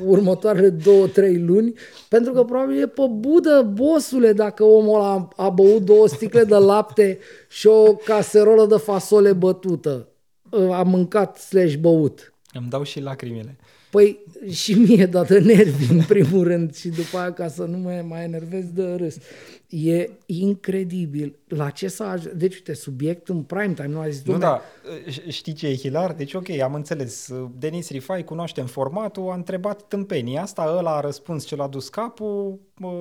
următoarele 0.07 0.69
două, 0.69 1.07
trei 1.07 1.39
luni, 1.39 1.73
pentru 2.09 2.33
că 2.33 2.45
probabil 2.45 2.83
e 2.83 2.87
pe 2.87 3.03
budă, 3.11 3.71
bosule, 3.73 4.33
dacă 4.33 4.65
omul 4.65 4.95
ăla 4.95 5.13
a, 5.13 5.45
a 5.45 5.49
băut 5.49 5.83
două 5.83 6.09
sticle 6.09 6.45
de 6.45 6.57
lapte 6.57 7.19
și 7.49 7.67
o 7.67 7.95
caserolă 7.95 8.67
de 8.67 8.77
fasole 8.77 9.33
bătută. 9.33 10.09
Uh, 10.51 10.71
a 10.71 10.83
mâncat 10.83 11.37
slash 11.37 11.75
băut. 11.75 12.35
Îmi 12.53 12.69
dau 12.69 12.83
și 12.83 13.01
lacrimile. 13.01 13.57
Păi 13.91 14.19
și 14.51 14.73
mie 14.73 15.07
dată 15.17 15.39
nervi 15.39 15.93
în 15.93 16.03
primul 16.03 16.45
rând 16.45 16.75
și 16.75 16.89
după 16.89 17.19
aia 17.19 17.33
ca 17.33 17.49
să 17.49 17.63
nu 17.63 17.79
mă 17.79 18.05
mai 18.09 18.25
enervez 18.25 18.65
de 18.65 18.95
râs. 18.95 19.17
E 19.69 20.11
incredibil 20.27 21.39
la 21.49 21.71
ce 21.71 21.89
s-a 21.89 22.11
ajuns. 22.11 22.35
Deci, 22.35 22.55
uite, 22.55 22.75
subiect 22.75 23.29
în 23.29 23.43
prime 23.43 23.73
time, 23.73 23.89
nu 23.89 24.01
a 24.01 24.09
zis, 24.09 24.23
Nu, 24.23 24.39
da, 24.39 24.63
știi 25.29 25.53
ce 25.53 25.67
e 25.67 25.77
hilar? 25.77 26.13
Deci, 26.13 26.35
ok, 26.35 26.51
am 26.51 26.75
înțeles. 26.75 27.29
Denis 27.59 27.91
Rifai, 27.91 28.25
cunoaștem 28.25 28.67
formatul, 28.67 29.31
a 29.31 29.35
întrebat 29.35 29.83
tâmpenii 29.89 30.37
asta, 30.37 30.75
ăla 30.79 30.97
a 30.97 31.01
răspuns 31.01 31.45
ce 31.45 31.57
l-a 31.57 31.69
dus 31.69 31.89
capul, 31.89 32.61
mă, 32.75 32.93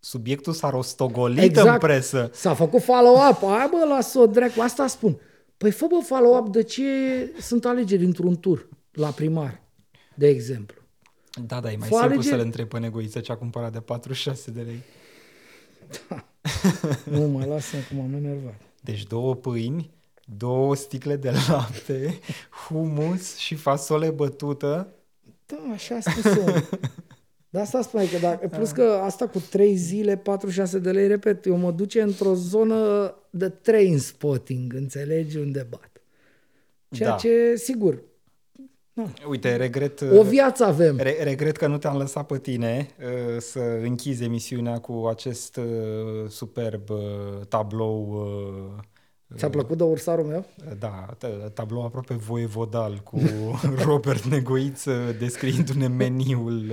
subiectul 0.00 0.52
s-a 0.52 0.70
rostogolit 0.70 1.42
exact. 1.42 1.68
în 1.68 1.78
presă. 1.78 2.30
S-a 2.32 2.54
făcut 2.54 2.82
follow-up, 2.82 3.42
aia 3.42 3.68
bă, 3.70 3.86
lasă-o 3.88 4.26
dracu, 4.26 4.60
asta 4.60 4.86
spun. 4.86 5.20
Păi 5.56 5.70
fă 5.70 5.86
bă 5.88 5.98
follow-up 6.04 6.48
de 6.48 6.62
ce 6.62 6.82
sunt 7.40 7.64
alegeri 7.64 8.04
într-un 8.04 8.36
tur 8.36 8.68
la 8.92 9.08
primar 9.08 9.60
de 10.20 10.28
exemplu. 10.28 10.80
Da, 11.46 11.60
da, 11.60 11.72
e 11.72 11.76
mai 11.76 11.88
Foale 11.88 12.12
simplu 12.12 12.30
să-l 12.30 12.40
întrebi 12.40 12.68
pe 12.68 12.78
negoiță 12.78 13.20
ce 13.20 13.32
a 13.32 13.36
cumpărat 13.36 13.72
de 13.72 13.80
46 13.80 14.50
de 14.50 14.60
lei. 14.60 14.82
Da. 16.08 16.24
nu, 17.18 17.26
mă 17.26 17.44
lasă 17.44 17.76
că 17.76 17.94
m-am 17.94 18.14
enervat. 18.14 18.60
Deci 18.80 19.02
două 19.02 19.34
pâini, 19.34 19.90
două 20.36 20.76
sticle 20.76 21.16
de 21.16 21.30
lapte, 21.48 22.18
humus 22.66 23.36
și 23.36 23.54
fasole 23.54 24.10
bătută. 24.10 24.94
Da, 25.46 25.72
așa 25.72 25.94
a 25.94 26.00
spus 26.00 26.32
De 27.50 27.58
asta 27.58 27.82
spune 27.82 28.04
că 28.04 28.18
dacă, 28.18 28.48
plus 28.48 28.70
că 28.70 29.00
asta 29.02 29.28
cu 29.28 29.42
3 29.50 29.76
zile, 29.76 30.16
46 30.16 30.78
de 30.78 30.90
lei, 30.90 31.06
repet, 31.06 31.46
eu 31.46 31.56
mă 31.56 31.70
duce 31.70 32.02
într-o 32.02 32.34
zonă 32.34 33.14
de 33.30 33.48
train 33.48 33.98
spotting, 33.98 34.74
înțelegi, 34.74 35.36
unde 35.36 35.66
bat. 35.70 35.90
Ceea 36.90 37.08
da. 37.08 37.16
ce, 37.16 37.56
sigur, 37.56 38.02
Uite, 39.28 39.56
regret... 39.56 40.00
O 40.00 40.22
viață 40.22 40.64
avem. 40.64 40.96
Re, 40.96 41.16
regret 41.22 41.56
că 41.56 41.66
nu 41.66 41.78
te-am 41.78 41.96
lăsat 41.96 42.26
pe 42.26 42.38
tine 42.38 42.88
uh, 42.98 43.40
să 43.40 43.58
închizi 43.82 44.24
emisiunea 44.24 44.78
cu 44.78 45.06
acest 45.10 45.56
uh, 45.56 46.28
superb 46.28 46.90
uh, 46.90 46.98
tablou 47.48 48.08
uh, 48.76 48.82
Ți-a 49.36 49.50
plăcut 49.50 49.76
de 49.76 49.82
ursarul 49.82 50.24
meu? 50.24 50.46
Da, 50.78 51.06
tablou 51.54 51.84
aproape 51.84 52.14
voievodal 52.14 53.00
cu 53.04 53.20
Robert 53.86 54.24
Negoiță 54.24 55.16
descriindu-ne 55.18 55.86
meniul. 55.86 56.72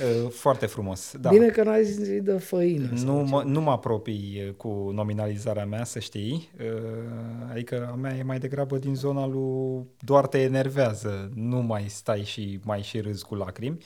Uh, 0.00 0.24
Uh, 0.24 0.30
foarte 0.30 0.66
frumos. 0.66 1.14
Da. 1.20 1.30
Bine 1.30 1.48
că 1.48 1.62
n-ai 1.62 1.84
zis 1.84 2.22
de 2.22 2.38
făină. 2.38 2.88
Nu 3.02 3.14
mă, 3.14 3.42
nu 3.42 3.60
mă 3.60 3.70
apropii 3.70 4.42
uh, 4.46 4.54
cu 4.54 4.90
nominalizarea 4.94 5.66
mea, 5.66 5.84
să 5.84 5.98
știi. 5.98 6.50
Uh, 6.60 7.50
adică 7.50 7.88
a 7.92 7.94
mea 7.94 8.16
e 8.16 8.22
mai 8.22 8.38
degrabă 8.38 8.78
din 8.78 8.94
zona 8.94 9.26
lui 9.26 9.86
doar 9.98 10.26
te 10.26 10.38
enervează, 10.38 11.30
nu 11.34 11.62
mai 11.62 11.84
stai 11.88 12.22
și 12.24 12.60
mai 12.64 12.82
și 12.82 13.00
râzi 13.00 13.24
cu 13.24 13.34
lacrimi. 13.34 13.78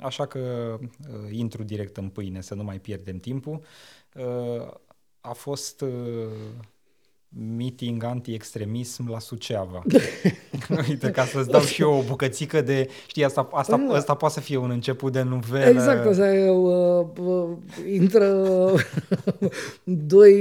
Așa 0.00 0.26
că 0.26 0.76
intru 1.30 1.62
direct 1.62 1.96
în 1.96 2.08
pâine, 2.08 2.40
să 2.40 2.54
nu 2.54 2.62
mai 2.62 2.78
pierdem 2.78 3.16
timpul. 3.16 3.62
A 5.20 5.32
fost 5.32 5.84
meeting 7.56 8.04
anti-extremism 8.04 9.08
la 9.10 9.18
Suceava. 9.18 9.82
Uite, 10.88 11.10
ca 11.10 11.24
să-ți 11.24 11.48
dau 11.48 11.60
și 11.60 11.82
eu 11.82 11.92
o 11.92 12.02
bucățică 12.02 12.60
de... 12.60 12.88
Știi, 13.06 13.24
asta, 13.24 13.48
asta, 13.52 13.76
Da. 13.88 13.94
asta 13.94 14.14
poate 14.14 14.34
să 14.34 14.40
fie 14.40 14.56
un 14.56 14.70
început 14.70 15.12
de 15.12 15.22
novelă. 15.22 15.64
Exact, 15.64 16.06
asta 16.06 16.34
e, 16.34 16.50
uh, 16.50 17.06
uh, 17.18 17.48
intră 17.92 18.44
doi 19.84 20.32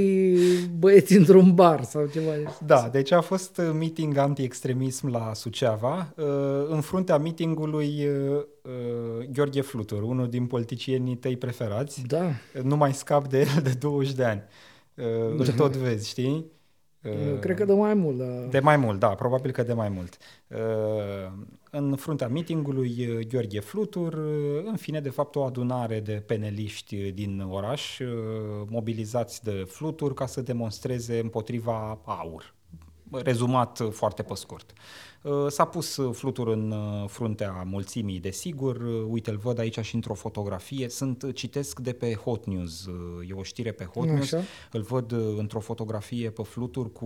băieți 0.80 1.14
într-un 1.16 1.54
bar 1.54 1.84
sau 1.84 2.06
ceva. 2.06 2.32
Da, 2.66 2.90
deci 2.92 3.12
a 3.12 3.22
fost 3.22 3.58
uh, 3.58 3.70
meeting 3.78 4.18
anti-extremism 4.18 5.08
la 5.08 5.32
Suceava. 5.34 6.14
Uh, 6.18 6.26
În 6.70 6.82
fruntea 6.82 7.18
meetingului 7.18 8.08
uh, 8.08 8.36
uh, 8.64 9.28
Gheorghe 9.34 9.62
Flutur, 9.62 10.02
unul 10.04 10.30
din 10.30 10.46
politicienii 10.46 11.16
tăi 11.16 11.38
preferați. 11.38 12.02
Da, 12.08 12.32
Nu 12.64 12.76
mai 12.76 12.94
scap 12.94 13.28
de 13.28 13.40
el 13.40 13.62
de 13.64 13.74
20 13.80 14.14
de 14.14 14.24
ani. 14.24 14.44
Uh, 14.96 15.38
Îl 15.38 15.48
tot 15.48 15.76
vezi, 15.76 16.10
știi? 16.10 16.46
Uh, 17.04 17.40
cred 17.40 17.56
că 17.56 17.66
de 17.66 17.74
mai 17.74 17.94
mult. 17.94 18.18
Da. 18.18 18.26
De 18.26 18.60
mai 18.60 18.78
mult, 18.78 19.00
da, 19.00 19.08
probabil 19.08 19.52
că 19.52 19.64
de 19.64 19.74
mai 19.74 19.90
mult. 19.90 20.18
Uh, 20.48 20.58
În 21.72 21.96
fruntea 21.96 22.28
meetingului 22.28 23.08
uh, 23.10 23.28
Gheorghe 23.28 23.60
Flutur, 23.60 24.14
uh, 24.14 24.64
în 24.66 24.76
fine, 24.76 25.00
de 25.00 25.10
fapt, 25.10 25.36
o 25.36 25.44
adunare 25.44 26.00
de 26.00 26.24
peneliști 26.26 27.12
din 27.12 27.46
oraș 27.50 28.00
uh, 28.00 28.08
mobilizați 28.70 29.44
de 29.44 29.66
Flutur 29.68 30.14
ca 30.14 30.26
să 30.26 30.42
demonstreze 30.42 31.20
împotriva 31.20 32.00
AUR. 32.06 32.54
Rezumat 33.12 33.80
uh, 33.80 33.92
foarte 33.92 34.24
pe 34.24 34.34
scurt. 34.34 34.72
Uh, 34.72 34.78
S-a 35.48 35.66
pus 35.66 35.98
uh, 35.98 36.14
Flutur 36.16 36.48
în 36.48 36.72
uh, 36.72 37.08
fruntea 37.10 37.64
mulțimii, 37.70 38.20
desigur. 38.20 38.76
Uh, 38.76 39.06
Uite, 39.10 39.30
îl 39.30 39.38
văd 39.38 39.60
aici 39.60 39.80
și 39.80 39.96
într-o 39.96 40.14
fotografie. 40.14 40.90
Sunt, 40.90 41.24
uh, 41.24 41.36
citesc 41.36 41.80
de 41.80 41.92
pe 41.92 42.14
Hot 42.14 42.46
News, 42.46 42.86
uh, 42.86 43.30
e 43.30 43.34
o 43.34 43.44
știre 43.44 43.72
pe 43.72 43.84
Hot 43.94 44.06
News. 44.06 44.34
Așa. 44.34 44.44
Îl 44.72 44.82
văd 44.82 45.12
uh, 45.12 45.36
într-o 45.38 45.60
fotografie 45.60 46.30
pe 46.30 46.42
flutur 46.44 46.92
cu 46.92 47.06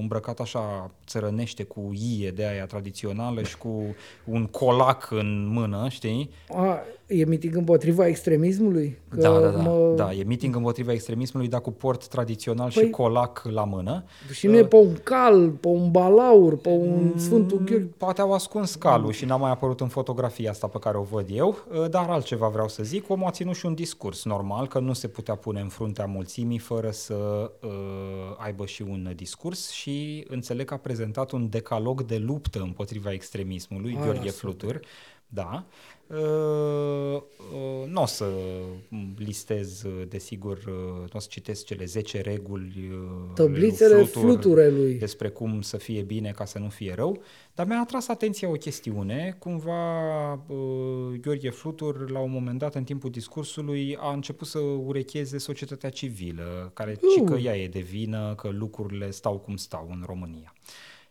îmbrăcat 0.00 0.40
așa 0.40 0.90
țărănește 1.06 1.62
cu 1.62 1.92
ie 2.18 2.30
de 2.30 2.46
aia 2.46 2.66
tradițională 2.66 3.42
și 3.42 3.58
cu 3.58 3.82
un 4.24 4.46
colac 4.46 5.08
în 5.10 5.48
mână, 5.52 5.86
știi? 5.88 6.30
A, 6.48 6.78
e 7.06 7.24
miting 7.24 7.56
împotriva 7.56 8.06
extremismului? 8.06 8.98
Că 9.08 9.20
da, 9.20 9.38
da, 9.40 9.48
da, 9.48 9.62
mă- 9.62 9.92
da, 9.96 10.12
e 10.12 10.24
meeting 10.24 10.56
împotriva 10.56 10.92
extremismului, 10.92 11.48
dar 11.48 11.60
cu 11.60 11.70
port 11.70 12.06
tradițional 12.08 12.70
și 12.70 12.80
Păi- 12.86 12.90
colac 12.90 13.42
la 13.50 13.64
mână. 13.64 14.04
Și 14.32 14.46
nu 14.46 14.56
e 14.56 14.64
pe 14.64 14.76
un 14.76 14.94
cal, 15.02 15.48
pe 15.50 15.68
un 15.68 15.90
balaur, 15.90 16.56
pe 16.56 16.68
un 16.68 17.12
Sfântul 17.16 17.53
Gheorghe. 17.56 17.88
Poate 17.96 18.20
au 18.20 18.32
ascuns 18.32 18.74
calul 18.74 19.12
și 19.12 19.24
n-a 19.24 19.36
mai 19.36 19.50
apărut 19.50 19.80
în 19.80 19.88
fotografia 19.88 20.50
asta 20.50 20.66
pe 20.66 20.78
care 20.78 20.96
o 20.96 21.02
văd 21.02 21.26
eu, 21.30 21.56
uh, 21.72 21.90
dar 21.90 22.08
altceva 22.10 22.48
vreau 22.48 22.68
să 22.68 22.82
zic, 22.82 23.10
omul 23.10 23.26
a 23.26 23.30
ținut 23.30 23.54
și 23.54 23.66
un 23.66 23.74
discurs 23.74 24.24
normal, 24.24 24.68
că 24.68 24.78
nu 24.78 24.92
se 24.92 25.08
putea 25.08 25.34
pune 25.34 25.60
în 25.60 25.68
fruntea 25.68 26.06
mulțimii 26.06 26.58
fără 26.58 26.90
să 26.90 27.14
uh, 27.60 27.70
aibă 28.36 28.66
și 28.66 28.82
un 28.82 29.12
discurs 29.16 29.70
și 29.70 30.24
înțeleg 30.28 30.66
că 30.66 30.74
a 30.74 30.76
prezentat 30.76 31.30
un 31.30 31.48
decalog 31.48 32.02
de 32.02 32.16
luptă 32.16 32.60
împotriva 32.60 33.12
extremismului, 33.12 33.96
Ah, 33.98 34.04
Gheorghe 34.04 34.30
super. 34.30 34.80
Flutur, 35.34 35.42
da. 35.42 35.66
Uh, 36.06 37.14
uh, 37.16 37.88
nu 37.88 38.02
o 38.02 38.06
să 38.06 38.32
listez, 39.16 39.82
uh, 39.82 40.02
desigur, 40.08 40.56
uh, 40.56 40.64
nu 40.98 41.08
o 41.12 41.18
să 41.18 41.26
citesc 41.30 41.64
cele 41.64 41.84
10 41.84 42.20
reguli 42.20 42.90
uh, 42.92 43.32
Tăblițele 43.34 43.94
lui 43.94 44.04
Flutur 44.06 44.30
fluturelui. 44.30 44.94
despre 44.94 45.28
cum 45.28 45.60
să 45.62 45.76
fie 45.76 46.02
bine 46.02 46.30
ca 46.30 46.44
să 46.44 46.58
nu 46.58 46.68
fie 46.68 46.94
rău, 46.94 47.22
dar 47.54 47.66
mi-a 47.66 47.80
atras 47.80 48.08
atenția 48.08 48.48
o 48.48 48.52
chestiune, 48.52 49.36
cumva 49.38 50.32
uh, 50.32 51.18
Gheorghe 51.20 51.50
Flutur 51.50 52.10
la 52.10 52.18
un 52.18 52.30
moment 52.30 52.58
dat 52.58 52.74
în 52.74 52.84
timpul 52.84 53.10
discursului 53.10 53.96
a 54.00 54.12
început 54.12 54.46
să 54.46 54.58
urecheze 54.58 55.38
societatea 55.38 55.90
civilă, 55.90 56.70
care 56.74 56.98
Uh. 57.02 57.22
uh. 57.22 57.30
că 57.30 57.36
ea 57.38 57.56
e 57.56 57.68
de 57.68 57.80
vină, 57.80 58.34
că 58.34 58.48
lucrurile 58.48 59.10
stau 59.10 59.38
cum 59.38 59.56
stau 59.56 59.88
în 59.90 60.02
România. 60.06 60.54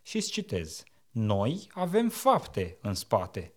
Și 0.01 0.15
îți 0.15 0.31
citez, 0.31 0.83
noi 1.11 1.67
avem 1.73 2.09
fapte 2.09 2.77
în 2.81 2.93
spate, 2.93 3.53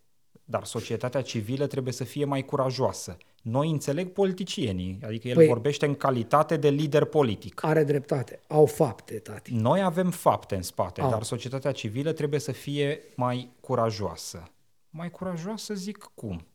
dar 0.48 0.64
societatea 0.64 1.22
civilă 1.22 1.66
trebuie 1.66 1.92
să 1.92 2.04
fie 2.04 2.24
mai 2.24 2.44
curajoasă. 2.44 3.16
Noi 3.42 3.70
înțeleg 3.70 4.08
politicienii, 4.12 4.98
adică 5.04 5.28
el 5.28 5.34
Păi- 5.34 5.36
păi, 5.36 5.46
vorbește 5.46 5.86
în 5.86 5.94
calitate 5.94 6.56
de 6.56 6.68
lider 6.70 7.04
politic. 7.04 7.64
Are 7.64 7.84
dreptate. 7.84 8.40
Au 8.48 8.66
fapte, 8.66 9.18
tati. 9.18 9.54
Noi 9.54 9.82
avem 9.82 10.10
fapte 10.10 10.54
în 10.54 10.62
spate, 10.62 11.00
Au. 11.00 11.10
dar 11.10 11.22
societatea 11.22 11.72
civilă 11.72 12.12
trebuie 12.12 12.40
să 12.40 12.52
fie 12.52 13.00
mai 13.16 13.50
curajoasă. 13.60 14.50
Mai 14.90 15.10
curajoasă 15.10 15.74
zic 15.74 16.10
cum? 16.14 16.46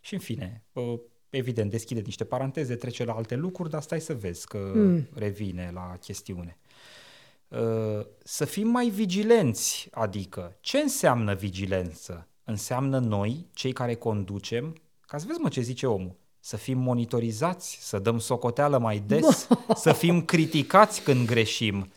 Și 0.00 0.14
în 0.14 0.20
fine, 0.20 0.64
uh, 0.72 0.94
evident, 1.30 1.70
deschide 1.70 2.00
niște 2.00 2.24
paranteze, 2.24 2.74
trece 2.74 3.04
la 3.04 3.12
alte 3.12 3.34
lucruri, 3.34 3.70
dar 3.70 3.82
stai 3.82 4.00
să 4.00 4.14
vezi 4.14 4.46
că 4.46 4.72
Mm. 4.74 5.08
revine 5.14 5.70
la 5.74 5.96
chestiune. 6.00 6.58
Uh, 7.48 8.06
Să 8.24 8.44
fim 8.44 8.68
mai 8.68 8.88
vigilenți, 8.88 9.88
adică 9.90 10.56
ce 10.60 10.78
înseamnă 10.78 11.34
vigilență? 11.34 12.27
Înseamnă 12.50 12.98
noi, 12.98 13.46
cei 13.54 13.72
care 13.72 13.94
conducem, 13.94 14.76
ca 15.06 15.18
să 15.18 15.24
vezi 15.28 15.40
mă 15.40 15.48
ce 15.48 15.60
zice 15.60 15.86
omul, 15.86 16.16
să 16.40 16.56
fim 16.56 16.78
monitorizați, 16.78 17.78
să 17.80 17.98
dăm 17.98 18.18
socoteală 18.18 18.78
mai 18.78 19.02
des, 19.06 19.48
să 19.84 19.92
fim 19.92 20.22
criticați 20.22 21.02
când 21.02 21.26
greșim, 21.26 21.92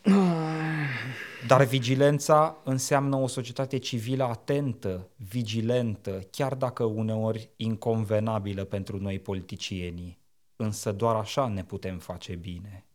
dar 1.48 1.64
vigilența 1.64 2.58
înseamnă 2.64 3.16
o 3.16 3.28
societate 3.28 3.78
civilă 3.78 4.24
atentă, 4.24 5.08
vigilentă, 5.16 6.28
chiar 6.32 6.56
dacă 6.56 6.84
uneori 6.84 7.50
inconvenabilă 7.56 8.64
pentru 8.64 8.98
noi 8.98 9.20
politicienii. 9.20 10.20
Însă 10.56 10.92
doar 10.92 11.16
așa 11.16 11.48
ne 11.48 11.64
putem 11.64 11.98
face 11.98 12.36
bine. 12.36 12.86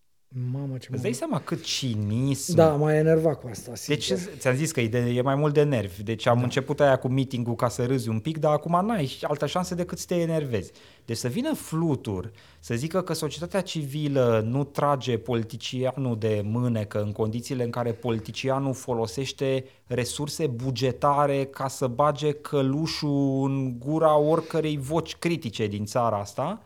Mamă, 0.52 0.76
ce 0.76 0.88
Îți 0.92 1.02
dai 1.02 1.10
mă... 1.10 1.16
seama 1.16 1.40
cât 1.40 1.62
cinism. 1.62 2.54
Da, 2.54 2.70
m-a 2.70 2.94
enervat 2.94 3.40
cu 3.40 3.48
asta, 3.50 3.72
Deci 3.86 4.04
sincer. 4.04 4.32
ți-am 4.38 4.54
zis 4.54 4.72
că 4.72 4.80
e, 4.80 4.88
de, 4.88 4.98
e 4.98 5.22
mai 5.22 5.34
mult 5.34 5.54
de 5.54 5.62
nervi. 5.62 6.02
Deci 6.02 6.26
am 6.26 6.36
da. 6.36 6.42
început 6.42 6.80
aia 6.80 6.96
cu 6.96 7.08
meeting-ul 7.08 7.54
ca 7.54 7.68
să 7.68 7.84
râzi 7.84 8.08
un 8.08 8.18
pic, 8.18 8.38
dar 8.38 8.52
acum 8.52 8.86
n-ai 8.86 9.18
altă 9.22 9.46
șansă 9.46 9.74
decât 9.74 9.98
să 9.98 10.04
te 10.08 10.14
enervezi. 10.14 10.72
Deci 11.04 11.16
să 11.16 11.28
vină 11.28 11.54
flutur, 11.54 12.32
să 12.60 12.74
zică 12.74 13.02
că 13.02 13.12
societatea 13.12 13.60
civilă 13.60 14.44
nu 14.46 14.64
trage 14.64 15.18
politicianul 15.18 16.18
de 16.18 16.42
mânecă 16.44 17.02
în 17.02 17.12
condițiile 17.12 17.64
în 17.64 17.70
care 17.70 17.92
politicianul 17.92 18.74
folosește 18.74 19.64
resurse 19.86 20.46
bugetare 20.46 21.44
ca 21.44 21.68
să 21.68 21.86
bage 21.86 22.32
călușul 22.32 23.44
în 23.44 23.78
gura 23.78 24.18
oricărei 24.18 24.78
voci 24.78 25.16
critice 25.16 25.66
din 25.66 25.84
țara 25.84 26.16
asta, 26.18 26.62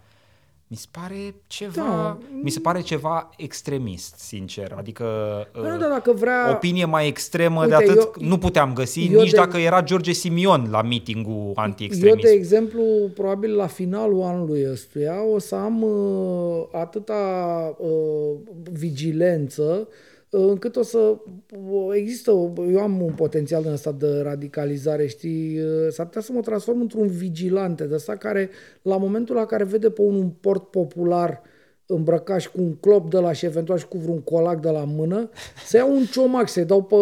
mi 0.73 0.77
se 0.77 0.87
pare 0.91 1.35
ceva, 1.47 1.73
Da. 1.75 2.19
mi 2.43 2.51
se 2.51 2.61
pare 2.61 2.81
ceva 2.81 3.31
extremist, 3.37 4.15
sincer. 4.19 4.75
Adică 4.79 5.05
Păi 5.53 5.63
nu, 5.69 5.73
uh, 5.75 5.79
dar 5.81 5.89
dacă 5.91 6.13
vrea... 6.13 6.51
opinie 6.51 6.85
mai 6.85 7.07
extremă 7.07 7.61
Uite, 7.65 7.69
de 7.69 7.75
atât 7.85 7.97
eu- 7.97 8.13
nu 8.19 8.39
puteam 8.39 8.73
găsi, 8.73 9.09
eu 9.13 9.21
nici 9.21 9.31
de- 9.31 9.37
dacă 9.37 9.57
era 9.57 9.83
George 9.83 10.13
Simion 10.13 10.69
la 10.71 10.83
meeting-ul 10.83 11.33
Eu, 11.47 11.53
anti-extremism. 11.57 12.27
de 12.27 12.33
exemplu, 12.33 12.83
probabil 13.15 13.55
la 13.57 13.67
finalul 13.67 14.23
anului 14.23 14.67
ăstuia 14.71 15.25
o 15.35 15.39
să 15.39 15.55
am 15.55 15.83
uh, 15.83 16.65
atâta 16.73 17.15
uh, 17.79 18.39
vigilență 18.73 19.63
uh, 19.63 19.87
încât 20.31 20.77
o 20.77 20.83
să 20.83 20.99
uh, 20.99 21.89
există, 21.93 22.31
eu 22.71 22.81
am 22.81 23.03
un 23.03 23.13
potențial 23.13 23.63
în 23.67 23.73
ăsta 23.73 23.93
de 23.93 24.21
radicalizare, 24.21 25.07
știi, 25.07 25.61
uh, 25.61 25.89
s-ar 25.89 26.07
putea 26.07 26.21
să 26.21 26.33
mă 26.33 26.41
transform 26.41 26.81
într-un 26.81 27.07
vigilante 27.07 27.85
de 27.85 27.95
ăsta 27.95 28.17
care, 28.17 28.51
la 28.83 28.97
momentul 28.97 29.35
la 29.35 29.47
care 29.47 29.65
vede 29.65 29.91
pe 29.91 30.01
un 30.01 30.29
port 30.41 30.71
popular 30.71 31.43
îmbrăcat 31.87 32.41
și 32.41 32.51
cu 32.51 32.61
un 32.61 32.75
clop 32.75 33.11
de 33.11 33.19
la 33.19 33.33
și 33.33 33.45
eventual 33.45 33.79
și 33.79 33.87
cu 33.87 33.99
vreun 33.99 34.21
colac 34.21 34.61
de 34.61 34.71
la 34.71 34.85
mână, 34.85 35.31
să 35.67 35.77
iau 35.77 35.93
un 35.93 36.05
ciomac, 36.05 36.49
să-i 36.49 36.65
dau 36.65 36.83
pe, 36.83 36.97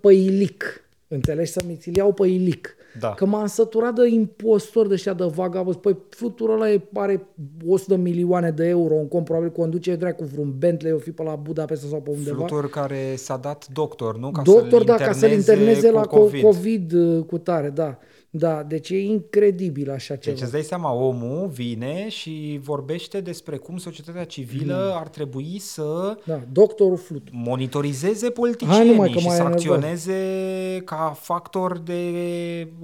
pe 0.00 0.12
ilic. 0.12 0.88
Înțelegi? 1.08 1.50
Să 1.50 1.62
mi 1.66 1.76
ți-l 1.76 1.96
iau 1.96 2.12
pe 2.12 2.26
ilic. 2.26 2.76
Da. 2.98 3.14
Că 3.14 3.26
m-am 3.26 3.46
săturat 3.46 3.94
de 3.94 4.08
impostori 4.08 4.88
de 4.88 4.94
ăștia 4.94 5.14
de 5.14 5.24
vagabos. 5.24 5.76
Păi 5.76 5.96
fluturul 6.08 6.54
ăla 6.54 6.70
e, 6.70 6.82
are 6.94 7.26
100 7.66 7.94
de 7.94 8.02
milioane 8.02 8.50
de 8.50 8.66
euro 8.68 8.94
în 8.94 9.08
cont, 9.08 9.24
probabil 9.24 9.50
conduce 9.50 9.96
dracu 9.96 10.24
vreun 10.24 10.54
Bentley, 10.58 10.92
o 10.92 10.98
fi 10.98 11.10
pe 11.10 11.22
la 11.22 11.34
Budapesta 11.34 11.86
sau 11.88 12.00
pe 12.00 12.10
undeva. 12.10 12.36
Flutur 12.36 12.70
care 12.70 13.14
s-a 13.16 13.36
dat 13.36 13.66
doctor, 13.72 14.18
nu? 14.18 14.30
Ca 14.30 14.42
Doctor, 14.42 14.68
să-l 14.70 14.84
da, 14.84 14.94
ca 14.94 15.12
să-l 15.12 15.32
interneze 15.32 15.88
cu 15.88 15.94
la 15.94 16.00
COVID. 16.00 16.42
COVID. 16.42 16.90
COVID 16.90 17.26
cu 17.26 17.38
tare, 17.38 17.70
da. 17.70 17.98
Da, 18.36 18.62
deci 18.62 18.90
e 18.90 18.98
incredibil 19.02 19.90
așa 19.90 20.16
ceva. 20.16 20.34
Deci 20.34 20.42
îți 20.44 20.52
dai 20.52 20.62
seama, 20.62 20.92
omul 20.92 21.48
vine 21.48 22.08
și 22.08 22.58
vorbește 22.62 23.20
despre 23.20 23.56
cum 23.56 23.76
societatea 23.76 24.24
civilă 24.24 24.88
Mm. 24.92 24.98
ar 25.00 25.08
trebui 25.08 25.58
să 25.58 26.16
Da, 26.24 26.40
doctorul 26.52 26.96
Flutur. 26.96 27.28
monitorizeze 27.32 28.20
Hai 28.20 28.30
politicienii 28.30 28.90
numai 28.90 29.10
că 29.10 29.18
și 29.18 29.26
m-ai 29.26 29.36
să 29.36 29.42
enervat. 29.42 29.60
acționeze 29.60 30.82
ca 30.84 31.16
factor 31.20 31.78
de 31.78 32.00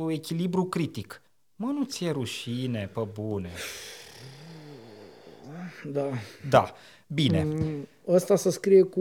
echilibru 0.08 0.64
critic. 0.64 1.22
Mă, 1.56 1.66
nu 1.78 1.84
ți-e 1.84 2.10
rușine, 2.10 2.90
pe 2.94 3.00
bune. 3.12 3.50
Da. 5.92 6.08
Da, 6.50 6.72
bine. 7.06 7.42
Mm, 7.44 7.88
Ăsta 8.12 8.36
să 8.36 8.50
scrie 8.50 8.82
cu 8.82 9.00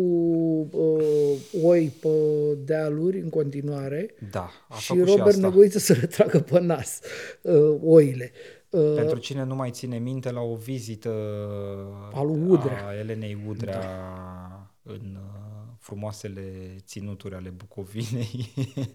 uh, 0.71 1.63
oi 1.63 1.93
pe 2.01 2.09
dealuri 2.57 3.19
în 3.19 3.29
continuare 3.29 4.13
Da, 4.31 4.49
a 4.69 4.75
și 4.77 4.87
făcut 4.87 5.05
Robert 5.05 5.23
și 5.23 5.35
asta. 5.35 5.47
Negoiță 5.47 5.79
să 5.79 5.93
le 5.93 6.05
tragă 6.05 6.39
pe 6.39 6.59
nas 6.59 6.99
uh, 7.41 7.77
oile. 7.83 8.31
Uh, 8.69 8.93
Pentru 8.95 9.17
cine 9.17 9.43
nu 9.43 9.55
mai 9.55 9.71
ține 9.71 9.97
minte 9.97 10.31
la 10.31 10.41
o 10.41 10.55
vizită 10.55 11.09
A 12.13 12.23
lui 12.23 12.41
Udrea. 12.47 12.87
a 12.87 12.95
Elenei 12.95 13.43
Udrea 13.47 13.81
în 14.83 15.17
uh, 15.17 15.49
frumoasele 15.79 16.75
ținuturi 16.85 17.35
ale 17.35 17.49
Bucovinei. 17.49 18.51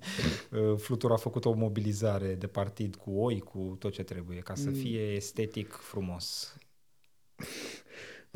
Uh, 0.51 0.77
Flutur 0.77 1.12
a 1.12 1.16
făcut 1.16 1.45
o 1.45 1.53
mobilizare 1.53 2.35
de 2.35 2.47
partid 2.47 2.95
cu 2.95 3.11
oi, 3.11 3.41
cu 3.41 3.77
tot 3.78 3.93
ce 3.93 4.03
trebuie, 4.03 4.39
ca 4.39 4.55
să 4.55 4.69
mm. 4.69 4.74
fie 4.74 5.01
estetic 5.01 5.73
frumos. 5.73 6.57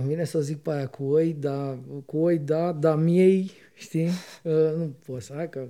Îmi 0.01 0.09
vine 0.09 0.25
să 0.25 0.41
zic 0.41 0.59
pe 0.63 0.71
aia 0.71 0.87
cu 0.87 1.05
oi, 1.05 1.37
da, 1.39 1.79
cu 2.07 2.17
oi, 2.19 2.39
da, 2.39 2.73
dar 2.73 2.97
miei, 2.97 3.51
știi? 3.75 4.09
Uh, 4.43 4.73
nu 4.77 4.95
pot 5.07 5.23
să, 5.23 5.33
hai 5.37 5.49
că 5.49 5.67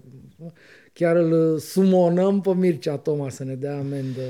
chiar 0.92 1.16
îl 1.16 1.58
sumonăm 1.58 2.40
pe 2.40 2.54
Mircea 2.54 2.96
Toma 2.96 3.28
să 3.28 3.44
ne 3.44 3.54
dea 3.54 3.78
amendă 3.78 4.22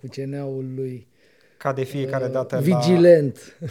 cu 0.00 0.06
ceneaul 0.06 0.72
lui. 0.74 1.06
Ca 1.56 1.72
de 1.72 1.82
fiecare 1.82 2.24
uh, 2.24 2.30
dată 2.30 2.58
Vigilent. 2.58 3.56
La, 3.60 3.66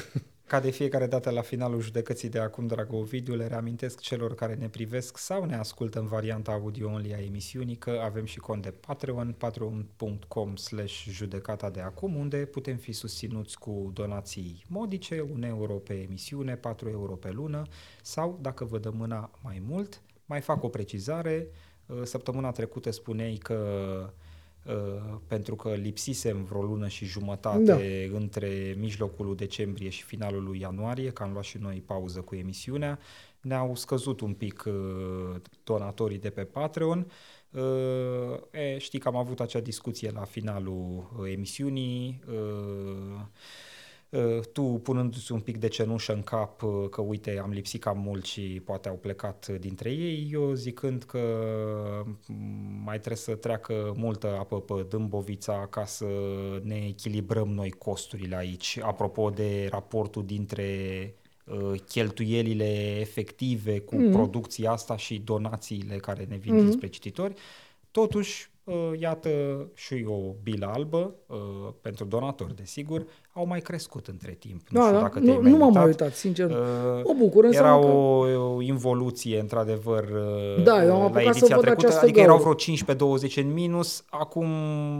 ca 0.51 0.59
de 0.59 0.69
fiecare 0.69 1.07
dată 1.07 1.29
la 1.29 1.41
finalul 1.41 1.81
judecății 1.81 2.29
de 2.29 2.39
acum, 2.39 2.67
dragă 2.67 2.95
Ovidiu, 2.95 3.35
le 3.35 3.47
reamintesc 3.47 3.99
celor 3.99 4.35
care 4.35 4.55
ne 4.55 4.69
privesc 4.69 5.17
sau 5.17 5.43
ne 5.43 5.55
ascultă 5.55 5.99
în 5.99 6.07
varianta 6.07 6.51
audio-only 6.51 7.13
a 7.13 7.23
emisiunii 7.23 7.75
că 7.75 8.01
avem 8.03 8.25
și 8.25 8.39
cont 8.39 8.61
de 8.61 8.71
Patreon, 8.71 9.35
patreon.com 9.37 10.55
slash 10.55 11.07
judecata 11.09 11.69
de 11.69 11.79
acum, 11.79 12.15
unde 12.15 12.37
putem 12.37 12.77
fi 12.77 12.91
susținuți 12.91 13.59
cu 13.59 13.91
donații 13.93 14.63
modice, 14.67 15.19
1 15.19 15.45
euro 15.45 15.73
pe 15.73 15.93
emisiune, 15.93 16.55
4 16.55 16.89
euro 16.89 17.13
pe 17.13 17.31
lună 17.31 17.61
sau, 18.01 18.39
dacă 18.41 18.65
vă 18.65 18.77
dă 18.77 18.89
mâna 18.89 19.31
mai 19.41 19.61
mult, 19.67 20.01
mai 20.25 20.41
fac 20.41 20.63
o 20.63 20.69
precizare, 20.69 21.47
săptămâna 22.03 22.51
trecută 22.51 22.91
spuneai 22.91 23.35
că 23.35 23.55
Uh, 23.55 24.09
pentru 25.27 25.55
că 25.55 25.73
lipsisem 25.73 26.43
vreo 26.43 26.61
lună 26.61 26.88
și 26.88 27.05
jumătate 27.05 27.63
da. 27.63 27.77
între 28.17 28.75
mijlocul 28.77 29.25
lui 29.25 29.35
decembrie 29.35 29.89
și 29.89 30.03
finalul 30.03 30.43
lui 30.43 30.59
ianuarie, 30.59 31.11
că 31.11 31.23
am 31.23 31.31
luat 31.31 31.43
și 31.43 31.57
noi 31.57 31.83
pauză 31.85 32.19
cu 32.19 32.35
emisiunea, 32.35 32.99
ne-au 33.41 33.75
scăzut 33.75 34.21
un 34.21 34.33
pic 34.33 34.63
uh, 34.67 35.35
donatorii 35.63 36.19
de 36.19 36.29
pe 36.29 36.43
Patreon. 36.43 37.11
Uh, 37.51 37.61
e, 38.51 38.77
știi 38.77 38.99
că 38.99 39.07
am 39.07 39.15
avut 39.15 39.39
acea 39.39 39.59
discuție 39.59 40.11
la 40.11 40.23
finalul 40.23 41.09
emisiunii. 41.31 42.23
Uh, 44.11 44.39
tu 44.53 44.61
punându-ți 44.61 45.31
un 45.31 45.39
pic 45.39 45.57
de 45.57 45.67
cenușă 45.67 46.13
în 46.13 46.21
cap 46.21 46.61
uh, 46.61 46.89
că 46.89 47.01
uite 47.01 47.39
am 47.43 47.51
lipsit 47.51 47.81
cam 47.81 47.99
mult 47.99 48.25
și 48.25 48.61
poate 48.65 48.89
au 48.89 48.95
plecat 48.95 49.47
dintre 49.59 49.91
ei, 49.91 50.29
eu 50.31 50.53
zicând 50.53 51.03
că 51.03 51.19
mm, 52.27 52.81
mai 52.83 52.97
trebuie 52.97 53.17
să 53.17 53.35
treacă 53.35 53.93
multă 53.95 54.38
apă 54.39 54.61
pe 54.61 54.85
Dâmbovița 54.89 55.67
ca 55.69 55.85
să 55.85 56.05
ne 56.63 56.85
echilibrăm 56.88 57.47
noi 57.47 57.69
costurile 57.69 58.35
aici. 58.35 58.79
Apropo 58.81 59.29
de 59.29 59.67
raportul 59.69 60.25
dintre 60.25 60.65
uh, 61.45 61.81
cheltuielile 61.88 62.99
efective 62.99 63.79
cu 63.79 63.95
mm. 63.95 64.11
producția 64.11 64.71
asta 64.71 64.97
și 64.97 65.19
donațiile 65.19 65.95
care 65.95 66.25
ne 66.29 66.35
vin 66.35 66.53
mm. 66.53 66.61
dinspre 66.61 66.88
cititori, 66.88 67.33
totuși 67.91 68.49
iată 68.99 69.67
și 69.75 70.05
o 70.07 70.33
bilă 70.43 70.65
albă 70.65 71.15
pentru 71.81 72.05
donatori, 72.05 72.55
desigur, 72.55 73.05
au 73.33 73.47
mai 73.47 73.59
crescut 73.59 74.07
între 74.07 74.35
timp. 74.39 74.61
Nu 74.69 74.79
da, 74.79 74.85
știu 74.85 74.95
da. 74.95 75.01
dacă 75.01 75.19
nu, 75.19 75.41
nu 75.41 75.57
m-am 75.57 75.71
mai 75.73 75.85
uitat, 75.85 76.13
sincer. 76.13 76.49
Uh, 76.49 76.55
o 77.03 77.13
bucur 77.13 77.45
Era 77.45 77.77
o, 77.77 78.25
o 78.55 78.61
involuție, 78.61 79.39
într-adevăr, 79.39 80.03
uh, 80.57 80.63
da, 80.63 80.83
eu 80.83 81.01
am 81.01 81.13
la 81.13 81.21
ediția 81.21 81.47
să 81.47 81.53
văd 81.53 81.63
trecută. 81.63 81.99
Adică 82.01 82.19
gaură. 82.19 82.33
erau 82.33 82.55
vreo 82.95 83.17
15-20 83.27 83.33
în 83.35 83.53
minus, 83.53 84.03
acum 84.09 84.47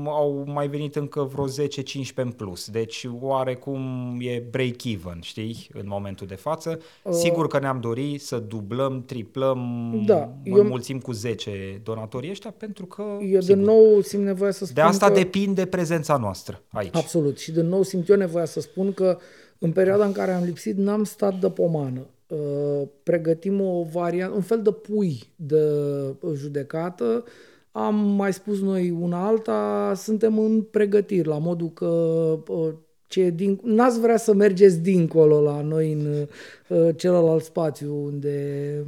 au 0.08 0.44
mai 0.48 0.68
venit 0.68 0.96
încă 0.96 1.22
vreo 1.22 1.48
10-15 1.48 1.52
în 2.16 2.32
plus. 2.32 2.70
Deci 2.70 3.08
oarecum 3.20 3.80
e 4.20 4.44
break-even, 4.50 5.20
știi, 5.22 5.68
în 5.74 5.86
momentul 5.86 6.28
de 6.28 6.36
față. 6.36 6.80
Uh, 7.04 7.14
Sigur 7.14 7.48
că 7.48 7.60
ne-am 7.60 7.80
dorit 7.80 8.22
să 8.22 8.38
dublăm, 8.38 9.04
triplăm, 9.06 9.60
da, 10.06 10.30
înmulțim 10.44 10.96
eu, 10.96 11.02
cu 11.02 11.12
10 11.12 11.82
donatorii 11.84 12.30
ăștia, 12.30 12.54
pentru 12.58 12.86
că... 12.86 13.02
Eu 13.02 13.42
sigur, 13.42 13.42
de 13.42 13.54
nou 13.54 14.02
simt 14.02 14.24
nevoia 14.24 14.52
să 14.52 14.66
spun 14.66 14.76
De 14.76 14.82
asta 14.82 15.08
că... 15.08 15.14
depinde 15.14 15.66
prezența 15.66 16.18
noastră 16.18 16.62
aici. 16.72 16.96
Absolut. 16.96 17.40
Și 17.40 17.52
de 17.52 17.62
nou 17.62 17.84
simt 17.84 18.10
eu 18.10 18.20
nevoia 18.22 18.46
să 18.46 18.60
spun 18.60 18.94
că 18.94 19.18
în 19.60 19.72
perioada 19.72 20.06
în 20.06 20.12
care 20.12 20.32
am 20.32 20.44
lipsit 20.44 20.78
n-am 20.78 21.04
stat 21.04 21.40
de 21.40 21.50
pomană. 21.50 22.06
Uh, 22.28 22.88
pregătim 23.04 23.62
o 23.62 23.84
variantă, 23.92 24.36
un 24.36 24.42
fel 24.42 24.62
de 24.62 24.72
pui 24.72 25.24
de 25.36 25.64
judecată. 26.34 27.24
Am 27.72 27.96
mai 27.96 28.34
spus 28.34 28.62
noi 28.62 28.90
una 28.90 29.26
alta, 29.26 29.94
suntem 29.96 30.40
în 30.40 30.62
pregătiri, 30.62 31.28
la 31.28 31.38
modul 31.38 31.70
că 31.70 31.86
uh, 32.48 32.74
ce 33.08 33.30
din, 33.30 33.60
n-ați 33.64 34.00
vrea 34.00 34.18
să 34.18 34.34
mergeți 34.34 34.80
dincolo 34.80 35.42
la 35.42 35.62
noi 35.62 35.92
în 35.92 36.28
uh, 36.68 36.96
celălalt 36.96 37.44
spațiu 37.44 38.04
unde, 38.04 38.86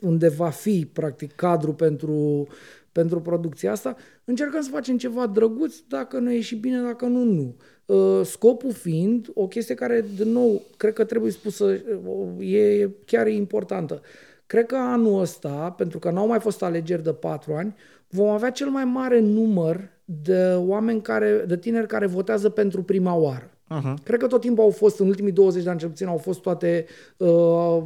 unde 0.00 0.28
va 0.28 0.48
fi 0.48 0.88
practic 0.92 1.34
cadru 1.34 1.72
pentru, 1.72 2.46
pentru 2.94 3.20
producția 3.20 3.72
asta. 3.72 3.96
Încercăm 4.24 4.60
să 4.62 4.70
facem 4.70 4.96
ceva 4.96 5.26
drăguț, 5.26 5.74
dacă 5.88 6.18
nu 6.18 6.32
e 6.32 6.40
și 6.40 6.56
bine, 6.56 6.80
dacă 6.80 7.06
nu, 7.06 7.22
nu. 7.22 7.56
Uh, 7.86 8.24
scopul 8.24 8.72
fiind 8.72 9.30
o 9.34 9.46
chestie 9.46 9.74
care, 9.74 10.04
de 10.16 10.24
nou, 10.24 10.62
cred 10.76 10.92
că 10.92 11.04
trebuie 11.04 11.30
spusă, 11.30 11.64
uh, 12.04 12.52
e 12.52 12.90
chiar 13.04 13.26
importantă. 13.26 14.00
Cred 14.46 14.66
că 14.66 14.76
anul 14.76 15.20
ăsta, 15.20 15.74
pentru 15.76 15.98
că 15.98 16.10
n-au 16.10 16.26
mai 16.26 16.40
fost 16.40 16.62
alegeri 16.62 17.02
de 17.02 17.12
patru 17.12 17.52
ani, 17.54 17.74
vom 18.08 18.28
avea 18.28 18.50
cel 18.50 18.68
mai 18.68 18.84
mare 18.84 19.20
număr 19.20 19.88
de 20.04 20.54
oameni 20.56 21.00
care, 21.00 21.44
de 21.46 21.56
tineri 21.56 21.86
care 21.86 22.06
votează 22.06 22.48
pentru 22.48 22.82
prima 22.82 23.14
oară. 23.14 23.50
Uh-huh. 23.70 23.94
Cred 24.04 24.18
că 24.18 24.26
tot 24.26 24.40
timpul 24.40 24.64
au 24.64 24.70
fost, 24.70 24.98
în 24.98 25.06
ultimii 25.06 25.32
20 25.32 25.62
de 25.62 25.70
ani 25.70 25.78
cel 25.78 25.88
puțin, 25.88 26.06
au 26.06 26.16
fost 26.16 26.40
toate 26.40 26.86
uh, 27.16 27.82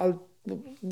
alt, 0.00 0.20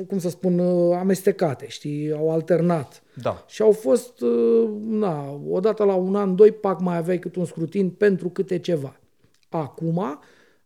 cum 0.08 0.18
să 0.18 0.28
spun, 0.28 0.58
uh, 0.58 0.96
amestecate, 0.96 1.68
știi, 1.68 2.12
au 2.12 2.30
alternat. 2.30 3.02
Da. 3.22 3.44
Și 3.48 3.62
au 3.62 3.72
fost, 3.72 4.20
uh, 4.20 4.70
na, 4.80 5.40
odată 5.48 5.84
la 5.84 5.94
un 5.94 6.16
an, 6.16 6.34
doi, 6.36 6.52
pac, 6.52 6.80
mai 6.80 6.96
aveai 6.96 7.18
cât 7.18 7.36
un 7.36 7.44
scrutin 7.44 7.90
pentru 7.90 8.28
câte 8.28 8.58
ceva. 8.58 9.00
Acum, 9.48 9.98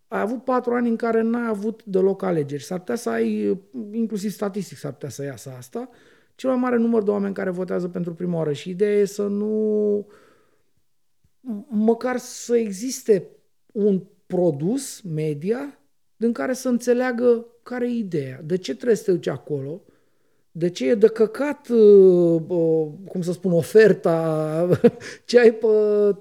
ai 0.09 0.21
avut 0.21 0.45
patru 0.45 0.75
ani 0.75 0.89
în 0.89 0.97
care 0.97 1.23
n-ai 1.23 1.49
avut 1.49 1.85
deloc 1.85 2.23
alegeri. 2.23 2.63
S-ar 2.63 2.79
putea 2.79 2.95
să 2.95 3.11
ai, 3.11 3.59
inclusiv 3.93 4.31
statistic 4.31 4.79
s-ar 4.79 4.93
putea 4.93 5.09
să 5.09 5.25
iasă 5.25 5.55
asta, 5.59 5.89
cel 6.35 6.51
mai 6.51 6.59
mare 6.59 6.77
număr 6.77 7.03
de 7.03 7.11
oameni 7.11 7.35
care 7.35 7.51
votează 7.51 7.89
pentru 7.89 8.15
prima 8.15 8.37
oară. 8.37 8.53
Și 8.53 8.71
ideea 8.71 8.99
e 8.99 9.05
să 9.05 9.27
nu... 9.27 10.07
măcar 11.69 12.17
să 12.17 12.57
existe 12.57 13.29
un 13.73 14.03
produs 14.27 15.01
media 15.01 15.79
din 16.17 16.33
care 16.33 16.53
să 16.53 16.69
înțeleagă 16.69 17.47
care 17.65 17.87
e 17.87 17.95
ideea, 17.95 18.41
de 18.45 18.57
ce 18.57 18.75
trebuie 18.75 18.97
să 18.97 19.05
te 19.05 19.13
duci 19.13 19.27
acolo, 19.27 19.81
de 20.51 20.71
ce 20.71 20.91
e 20.91 20.95
de 20.95 21.09
căcat, 21.09 21.69
uh, 21.69 22.41
uh, 22.47 22.87
cum 23.09 23.23
să 23.23 23.33
spun, 23.33 23.53
oferta, 23.53 24.69
ce 25.27 25.41
ai 25.41 25.51
pe 25.53 25.67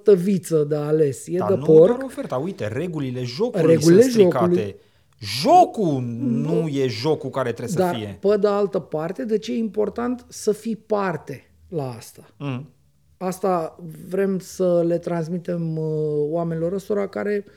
tăviță 0.03 0.63
de 0.63 0.75
ales, 0.75 1.27
e 1.27 1.37
Dar 1.37 1.47
de 1.47 1.55
nu 1.55 1.65
porc. 1.65 1.87
doar 1.87 2.03
oferta, 2.03 2.35
uite, 2.35 2.67
regulile 2.67 3.23
jocului 3.23 3.73
regulile 3.73 4.01
sunt 4.01 4.13
stricate. 4.13 4.45
Jocului. 4.45 4.75
Jocul 5.19 6.01
nu, 6.01 6.61
nu 6.61 6.67
e 6.67 6.87
jocul 6.87 7.29
care 7.29 7.51
trebuie 7.51 7.75
Dar, 7.77 7.93
să 7.93 7.99
fie. 7.99 8.17
pe 8.29 8.37
de 8.37 8.47
altă 8.47 8.79
parte, 8.79 9.25
de 9.25 9.37
ce 9.37 9.51
e 9.51 9.57
important 9.57 10.25
să 10.29 10.51
fii 10.51 10.75
parte 10.75 11.51
la 11.69 11.89
asta? 11.89 12.33
Mm. 12.37 12.69
Asta 13.17 13.79
vrem 14.09 14.39
să 14.39 14.83
le 14.85 14.97
transmitem 14.97 15.77
uh, 15.77 15.85
oamenilor 16.29 16.71
ăstora 16.73 17.07
care 17.07 17.43
uh, 17.47 17.51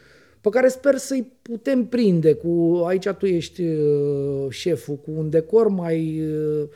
pe 0.47 0.53
care 0.53 0.69
sper 0.69 0.97
să-i 0.97 1.33
putem 1.43 1.87
prinde 1.87 2.35
cu, 2.35 2.83
aici 2.87 3.09
tu 3.09 3.27
ești 3.27 3.63
uh, 3.63 4.47
șeful, 4.49 4.97
cu 4.97 5.11
un 5.17 5.31
decor 5.31 5.69
mai 5.69 6.21
uh, 6.21 6.69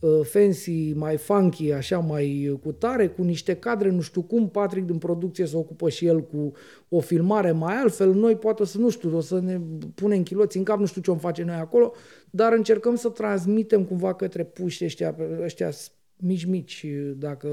uh, 0.00 0.20
fancy, 0.22 0.92
mai 0.92 1.16
funky, 1.16 1.72
așa 1.72 1.98
mai 1.98 2.58
cu 2.62 2.72
tare, 2.72 3.08
cu 3.08 3.22
niște 3.22 3.54
cadre, 3.54 3.90
nu 3.90 4.00
știu 4.00 4.22
cum, 4.22 4.48
Patrick 4.48 4.86
din 4.86 4.98
producție 4.98 5.46
se 5.46 5.56
ocupă 5.56 5.88
și 5.88 6.06
el 6.06 6.22
cu 6.22 6.52
o 6.88 7.00
filmare 7.00 7.52
mai 7.52 7.76
altfel, 7.76 8.14
noi 8.14 8.36
poate 8.36 8.64
să, 8.64 8.78
nu 8.78 8.90
știu, 8.90 9.16
o 9.16 9.20
să 9.20 9.40
ne 9.40 9.60
punem 9.94 10.22
chiloți 10.22 10.56
în 10.56 10.64
cap, 10.64 10.78
nu 10.78 10.86
știu 10.86 11.00
ce 11.00 11.10
om 11.10 11.18
face 11.18 11.42
noi 11.42 11.56
acolo, 11.56 11.92
dar 12.30 12.52
încercăm 12.52 12.94
să 12.94 13.08
transmitem 13.08 13.84
cumva 13.84 14.14
către 14.14 14.44
puși 14.44 14.84
ăștia, 14.84 15.16
ăștia 15.42 15.70
mici-mici, 16.16 16.86
dacă 17.16 17.48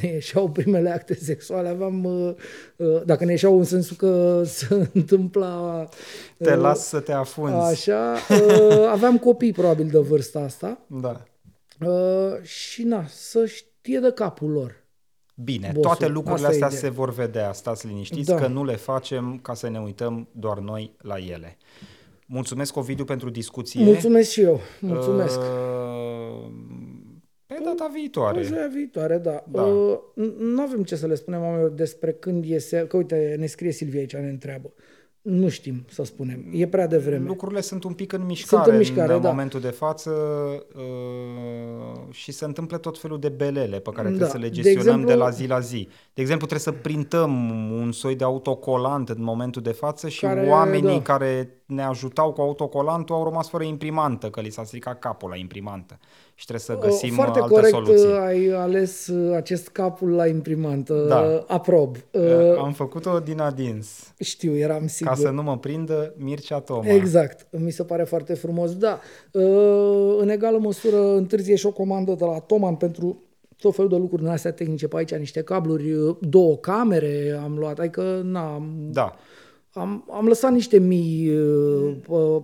ne 0.00 0.08
ieșeau 0.08 0.50
primele 0.50 0.90
acte 0.90 1.14
sexuale, 1.14 1.68
aveam, 1.68 2.04
uh, 2.04 2.34
uh, 2.76 3.02
dacă 3.04 3.24
ne 3.24 3.30
ieșeau 3.30 3.58
în 3.58 3.64
sensul 3.64 3.96
că 3.96 4.42
se 4.44 4.88
întâmpla... 4.92 5.88
Te 6.38 6.52
uh, 6.52 6.60
las 6.60 6.86
să 6.86 7.00
te 7.00 7.12
afunzi. 7.12 7.54
Așa, 7.54 8.16
aveam 8.96 9.18
copii 9.18 9.52
probabil 9.52 9.86
de 9.86 9.98
vârsta 9.98 10.40
asta. 10.40 10.80
Da. 10.86 11.22
Și 12.42 12.82
na, 12.82 13.04
să 13.06 13.46
știe 13.46 13.98
de 13.98 14.12
capul 14.12 14.50
lor. 14.50 14.84
Bine, 15.34 15.66
Bossul. 15.66 15.82
toate 15.82 16.06
lucrurile 16.08 16.46
Asta 16.46 16.64
astea 16.64 16.80
se 16.80 16.88
vor 16.88 17.12
vedea, 17.12 17.52
stați 17.52 17.86
liniștiți, 17.86 18.30
da. 18.30 18.34
că 18.34 18.46
nu 18.46 18.64
le 18.64 18.76
facem 18.76 19.38
ca 19.42 19.54
să 19.54 19.68
ne 19.68 19.80
uităm 19.80 20.28
doar 20.32 20.58
noi 20.58 20.96
la 21.02 21.16
ele. 21.18 21.56
Mulțumesc, 22.26 22.76
Ovidiu, 22.76 23.04
pentru 23.04 23.30
discuție. 23.30 23.84
Mulțumesc 23.84 24.30
și 24.30 24.40
eu. 24.40 24.60
Mulțumesc. 24.80 25.38
Uh, 25.38 26.50
pe 27.46 27.60
data 27.64 27.90
viitoare. 27.92 28.40
Pe 28.40 28.48
data 28.48 28.66
viitoare, 28.66 29.18
da. 29.18 29.44
da. 29.48 29.62
Uh, 29.62 29.98
nu 30.38 30.60
avem 30.60 30.84
ce 30.84 30.96
să 30.96 31.06
le 31.06 31.14
spunem 31.14 31.40
oamenilor 31.40 31.70
despre 31.70 32.12
când 32.12 32.44
iese, 32.44 32.86
că 32.86 32.96
uite, 32.96 33.34
ne 33.38 33.46
scrie 33.46 33.72
Silvia 33.72 34.00
aici, 34.00 34.16
ne 34.16 34.28
întreabă. 34.28 34.72
Nu 35.22 35.48
știm, 35.48 35.84
să 35.88 36.04
spunem. 36.04 36.44
E 36.52 36.66
prea 36.66 36.86
devreme. 36.86 37.26
Lucrurile 37.26 37.60
sunt 37.60 37.84
un 37.84 37.92
pic 37.92 38.12
în 38.12 38.24
mișcare, 38.24 38.62
sunt 38.62 38.72
în, 38.72 38.78
mișcare, 38.78 39.14
în 39.14 39.20
da. 39.20 39.28
momentul 39.28 39.60
de 39.60 39.70
față 39.70 40.10
uh, 40.76 42.00
și 42.10 42.32
se 42.32 42.44
întâmplă 42.44 42.78
tot 42.78 42.98
felul 42.98 43.20
de 43.20 43.28
belele 43.28 43.78
pe 43.78 43.90
care 43.90 44.08
trebuie 44.08 44.26
da. 44.26 44.32
să 44.32 44.38
le 44.38 44.50
gestionăm 44.50 44.82
de, 44.82 44.88
exemplu, 44.88 45.08
de 45.08 45.14
la 45.14 45.30
zi 45.30 45.46
la 45.46 45.60
zi. 45.60 45.88
De 46.16 46.22
exemplu, 46.22 46.46
trebuie 46.46 46.74
să 46.74 46.80
printăm 46.82 47.60
un 47.70 47.92
soi 47.92 48.14
de 48.14 48.24
autocolant 48.24 49.08
în 49.08 49.22
momentul 49.22 49.62
de 49.62 49.72
față 49.72 50.08
și 50.08 50.20
care, 50.20 50.48
oamenii 50.48 50.96
da. 50.96 51.02
care 51.02 51.50
ne 51.66 51.82
ajutau 51.82 52.32
cu 52.32 52.40
autocolantul 52.40 53.14
au 53.14 53.24
rămas 53.24 53.48
fără 53.48 53.64
imprimantă, 53.64 54.30
că 54.30 54.40
li 54.40 54.50
s-a 54.50 54.64
stricat 54.64 54.98
capul 54.98 55.28
la 55.28 55.36
imprimantă 55.36 55.98
și 56.34 56.46
trebuie 56.46 56.76
să 56.76 56.86
găsim 56.88 57.14
Foarte 57.14 57.40
alte 57.40 57.54
corect 57.54 57.72
soluții. 57.72 58.06
ai 58.06 58.48
ales 58.48 59.10
acest 59.34 59.68
capul 59.68 60.10
la 60.10 60.26
imprimantă, 60.26 61.04
da. 61.08 61.44
aprob. 61.46 61.96
Am 62.58 62.72
făcut-o 62.72 63.18
din 63.18 63.40
adins. 63.40 64.12
Știu, 64.18 64.56
eram 64.56 64.86
sigur. 64.86 65.12
Ca 65.12 65.18
să 65.18 65.30
nu 65.30 65.42
mă 65.42 65.58
prindă 65.58 66.14
Mircea 66.16 66.60
Toma. 66.60 66.88
Exact, 66.88 67.46
mi 67.50 67.70
se 67.70 67.84
pare 67.84 68.04
foarte 68.04 68.34
frumos. 68.34 68.76
Da, 68.76 69.00
în 70.18 70.28
egală 70.28 70.58
măsură 70.58 71.14
întârzie 71.14 71.56
și 71.56 71.66
o 71.66 71.72
comandă 71.72 72.12
de 72.12 72.24
la 72.24 72.38
Toman 72.38 72.74
pentru 72.74 73.20
tot 73.58 73.74
felul 73.74 73.90
de 73.90 73.96
lucruri 73.96 74.22
din 74.22 74.30
astea 74.30 74.52
tehnice 74.52 74.88
pe 74.88 74.96
aici, 74.96 75.14
niște 75.14 75.42
cabluri, 75.42 76.16
două 76.20 76.56
camere 76.56 77.40
am 77.42 77.56
luat, 77.58 77.78
adică 77.78 78.20
n-am... 78.24 78.88
Da 78.92 79.14
am, 79.78 80.04
am 80.10 80.26
lăsat 80.26 80.52
niște 80.52 80.78
mii, 80.78 81.30
uh, 81.38 81.96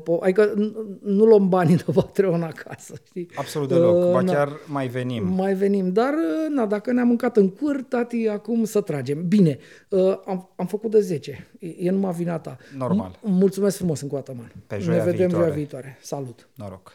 p- 0.02 0.20
adică 0.20 0.55
nu 1.02 1.24
luăm 1.24 1.48
banii 1.48 1.76
de 1.76 1.84
Patreon 1.94 2.43
acasă, 2.43 2.94
știi? 3.06 3.28
Absolut 3.34 3.68
deloc, 3.68 4.05
uh, 4.05 4.12
ba 4.12 4.20
na, 4.20 4.32
chiar 4.32 4.48
mai 4.66 4.86
venim. 4.89 5.26
Mai 5.26 5.55
venim, 5.55 5.93
dar 5.93 6.12
uh, 6.12 6.55
na, 6.55 6.66
dacă 6.66 6.93
ne-am 6.93 7.06
mâncat 7.06 7.36
în 7.36 7.48
cur, 7.48 7.82
tati, 7.89 8.28
acum 8.28 8.64
să 8.64 8.80
tragem. 8.80 9.28
Bine, 9.28 9.59
uh, 9.89 10.14
am, 10.26 10.51
am 10.56 10.66
făcut 10.66 10.90
de 10.90 11.01
10, 11.01 11.48
e, 11.59 11.66
e 11.78 11.90
numai 11.90 12.12
vina 12.12 12.39
ta. 12.39 12.56
Normal. 12.76 13.10
M- 13.16 13.20
mulțumesc 13.22 13.76
frumos 13.76 14.01
încă 14.01 14.14
o 14.14 14.18
dată, 14.18 14.32
man. 14.36 14.52
Pe 14.66 14.78
joia 14.78 14.97
ne 14.97 15.02
vedem 15.02 15.16
viitoare. 15.18 15.44
joia 15.44 15.55
viitoare. 15.56 15.98
Salut! 16.01 16.48
Noroc! 16.55 16.93